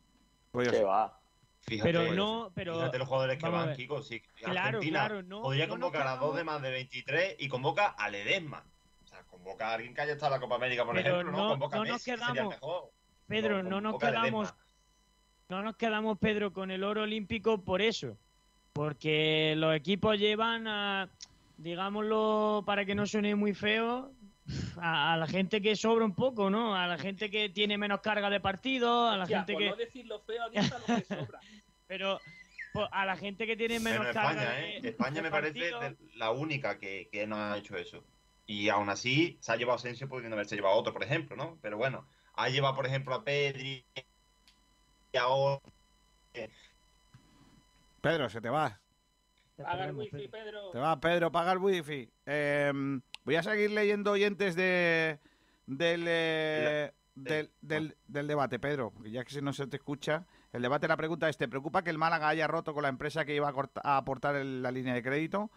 Pues 0.49 0.69
¿Qué 0.69 0.81
va? 0.81 1.19
Fíjate, 1.59 1.93
pero 1.93 2.13
no, 2.15 2.51
pero. 2.55 2.73
Fíjate 2.73 2.97
los 2.97 3.07
jugadores 3.07 3.37
que 3.37 3.47
van, 3.47 3.75
Kiko. 3.75 4.01
Si 4.01 4.23
Argentina 4.43 5.23
podría 5.29 5.69
convocar 5.69 6.07
a 6.07 6.15
dos 6.15 6.35
de 6.35 6.43
más 6.43 6.63
de 6.63 6.71
23 6.71 7.35
y 7.37 7.47
convoca 7.47 7.89
a 7.89 8.09
Ledesma. 8.09 8.65
Convoca 9.37 9.69
a 9.69 9.73
alguien 9.75 9.93
que 9.93 10.01
haya 10.01 10.13
estado 10.13 10.33
en 10.33 10.39
la 10.39 10.41
Copa 10.41 10.55
América, 10.55 10.85
por 10.85 10.97
ejemplo. 10.97 11.31
No, 11.31 11.49
convoca 11.49 11.77
a 11.77 11.81
Messi, 11.81 11.91
nos 11.91 12.03
quedamos, 12.03 12.55
Pedro, 13.27 13.63
no, 13.63 13.81
nos 13.81 13.99
quedamos. 13.99 14.53
No 15.49 15.61
nos 15.61 15.77
quedamos, 15.77 16.17
Pedro, 16.17 16.51
con 16.51 16.71
el 16.71 16.83
oro 16.83 17.03
olímpico 17.03 17.63
por 17.63 17.81
eso. 17.81 18.17
Porque 18.73 19.53
los 19.57 19.75
equipos 19.75 20.17
llevan 20.17 20.67
a, 20.67 21.09
digámoslo 21.57 22.63
para 22.65 22.85
que 22.85 22.95
no 22.95 23.05
suene 23.05 23.35
muy 23.35 23.53
feo, 23.53 24.11
a, 24.81 25.17
la 25.17 25.27
gente 25.27 25.61
que 25.61 25.75
sobra 25.75 26.03
un 26.03 26.15
poco, 26.15 26.49
¿no? 26.49 26.75
A 26.75 26.87
la 26.87 26.97
gente 26.97 27.29
que 27.29 27.49
tiene 27.49 27.77
menos 27.77 28.01
carga 28.01 28.29
de 28.29 28.39
partido, 28.39 29.07
a 29.07 29.17
la 29.17 29.27
gente 29.27 29.55
que... 29.55 29.69
no 29.69 29.75
decirlo 29.75 30.19
feo, 30.21 30.45
lo 30.45 30.51
que 30.51 30.63
sobra. 31.03 31.39
Pero 31.87 32.19
pues, 32.73 32.87
a 32.91 33.05
la 33.05 33.15
gente 33.15 33.47
que 33.47 33.55
tiene 33.55 33.79
menos 33.79 34.07
España, 34.07 34.59
¿eh? 34.59 34.81
España 34.83 35.21
me 35.21 35.31
parece 35.31 35.71
la 36.15 36.31
única 36.31 36.77
que, 36.77 37.07
que 37.11 37.25
no 37.25 37.37
ha 37.37 37.57
hecho 37.57 37.77
eso. 37.77 38.03
Y 38.47 38.69
aún 38.69 38.89
así 38.89 39.37
se 39.41 39.51
ha 39.51 39.57
llevado 39.57 39.75
Asensio 39.75 40.07
pudiendo 40.07 40.35
haberse 40.35 40.55
llevado 40.55 40.75
otro, 40.75 40.93
por 40.93 41.03
ejemplo, 41.03 41.35
¿no? 41.35 41.59
Pero 41.61 41.77
bueno, 41.77 42.07
ha 42.33 42.49
llevado, 42.49 42.75
por 42.75 42.87
ejemplo, 42.87 43.13
a 43.13 43.23
Pedri 43.23 43.85
y 45.13 45.17
ahora... 45.17 45.61
Pedro, 48.01 48.29
se 48.29 48.39
te 48.39 48.49
va. 48.49 48.79
Paga 49.57 49.85
el 49.85 49.95
wifi, 49.95 50.27
Pedro. 50.27 50.71
Te 50.71 50.79
va, 50.79 50.99
Pedro, 50.99 51.31
paga 51.31 51.51
el 51.51 51.57
wifi. 51.57 52.09
Em, 52.25 53.01
voy 53.25 53.35
a 53.35 53.43
seguir 53.43 53.71
leyendo 53.71 54.11
oyentes 54.11 54.55
de 54.55 55.19
del, 55.65 56.05
eh, 56.07 56.93
del, 57.15 57.51
del, 57.61 57.97
del, 58.07 58.27
debate, 58.27 58.59
Pedro, 58.59 58.91
porque 58.91 59.11
ya 59.11 59.23
que 59.23 59.31
si 59.31 59.41
no 59.41 59.51
se 59.51 59.67
te 59.67 59.77
escucha, 59.77 60.25
el 60.53 60.61
debate, 60.61 60.87
la 60.87 60.95
pregunta 60.95 61.27
es, 61.27 61.37
¿te 61.37 61.47
preocupa 61.47 61.83
que 61.83 61.89
el 61.89 61.97
Málaga 61.97 62.29
haya 62.29 62.47
roto 62.47 62.73
con 62.73 62.83
la 62.83 62.89
empresa 62.89 63.25
que 63.25 63.35
iba 63.35 63.49
a, 63.49 63.97
aportar 63.97 64.35
la 64.43 64.71
línea 64.71 64.93
de 64.93 65.03
crédito? 65.03 65.51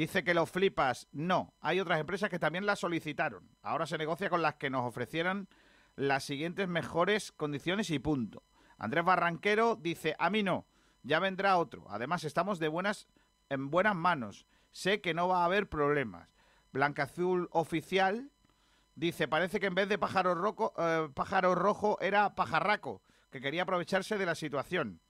Dice 0.00 0.24
que 0.24 0.32
lo 0.32 0.46
flipas. 0.46 1.08
No, 1.12 1.52
hay 1.60 1.78
otras 1.78 2.00
empresas 2.00 2.30
que 2.30 2.38
también 2.38 2.64
la 2.64 2.74
solicitaron. 2.74 3.50
Ahora 3.60 3.86
se 3.86 3.98
negocia 3.98 4.30
con 4.30 4.40
las 4.40 4.54
que 4.54 4.70
nos 4.70 4.86
ofrecieran 4.86 5.46
las 5.94 6.24
siguientes 6.24 6.66
mejores 6.68 7.32
condiciones 7.32 7.90
y 7.90 7.98
punto. 7.98 8.42
Andrés 8.78 9.04
Barranquero 9.04 9.76
dice, 9.76 10.16
a 10.18 10.30
mí 10.30 10.42
no, 10.42 10.66
ya 11.02 11.18
vendrá 11.18 11.58
otro. 11.58 11.84
Además, 11.90 12.24
estamos 12.24 12.58
de 12.58 12.68
buenas, 12.68 13.08
en 13.50 13.68
buenas 13.68 13.94
manos. 13.94 14.46
Sé 14.70 15.02
que 15.02 15.12
no 15.12 15.28
va 15.28 15.42
a 15.42 15.44
haber 15.44 15.68
problemas. 15.68 16.30
Blanca 16.72 17.02
Azul 17.02 17.50
Oficial 17.52 18.30
dice, 18.94 19.28
parece 19.28 19.60
que 19.60 19.66
en 19.66 19.74
vez 19.74 19.90
de 19.90 19.98
pájaro, 19.98 20.34
rojo, 20.34 20.72
eh, 20.78 21.10
pájaro 21.12 21.54
rojo 21.54 21.98
era 22.00 22.34
pajarraco, 22.34 23.02
que 23.30 23.42
quería 23.42 23.64
aprovecharse 23.64 24.16
de 24.16 24.24
la 24.24 24.34
situación. 24.34 25.02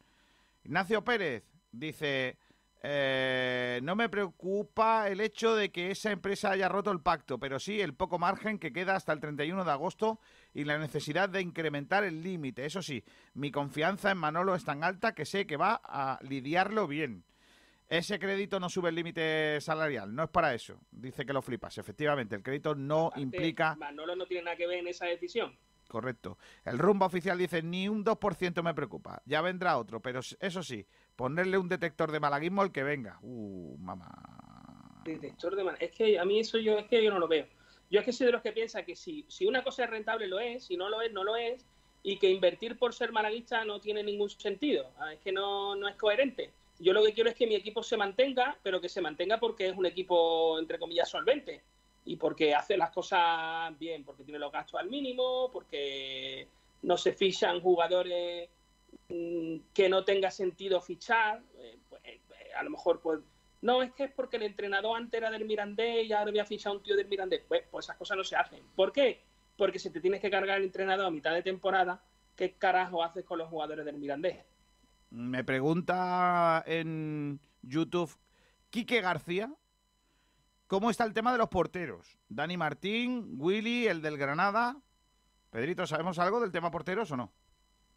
Ignacio 0.65 1.05
Pérez 1.05 1.45
dice, 1.71 2.39
eh, 2.83 3.81
no 3.83 3.95
me 3.95 4.09
preocupa 4.09 5.09
el 5.09 5.21
hecho 5.21 5.55
de 5.55 5.71
que 5.71 5.91
esa 5.91 6.11
empresa 6.11 6.53
haya 6.53 6.69
roto 6.69 6.91
el 6.91 7.01
pacto, 7.01 7.39
pero 7.39 7.59
sí 7.59 7.81
el 7.81 7.95
poco 7.95 8.19
margen 8.19 8.59
que 8.59 8.73
queda 8.73 8.97
hasta 8.97 9.13
el 9.13 9.21
31 9.21 9.65
de 9.65 9.71
agosto 9.71 10.19
y 10.55 10.65
la 10.65 10.79
necesidad 10.79 11.29
de 11.29 11.43
incrementar 11.43 12.05
el 12.05 12.23
límite. 12.23 12.65
Eso 12.65 12.81
sí, 12.81 13.05
mi 13.35 13.51
confianza 13.51 14.11
en 14.11 14.19
Manolo 14.19 14.55
es 14.55 14.65
tan 14.65 14.83
alta 14.83 15.15
que 15.15 15.27
sé 15.27 15.47
que 15.47 15.59
va 15.59 15.81
a 15.85 16.19
lidiarlo 16.23 16.87
bien. 16.87 17.25
Ese 17.91 18.19
crédito 18.19 18.61
no 18.61 18.71
sube 18.71 18.91
el 18.91 18.95
límite 18.95 19.61
salarial, 19.61 20.15
no 20.15 20.23
es 20.23 20.31
para 20.31 20.55
eso. 20.55 20.81
Dice 20.93 21.27
que 21.27 21.33
lo 21.33 21.43
flipas. 21.43 21.77
Efectivamente, 21.77 22.37
el 22.37 22.43
crédito 22.43 22.75
no 22.75 23.11
implica... 23.17 23.75
Manolo 23.75 24.15
no 24.15 24.27
tiene 24.27 24.45
nada 24.45 24.57
que 24.57 24.69
ver 24.69 24.79
en 24.79 24.89
esa 24.89 25.07
decisión. 25.07 25.59
Correcto. 25.91 26.39
El 26.65 26.79
rumbo 26.79 27.05
oficial 27.05 27.37
dice 27.37 27.63
ni 27.63 27.89
un 27.89 28.05
2% 28.05 28.63
me 28.63 28.75
preocupa. 28.75 29.21
Ya 29.27 29.41
vendrá 29.41 29.77
otro, 29.77 30.01
pero 30.01 30.21
eso 30.21 30.63
sí, 30.63 30.87
ponerle 31.17 31.59
un 31.59 31.69
detector 31.69 32.13
de 32.13 32.21
malaguismo 32.21 32.63
al 32.63 32.71
que 32.71 32.85
venga. 32.85 33.19
Uh, 33.23 33.77
mamá. 33.77 35.03
Detector 35.05 35.57
de 35.57 35.65
malaguismo. 35.65 35.91
Es 35.91 35.97
que 35.97 36.17
a 36.17 36.25
mí 36.25 36.39
eso 36.39 36.59
yo 36.59 36.79
es 36.79 36.87
que 36.87 37.03
yo 37.03 37.11
no 37.11 37.19
lo 37.19 37.27
veo. 37.27 37.45
Yo 37.91 37.99
es 37.99 38.07
que 38.07 38.13
soy 38.13 38.27
de 38.27 38.33
los 38.33 38.41
que 38.41 38.53
piensa 38.53 38.85
que 38.85 38.95
si, 38.95 39.25
si 39.27 39.47
una 39.47 39.65
cosa 39.65 39.83
es 39.83 39.91
rentable 39.91 40.29
lo 40.29 40.39
es, 40.39 40.65
si 40.65 40.77
no 40.77 40.89
lo 40.89 41.03
es, 41.03 41.13
no 41.13 41.25
lo 41.25 41.35
es, 41.35 41.67
y 42.05 42.19
que 42.21 42.31
invertir 42.31 42.79
por 42.79 42.95
ser 42.95 43.11
malaguista 43.11 43.65
no 43.65 43.81
tiene 43.81 44.05
ningún 44.05 44.31
sentido. 44.31 44.93
Ah, 45.01 45.13
es 45.13 45.19
que 45.19 45.33
no, 45.33 45.75
no 45.75 45.89
es 45.89 45.97
coherente. 45.97 46.53
Yo 46.79 46.93
lo 46.93 47.03
que 47.03 47.13
quiero 47.13 47.31
es 47.31 47.35
que 47.35 47.49
mi 47.49 47.57
equipo 47.57 47.83
se 47.83 47.97
mantenga, 47.97 48.57
pero 48.63 48.81
que 48.81 48.89
se 48.89 49.01
mantenga 49.01 49.41
porque 49.41 49.71
es 49.71 49.77
un 49.77 49.87
equipo, 49.87 50.57
entre 50.61 50.79
comillas, 50.79 51.09
solvente 51.09 51.65
y 52.05 52.17
porque 52.17 52.55
hace 52.55 52.77
las 52.77 52.91
cosas 52.91 53.79
bien, 53.79 54.05
porque 54.05 54.25
tiene 54.25 54.39
los 54.39 54.53
gastos 54.53 54.81
al 54.81 54.89
mínimo, 54.89 55.51
porque 55.53 56.49
no 56.83 56.97
se 56.97 57.13
fichan 57.13 57.61
jugadores 57.61 58.49
mm, 59.09 59.57
que 59.75 59.89
no 59.89 60.05
tenga 60.05 60.31
sentido 60.31 60.81
fichar, 60.81 61.43
eh, 61.59 61.79
pues, 61.89 62.03
eh, 62.05 62.21
a 62.57 62.63
lo 62.63 62.71
mejor 62.71 63.01
pues 63.01 63.21
no, 63.63 63.83
es 63.83 63.93
que 63.93 64.05
es 64.05 64.13
porque 64.13 64.39
el 64.39 64.45
entrenador 64.45 64.97
antes 64.97 65.19
era 65.19 65.31
del 65.31 65.45
Mirandés 65.45 66.07
y 66.07 66.13
ahora 66.13 66.31
voy 66.31 66.41
a 66.41 66.47
fichar 66.47 66.73
a 66.73 66.77
un 66.77 66.83
tío 66.83 66.97
del 66.97 67.09
Mirandés. 67.09 67.43
Pues, 67.47 67.63
pues 67.71 67.87
esas 67.87 67.97
cosas 67.97 68.17
no 68.17 68.25
se 68.25 68.37
hacen. 68.37 68.63
¿Por 68.75 68.93
qué? 68.93 69.23
Porque 69.57 69.79
si 69.79 69.91
te 69.91 70.01
tienes 70.01 70.21
que 70.21 70.31
cargar 70.31 70.59
el 70.59 70.65
entrenador 70.65 71.07
a 71.07 71.11
mitad 71.11 71.35
de 71.35 71.43
temporada, 71.43 72.03
¿qué 72.37 72.55
carajo 72.55 73.05
haces 73.05 73.25
con 73.25 73.39
los 73.39 73.49
jugadores 73.49 73.85
del 73.85 73.99
Mirandés? 73.99 74.39
Me 75.11 75.45
pregunta 75.45 76.63
en 76.67 77.41
YouTube 77.63 78.17
Quique 78.71 79.01
García, 79.03 79.53
¿Cómo 80.71 80.89
está 80.89 81.03
el 81.03 81.13
tema 81.13 81.33
de 81.33 81.39
los 81.39 81.49
porteros? 81.49 82.17
Dani 82.29 82.57
Martín, 82.57 83.35
Willy, 83.39 83.89
el 83.89 84.03
del 84.03 84.17
Granada. 84.17 84.77
Pedrito, 85.51 85.85
¿sabemos 85.85 86.21
algo 86.21 86.39
del 86.39 86.53
tema 86.53 86.71
porteros 86.71 87.11
o 87.11 87.17
no? 87.17 87.33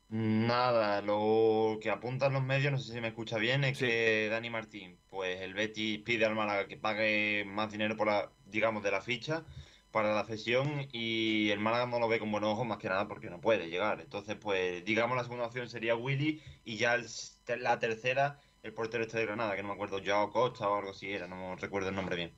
Nada, 0.10 1.04
lo 1.04 1.78
que 1.80 1.92
apuntan 1.92 2.34
los 2.34 2.42
medios, 2.42 2.72
no 2.72 2.80
sé 2.80 2.94
si 2.94 3.00
me 3.00 3.10
escucha 3.10 3.38
bien, 3.38 3.64
es 3.64 3.78
que 3.78 4.28
Dani 4.32 4.50
Martín, 4.50 4.98
pues 5.08 5.42
el 5.42 5.54
Betis 5.54 6.00
pide 6.00 6.26
al 6.26 6.34
Málaga 6.34 6.68
que 6.68 6.76
pague 6.76 7.46
más 7.46 7.72
dinero 7.72 7.96
por 7.96 8.08
la, 8.08 8.32
digamos, 8.48 8.82
de 8.82 8.90
la 8.90 9.02
ficha 9.02 9.46
para 9.92 10.16
la 10.16 10.26
cesión 10.26 10.88
y 10.92 11.52
el 11.52 11.60
Málaga 11.60 11.86
no 11.86 12.00
lo 12.00 12.08
ve 12.08 12.18
con 12.18 12.32
buenos 12.32 12.54
ojos 12.54 12.66
más 12.66 12.80
que 12.80 12.90
nada 12.90 13.08
porque 13.08 13.30
no 13.30 13.40
puede 13.40 13.70
llegar. 13.70 14.02
Entonces, 14.02 14.36
pues 14.36 14.84
digamos 14.84 15.16
la 15.16 15.26
segunda 15.26 15.46
opción 15.46 15.70
sería 15.70 15.96
Willy 15.96 16.42
y 16.66 16.78
ya 16.78 16.98
la 17.60 17.78
tercera 17.78 18.40
el 18.64 18.74
portero 18.74 19.04
este 19.04 19.20
de 19.20 19.28
Granada, 19.28 19.56
que 19.56 19.62
no 19.62 19.68
me 19.68 19.76
acuerdo, 19.76 20.02
Joao 20.04 20.32
Costa 20.32 20.68
o 20.68 20.78
algo 20.80 20.90
así 20.90 21.12
era, 21.12 21.28
no 21.28 21.56
recuerdo 21.56 21.90
el 21.90 21.96
nombre 21.96 22.16
bien. 22.16 22.36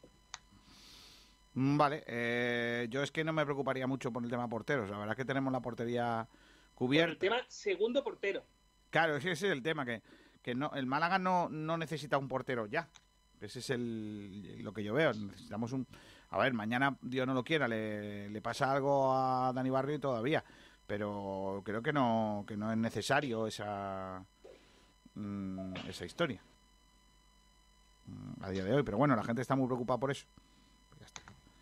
Mm, 1.56 1.78
vale, 1.78 2.04
eh, 2.06 2.88
yo 2.90 3.02
es 3.02 3.12
que 3.12 3.24
no 3.24 3.32
me 3.34 3.46
preocuparía 3.46 3.88
mucho 3.88 4.12
por 4.12 4.24
el 4.24 4.30
tema 4.30 4.48
porteros. 4.48 4.90
La 4.90 4.98
verdad 4.98 5.14
es 5.14 5.18
que 5.18 5.26
tenemos 5.26 5.52
la 5.52 5.62
portería 5.62 6.28
cubierta. 6.74 7.12
el 7.12 7.18
tema 7.18 7.38
segundo 7.48 8.04
portero. 8.04 8.44
Claro, 8.90 9.16
ese 9.16 9.32
es 9.32 9.44
el 9.44 9.64
tema, 9.64 9.86
que, 9.86 10.02
que 10.42 10.54
no, 10.54 10.72
el 10.74 10.86
Málaga 10.86 11.18
no, 11.18 11.50
no 11.50 11.78
necesita 11.78 12.18
un 12.18 12.28
portero 12.28 12.68
ya. 12.68 12.90
Ese 13.40 13.60
es 13.60 13.70
el, 13.70 14.64
lo 14.64 14.74
que 14.74 14.84
yo 14.84 14.94
veo. 14.94 15.14
Necesitamos 15.14 15.72
un... 15.72 15.88
A 16.30 16.40
ver, 16.40 16.54
mañana, 16.54 16.98
Dios 17.02 17.26
no 17.26 17.34
lo 17.34 17.44
quiera, 17.44 17.68
le, 17.68 18.30
le 18.30 18.42
pasa 18.42 18.72
algo 18.72 19.14
a 19.14 19.52
Dani 19.54 19.70
Barrio 19.70 20.00
todavía. 20.00 20.44
Pero 20.88 21.62
creo 21.66 21.82
que 21.82 21.94
no, 21.94 22.44
que 22.48 22.58
no 22.58 22.72
es 22.72 22.78
necesario 22.78 23.48
esa, 23.48 24.24
mm, 25.14 25.74
esa 25.88 26.06
historia. 26.06 26.42
Mm, 28.08 28.44
a 28.44 28.50
día 28.50 28.64
de 28.64 28.74
hoy. 28.74 28.84
Pero 28.84 28.98
bueno, 28.98 29.16
la 29.16 29.24
gente 29.24 29.42
está 29.42 29.56
muy 29.56 29.68
preocupada 29.68 30.00
por 30.00 30.12
eso. 30.12 30.26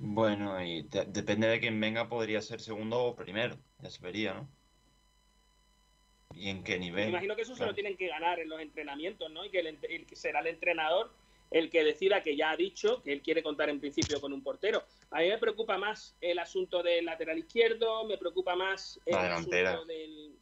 Bueno, 0.06 0.62
y 0.62 0.86
depende 1.08 1.48
de 1.48 1.62
quién 1.62 1.80
venga, 1.80 2.10
podría 2.10 2.42
ser 2.42 2.60
segundo 2.60 3.02
o 3.02 3.16
primero. 3.16 3.56
Ya 3.80 3.90
se 3.90 4.02
vería, 4.02 4.34
¿no? 4.34 4.50
¿Y 6.36 6.50
en 6.50 6.62
qué 6.62 6.78
nivel? 6.78 7.06
Me 7.06 7.12
imagino 7.12 7.38
que 7.38 7.44
eso 7.44 7.56
se 7.56 7.66
lo 7.66 7.74
tienen 7.74 7.96
que 7.96 8.10
ganar 8.10 8.38
en 8.40 8.50
los 8.50 8.60
entrenamientos, 8.60 9.32
¿no? 9.32 9.46
Y 9.46 9.50
que 9.50 9.60
el, 9.60 10.08
será 10.12 10.42
el 10.42 10.48
entrenador 10.48 11.10
el 11.52 11.70
que 11.70 11.86
decida 11.86 12.22
que 12.22 12.36
ya 12.36 12.52
ha 12.52 12.58
dicho 12.58 13.02
que 13.02 13.14
él 13.14 13.22
quiere 13.22 13.42
contar 13.42 13.70
en 13.70 13.80
principio 13.80 14.20
con 14.20 14.34
un 14.34 14.44
portero. 14.44 14.84
A 15.12 15.20
mí 15.20 15.30
me 15.30 15.38
preocupa 15.38 15.78
más 15.78 16.18
el 16.20 16.38
asunto 16.38 16.84
del 16.84 17.06
lateral 17.06 17.38
izquierdo, 17.38 18.04
me 18.06 18.18
preocupa 18.18 18.56
más 18.58 19.00
el 19.06 19.16
asunto 19.16 19.86
del... 19.86 20.36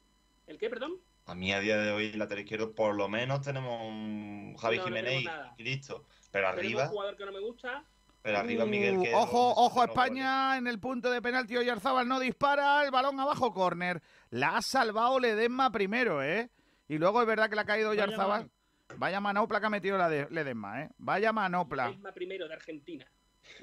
¿El 0.47 0.57
qué, 0.57 0.69
perdón? 0.69 0.99
A 1.25 1.35
mí 1.35 1.53
a 1.53 1.59
día 1.59 1.77
de 1.77 1.91
hoy, 1.91 2.07
el 2.07 2.17
lateral 2.17 2.43
izquierdo, 2.43 2.73
por 2.73 2.95
lo 2.95 3.07
menos 3.09 3.41
tenemos 3.41 3.79
un 3.83 4.55
Javi 4.57 4.79
Jiménez 4.79 5.23
y 5.57 5.63
listo. 5.63 6.05
Pero 6.31 6.47
arriba... 6.47 6.85
un 6.85 6.89
jugador 6.89 7.17
que 7.17 7.25
no 7.25 7.31
me 7.31 7.41
gusta, 7.41 7.85
pero 8.21 8.37
arriba 8.37 8.65
Miguel 8.65 8.97
uh, 8.97 9.05
Ojo, 9.15 9.53
ojo, 9.55 9.83
España 9.83 10.57
en 10.57 10.67
el 10.67 10.79
punto 10.79 11.09
de 11.09 11.21
penalti. 11.21 11.57
Oyarzábal 11.57 12.07
no 12.07 12.19
dispara, 12.19 12.83
el 12.83 12.91
balón 12.91 13.19
abajo, 13.19 13.53
córner. 13.53 14.01
La 14.29 14.57
ha 14.57 14.61
salvado 14.61 15.19
Ledesma 15.19 15.71
primero, 15.71 16.23
¿eh? 16.23 16.49
Y 16.87 16.97
luego 16.97 17.21
es 17.21 17.27
verdad 17.27 17.49
que 17.49 17.55
le 17.55 17.61
ha 17.61 17.65
caído 17.65 17.89
Oyarzábal. 17.89 18.49
Vaya 18.97 19.21
manopla 19.21 19.59
que 19.59 19.65
ha 19.65 19.69
metido 19.69 19.97
la 19.97 20.09
de 20.09 20.27
Ledesma, 20.29 20.83
¿eh? 20.83 20.89
Vaya 20.97 21.33
manopla. 21.33 21.87
Ledesma 21.87 22.11
primero 22.11 22.47
de 22.47 22.53
Argentina. 22.53 23.05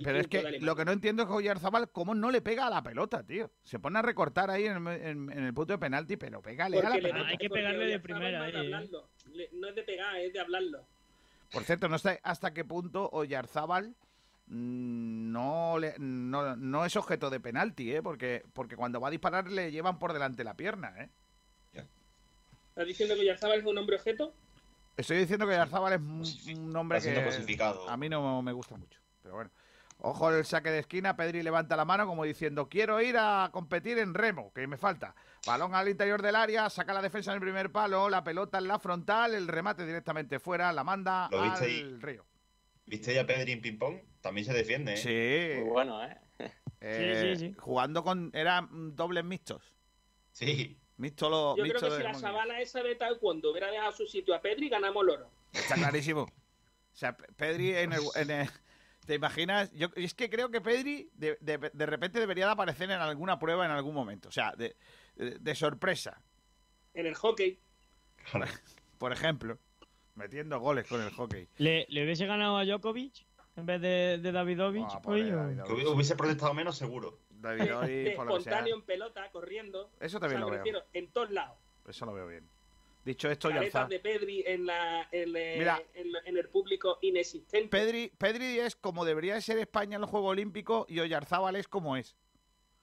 Pero 0.03 0.19
es 0.19 0.27
que 0.27 0.59
lo 0.61 0.75
que 0.75 0.85
no 0.85 0.93
entiendo 0.93 1.23
es 1.23 1.29
que 1.29 1.35
Oyarzábal 1.35 1.91
cómo 1.91 2.15
no 2.15 2.31
le 2.31 2.41
pega 2.41 2.67
a 2.67 2.71
la 2.71 2.83
pelota, 2.83 3.23
tío. 3.23 3.51
Se 3.63 3.79
pone 3.79 4.01
a 4.01 4.03
recortar 4.03 4.51
ahí 4.51 4.67
en, 4.67 4.87
el 4.87 5.55
punto 5.55 5.75
de 5.75 5.79
penalti, 5.79 6.17
pero 6.17 6.43
pégale 6.43 6.81
a 6.81 6.89
la 6.89 6.95
pelota. 6.97 7.27
Hay 7.29 7.37
que 7.37 7.49
pegarle 7.49 7.87
de 7.87 8.01
primera. 8.01 8.49
Eh. 8.49 8.89
No 9.53 9.69
es 9.69 9.75
de 9.75 9.83
pegar, 9.85 10.17
es 10.17 10.33
de 10.33 10.41
hablarlo. 10.41 10.85
Por 11.53 11.63
cierto, 11.63 11.89
no 11.89 11.99
sé 11.99 12.21
hasta 12.25 12.53
qué 12.53 12.65
punto 12.65 13.09
Oyarzábal 13.13 13.95
no, 14.49 15.79
le, 15.79 15.95
no, 15.99 16.57
no, 16.57 16.85
es 16.85 16.97
objeto 16.97 17.31
de 17.31 17.41
penalti, 17.41 17.95
¿eh? 17.95 18.03
Porque, 18.03 18.45
porque 18.53 18.77
cuando 18.77 19.01
va 19.01 19.09
a 19.09 19.11
disparar 19.11 19.51
le 19.51 19.71
llevan 19.71 19.99
por 19.99 20.13
delante 20.13 20.45
la 20.45 20.55
pierna, 20.55 20.95
¿eh? 20.99 21.11
¿Estás 21.75 22.87
diciendo 22.87 23.17
que 23.17 23.25
Yarzábal 23.25 23.59
es 23.59 23.67
un 23.67 23.77
hombre 23.77 23.97
objeto? 23.97 24.33
Estoy 24.97 25.19
diciendo 25.19 25.47
que 25.47 25.55
Yarzábal 25.55 25.95
es 25.95 26.01
un, 26.01 26.77
hombre 26.77 27.01
que 27.01 27.59
a 27.89 27.97
mí 27.97 28.09
no 28.09 28.41
me 28.41 28.53
gusta 28.53 28.77
mucho. 28.77 29.01
Pero 29.23 29.35
bueno. 29.35 29.51
Ojo 30.01 30.31
el 30.31 30.45
saque 30.45 30.71
de 30.71 30.79
esquina, 30.79 31.17
Pedri 31.17 31.43
levanta 31.43 31.77
la 31.77 31.85
mano 31.85 32.07
como 32.07 32.23
diciendo, 32.23 32.69
quiero 32.69 33.01
ir 33.01 33.17
a 33.19 33.51
competir 33.53 33.99
en 33.99 34.15
remo, 34.15 34.53
que 34.55 34.65
me 34.69 34.77
falta. 34.77 35.17
Balón 35.45 35.75
al 35.75 35.89
interior 35.89 36.23
del 36.23 36.37
área, 36.37 36.71
saca 36.71 36.95
la 36.95 37.03
defensa 37.03 37.33
en 37.33 37.37
el 37.37 37.41
primer 37.41 37.73
palo, 37.73 38.09
la 38.09 38.23
pelota 38.23 38.59
en 38.59 38.69
la 38.69 38.79
frontal, 38.79 39.35
el 39.35 39.49
remate 39.49 39.85
directamente 39.85 40.39
fuera, 40.39 40.73
la 40.73 40.85
manda 40.85 41.27
al 41.27 42.01
río. 42.01 42.25
¿Viste 42.89 43.15
ya 43.15 43.27
Pedri 43.27 43.53
en 43.53 43.61
ping-pong? 43.61 44.01
También 44.23 44.47
se 44.47 44.55
defiende, 44.55 44.95
¿eh? 44.95 44.97
Sí. 44.97 45.61
Muy 45.61 45.71
bueno, 45.71 46.03
¿eh? 46.03 46.17
eh 46.81 47.35
sí, 47.37 47.39
sí, 47.39 47.47
sí. 47.49 47.55
Jugando 47.59 48.03
con... 48.03 48.31
Eran 48.33 48.97
dobles 48.97 49.25
mixtos. 49.25 49.75
Sí. 50.33 50.81
Mixto 50.97 51.57
Yo 51.57 51.63
creo 51.63 51.81
que 51.81 51.97
si 51.97 52.03
la 52.03 52.15
Sabana 52.15 52.61
esa 52.61 52.83
de 52.83 52.95
tal, 52.95 53.19
cuando 53.19 53.51
hubiera 53.51 53.71
dejado 53.71 53.93
su 53.93 54.07
sitio 54.07 54.35
a 54.35 54.41
Pedri, 54.41 54.71
ganamos 54.71 55.05
el 55.05 55.11
oro. 55.11 55.31
Está 55.53 55.75
clarísimo. 55.75 56.23
O 56.23 56.97
sea, 56.97 57.17
Pedri 57.17 57.77
en 57.77 57.93
el, 57.93 58.49
¿Te 59.07 59.15
imaginas? 59.15 59.71
Yo 59.73 59.89
es 59.95 60.15
que 60.15 60.29
creo 60.29 60.51
que 60.51 60.61
Pedri 60.61 61.11
de, 61.15 61.37
de, 61.41 61.87
repente 61.87 62.19
debería 62.19 62.47
de 62.47 62.53
aparecer 62.53 62.91
en 62.91 63.01
alguna 63.01 63.39
prueba 63.39 63.65
en 63.65 63.71
algún 63.71 63.95
momento. 63.95 64.29
O 64.29 64.33
sea, 64.33 64.53
de, 64.57 64.77
de 65.15 65.55
sorpresa. 65.55 66.21
En 66.95 67.07
el 67.07 67.15
hockey. 67.15 67.61
Por 68.99 69.13
ejemplo, 69.13 69.59
metiendo 70.19 70.61
goles 70.61 70.87
con 70.87 71.01
el 71.01 71.11
hockey. 71.11 71.49
¿Le, 71.57 71.87
le 71.89 72.05
hubiese 72.05 72.27
ganado 72.27 72.59
a 72.59 72.65
Djokovic 72.65 73.25
en 73.57 73.67
vez 73.67 73.81
de, 73.81 74.19
de 74.19 74.33
Davidovich? 74.33 74.85
Ah, 74.89 75.01
hubiese 75.05 76.17
protestado 76.17 76.53
menos 76.53 76.77
seguro. 76.77 77.19
Davidovich, 77.31 78.09
espontáneo 78.19 78.75
en 78.75 78.83
pelota, 78.83 79.31
corriendo. 79.31 79.91
Eso 80.01 80.21
también 80.21 80.41
lo 80.41 80.51
veo. 80.51 80.63
en 80.93 81.11
todos 81.13 81.31
lados. 81.31 81.57
Eso 81.87 82.05
lo 82.05 82.13
veo 82.13 82.27
bien. 82.27 82.49
Dicho 83.05 83.31
esto, 83.31 83.49
ya 83.49 83.87
de 83.87 84.01
Pedri 84.01 84.45
en, 84.47 84.67
la, 84.67 85.09
en, 85.13 86.37
el 86.37 86.49
público 86.51 86.99
inexistente. 87.01 87.69
Pedri, 87.69 88.13
Pedri 88.19 88.59
es 88.59 88.77
como 88.77 89.07
debería 89.07 89.41
ser 89.41 89.57
España 89.59 89.95
en 89.95 90.03
los 90.03 90.11
Juegos 90.11 90.33
Olímpicos 90.33 90.85
y 90.91 91.01
Oyarzábal 91.01 91.57
es 91.57 91.69
como 91.69 91.97
es. 91.97 92.17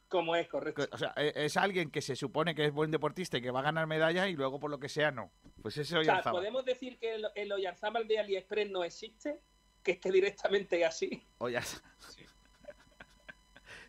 Como 0.07 0.36
es, 0.36 0.48
correcto. 0.48 0.88
O 0.91 0.98
sea, 0.98 1.14
e, 1.15 1.34
es 1.36 1.57
alguien 1.57 1.90
que 1.90 2.02
se 2.02 2.15
supone 2.15 2.53
que 2.56 2.65
es 2.65 2.72
buen 2.72 2.91
deportista 2.91 3.38
y 3.38 3.41
que 3.41 3.52
va 3.52 3.60
a 3.60 3.64
ganar 3.64 3.88
medallas 3.88 4.30
y 4.30 4.34
luego 4.34 4.60
por 4.60 4.69
lo 4.69 4.80
que 4.80 4.90
sea 4.90 5.11
no. 5.11 5.32
Pues 5.61 5.77
ese 5.77 5.98
Oyarzábal. 5.98 6.41
¿podemos 6.41 6.65
decir 6.65 6.98
que 6.98 7.15
el, 7.15 7.27
el 7.36 7.52
Oyarzábal 7.52 8.07
de 8.07 8.19
AliExpress 8.19 8.69
no 8.69 8.84
existe? 8.84 9.40
Que 9.84 9.94
esté 9.94 10.11
directamente 10.11 10.86
así. 10.86 11.26
Oyarzábal. 11.38 11.91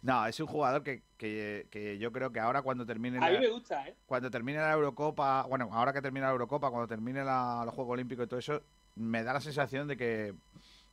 No, 0.02 0.24
es 0.24 0.38
un 0.38 0.46
jugador 0.46 0.84
que, 0.84 1.02
que, 1.18 1.98
yo 1.98 2.12
creo 2.12 2.30
que 2.30 2.38
ahora 2.38 2.62
cuando 2.62 2.86
termine 2.86 3.18
a 3.18 3.28
mí 3.28 3.38
me 3.38 3.48
gusta, 3.48 3.88
¿eh? 3.88 3.96
cuando 4.06 4.30
termine 4.30 4.58
la 4.58 4.72
Eurocopa, 4.72 5.42
bueno, 5.48 5.68
ahora 5.72 5.92
que 5.92 6.00
termine 6.00 6.24
la 6.26 6.30
Eurocopa, 6.30 6.70
cuando 6.70 6.86
termine 6.86 7.24
la, 7.24 7.62
los 7.64 7.74
Juegos 7.74 7.94
Olímpicos 7.94 8.26
y 8.26 8.28
todo 8.28 8.38
eso, 8.38 8.62
me 8.94 9.24
da 9.24 9.32
la 9.32 9.40
sensación 9.40 9.88
de 9.88 9.96
que 9.96 10.32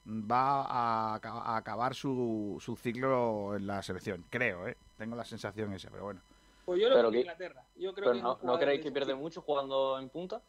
va 0.08 0.64
a, 0.64 1.56
acabar 1.56 1.94
su, 1.94 2.58
su, 2.60 2.76
ciclo 2.76 3.56
en 3.56 3.68
la 3.68 3.84
selección, 3.84 4.26
creo, 4.32 4.68
¿eh? 4.68 4.78
Tengo 4.98 5.16
la 5.16 5.26
sensación 5.26 5.74
esa, 5.74 5.90
pero 5.90 6.04
bueno. 6.04 6.22
Pues 6.66 6.82
yo 6.82 6.90
lo 6.90 6.96
veo 6.96 7.14
Inglaterra. 7.14 7.66
Yo 7.76 7.94
creo 7.94 8.14
no, 8.14 8.40
¿no 8.42 8.58
creéis 8.58 8.82
que 8.82 8.92
pierde 8.92 9.16
mucho 9.16 9.42
jugando 9.42 10.00
en 10.00 10.10
punta? 10.10 10.42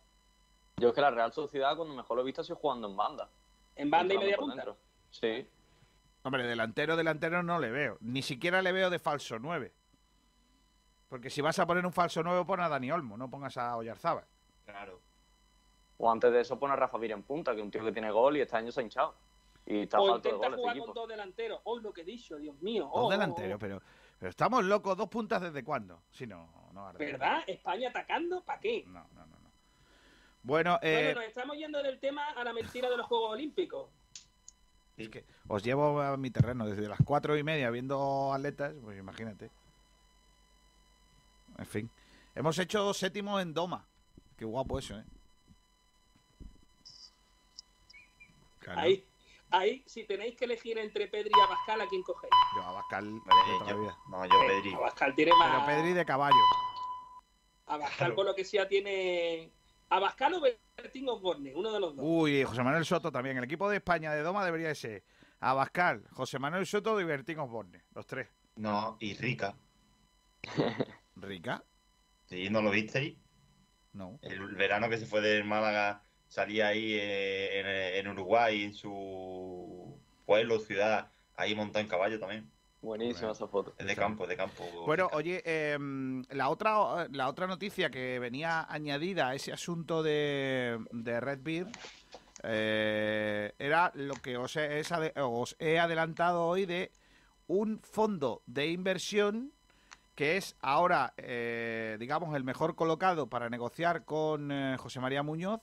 Yo 0.76 0.88
es 0.88 0.94
que 0.94 1.00
la 1.00 1.10
Real 1.10 1.32
Sociedad 1.32 1.76
cuando 1.76 1.94
mejor 1.94 2.16
lo 2.16 2.22
he 2.22 2.26
visto 2.26 2.40
ha 2.40 2.44
sido 2.44 2.56
jugando 2.56 2.88
en 2.88 2.96
banda. 2.96 3.28
¿En 3.76 3.90
banda 3.90 4.14
y 4.14 4.18
media 4.18 4.36
punta? 4.36 4.76
Sí. 5.10 5.46
Hombre, 6.22 6.44
delantero, 6.44 6.96
delantero 6.96 7.42
no 7.42 7.58
le 7.58 7.70
veo. 7.70 7.98
Ni 8.00 8.22
siquiera 8.22 8.62
le 8.62 8.72
veo 8.72 8.90
de 8.90 8.98
falso 8.98 9.38
9. 9.38 9.72
Porque 11.08 11.30
si 11.30 11.40
vas 11.40 11.58
a 11.58 11.66
poner 11.66 11.84
un 11.84 11.92
falso 11.92 12.22
9, 12.22 12.44
pon 12.46 12.60
a 12.60 12.68
Dani 12.68 12.90
Olmo, 12.90 13.16
no 13.16 13.30
pongas 13.30 13.56
a 13.56 13.76
Oyarzábal. 13.76 14.24
Claro. 14.64 15.00
O 15.98 16.10
antes 16.10 16.32
de 16.32 16.40
eso 16.40 16.58
pon 16.58 16.70
a 16.70 16.76
Rafa 16.76 16.98
Vir 16.98 17.12
en 17.12 17.22
punta, 17.22 17.52
que 17.52 17.58
es 17.58 17.64
un 17.64 17.70
tío 17.70 17.84
que 17.84 17.92
tiene 17.92 18.10
gol 18.10 18.36
y 18.36 18.40
este 18.40 18.56
año 18.56 18.72
se 18.72 18.80
ha 18.80 18.82
hinchado. 18.82 19.14
Y 19.66 19.82
está 19.82 20.00
o 20.00 20.16
intenta 20.16 20.50
jugar 20.50 20.78
con 20.78 20.94
dos 20.94 21.08
delanteros. 21.08 21.60
Hoy 21.64 21.82
lo 21.82 21.92
que 21.92 22.00
he 22.00 22.04
dicho, 22.04 22.36
Dios 22.36 22.60
mío. 22.60 22.84
Dos 22.84 23.04
oh, 23.06 23.10
delanteros, 23.10 23.58
pero, 23.60 23.80
pero 24.18 24.30
estamos 24.30 24.64
locos. 24.64 24.96
¿Dos 24.96 25.08
puntas 25.08 25.42
desde 25.42 25.62
cuándo? 25.62 26.02
Si 26.10 26.26
no, 26.26 26.70
no 26.72 26.92
¿Verdad? 26.94 27.42
¿España 27.46 27.88
atacando? 27.90 28.42
¿Para 28.42 28.60
qué? 28.60 28.84
No, 28.86 29.06
no, 29.14 29.26
no. 29.26 29.38
no. 29.38 29.50
Bueno, 30.42 30.78
eh... 30.82 31.04
bueno, 31.06 31.20
nos 31.20 31.28
estamos 31.28 31.56
yendo 31.56 31.82
del 31.82 31.98
tema 31.98 32.30
a 32.30 32.44
la 32.44 32.52
mentira 32.52 32.90
de 32.90 32.96
los 32.96 33.06
Juegos 33.06 33.32
Olímpicos. 33.32 33.90
Es 34.96 35.08
que 35.08 35.24
os 35.48 35.62
llevo 35.62 36.00
a 36.00 36.16
mi 36.16 36.30
terreno 36.30 36.66
desde 36.66 36.88
las 36.88 36.98
cuatro 37.04 37.36
y 37.36 37.42
media 37.42 37.70
viendo 37.70 38.32
atletas, 38.32 38.74
pues 38.82 38.98
imagínate. 38.98 39.50
En 41.58 41.66
fin. 41.66 41.90
Hemos 42.34 42.58
hecho 42.58 42.92
séptimo 42.94 43.40
en 43.40 43.54
Doma. 43.54 43.86
Qué 44.36 44.44
guapo 44.44 44.78
eso, 44.78 44.98
¿eh? 44.98 45.04
Ahí, 48.66 49.04
ahí, 49.58 49.82
si 49.86 50.04
tenéis 50.04 50.36
que 50.36 50.44
elegir 50.44 50.78
entre 50.78 51.08
Pedri 51.08 51.30
y 51.36 51.40
Abascal, 51.40 51.80
¿a 51.80 51.86
quién 51.86 52.02
cogéis? 52.02 52.32
Yo, 52.56 52.62
Abascal. 52.62 53.14
no, 53.14 54.24
yo 54.26 54.46
Pedri. 54.46 54.74
Abascal 54.74 55.14
tiene 55.14 55.32
más. 55.38 55.64
Pero 55.64 55.66
Pedri 55.66 55.92
de 55.92 56.04
caballo. 56.04 56.36
Abascal, 57.66 58.14
por 58.14 58.26
lo 58.26 58.34
que 58.34 58.44
sea, 58.44 58.68
tiene. 58.68 59.50
Abascal 59.88 60.34
o 60.34 60.40
Bertín 60.40 61.08
Osborne, 61.08 61.52
uno 61.54 61.72
de 61.72 61.80
los 61.80 61.96
dos. 61.96 62.04
Uy, 62.06 62.42
José 62.44 62.62
Manuel 62.62 62.84
Soto 62.84 63.12
también. 63.12 63.36
El 63.38 63.44
equipo 63.44 63.68
de 63.68 63.76
España 63.76 64.12
de 64.12 64.22
Doma 64.22 64.44
debería 64.44 64.74
ser 64.74 65.04
Abascal, 65.40 66.04
José 66.10 66.38
Manuel 66.38 66.66
Soto 66.66 67.00
y 67.00 67.04
Bertín 67.04 67.38
Osborne, 67.38 67.82
los 67.94 68.06
tres. 68.06 68.28
No, 68.56 68.96
y 69.00 69.14
Rica. 69.14 69.54
¿Rica? 71.16 71.64
Sí, 72.26 72.48
¿no 72.50 72.62
lo 72.62 72.70
visteis? 72.70 73.16
No. 73.92 74.18
El 74.22 74.54
verano 74.56 74.88
que 74.88 74.98
se 74.98 75.06
fue 75.06 75.20
de 75.20 75.44
Málaga 75.44 76.03
salía 76.34 76.66
ahí 76.66 76.94
eh, 76.94 78.00
en, 78.00 78.08
Uruguay, 78.08 78.64
en 78.64 78.74
su 78.74 79.96
pueblo, 80.26 80.58
ciudad, 80.58 81.08
ahí 81.36 81.54
montado 81.54 81.84
en 81.84 81.88
caballo 81.88 82.18
también. 82.18 82.50
Buenísima 82.82 83.30
esa 83.30 83.46
foto. 83.46 83.72
Es 83.78 83.86
de 83.86 83.94
campo, 83.94 84.26
de 84.26 84.36
campo. 84.36 84.64
Bueno, 84.84 85.08
oye, 85.12 85.40
em, 85.44 86.24
la 86.30 86.48
otra 86.48 87.06
la 87.12 87.28
otra 87.28 87.46
noticia 87.46 87.88
que 87.88 88.18
venía 88.18 88.66
añadida 88.68 89.28
a 89.28 89.34
ese 89.36 89.52
asunto 89.52 90.02
de, 90.02 90.84
de 90.90 91.20
Red 91.20 91.38
Beer 91.40 91.68
eh, 92.42 93.52
era 93.60 93.92
lo 93.94 94.14
que 94.14 94.36
os 94.36 94.56
he, 94.56 94.82
os 95.22 95.54
he 95.60 95.78
adelantado 95.78 96.46
hoy 96.46 96.66
de 96.66 96.90
un 97.46 97.78
fondo 97.80 98.42
de 98.46 98.66
inversión 98.66 99.52
que 100.16 100.36
es 100.36 100.56
ahora, 100.60 101.14
eh, 101.16 101.96
digamos, 102.00 102.34
el 102.34 102.42
mejor 102.42 102.74
colocado 102.74 103.28
para 103.28 103.48
negociar 103.48 104.04
con 104.04 104.50
eh, 104.50 104.76
José 104.78 104.98
María 104.98 105.22
Muñoz 105.22 105.60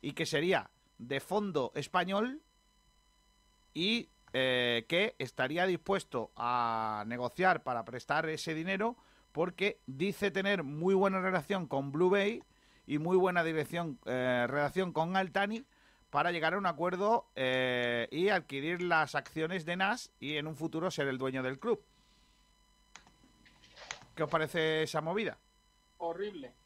y 0.00 0.12
que 0.12 0.26
sería 0.26 0.70
de 0.98 1.20
fondo 1.20 1.72
español 1.74 2.42
y 3.74 4.08
eh, 4.32 4.84
que 4.88 5.14
estaría 5.18 5.66
dispuesto 5.66 6.30
a 6.36 7.04
negociar 7.06 7.62
para 7.62 7.84
prestar 7.84 8.28
ese 8.28 8.54
dinero 8.54 8.96
porque 9.32 9.80
dice 9.86 10.30
tener 10.30 10.62
muy 10.62 10.94
buena 10.94 11.20
relación 11.20 11.66
con 11.66 11.92
Blue 11.92 12.10
Bay 12.10 12.42
y 12.86 12.98
muy 12.98 13.16
buena 13.16 13.44
dirección, 13.44 13.98
eh, 14.04 14.46
relación 14.48 14.92
con 14.92 15.16
Altani 15.16 15.64
para 16.10 16.32
llegar 16.32 16.54
a 16.54 16.58
un 16.58 16.66
acuerdo 16.66 17.30
eh, 17.36 18.08
y 18.10 18.28
adquirir 18.28 18.82
las 18.82 19.14
acciones 19.14 19.64
de 19.64 19.76
NAS 19.76 20.10
y 20.18 20.36
en 20.36 20.46
un 20.46 20.56
futuro 20.56 20.90
ser 20.90 21.06
el 21.08 21.18
dueño 21.18 21.42
del 21.42 21.58
club. 21.58 21.82
¿Qué 24.14 24.24
os 24.24 24.30
parece 24.30 24.82
esa 24.82 25.00
movida? 25.00 25.38
Horrible. 25.98 26.59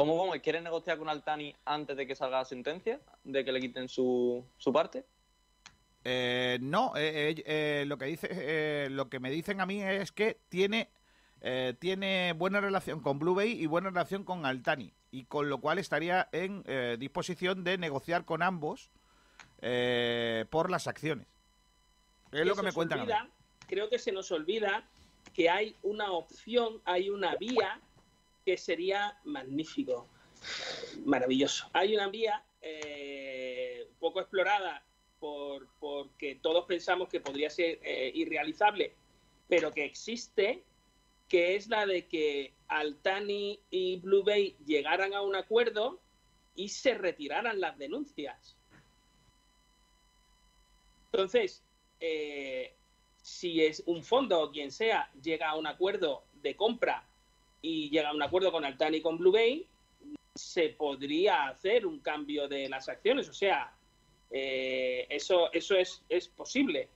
¿Cómo, 0.00 0.16
cómo? 0.16 0.32
¿Quiere 0.40 0.62
negociar 0.62 0.96
con 0.96 1.10
Altani 1.10 1.54
antes 1.66 1.94
de 1.94 2.06
que 2.06 2.14
salga 2.14 2.38
la 2.38 2.46
sentencia? 2.46 3.00
¿De 3.22 3.44
que 3.44 3.52
le 3.52 3.60
quiten 3.60 3.86
su, 3.86 4.42
su 4.56 4.72
parte? 4.72 5.04
Eh, 6.04 6.56
no, 6.62 6.94
eh, 6.96 7.34
eh, 7.44 7.84
lo 7.86 7.98
que 7.98 8.06
dice, 8.06 8.88
lo 8.88 9.10
que 9.10 9.20
me 9.20 9.30
dicen 9.30 9.60
a 9.60 9.66
mí 9.66 9.82
es 9.82 10.10
que 10.10 10.38
tiene, 10.48 10.88
tiene 11.80 12.32
buena 12.32 12.62
relación 12.62 13.00
con 13.00 13.18
Blue 13.18 13.34
Bay 13.34 13.52
y 13.62 13.66
buena 13.66 13.90
relación 13.90 14.24
con 14.24 14.46
Altani 14.46 14.90
y 15.10 15.24
con 15.24 15.50
lo 15.50 15.60
cual 15.60 15.78
estaría 15.78 16.30
en 16.32 16.62
disposición 16.98 17.62
de 17.62 17.76
negociar 17.76 18.24
con 18.24 18.40
ambos 18.40 18.88
por 20.48 20.70
las 20.70 20.86
acciones. 20.86 21.26
Es 22.32 22.46
lo 22.46 22.56
que 22.56 22.62
me 22.62 22.72
cuentan. 22.72 23.06
creo 23.66 23.90
que 23.90 23.98
se 23.98 24.12
nos 24.12 24.32
olvida 24.32 24.82
que 25.34 25.50
hay 25.50 25.76
una 25.82 26.10
opción, 26.12 26.80
hay 26.86 27.10
una 27.10 27.36
vía 27.36 27.78
que 28.44 28.56
sería 28.56 29.18
magnífico, 29.24 30.08
maravilloso. 31.04 31.68
Hay 31.72 31.94
una 31.94 32.08
vía 32.08 32.44
poco 34.00 34.20
explorada 34.20 34.82
por, 35.20 35.68
porque 35.78 36.34
todos 36.36 36.64
pensamos 36.64 37.08
que 37.08 37.20
podría 37.20 37.50
ser 37.50 37.78
eh, 37.82 38.10
irrealizable, 38.14 38.94
pero 39.48 39.70
que 39.70 39.84
existe, 39.84 40.64
que 41.28 41.54
es 41.54 41.68
la 41.68 41.86
de 41.86 42.08
que 42.08 42.54
Altani 42.66 43.60
y 43.70 43.96
Blue 43.98 44.24
Bay 44.24 44.56
llegaran 44.64 45.14
a 45.14 45.20
un 45.20 45.36
acuerdo 45.36 46.00
y 46.56 46.70
se 46.70 46.94
retiraran 46.94 47.60
las 47.60 47.78
denuncias. 47.78 48.56
Entonces, 51.12 51.62
eh, 52.00 52.74
si 53.22 53.62
es 53.62 53.82
un 53.86 54.02
fondo 54.02 54.40
o 54.40 54.50
quien 54.50 54.72
sea 54.72 55.10
llega 55.22 55.50
a 55.50 55.56
un 55.56 55.66
acuerdo 55.66 56.24
de 56.34 56.56
compra 56.56 57.06
y 57.62 57.90
llega 57.90 58.10
a 58.10 58.14
un 58.14 58.22
acuerdo 58.22 58.52
con 58.52 58.64
Altani 58.64 58.98
y 58.98 59.02
con 59.02 59.18
Blue 59.18 59.32
Bay, 59.32 59.66
se 60.34 60.70
podría 60.70 61.48
hacer 61.48 61.86
un 61.86 62.00
cambio 62.00 62.48
de 62.48 62.68
las 62.68 62.88
acciones. 62.88 63.28
O 63.28 63.32
sea, 63.32 63.72
eh, 64.30 65.06
eso 65.10 65.52
eso 65.52 65.74
es, 65.74 66.02
es 66.08 66.28
posible. 66.28 66.88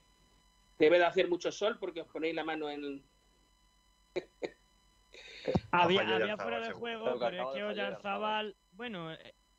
Debe 0.79 0.97
de 0.97 1.05
hacer 1.05 1.29
mucho 1.29 1.51
sol 1.51 1.77
porque 1.79 2.01
os 2.01 2.07
ponéis 2.07 2.35
la 2.35 2.43
mano 2.43 2.69
en... 2.69 3.03
había, 5.71 6.01
había 6.01 6.37
fuera 6.37 6.59
de 6.59 6.71
juego, 6.71 7.17
pero 7.19 7.49
es 7.49 7.55
que 7.55 7.63
Oyarzábal, 7.63 8.55
bueno, 8.71 9.11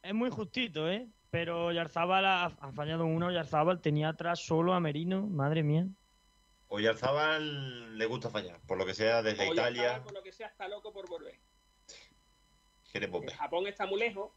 es 0.02 0.14
muy 0.14 0.30
justito, 0.30 0.90
¿eh? 0.90 1.06
Pero 1.30 1.66
Oyarzábal 1.66 2.24
ha, 2.24 2.50
fallado 2.72 3.04
uno, 3.04 3.26
Oyarzábal 3.26 3.80
tenía 3.80 4.10
atrás 4.10 4.40
solo 4.40 4.72
a 4.72 4.80
Merino, 4.80 5.26
madre 5.26 5.62
mía. 5.62 5.86
Oyarzábal 6.68 7.97
le 7.97 8.06
gusta 8.06 8.30
fallar, 8.30 8.60
por 8.66 8.76
lo 8.78 8.86
que 8.86 8.94
sea 8.94 9.22
desde 9.22 9.47
Italia. 9.47 10.02
Por 10.02 10.14
lo 10.14 10.22
que 10.22 10.32
sea 10.32 10.48
está 10.48 10.68
loco 10.68 10.93
por 10.93 11.09
volver. 11.09 11.38
Japón 13.36 13.66
está 13.66 13.86
muy 13.86 14.01
lejos. 14.01 14.30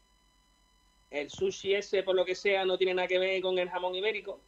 El 1.10 1.28
sushi 1.28 1.74
ese, 1.74 2.02
por 2.02 2.14
lo 2.14 2.24
que 2.24 2.34
sea, 2.34 2.64
no 2.64 2.78
tiene 2.78 2.94
nada 2.94 3.08
que 3.08 3.18
ver 3.18 3.42
con 3.42 3.58
el 3.58 3.68
jamón 3.68 3.94
ibérico. 3.94 4.40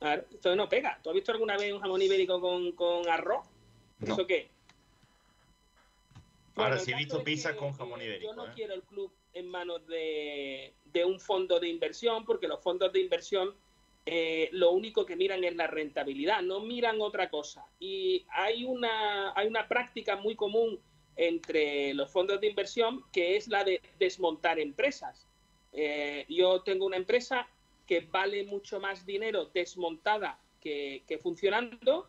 Claro, 0.00 0.24
esto 0.32 0.56
no 0.56 0.68
pega. 0.68 0.98
¿Tú 1.02 1.10
has 1.10 1.14
visto 1.14 1.30
alguna 1.30 1.56
vez 1.56 1.72
un 1.72 1.80
jamón 1.80 2.02
ibérico 2.02 2.40
con, 2.40 3.08
arroz? 3.08 3.46
¿Eso 4.04 4.26
qué? 4.26 4.50
Ahora 6.56 6.78
sí 6.78 6.92
he 6.92 6.96
visto 6.96 7.22
pizza 7.22 7.54
con 7.54 7.72
jamón 7.72 8.02
ibérico. 8.02 8.32
Yo 8.32 8.34
no 8.34 8.46
¿eh? 8.46 8.52
quiero 8.54 8.74
el 8.74 8.82
club 8.82 9.12
en 9.34 9.48
manos 9.48 9.86
de, 9.86 10.74
un 11.06 11.20
fondo 11.20 11.60
de 11.60 11.68
inversión, 11.68 12.24
porque 12.24 12.48
los 12.48 12.60
fondos 12.60 12.92
de 12.92 13.00
inversión 13.00 13.54
eh, 14.04 14.48
lo 14.52 14.72
único 14.72 15.06
que 15.06 15.16
miran 15.16 15.44
es 15.44 15.54
la 15.54 15.68
rentabilidad, 15.68 16.42
no 16.42 16.60
miran 16.60 17.00
otra 17.00 17.30
cosa. 17.30 17.64
Y 17.78 18.24
hay 18.30 18.64
una, 18.64 19.32
hay 19.36 19.46
una 19.46 19.68
práctica 19.68 20.16
muy 20.16 20.34
común 20.34 20.80
entre 21.16 21.94
los 21.94 22.10
fondos 22.10 22.40
de 22.40 22.48
inversión 22.48 23.04
que 23.12 23.36
es 23.36 23.48
la 23.48 23.64
de 23.64 23.80
desmontar 23.98 24.58
empresas. 24.58 25.26
Eh, 25.72 26.26
yo 26.28 26.62
tengo 26.62 26.86
una 26.86 26.96
empresa 26.96 27.48
que 27.86 28.00
vale 28.00 28.44
mucho 28.44 28.80
más 28.80 29.06
dinero 29.06 29.46
desmontada 29.46 30.38
que, 30.60 31.02
funcionando 31.22 32.08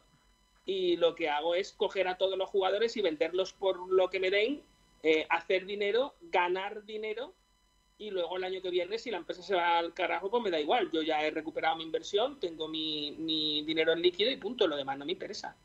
y 0.66 0.96
lo 0.98 1.16
que 1.16 1.30
hago 1.30 1.56
es 1.56 1.74
coger 1.74 2.08
a 2.08 2.18
todos 2.18 2.38
los 2.38 2.50
jugadores 2.50 2.96
y 2.98 3.02
venderlos 3.02 3.54
por 3.54 3.92
lo 3.92 4.10
que 4.10 4.20
me 4.20 4.30
den, 4.30 4.62
eh, 5.02 5.26
hacer 5.30 5.66
dinero, 5.66 6.14
ganar 6.22 6.86
dinero 6.86 7.34
y 8.04 8.12
luego 8.12 8.38
el 8.38 8.44
año 8.44 8.62
que 8.62 8.70
viene 8.70 8.98
si 9.00 9.12
la 9.12 9.18
empresa 9.18 9.42
se 9.42 9.56
va 9.56 9.80
al 9.80 9.94
carajo 9.94 10.30
pues 10.30 10.44
me 10.44 10.52
da 10.52 10.60
igual, 10.60 10.90
yo 10.92 11.02
ya 11.02 11.22
he 11.22 11.32
recuperado 11.32 11.78
mi 11.78 11.84
inversión, 11.84 12.40
tengo 12.40 12.68
mi, 12.68 13.16
mi 13.20 13.64
dinero 13.64 13.94
en 13.94 14.02
líquido 14.02 14.30
y 14.30 14.38
punto, 14.38 14.68
lo 14.68 14.76
demás 14.76 14.98
no 14.98 15.06
me 15.06 15.14
interesa. 15.14 15.56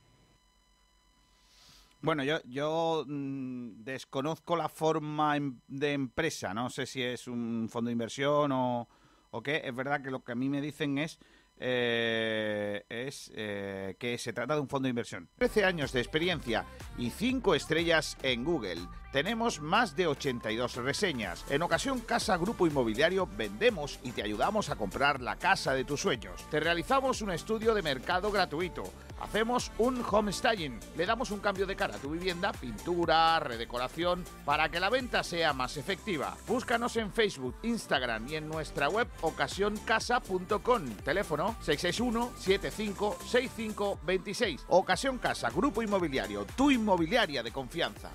Bueno, 2.01 2.23
yo, 2.23 2.39
yo 2.45 3.05
mm, 3.07 3.83
desconozco 3.83 4.57
la 4.57 4.69
forma 4.69 5.37
em, 5.37 5.59
de 5.67 5.93
empresa, 5.93 6.55
no 6.55 6.71
sé 6.71 6.87
si 6.87 7.03
es 7.03 7.27
un 7.27 7.69
fondo 7.69 7.89
de 7.89 7.93
inversión 7.93 8.53
o, 8.53 8.89
o 9.33 9.43
qué. 9.43 9.63
Es 9.65 9.75
verdad 9.75 10.01
que 10.01 10.11
lo 10.11 10.23
que 10.23 10.33
a 10.33 10.37
mí 10.37 10.49
me 10.49 10.61
dicen 10.61 10.99
es 10.99 11.19
eh, 11.61 12.85
es 12.89 13.33
eh, 13.35 13.97
que 13.99 14.17
se 14.19 14.33
trata 14.33 14.55
de 14.55 14.61
un 14.61 14.69
fondo 14.69 14.87
de 14.87 14.91
inversión. 14.91 15.29
13 15.39 15.65
años 15.65 15.93
de 15.93 16.01
experiencia 16.01 16.65
y 16.97 17.11
5 17.11 17.55
estrellas 17.55 18.17
en 18.23 18.45
Google. 18.45 18.79
Tenemos 19.13 19.61
más 19.61 19.95
de 19.97 20.07
82 20.07 20.77
reseñas. 20.77 21.45
En 21.49 21.63
ocasión 21.63 22.01
Casa 22.01 22.37
Grupo 22.37 22.67
Inmobiliario 22.67 23.27
vendemos 23.39 23.99
y 24.03 24.13
te 24.13 24.23
ayudamos 24.23 24.69
a 24.69 24.77
comprar 24.77 25.23
la 25.23 25.37
casa 25.37 25.73
de 25.73 25.85
tus 25.85 26.03
sueños. 26.03 26.45
Te 26.51 26.61
realizamos 26.61 27.23
un 27.23 27.31
estudio 27.31 27.73
de 27.73 27.81
mercado 27.81 28.31
gratuito. 28.31 28.83
Hacemos 29.19 29.73
un 29.79 30.05
home 30.09 30.31
styling. 30.31 30.79
Le 30.95 31.07
damos 31.07 31.31
un 31.31 31.41
cambio 31.41 31.67
de 31.67 31.75
cara 31.75 31.97
a 31.97 31.99
tu 31.99 32.11
vivienda, 32.11 32.53
pintura, 32.53 33.41
redecoración, 33.41 34.25
para 34.45 34.69
que 34.69 34.79
la 34.79 34.91
venta 34.91 35.25
sea 35.25 35.55
más 35.55 35.79
efectiva. 35.79 36.37
Búscanos 36.47 36.95
en 36.97 37.11
Facebook, 37.11 37.55
Instagram 37.63 38.29
y 38.29 38.37
en 38.37 38.47
nuestra 38.47 38.91
web 38.91 39.09
ocasioncasa.com. 39.23 40.85
Teléfono 41.03 41.57
661-756526. 41.65 44.65
Ocasión 44.69 45.17
Casa, 45.17 45.49
Grupo 45.49 45.81
Inmobiliario, 45.83 46.45
tu 46.57 46.71
inmobiliaria 46.71 47.43
de 47.43 47.53
confianza. 47.53 48.11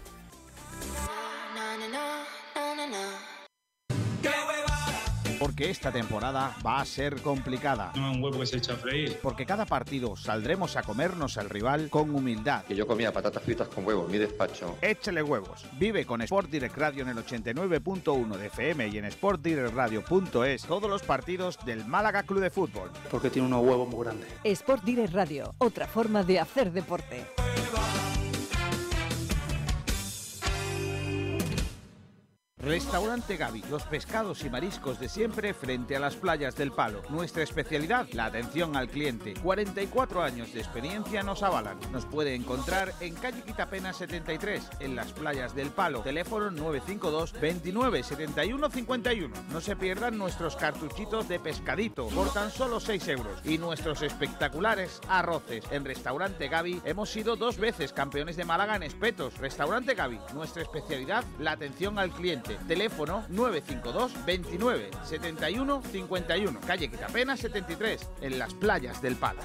Porque 5.43 5.69
esta 5.69 5.91
temporada 5.91 6.55
va 6.65 6.79
a 6.79 6.85
ser 6.85 7.21
complicada. 7.21 7.91
No 7.95 8.13
un 8.13 8.23
huevo 8.23 8.39
que 8.39 8.45
se 8.45 8.55
echa 8.59 8.75
a 8.75 8.77
freír. 8.77 9.19
Porque 9.21 9.45
cada 9.45 9.65
partido 9.65 10.15
saldremos 10.15 10.77
a 10.77 10.83
comernos 10.83 11.37
al 11.37 11.49
rival 11.49 11.89
con 11.89 12.15
humildad. 12.15 12.63
Que 12.63 12.75
yo 12.75 12.87
comía 12.87 13.11
patatas 13.11 13.43
fritas 13.43 13.67
con 13.67 13.85
huevos, 13.85 14.09
mi 14.09 14.17
despacho. 14.17 14.77
Échale 14.81 15.21
huevos. 15.21 15.65
Vive 15.77 16.05
con 16.05 16.21
Sport 16.21 16.49
Direct 16.49 16.77
Radio 16.77 17.03
en 17.03 17.09
el 17.09 17.17
89.1 17.17 18.37
de 18.37 18.47
FM 18.47 18.87
y 18.87 18.97
en 18.99 19.11
sportdirectradio.es 19.11 20.63
todos 20.63 20.89
los 20.89 21.01
partidos 21.03 21.59
del 21.65 21.83
Málaga 21.85 22.23
Club 22.23 22.39
de 22.39 22.49
Fútbol. 22.49 22.89
Porque 23.11 23.29
tiene 23.29 23.49
unos 23.49 23.65
huevos 23.65 23.89
muy 23.89 24.05
grandes. 24.05 24.29
Sport 24.45 24.85
Direct 24.85 25.13
Radio, 25.13 25.55
otra 25.57 25.87
forma 25.87 26.23
de 26.23 26.39
hacer 26.39 26.71
deporte. 26.71 27.25
Restaurante 32.65 33.35
Gaby, 33.35 33.61
los 33.69 33.83
pescados 33.83 34.45
y 34.45 34.49
mariscos 34.49 34.97
de 34.97 35.09
siempre 35.09 35.53
frente 35.53 35.97
a 35.97 35.99
las 35.99 36.15
playas 36.15 36.55
del 36.55 36.71
Palo. 36.71 37.01
Nuestra 37.09 37.43
especialidad, 37.43 38.07
la 38.13 38.25
atención 38.25 38.77
al 38.77 38.87
cliente. 38.87 39.33
44 39.43 40.23
años 40.23 40.53
de 40.53 40.61
experiencia 40.61 41.23
nos 41.23 41.43
avalan. 41.43 41.77
Nos 41.91 42.05
puede 42.05 42.35
encontrar 42.35 42.93
en 43.01 43.15
calle 43.15 43.41
Quitapena 43.41 43.91
73, 43.91 44.69
en 44.79 44.95
las 44.95 45.11
playas 45.11 45.53
del 45.53 45.71
Palo. 45.71 46.03
Teléfono 46.03 46.51
952 46.51 47.33
29 47.33 48.01
71 48.01 48.69
51. 48.69 49.35
No 49.51 49.59
se 49.59 49.75
pierdan 49.75 50.17
nuestros 50.17 50.55
cartuchitos 50.55 51.27
de 51.27 51.39
pescadito 51.41 52.07
por 52.07 52.31
tan 52.31 52.49
solo 52.49 52.79
6 52.79 53.07
euros 53.09 53.41
y 53.43 53.57
nuestros 53.57 54.01
espectaculares 54.03 55.01
arroces. 55.09 55.65
En 55.71 55.83
Restaurante 55.83 56.47
Gaby 56.47 56.81
hemos 56.85 57.09
sido 57.09 57.35
dos 57.35 57.57
veces 57.57 57.91
campeones 57.91 58.37
de 58.37 58.45
Málaga 58.45 58.77
en 58.77 58.83
espetos. 58.83 59.37
Restaurante 59.39 59.95
Gaby, 59.95 60.19
nuestra 60.33 60.61
especialidad, 60.61 61.25
la 61.39 61.51
atención 61.51 61.99
al 61.99 62.11
cliente. 62.11 62.52
Teléfono 62.67 63.23
952 63.29 64.25
29 64.25 64.91
71 65.03 65.81
51. 65.91 66.59
Calle 66.65 66.89
Quitapena 66.89 67.37
73, 67.37 68.09
en 68.21 68.39
las 68.39 68.53
playas 68.53 69.01
del 69.01 69.15
Pala. 69.15 69.41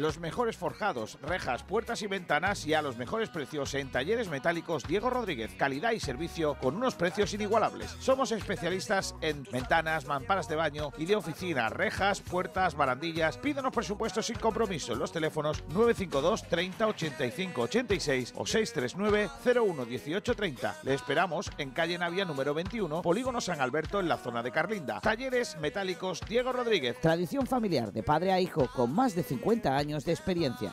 Los 0.00 0.18
mejores 0.18 0.56
forjados, 0.56 1.18
rejas, 1.20 1.62
puertas 1.62 2.00
y 2.00 2.06
ventanas 2.06 2.66
y 2.66 2.72
a 2.72 2.80
los 2.80 2.96
mejores 2.96 3.28
precios 3.28 3.74
en 3.74 3.92
talleres 3.92 4.30
metálicos 4.30 4.84
Diego 4.84 5.10
Rodríguez. 5.10 5.50
Calidad 5.58 5.92
y 5.92 6.00
servicio 6.00 6.54
con 6.54 6.76
unos 6.76 6.94
precios 6.94 7.34
inigualables. 7.34 7.94
Somos 8.00 8.32
especialistas 8.32 9.14
en 9.20 9.42
ventanas, 9.52 10.06
mamparas 10.06 10.48
de 10.48 10.56
baño 10.56 10.90
y 10.96 11.04
de 11.04 11.16
oficina, 11.16 11.68
rejas, 11.68 12.22
puertas, 12.22 12.76
barandillas. 12.76 13.36
Pídanos 13.36 13.74
presupuestos 13.74 14.24
sin 14.24 14.38
compromiso 14.38 14.94
en 14.94 15.00
los 15.00 15.12
teléfonos 15.12 15.62
952 15.68 16.48
30 16.48 16.86
85 16.86 17.60
86 17.60 18.32
o 18.36 18.46
639 18.46 19.28
01 19.54 19.84
18 19.84 20.34
30. 20.34 20.76
Le 20.82 20.94
esperamos 20.94 21.50
en 21.58 21.72
calle 21.72 21.98
Navia 21.98 22.24
número 22.24 22.54
21, 22.54 23.02
Polígono 23.02 23.42
San 23.42 23.60
Alberto 23.60 24.00
en 24.00 24.08
la 24.08 24.16
zona 24.16 24.42
de 24.42 24.50
Carlinda. 24.50 25.00
Talleres 25.02 25.58
metálicos 25.60 26.22
Diego 26.26 26.52
Rodríguez. 26.52 26.98
Tradición 27.02 27.46
familiar 27.46 27.92
de 27.92 28.02
padre 28.02 28.32
a 28.32 28.40
hijo 28.40 28.66
con 28.74 28.94
más 28.94 29.14
de 29.14 29.24
50 29.24 29.76
años 29.76 29.89
de 29.98 30.12
experiencia. 30.12 30.72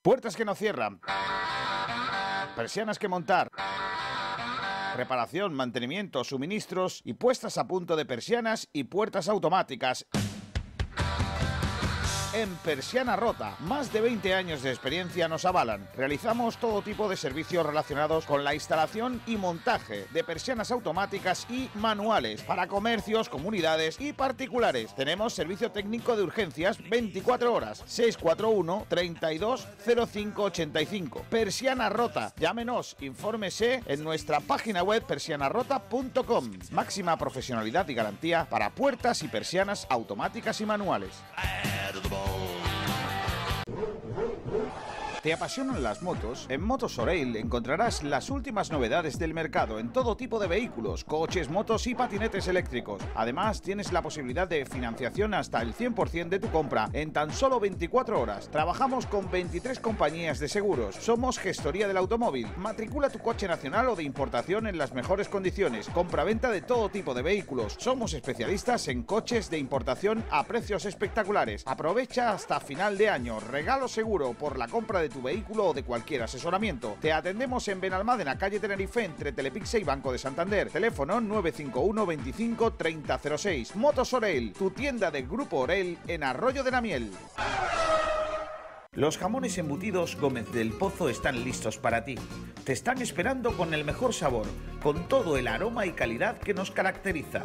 Puertas 0.00 0.36
que 0.36 0.44
no 0.44 0.54
cierran. 0.54 1.00
Persianas 2.54 2.98
que 2.98 3.08
montar. 3.08 3.50
Reparación, 4.96 5.54
mantenimiento, 5.54 6.24
suministros 6.24 7.02
y 7.04 7.14
puestas 7.14 7.58
a 7.58 7.66
punto 7.66 7.96
de 7.96 8.06
persianas 8.06 8.68
y 8.72 8.84
puertas 8.84 9.28
automáticas. 9.28 10.06
En 12.34 12.54
Persiana 12.56 13.16
Rota. 13.16 13.56
Más 13.60 13.92
de 13.92 14.00
20 14.00 14.34
años 14.34 14.62
de 14.62 14.70
experiencia 14.70 15.28
nos 15.28 15.44
avalan. 15.44 15.88
Realizamos 15.96 16.58
todo 16.58 16.82
tipo 16.82 17.08
de 17.08 17.16
servicios 17.16 17.64
relacionados 17.64 18.24
con 18.26 18.44
la 18.44 18.54
instalación 18.54 19.20
y 19.26 19.36
montaje 19.36 20.06
de 20.12 20.24
persianas 20.24 20.70
automáticas 20.70 21.46
y 21.50 21.70
manuales 21.74 22.42
para 22.42 22.66
comercios, 22.66 23.28
comunidades 23.28 24.00
y 24.00 24.12
particulares. 24.12 24.94
Tenemos 24.94 25.32
servicio 25.32 25.70
técnico 25.70 26.16
de 26.16 26.22
urgencias 26.22 26.78
24 26.88 27.52
horas 27.52 27.82
641 27.86 28.86
32 28.88 29.68
0585. 29.84 31.24
Persiana 31.30 31.88
Rota. 31.88 32.32
Llámenos, 32.38 32.96
infórmese 33.00 33.82
en 33.86 34.04
nuestra 34.04 34.40
página 34.40 34.82
web 34.82 35.04
persianarota.com. 35.04 36.50
Máxima 36.72 37.16
profesionalidad 37.16 37.88
y 37.88 37.94
garantía 37.94 38.46
para 38.48 38.70
puertas 38.70 39.22
y 39.22 39.28
persianas 39.28 39.86
automáticas 39.90 40.60
y 40.60 40.66
manuales. 40.66 41.10
Oh. 42.20 42.57
¿Te 45.28 45.34
apasionan 45.34 45.82
las 45.82 46.00
motos? 46.00 46.46
En 46.48 46.62
Motos 46.62 46.98
Oreil 46.98 47.36
encontrarás 47.36 48.02
las 48.02 48.30
últimas 48.30 48.72
novedades 48.72 49.18
del 49.18 49.34
mercado 49.34 49.78
en 49.78 49.92
todo 49.92 50.16
tipo 50.16 50.38
de 50.38 50.46
vehículos, 50.46 51.04
coches, 51.04 51.50
motos 51.50 51.86
y 51.86 51.94
patinetes 51.94 52.48
eléctricos. 52.48 53.02
Además, 53.14 53.60
tienes 53.60 53.92
la 53.92 54.00
posibilidad 54.00 54.48
de 54.48 54.64
financiación 54.64 55.34
hasta 55.34 55.60
el 55.60 55.74
100% 55.74 56.30
de 56.30 56.38
tu 56.38 56.48
compra 56.48 56.88
en 56.94 57.12
tan 57.12 57.30
solo 57.30 57.60
24 57.60 58.18
horas. 58.18 58.48
Trabajamos 58.50 59.04
con 59.04 59.30
23 59.30 59.78
compañías 59.80 60.38
de 60.38 60.48
seguros. 60.48 60.94
Somos 60.94 61.38
gestoría 61.38 61.86
del 61.86 61.98
automóvil. 61.98 62.48
Matricula 62.56 63.10
tu 63.10 63.18
coche 63.18 63.46
nacional 63.46 63.90
o 63.90 63.96
de 63.96 64.04
importación 64.04 64.66
en 64.66 64.78
las 64.78 64.94
mejores 64.94 65.28
condiciones. 65.28 65.90
Compra-venta 65.90 66.50
de 66.50 66.62
todo 66.62 66.88
tipo 66.88 67.12
de 67.12 67.20
vehículos. 67.20 67.76
Somos 67.78 68.14
especialistas 68.14 68.88
en 68.88 69.02
coches 69.02 69.50
de 69.50 69.58
importación 69.58 70.24
a 70.30 70.44
precios 70.44 70.86
espectaculares. 70.86 71.64
Aprovecha 71.66 72.32
hasta 72.32 72.60
final 72.60 72.96
de 72.96 73.10
año. 73.10 73.40
Regalo 73.40 73.88
seguro 73.88 74.32
por 74.32 74.58
la 74.58 74.68
compra 74.68 75.00
de 75.00 75.10
tu 75.10 75.17
vehículo 75.22 75.66
o 75.66 75.74
de 75.74 75.82
cualquier 75.82 76.22
asesoramiento. 76.22 76.96
Te 77.00 77.12
atendemos 77.12 77.66
en 77.68 77.80
Benalmádena, 77.80 78.38
calle 78.38 78.60
Tenerife, 78.60 79.04
entre 79.04 79.32
Telepixe 79.32 79.78
y 79.78 79.84
Banco 79.84 80.12
de 80.12 80.18
Santander. 80.18 80.70
Teléfono 80.70 81.20
951 81.20 82.06
25 82.06 82.72
3006. 82.74 83.76
Motos 83.76 84.12
Orel, 84.12 84.52
tu 84.52 84.70
tienda 84.70 85.10
del 85.10 85.26
Grupo 85.26 85.58
Orel 85.58 85.98
en 86.06 86.24
Arroyo 86.24 86.62
de 86.62 86.70
la 86.70 86.80
Miel. 86.80 87.12
Los 88.92 89.16
jamones 89.16 89.56
embutidos 89.58 90.16
Gómez 90.16 90.50
del 90.50 90.72
Pozo 90.72 91.08
están 91.08 91.44
listos 91.44 91.78
para 91.78 92.04
ti. 92.04 92.16
Te 92.64 92.72
están 92.72 93.00
esperando 93.00 93.56
con 93.56 93.72
el 93.72 93.84
mejor 93.84 94.12
sabor, 94.12 94.46
con 94.82 95.08
todo 95.08 95.36
el 95.36 95.46
aroma 95.46 95.86
y 95.86 95.92
calidad 95.92 96.38
que 96.38 96.52
nos 96.52 96.70
caracteriza. 96.70 97.44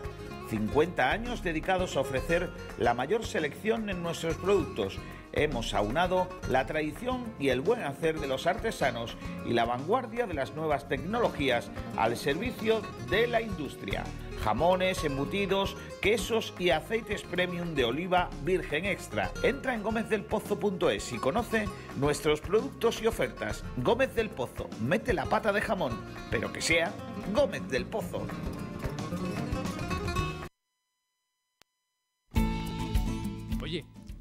50 0.54 1.10
años 1.10 1.42
dedicados 1.42 1.98
a 1.98 2.02
ofrecer 2.02 2.52
la 2.78 2.94
mayor 2.94 3.26
selección 3.26 3.90
en 3.90 4.04
nuestros 4.04 4.36
productos 4.36 5.00
hemos 5.34 5.74
aunado 5.74 6.28
la 6.50 6.66
tradición 6.66 7.26
y 7.40 7.50
el 7.50 7.62
buen 7.62 7.82
hacer 7.82 8.20
de 8.20 8.28
los 8.28 8.46
artesanos 8.48 9.18
y 9.46 9.54
la 9.54 9.66
vanguardia 9.66 10.28
de 10.28 10.36
las 10.36 10.54
nuevas 10.54 10.88
tecnologías 10.88 11.70
al 11.98 12.16
servicio 12.16 12.82
de 13.10 13.28
la 13.28 13.42
industria. 13.42 14.04
Jamones, 14.44 15.04
embutidos, 15.04 15.76
quesos 16.02 16.54
y 16.60 16.70
aceites 16.70 17.24
premium 17.24 17.76
de 17.76 17.86
oliva 17.86 18.30
virgen 18.44 18.86
extra. 18.86 19.32
Entra 19.42 19.74
en 19.74 19.84
gómezdelpozo.es 19.84 21.14
y 21.14 21.18
conoce 21.18 21.68
nuestros 21.98 22.42
productos 22.42 23.02
y 23.02 23.08
ofertas. 23.08 23.64
Gómez 23.78 24.14
del 24.16 24.30
Pozo, 24.30 24.70
mete 24.82 25.14
la 25.14 25.26
pata 25.26 25.52
de 25.52 25.62
jamón, 25.62 25.94
pero 26.30 26.52
que 26.52 26.62
sea 26.62 26.92
Gómez 27.34 27.68
del 27.70 27.86
Pozo. 27.86 28.28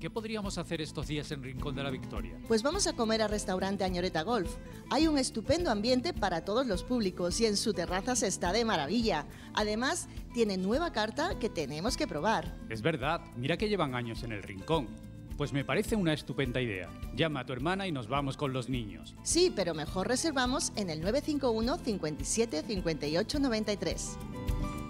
¿Qué 0.02 0.10
podríamos 0.10 0.58
hacer 0.58 0.80
estos 0.80 1.06
días 1.06 1.30
en 1.30 1.44
Rincón 1.44 1.76
de 1.76 1.84
la 1.84 1.90
Victoria? 1.90 2.36
Pues 2.48 2.64
vamos 2.64 2.88
a 2.88 2.92
comer 2.92 3.22
al 3.22 3.30
restaurante 3.30 3.84
Añoreta 3.84 4.22
Golf. 4.22 4.52
Hay 4.90 5.06
un 5.06 5.16
estupendo 5.16 5.70
ambiente 5.70 6.12
para 6.12 6.44
todos 6.44 6.66
los 6.66 6.82
públicos 6.82 7.40
y 7.40 7.46
en 7.46 7.56
su 7.56 7.72
terraza 7.72 8.16
se 8.16 8.26
está 8.26 8.52
de 8.52 8.64
maravilla. 8.64 9.26
Además, 9.54 10.08
tiene 10.34 10.56
nueva 10.56 10.90
carta 10.90 11.38
que 11.38 11.48
tenemos 11.48 11.96
que 11.96 12.08
probar. 12.08 12.52
Es 12.68 12.82
verdad, 12.82 13.20
mira 13.36 13.56
que 13.56 13.68
llevan 13.68 13.94
años 13.94 14.24
en 14.24 14.32
el 14.32 14.42
Rincón. 14.42 14.88
Pues 15.36 15.52
me 15.52 15.64
parece 15.64 15.94
una 15.94 16.14
estupenda 16.14 16.60
idea. 16.60 16.90
Llama 17.14 17.38
a 17.38 17.46
tu 17.46 17.52
hermana 17.52 17.86
y 17.86 17.92
nos 17.92 18.08
vamos 18.08 18.36
con 18.36 18.52
los 18.52 18.68
niños. 18.68 19.14
Sí, 19.22 19.52
pero 19.54 19.72
mejor 19.72 20.08
reservamos 20.08 20.72
en 20.74 20.90
el 20.90 21.00
951 21.00 21.78
57 21.78 22.64
58 22.66 23.38
93. 23.38 24.18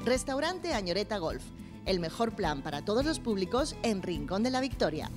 Restaurante 0.06 0.72
Añoreta 0.72 1.18
Golf 1.18 1.44
el 1.86 2.00
mejor 2.00 2.32
plan 2.32 2.62
para 2.62 2.84
todos 2.84 3.04
los 3.04 3.18
públicos 3.18 3.76
en 3.82 4.02
Rincón 4.02 4.42
de 4.42 4.50
la 4.50 4.60
Victoria. 4.60 5.10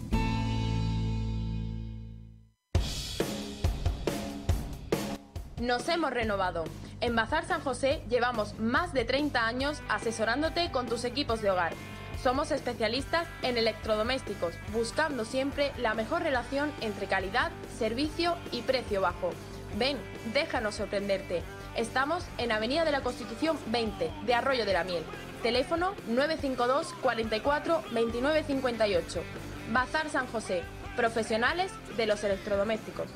Nos 5.59 5.87
hemos 5.87 6.11
renovado. 6.11 6.65
En 7.01 7.15
Bazar 7.15 7.45
San 7.45 7.61
José 7.61 8.03
llevamos 8.09 8.59
más 8.59 8.93
de 8.93 9.05
30 9.05 9.47
años 9.47 9.81
asesorándote 9.89 10.69
con 10.71 10.87
tus 10.87 11.05
equipos 11.05 11.41
de 11.41 11.49
hogar. 11.49 11.73
Somos 12.21 12.51
especialistas 12.51 13.27
en 13.41 13.57
electrodomésticos, 13.57 14.53
buscando 14.73 15.25
siempre 15.25 15.71
la 15.77 15.93
mejor 15.93 16.23
relación 16.23 16.71
entre 16.81 17.07
calidad, 17.07 17.51
servicio 17.77 18.35
y 18.51 18.61
precio 18.63 19.01
bajo. 19.01 19.31
Ven, 19.77 19.97
déjanos 20.33 20.75
sorprenderte. 20.75 21.41
Estamos 21.75 22.23
en 22.37 22.51
Avenida 22.51 22.85
de 22.85 22.91
la 22.91 23.01
Constitución 23.01 23.57
20 23.67 24.11
de 24.25 24.33
Arroyo 24.33 24.65
de 24.65 24.73
la 24.73 24.83
Miel. 24.83 25.03
Teléfono 25.41 25.93
952 26.07 26.93
44 27.01 27.83
29 27.91 28.43
58. 28.43 29.23
Bazar 29.71 30.09
San 30.09 30.27
José. 30.27 30.63
Profesionales 30.95 31.71
de 31.97 32.05
los 32.05 32.23
electrodomésticos. 32.23 33.07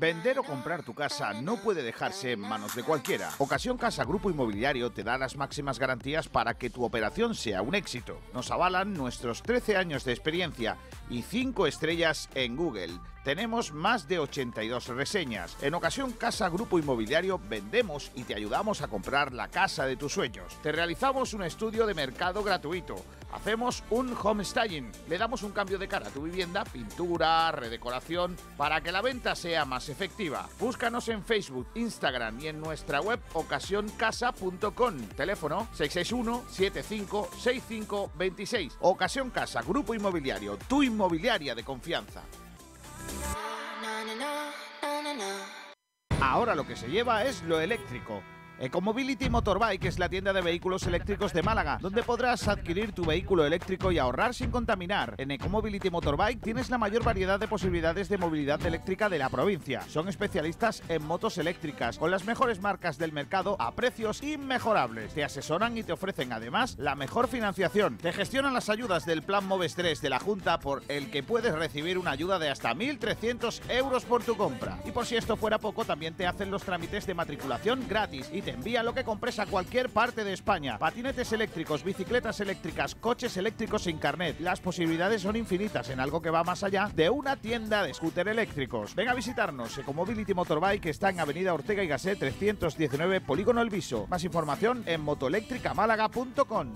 Vender 0.00 0.38
o 0.38 0.42
comprar 0.42 0.82
tu 0.82 0.94
casa 0.94 1.34
no 1.42 1.58
puede 1.58 1.82
dejarse 1.82 2.32
en 2.32 2.40
manos 2.40 2.74
de 2.74 2.82
cualquiera. 2.82 3.28
Ocasión 3.36 3.76
Casa 3.76 4.02
Grupo 4.02 4.30
Inmobiliario 4.30 4.90
te 4.90 5.04
da 5.04 5.18
las 5.18 5.36
máximas 5.36 5.78
garantías 5.78 6.26
para 6.26 6.54
que 6.54 6.70
tu 6.70 6.84
operación 6.84 7.34
sea 7.34 7.60
un 7.60 7.74
éxito. 7.74 8.18
Nos 8.32 8.50
avalan 8.50 8.94
nuestros 8.94 9.42
13 9.42 9.76
años 9.76 10.04
de 10.04 10.12
experiencia 10.12 10.78
y 11.10 11.20
5 11.20 11.66
estrellas 11.66 12.30
en 12.34 12.56
Google. 12.56 12.92
Tenemos 13.24 13.72
más 13.72 14.08
de 14.08 14.18
82 14.18 14.88
reseñas. 14.88 15.54
En 15.60 15.74
ocasión 15.74 16.12
Casa 16.12 16.48
Grupo 16.48 16.78
Inmobiliario 16.78 17.38
vendemos 17.50 18.10
y 18.14 18.24
te 18.24 18.34
ayudamos 18.34 18.80
a 18.80 18.88
comprar 18.88 19.34
la 19.34 19.48
casa 19.48 19.84
de 19.84 19.96
tus 19.96 20.14
sueños. 20.14 20.56
Te 20.62 20.72
realizamos 20.72 21.34
un 21.34 21.42
estudio 21.42 21.86
de 21.86 21.92
mercado 21.92 22.42
gratuito. 22.42 22.96
Hacemos 23.30 23.84
un 23.90 24.16
home 24.20 24.42
styling. 24.42 24.90
Le 25.06 25.18
damos 25.18 25.42
un 25.42 25.52
cambio 25.52 25.78
de 25.78 25.86
cara 25.86 26.08
a 26.08 26.10
tu 26.10 26.22
vivienda, 26.22 26.64
pintura, 26.64 27.52
redecoración, 27.52 28.36
para 28.56 28.80
que 28.80 28.90
la 28.90 29.02
venta 29.02 29.34
sea 29.36 29.66
más 29.66 29.90
efectiva. 29.90 30.48
Búscanos 30.58 31.08
en 31.08 31.22
Facebook, 31.22 31.68
Instagram 31.74 32.40
y 32.40 32.48
en 32.48 32.58
nuestra 32.58 33.02
web 33.02 33.20
ocasioncasa.com. 33.34 34.96
Teléfono 35.14 35.68
661 35.74 36.44
75 36.48 38.12
26. 38.16 38.78
Ocasión 38.80 39.28
Casa, 39.28 39.60
Grupo 39.60 39.92
Inmobiliario, 39.92 40.56
tu 40.68 40.82
inmobiliaria 40.82 41.54
de 41.54 41.64
confianza. 41.64 42.22
Ahora 46.20 46.54
lo 46.54 46.66
que 46.66 46.76
se 46.76 46.88
lleva 46.88 47.24
es 47.24 47.42
lo 47.42 47.60
eléctrico. 47.60 48.22
Ecomobility 48.62 49.30
Motorbike 49.30 49.86
es 49.86 49.98
la 49.98 50.10
tienda 50.10 50.34
de 50.34 50.42
vehículos 50.42 50.86
eléctricos 50.86 51.32
de 51.32 51.42
Málaga, 51.42 51.78
donde 51.80 52.02
podrás 52.02 52.46
adquirir 52.46 52.92
tu 52.92 53.06
vehículo 53.06 53.46
eléctrico 53.46 53.90
y 53.90 53.96
ahorrar 53.96 54.34
sin 54.34 54.50
contaminar. 54.50 55.14
En 55.16 55.30
Ecomobility 55.30 55.88
Motorbike 55.88 56.42
tienes 56.42 56.68
la 56.68 56.76
mayor 56.76 57.02
variedad 57.02 57.40
de 57.40 57.48
posibilidades 57.48 58.10
de 58.10 58.18
movilidad 58.18 58.60
eléctrica 58.66 59.08
de 59.08 59.16
la 59.16 59.30
provincia. 59.30 59.80
Son 59.88 60.10
especialistas 60.10 60.82
en 60.90 61.02
motos 61.06 61.38
eléctricas, 61.38 61.96
con 61.96 62.10
las 62.10 62.26
mejores 62.26 62.60
marcas 62.60 62.98
del 62.98 63.12
mercado 63.12 63.56
a 63.58 63.72
precios 63.72 64.22
inmejorables. 64.22 65.14
Te 65.14 65.24
asesoran 65.24 65.78
y 65.78 65.82
te 65.82 65.94
ofrecen 65.94 66.30
además 66.30 66.76
la 66.78 66.94
mejor 66.94 67.28
financiación. 67.28 67.96
Te 67.96 68.12
gestionan 68.12 68.52
las 68.52 68.68
ayudas 68.68 69.06
del 69.06 69.22
Plan 69.22 69.46
Moves 69.46 69.74
3 69.74 70.02
de 70.02 70.10
la 70.10 70.18
Junta 70.18 70.60
por 70.60 70.82
el 70.88 71.10
que 71.10 71.22
puedes 71.22 71.54
recibir 71.54 71.96
una 71.96 72.10
ayuda 72.10 72.38
de 72.38 72.50
hasta 72.50 72.74
1.300 72.74 73.70
euros 73.70 74.04
por 74.04 74.22
tu 74.22 74.36
compra. 74.36 74.78
Y 74.84 74.90
por 74.90 75.06
si 75.06 75.16
esto 75.16 75.38
fuera 75.38 75.56
poco, 75.56 75.86
también 75.86 76.12
te 76.12 76.26
hacen 76.26 76.50
los 76.50 76.62
trámites 76.62 77.06
de 77.06 77.14
matriculación 77.14 77.88
gratis 77.88 78.28
y 78.30 78.42
te 78.42 78.49
envía 78.50 78.82
lo 78.82 78.94
que 78.94 79.04
compres 79.04 79.38
a 79.38 79.46
cualquier 79.46 79.88
parte 79.88 80.24
de 80.24 80.32
España. 80.32 80.78
Patinetes 80.78 81.32
eléctricos, 81.32 81.84
bicicletas 81.84 82.40
eléctricas, 82.40 82.94
coches 82.94 83.36
eléctricos 83.36 83.84
sin 83.84 83.98
carnet. 83.98 84.38
Las 84.40 84.60
posibilidades 84.60 85.22
son 85.22 85.36
infinitas 85.36 85.88
en 85.90 86.00
algo 86.00 86.20
que 86.20 86.30
va 86.30 86.44
más 86.44 86.62
allá 86.62 86.90
de 86.94 87.10
una 87.10 87.36
tienda 87.36 87.82
de 87.82 87.94
scooter 87.94 88.28
eléctricos. 88.28 88.94
Ven 88.94 89.08
a 89.08 89.14
visitarnos. 89.14 89.78
Ecomobility 89.78 90.34
Motorbike 90.34 90.86
está 90.86 91.10
en 91.10 91.20
Avenida 91.20 91.54
Ortega 91.54 91.82
y 91.82 91.88
Gasset 91.88 92.18
319, 92.18 93.20
Polígono 93.20 93.62
El 93.62 93.70
Viso. 93.70 94.06
Más 94.08 94.24
información 94.24 94.82
en 94.86 95.00
motoeléctricamálaga.com. 95.00 96.68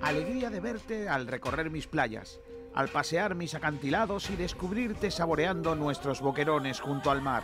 Alegría 0.00 0.50
de 0.50 0.60
verte 0.60 1.08
al 1.08 1.26
recorrer 1.26 1.70
mis 1.70 1.86
playas, 1.86 2.40
al 2.74 2.88
pasear 2.88 3.34
mis 3.34 3.54
acantilados 3.54 4.30
y 4.30 4.36
descubrirte 4.36 5.10
saboreando 5.10 5.74
nuestros 5.74 6.20
boquerones 6.20 6.80
junto 6.80 7.10
al 7.10 7.20
mar 7.20 7.42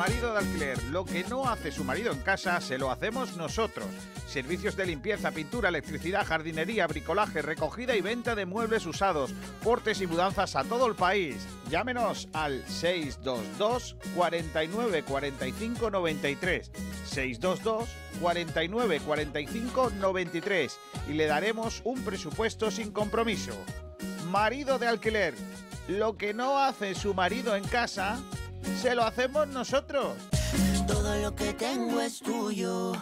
Marido 0.02 0.32
de 0.32 0.40
alquiler, 0.40 0.82
lo 0.90 1.04
que 1.04 1.22
no 1.22 1.48
hace 1.48 1.70
su 1.70 1.84
marido 1.84 2.10
en 2.10 2.18
casa, 2.18 2.60
se 2.60 2.76
lo 2.76 2.90
hacemos 2.90 3.36
nosotros. 3.36 3.86
Servicios 4.26 4.74
de 4.74 4.84
limpieza, 4.84 5.30
pintura, 5.30 5.68
electricidad, 5.68 6.26
jardinería, 6.26 6.88
bricolaje, 6.88 7.40
recogida 7.40 7.94
y 7.94 8.00
venta 8.00 8.34
de 8.34 8.44
muebles 8.44 8.84
usados, 8.84 9.32
portes 9.62 10.00
y 10.00 10.08
mudanzas 10.08 10.56
a 10.56 10.64
todo 10.64 10.88
el 10.88 10.96
país. 10.96 11.46
Llámenos 11.70 12.26
al 12.32 12.66
622 12.66 13.94
49 14.16 15.04
45 15.04 15.90
93. 15.92 16.72
622 17.04 17.88
49 18.20 19.00
45 19.06 19.92
93 20.00 20.78
y 21.10 21.12
le 21.12 21.26
daremos 21.28 21.80
un 21.84 22.02
presupuesto 22.02 22.72
sin 22.72 22.90
compromiso. 22.90 23.54
Marido 24.32 24.80
de 24.80 24.88
alquiler, 24.88 25.34
lo 25.86 26.16
que 26.16 26.34
no 26.34 26.58
hace 26.58 26.96
su 26.96 27.14
marido 27.14 27.54
en 27.54 27.62
casa, 27.62 28.18
se 28.80 28.94
lo 28.94 29.04
hacemos 29.04 29.48
nosotros. 29.48 30.14
Todo 30.86 31.16
lo 31.16 31.34
que 31.34 31.52
tengo 31.54 32.00
es 32.00 32.18
tuyo. 32.20 32.92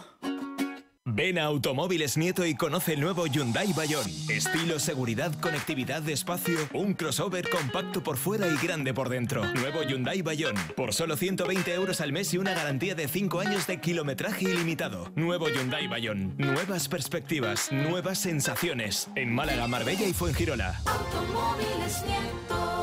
Ven 1.13 1.39
a 1.39 1.45
Automóviles 1.45 2.15
Nieto 2.15 2.45
y 2.45 2.55
conoce 2.55 2.93
el 2.93 3.01
nuevo 3.01 3.25
Hyundai 3.25 3.73
Bayon. 3.73 4.05
Estilo, 4.29 4.79
seguridad, 4.79 5.33
conectividad, 5.41 6.07
espacio, 6.07 6.57
un 6.73 6.93
crossover 6.93 7.49
compacto 7.49 8.01
por 8.01 8.17
fuera 8.17 8.47
y 8.47 8.55
grande 8.55 8.93
por 8.93 9.09
dentro. 9.09 9.43
Nuevo 9.53 9.83
Hyundai 9.83 10.21
Bayon. 10.21 10.55
Por 10.75 10.93
solo 10.93 11.17
120 11.17 11.73
euros 11.73 11.99
al 11.99 12.13
mes 12.13 12.33
y 12.33 12.37
una 12.37 12.53
garantía 12.53 12.95
de 12.95 13.07
5 13.07 13.39
años 13.41 13.67
de 13.67 13.81
kilometraje 13.81 14.45
ilimitado. 14.45 15.11
Nuevo 15.15 15.49
Hyundai 15.49 15.87
Bayon. 15.87 16.35
Nuevas 16.37 16.87
perspectivas, 16.87 17.71
nuevas 17.71 18.19
sensaciones. 18.19 19.09
En 19.15 19.33
Málaga, 19.33 19.67
Marbella 19.67 20.07
y 20.07 20.13
Fuengirola. 20.13 20.81
Automóviles 20.85 22.05
Nieto. 22.05 22.80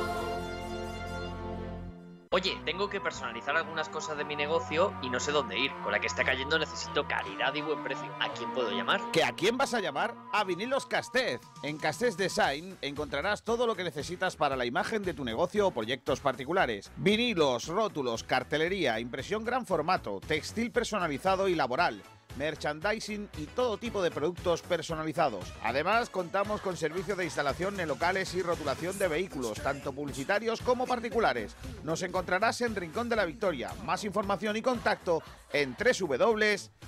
Oye, 2.39 2.57
tengo 2.65 2.89
que 2.89 3.01
personalizar 3.01 3.57
algunas 3.57 3.89
cosas 3.89 4.17
de 4.17 4.25
mi 4.25 4.37
negocio 4.37 4.95
y 5.03 5.11
no 5.11 5.19
sé 5.19 5.33
dónde 5.33 5.59
ir. 5.59 5.73
Con 5.83 5.91
la 5.91 5.99
que 5.99 6.07
está 6.07 6.23
cayendo 6.23 6.57
necesito 6.57 7.05
calidad 7.09 7.53
y 7.53 7.63
buen 7.63 7.83
precio. 7.83 8.07
¿A 8.21 8.33
quién 8.33 8.53
puedo 8.53 8.71
llamar? 8.71 9.01
¿Que 9.11 9.25
a 9.25 9.33
quién 9.33 9.57
vas 9.57 9.75
a 9.75 9.81
llamar? 9.81 10.15
A 10.33 10.45
Vinilos 10.45 10.87
Castez. 10.87 11.41
En 11.65 11.79
Castez 11.79 12.17
Design 12.17 12.79
encontrarás 12.81 13.43
todo 13.43 13.67
lo 13.67 13.75
que 13.75 13.83
necesitas 13.83 14.37
para 14.37 14.55
la 14.55 14.67
imagen 14.67 15.03
de 15.03 15.15
tu 15.15 15.25
negocio 15.25 15.67
o 15.67 15.71
proyectos 15.73 16.21
particulares. 16.21 16.93
Vinilos, 16.97 17.67
rótulos, 17.67 18.23
cartelería, 18.23 19.01
impresión 19.01 19.45
gran 19.45 19.67
formato, 19.67 20.21
textil 20.21 20.71
personalizado 20.71 21.49
y 21.49 21.57
laboral 21.57 22.05
merchandising 22.39 23.29
y 23.37 23.47
todo 23.47 23.77
tipo 23.77 24.03
de 24.03 24.11
productos 24.11 24.63
personalizados. 24.63 25.53
Además, 25.63 26.09
contamos 26.09 26.61
con 26.61 26.77
servicio 26.77 27.17
de 27.17 27.25
instalación 27.25 27.79
en 27.81 27.89
locales 27.89 28.35
y 28.35 28.43
rotulación 28.43 28.99
de 28.99 29.09
vehículos, 29.09 29.61
tanto 29.61 29.93
publicitarios 29.93 30.61
como 30.61 30.87
particulares. 30.87 31.57
Nos 31.83 32.03
encontrarás 32.03 32.61
en 32.61 32.77
Rincón 32.77 33.09
de 33.09 33.17
la 33.17 33.25
Victoria. 33.25 33.73
Más 33.85 34.05
información 34.05 34.57
y 34.57 34.63
contacto 34.63 35.23
en 35.53 35.77
www.castez.es. 35.77 36.79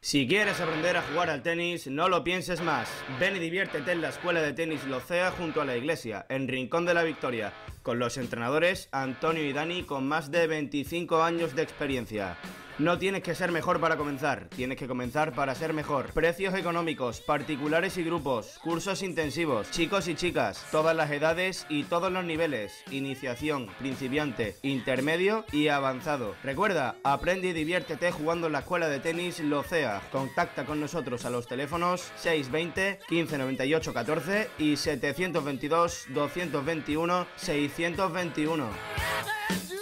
Si 0.00 0.28
quieres 0.28 0.60
aprender 0.60 0.96
a 0.96 1.02
jugar 1.02 1.28
al 1.28 1.42
tenis, 1.42 1.88
no 1.88 2.08
lo 2.08 2.22
pienses 2.22 2.60
más. 2.60 2.88
Ven 3.18 3.34
y 3.34 3.40
diviértete 3.40 3.90
en 3.90 4.00
la 4.00 4.10
Escuela 4.10 4.40
de 4.40 4.52
Tenis 4.52 4.84
Locea 4.84 5.32
junto 5.32 5.60
a 5.60 5.64
la 5.64 5.76
iglesia, 5.76 6.24
en 6.28 6.46
Rincón 6.46 6.86
de 6.86 6.94
la 6.94 7.02
Victoria, 7.02 7.52
con 7.82 7.98
los 7.98 8.16
entrenadores 8.16 8.88
Antonio 8.92 9.44
y 9.44 9.52
Dani 9.52 9.82
con 9.82 10.06
más 10.06 10.30
de 10.30 10.46
25 10.46 11.24
años 11.24 11.56
de 11.56 11.62
experiencia. 11.62 12.36
No 12.78 12.96
tienes 12.96 13.24
que 13.24 13.34
ser 13.34 13.50
mejor 13.50 13.80
para 13.80 13.96
comenzar, 13.96 14.46
tienes 14.54 14.78
que 14.78 14.86
comenzar 14.86 15.34
para 15.34 15.56
ser 15.56 15.72
mejor. 15.72 16.12
Precios 16.12 16.54
económicos, 16.54 17.20
particulares 17.20 17.98
y 17.98 18.04
grupos, 18.04 18.56
cursos 18.62 19.02
intensivos, 19.02 19.68
chicos 19.72 20.06
y 20.06 20.14
chicas, 20.14 20.64
todas 20.70 20.94
las 20.94 21.10
edades 21.10 21.66
y 21.68 21.82
todos 21.82 22.12
los 22.12 22.24
niveles, 22.24 22.84
iniciación, 22.92 23.66
principiante, 23.80 24.54
intermedio 24.62 25.44
y 25.50 25.66
avanzado. 25.66 26.36
Recuerda, 26.44 26.94
aprende 27.02 27.48
y 27.48 27.52
diviértete 27.52 28.12
jugando 28.12 28.46
en 28.46 28.52
la 28.52 28.60
escuela 28.60 28.88
de 28.88 29.00
tenis 29.00 29.40
Locea. 29.40 30.00
Contacta 30.12 30.64
con 30.64 30.78
nosotros 30.78 31.24
a 31.24 31.30
los 31.30 31.48
teléfonos 31.48 32.12
620 32.14 33.00
1598 33.10 33.92
14 33.92 34.50
y 34.56 34.76
722 34.76 36.06
221 36.10 37.26
621. 37.34 39.77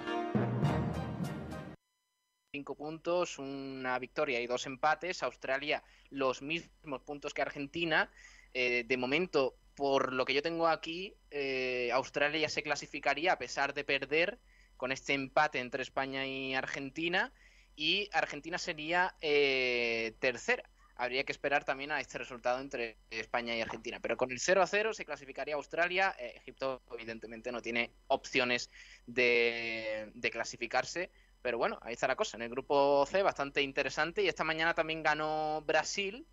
Cinco 2.53 2.75
puntos, 2.75 3.39
una 3.39 3.97
victoria 3.97 4.39
y 4.41 4.47
dos 4.47 4.67
empates. 4.67 5.23
Australia 5.23 5.83
los 6.11 6.43
mismos 6.43 7.01
puntos 7.01 7.33
que 7.33 7.41
Argentina. 7.41 8.11
Eh, 8.53 8.83
de 8.87 8.97
momento, 8.97 9.55
por 9.75 10.13
lo 10.13 10.23
que 10.23 10.35
yo 10.35 10.43
tengo 10.43 10.67
aquí, 10.67 11.15
eh, 11.31 11.89
Australia 11.91 12.47
se 12.47 12.61
clasificaría 12.61 13.33
a 13.33 13.39
pesar 13.39 13.73
de 13.73 13.83
perder 13.83 14.37
con 14.77 14.91
este 14.91 15.13
empate 15.13 15.59
entre 15.59 15.83
España 15.83 16.25
y 16.25 16.53
Argentina 16.53 17.31
y 17.75 18.09
Argentina 18.13 18.57
sería 18.57 19.15
eh, 19.21 20.15
tercera. 20.19 20.63
Habría 20.97 21.25
que 21.25 21.33
esperar 21.33 21.65
también 21.65 21.91
a 21.91 21.99
este 21.99 22.17
resultado 22.17 22.61
entre 22.61 22.97
España 23.09 23.53
y 23.55 23.61
Argentina. 23.61 23.99
Pero 24.01 24.15
con 24.15 24.31
el 24.31 24.39
0 24.39 24.61
a 24.61 24.67
0 24.67 24.93
se 24.93 25.03
clasificaría 25.03 25.55
Australia. 25.55 26.15
Eh, 26.17 26.35
Egipto, 26.37 26.81
evidentemente, 26.93 27.51
no 27.51 27.61
tiene 27.61 27.91
opciones 28.07 28.69
de, 29.05 30.09
clasificarse. 30.31 31.11
Pero 31.41 31.57
bueno, 31.57 31.77
ahí 31.81 31.93
está 31.93 32.07
la 32.07 32.15
cosa. 32.15 32.37
En 32.37 32.43
el 32.43 32.49
grupo 32.49 33.05
C, 33.07 33.21
bastante 33.23 33.61
interesante. 33.61 34.23
Y 34.23 34.29
esta 34.29 34.45
mañana 34.45 34.73
también 34.73 35.03
ganó 35.03 35.61
Brasil. 35.65 36.25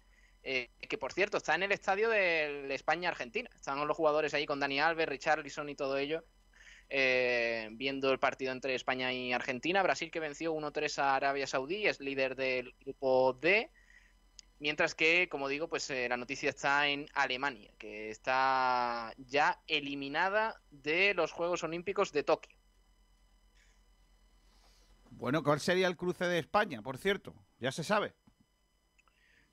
eh, 0.45 0.71
que 0.89 0.99
por 0.99 1.13
cierto 1.13 1.37
está 1.39 1.55
en 1.55 1.63
el 1.65 1.73
estadio 1.73 2.09
de 2.09 2.73
España-Argentina. 2.73 3.51
Están 3.55 3.87
los 3.87 3.97
jugadores 3.97 4.35
ahí 4.35 4.47
con 4.47 4.61
Dani 4.61 4.81
Alves, 4.81 5.09
Richarlison 5.09 5.69
y 5.69 5.75
todo 5.75 5.99
ello. 5.99 6.25
Eh, 6.95 7.71
viendo 7.73 8.13
el 8.13 8.19
partido 8.19 8.53
entre 8.53 8.75
España 8.75 9.15
y 9.15 9.33
Argentina. 9.33 9.83
Brasil 9.83 10.11
que 10.11 10.21
venció 10.21 10.53
1-3 10.53 10.99
a 10.99 11.17
Arabia 11.17 11.47
Saudí, 11.47 11.87
es 11.87 12.01
líder 12.01 12.37
del 12.37 12.75
grupo 12.85 13.33
D. 13.41 13.71
Mientras 14.59 14.95
que, 14.95 15.27
como 15.31 15.49
digo, 15.49 15.71
pues 15.71 15.89
eh, 15.89 16.07
la 16.07 16.19
noticia 16.19 16.51
está 16.51 16.89
en 16.89 17.07
Alemania, 17.15 17.73
que 17.79 18.11
está 18.11 19.15
ya 19.17 19.63
eliminada 19.67 20.61
de 20.71 21.15
los 21.15 21.33
Juegos 21.33 21.65
Olímpicos 21.65 22.13
de 22.13 22.25
Tokio. 22.25 22.59
Bueno, 25.13 25.43
¿cuál 25.43 25.61
sería 25.61 25.87
el 25.87 25.97
cruce 25.97 26.27
de 26.27 26.41
España, 26.41 26.83
por 26.83 26.99
cierto? 26.99 27.35
Ya 27.59 27.73
se 27.73 27.85
sabe. 27.85 28.13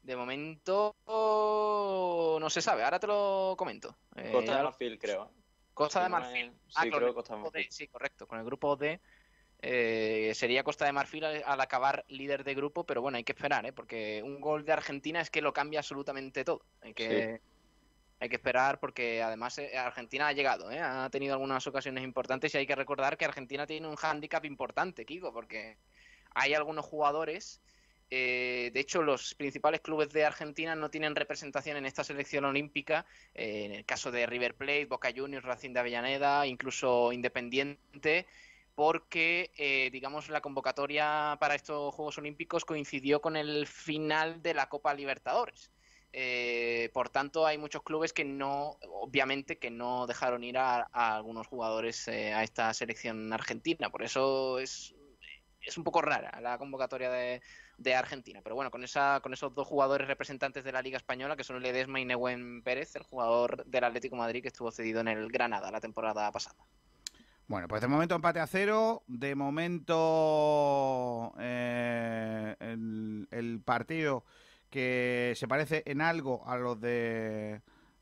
De 0.03 0.17
momento 0.17 0.97
no 1.07 2.49
se 2.49 2.61
sabe, 2.61 2.83
ahora 2.83 2.99
te 2.99 3.07
lo 3.07 3.55
comento. 3.57 3.95
Eh, 4.17 4.29
Costa 4.29 4.51
ya 4.51 4.57
de 4.57 4.63
Marfil, 4.63 4.99
creo. 4.99 5.38
Costa 5.80 6.03
de 6.03 6.10
Marfil. 6.10 6.51
Sí, 6.68 6.73
Ah, 6.76 6.84
creo 6.91 7.14
Costa 7.14 7.35
de 7.35 7.41
Marfil. 7.41 7.68
Sí, 7.72 7.88
correcto. 7.88 8.27
Con 8.27 8.38
el 8.38 8.43
grupo 8.43 8.76
D 8.76 8.99
eh, 9.61 10.34
sería 10.35 10.64
Costa 10.64 10.84
de 10.85 10.91
Marfil 10.91 11.23
al, 11.23 11.41
al 11.45 11.61
acabar 11.61 12.03
líder 12.10 12.43
de 12.43 12.53
grupo, 12.53 12.85
pero 12.85 13.01
bueno, 13.01 13.18
hay 13.18 13.23
que 13.23 13.31
esperar, 13.31 13.65
¿eh? 13.65 13.72
porque 13.72 14.22
un 14.22 14.41
gol 14.41 14.65
de 14.65 14.73
Argentina 14.73 15.22
es 15.22 15.30
que 15.30 15.41
lo 15.41 15.53
cambia 15.53 15.80
absolutamente 15.80 16.43
todo. 16.43 16.65
Hay 16.81 16.93
que, 16.93 17.41
hay 18.19 18.30
que 18.30 18.35
esperar 18.35 18.81
porque 18.81 19.23
además 19.23 19.57
eh, 19.57 19.77
Argentina 19.77 20.27
ha 20.27 20.34
llegado, 20.34 20.69
¿eh? 20.69 20.80
ha 20.81 21.10
tenido 21.10 21.34
algunas 21.34 21.65
ocasiones 21.65 22.03
importantes 22.03 22.53
y 22.53 22.57
hay 22.57 22.68
que 22.68 22.76
recordar 22.76 23.18
que 23.18 23.23
Argentina 23.23 23.65
tiene 23.65 23.88
un 23.88 23.95
hándicap 23.95 24.43
importante, 24.43 25.06
Kiko, 25.06 25.31
porque 25.31 25.77
hay 26.35 26.53
algunos 26.53 26.85
jugadores. 26.85 27.61
Eh, 28.11 28.72
de 28.73 28.80
hecho, 28.80 29.03
los 29.03 29.36
principales 29.36 29.81
clubes 29.81 30.10
de 30.11 30.26
Argentina 30.26 30.76
no 30.76 30.90
tienen 30.90 31.15
representación 31.15 31.77
en 31.77 31.86
esta 31.86 32.03
selección 32.03 32.45
olímpica. 32.45 33.06
eh, 33.34 33.65
en 33.65 33.72
el 33.73 33.86
caso 33.86 34.11
de 34.11 34.26
River 34.26 34.56
Plate, 34.56 34.86
Boca 34.86 35.11
Juniors, 35.15 35.45
Racing 35.45 35.73
de 35.73 35.80
Avellaneda, 35.80 36.48
incluso 36.48 37.11
Independiente, 37.11 38.26
porque, 38.76 39.52
eh, 39.57 39.90
digamos, 39.91 40.30
la 40.30 40.41
convocatoria 40.41 41.38
para 41.40 41.56
estos 41.56 41.94
Juegos 41.94 42.18
Olímpicos 42.18 42.65
coincidió 42.65 43.22
con 43.22 43.36
el 43.36 43.68
final 43.68 44.41
de 44.41 44.53
la 44.53 44.69
Copa 44.69 44.94
Libertadores. 44.94 45.69
Eh, 46.11 46.90
por 46.94 47.10
tanto, 47.10 47.45
hay 47.45 47.57
muchos 47.57 47.84
clubes 47.84 48.14
que 48.14 48.26
no, 48.26 48.77
obviamente, 48.90 49.60
que 49.60 49.69
no 49.69 50.07
dejaron 50.07 50.44
ir 50.44 50.57
a, 50.57 50.88
algunos 50.94 51.48
jugadores 51.48 52.07
eh, 52.07 52.34
a 52.34 52.44
esta 52.44 52.73
selección 52.73 53.31
argentina. 53.31 53.90
Por 53.90 54.03
eso 54.03 54.60
es, 54.60 54.95
es 55.69 55.77
un 55.77 55.83
poco 55.83 56.01
rara 56.01 56.39
la 56.41 56.57
convocatoria 56.57 57.09
de, 57.09 57.41
Argentina. 57.95 58.41
Pero 58.43 58.55
bueno, 58.55 58.71
con, 58.71 58.83
esa, 58.83 59.19
con 59.21 59.33
esos 59.33 59.53
dos 59.55 59.67
jugadores 59.67 60.07
representantes 60.07 60.63
de 60.63 60.71
la 60.71 60.81
Liga 60.81 60.97
Española, 60.97 61.35
que 61.35 61.43
son 61.43 61.61
Ledesma 61.61 61.99
y 61.99 62.05
Nehuen 62.05 62.61
Pérez, 62.61 62.95
el 62.95 63.03
jugador 63.03 63.65
del 63.65 63.83
Atlético 63.83 64.15
Madrid 64.15 64.41
que 64.41 64.49
estuvo 64.49 64.71
cedido 64.71 65.01
en 65.01 65.07
el 65.07 65.29
Granada 65.29 65.71
la 65.71 65.79
temporada 65.79 66.31
pasada. 66.31 66.57
Bueno, 67.47 67.67
pues 67.67 67.81
de 67.81 67.87
momento 67.87 68.13
empate 68.13 68.39
a 68.39 68.45
cero. 68.45 69.01
De 69.07 69.33
momento 69.33 71.33
eh, 71.39 72.55
el, 72.59 73.27
el 73.31 73.61
partido 73.61 74.23
que 74.69 75.33
se 75.35 75.47
parece 75.47 75.83
en 75.85 76.01
algo 76.01 76.47
a 76.47 76.57
los 76.57 76.79
de 76.79 77.61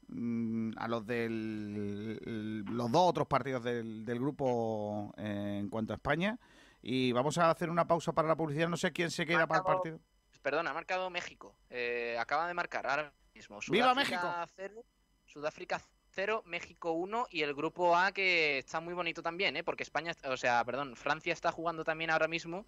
mm, 0.10 0.72
a 0.78 0.88
los 0.90 1.06
del 1.06 2.66
los 2.66 2.92
dos 2.92 3.10
otros 3.10 3.28
partidos 3.28 3.64
del, 3.64 4.06
del 4.06 4.20
grupo 4.20 5.14
eh, 5.18 5.58
en 5.60 5.70
cuanto 5.70 5.94
a 5.94 5.96
España. 5.96 6.38
Y 6.82 7.12
vamos 7.12 7.38
a 7.38 7.50
hacer 7.50 7.70
una 7.70 7.88
pausa 7.88 8.14
para 8.14 8.28
la 8.28 8.36
publicidad. 8.36 8.70
No 8.70 8.78
sé 8.78 8.92
quién 8.92 9.12
se 9.12 9.26
queda 9.26 9.48
para 9.48 9.60
el 9.60 9.66
partido. 9.66 10.00
Perdón, 10.42 10.68
ha 10.68 10.74
marcado 10.74 11.10
México. 11.10 11.56
Eh, 11.70 12.18
acaba 12.20 12.48
de 12.48 12.54
marcar 12.54 12.88
ahora 12.88 13.14
mismo. 13.34 13.60
¡Viva 13.68 13.92
Sudáfrica 13.94 14.48
cero, 14.56 14.86
Sudáfrica 15.26 15.82
0, 16.18 16.44
México 16.46 16.94
1 16.94 17.28
y 17.30 17.42
el 17.42 17.54
grupo 17.54 17.96
A 17.96 18.12
que 18.12 18.58
está 18.58 18.80
muy 18.80 18.94
bonito 18.94 19.22
también, 19.22 19.56
¿eh? 19.56 19.64
porque 19.64 19.84
España, 19.84 20.14
o 20.24 20.38
sea, 20.38 20.64
perdón, 20.66 20.96
Francia 20.96 21.34
está 21.34 21.52
jugando 21.52 21.84
también 21.84 22.10
ahora 22.10 22.28
mismo 22.28 22.66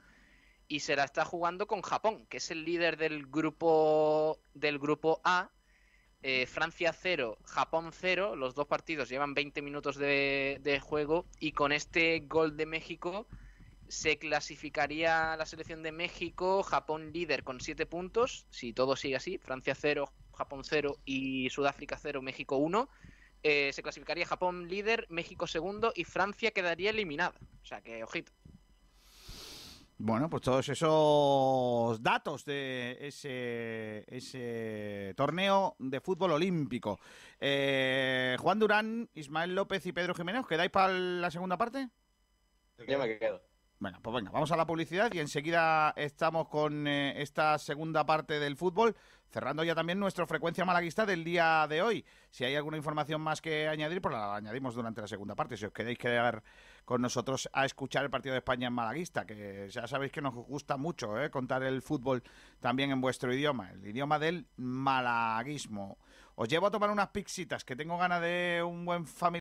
y 0.68 0.82
se 0.82 0.96
la 0.96 1.04
está 1.04 1.26
jugando 1.26 1.66
con 1.66 1.82
Japón, 1.82 2.28
que 2.28 2.38
es 2.38 2.52
el 2.52 2.64
líder 2.64 2.98
del 2.98 3.26
grupo 3.26 4.40
del 4.54 4.78
grupo 4.78 5.20
A. 5.24 5.50
Eh, 6.22 6.46
Francia 6.46 6.92
0, 6.94 7.38
Japón 7.46 7.92
0, 7.94 8.36
los 8.36 8.54
dos 8.54 8.68
partidos 8.68 9.08
llevan 9.08 9.34
20 9.34 9.62
minutos 9.62 9.96
de, 9.96 10.60
de 10.62 10.80
juego 10.82 11.26
y 11.40 11.54
con 11.54 11.72
este 11.72 12.20
gol 12.28 12.58
de 12.58 12.66
México 12.66 13.26
se 13.90 14.20
clasificaría 14.20 15.36
la 15.36 15.46
selección 15.46 15.82
de 15.84 15.92
México, 15.92 16.64
Japón 16.64 17.12
líder 17.12 17.44
con 17.44 17.60
7 17.60 17.86
puntos, 17.88 18.46
si 18.52 18.72
todo 18.72 18.96
sigue 18.96 19.16
así, 19.16 19.38
Francia 19.40 19.76
0, 19.76 20.12
Japón 20.38 20.62
0 20.64 20.98
y 21.06 21.50
Sudáfrica 21.50 21.98
0, 21.98 22.22
México 22.22 22.58
1. 22.58 22.88
eh, 23.42 23.72
se 23.74 23.82
clasificaría 23.82 24.26
Japón 24.26 24.68
líder, 24.68 25.08
México 25.10 25.48
segundo 25.48 25.92
y 25.96 26.04
Francia 26.04 26.52
quedaría 26.52 26.92
eliminada. 26.92 27.36
O 27.64 27.66
sea 27.66 27.82
que, 27.82 28.04
ojito. 28.04 28.32
Bueno, 29.98 30.30
pues 30.30 30.44
todos 30.44 30.70
esos 30.70 32.02
datos 32.02 32.46
de 32.46 32.98
ese, 33.02 34.06
ese 34.08 35.14
torneo 35.18 35.76
de 35.78 36.00
fútbol 36.00 36.32
olímpico. 36.32 37.00
Eh, 37.40 38.38
Juan 38.40 38.60
Durán, 38.60 39.10
Ismael 39.14 39.56
López 39.56 39.86
y 39.86 39.92
Pedro 39.92 40.14
Jiménez, 40.14 40.42
¿os 40.42 40.48
¿quedáis 40.48 40.72
para 40.72 40.94
la 40.94 41.32
segunda 41.32 41.58
parte? 41.58 41.90
Yo 42.88 42.98
me 42.98 43.20
quedo. 43.20 43.49
Bueno, 43.82 43.98
pues 44.02 44.14
venga, 44.14 44.32
vamos 44.32 44.52
a 44.52 44.58
la 44.58 44.68
publicidad 44.68 45.10
y 45.14 45.20
enseguida 45.20 45.94
estamos 45.96 46.50
con 46.50 46.86
eh, 46.86 47.22
esta 47.22 47.58
segunda 47.58 48.06
parte 48.06 48.38
del 48.38 48.58
fútbol, 48.58 48.94
cerrando 49.32 49.64
ya 49.64 49.74
también 49.74 49.98
nuestra 49.98 50.28
frecuencia 50.28 50.66
malaguista 50.66 51.06
del 51.06 51.24
día 51.24 51.66
de 51.66 51.82
hoy. 51.82 52.06
Si 52.30 52.44
hay 52.44 52.58
alguna 52.58 52.76
información 52.76 53.22
más 53.22 53.40
que 53.40 53.70
añadir, 53.70 54.02
pues 54.02 54.12
la 54.14 54.36
añadimos 54.36 54.76
durante 54.76 55.00
la 55.00 55.08
segunda 55.08 55.34
parte. 55.34 55.56
Si 55.56 55.64
os 55.64 55.72
queréis 55.72 55.98
quedar 55.98 56.44
con 56.84 57.02
nosotros 57.02 57.50
a 57.54 57.64
escuchar 57.64 58.04
el 58.04 58.10
partido 58.10 58.34
de 58.34 58.40
España 58.40 58.68
en 58.68 58.74
malaguista, 58.74 59.26
que 59.26 59.70
ya 59.70 59.88
sabéis 59.88 60.12
que 60.12 60.22
nos 60.22 60.34
gusta 60.34 60.76
mucho 60.76 61.18
eh, 61.18 61.30
contar 61.30 61.64
el 61.64 61.82
fútbol 61.82 62.22
también 62.60 62.92
en 62.92 63.00
vuestro 63.00 63.34
idioma, 63.34 63.72
el 63.72 63.88
idioma 63.88 64.20
del 64.20 64.46
malaguismo. 64.58 66.00
Os 66.36 66.50
llevo 66.50 66.68
a 66.68 66.72
tomar 66.72 66.90
unas 66.90 67.10
pixitas, 67.10 67.64
que 67.64 67.78
tengo 67.78 67.98
ganas 67.98 68.22
de 68.22 68.62
un 68.62 68.84
buen 68.84 69.06
familiar. 69.06 69.38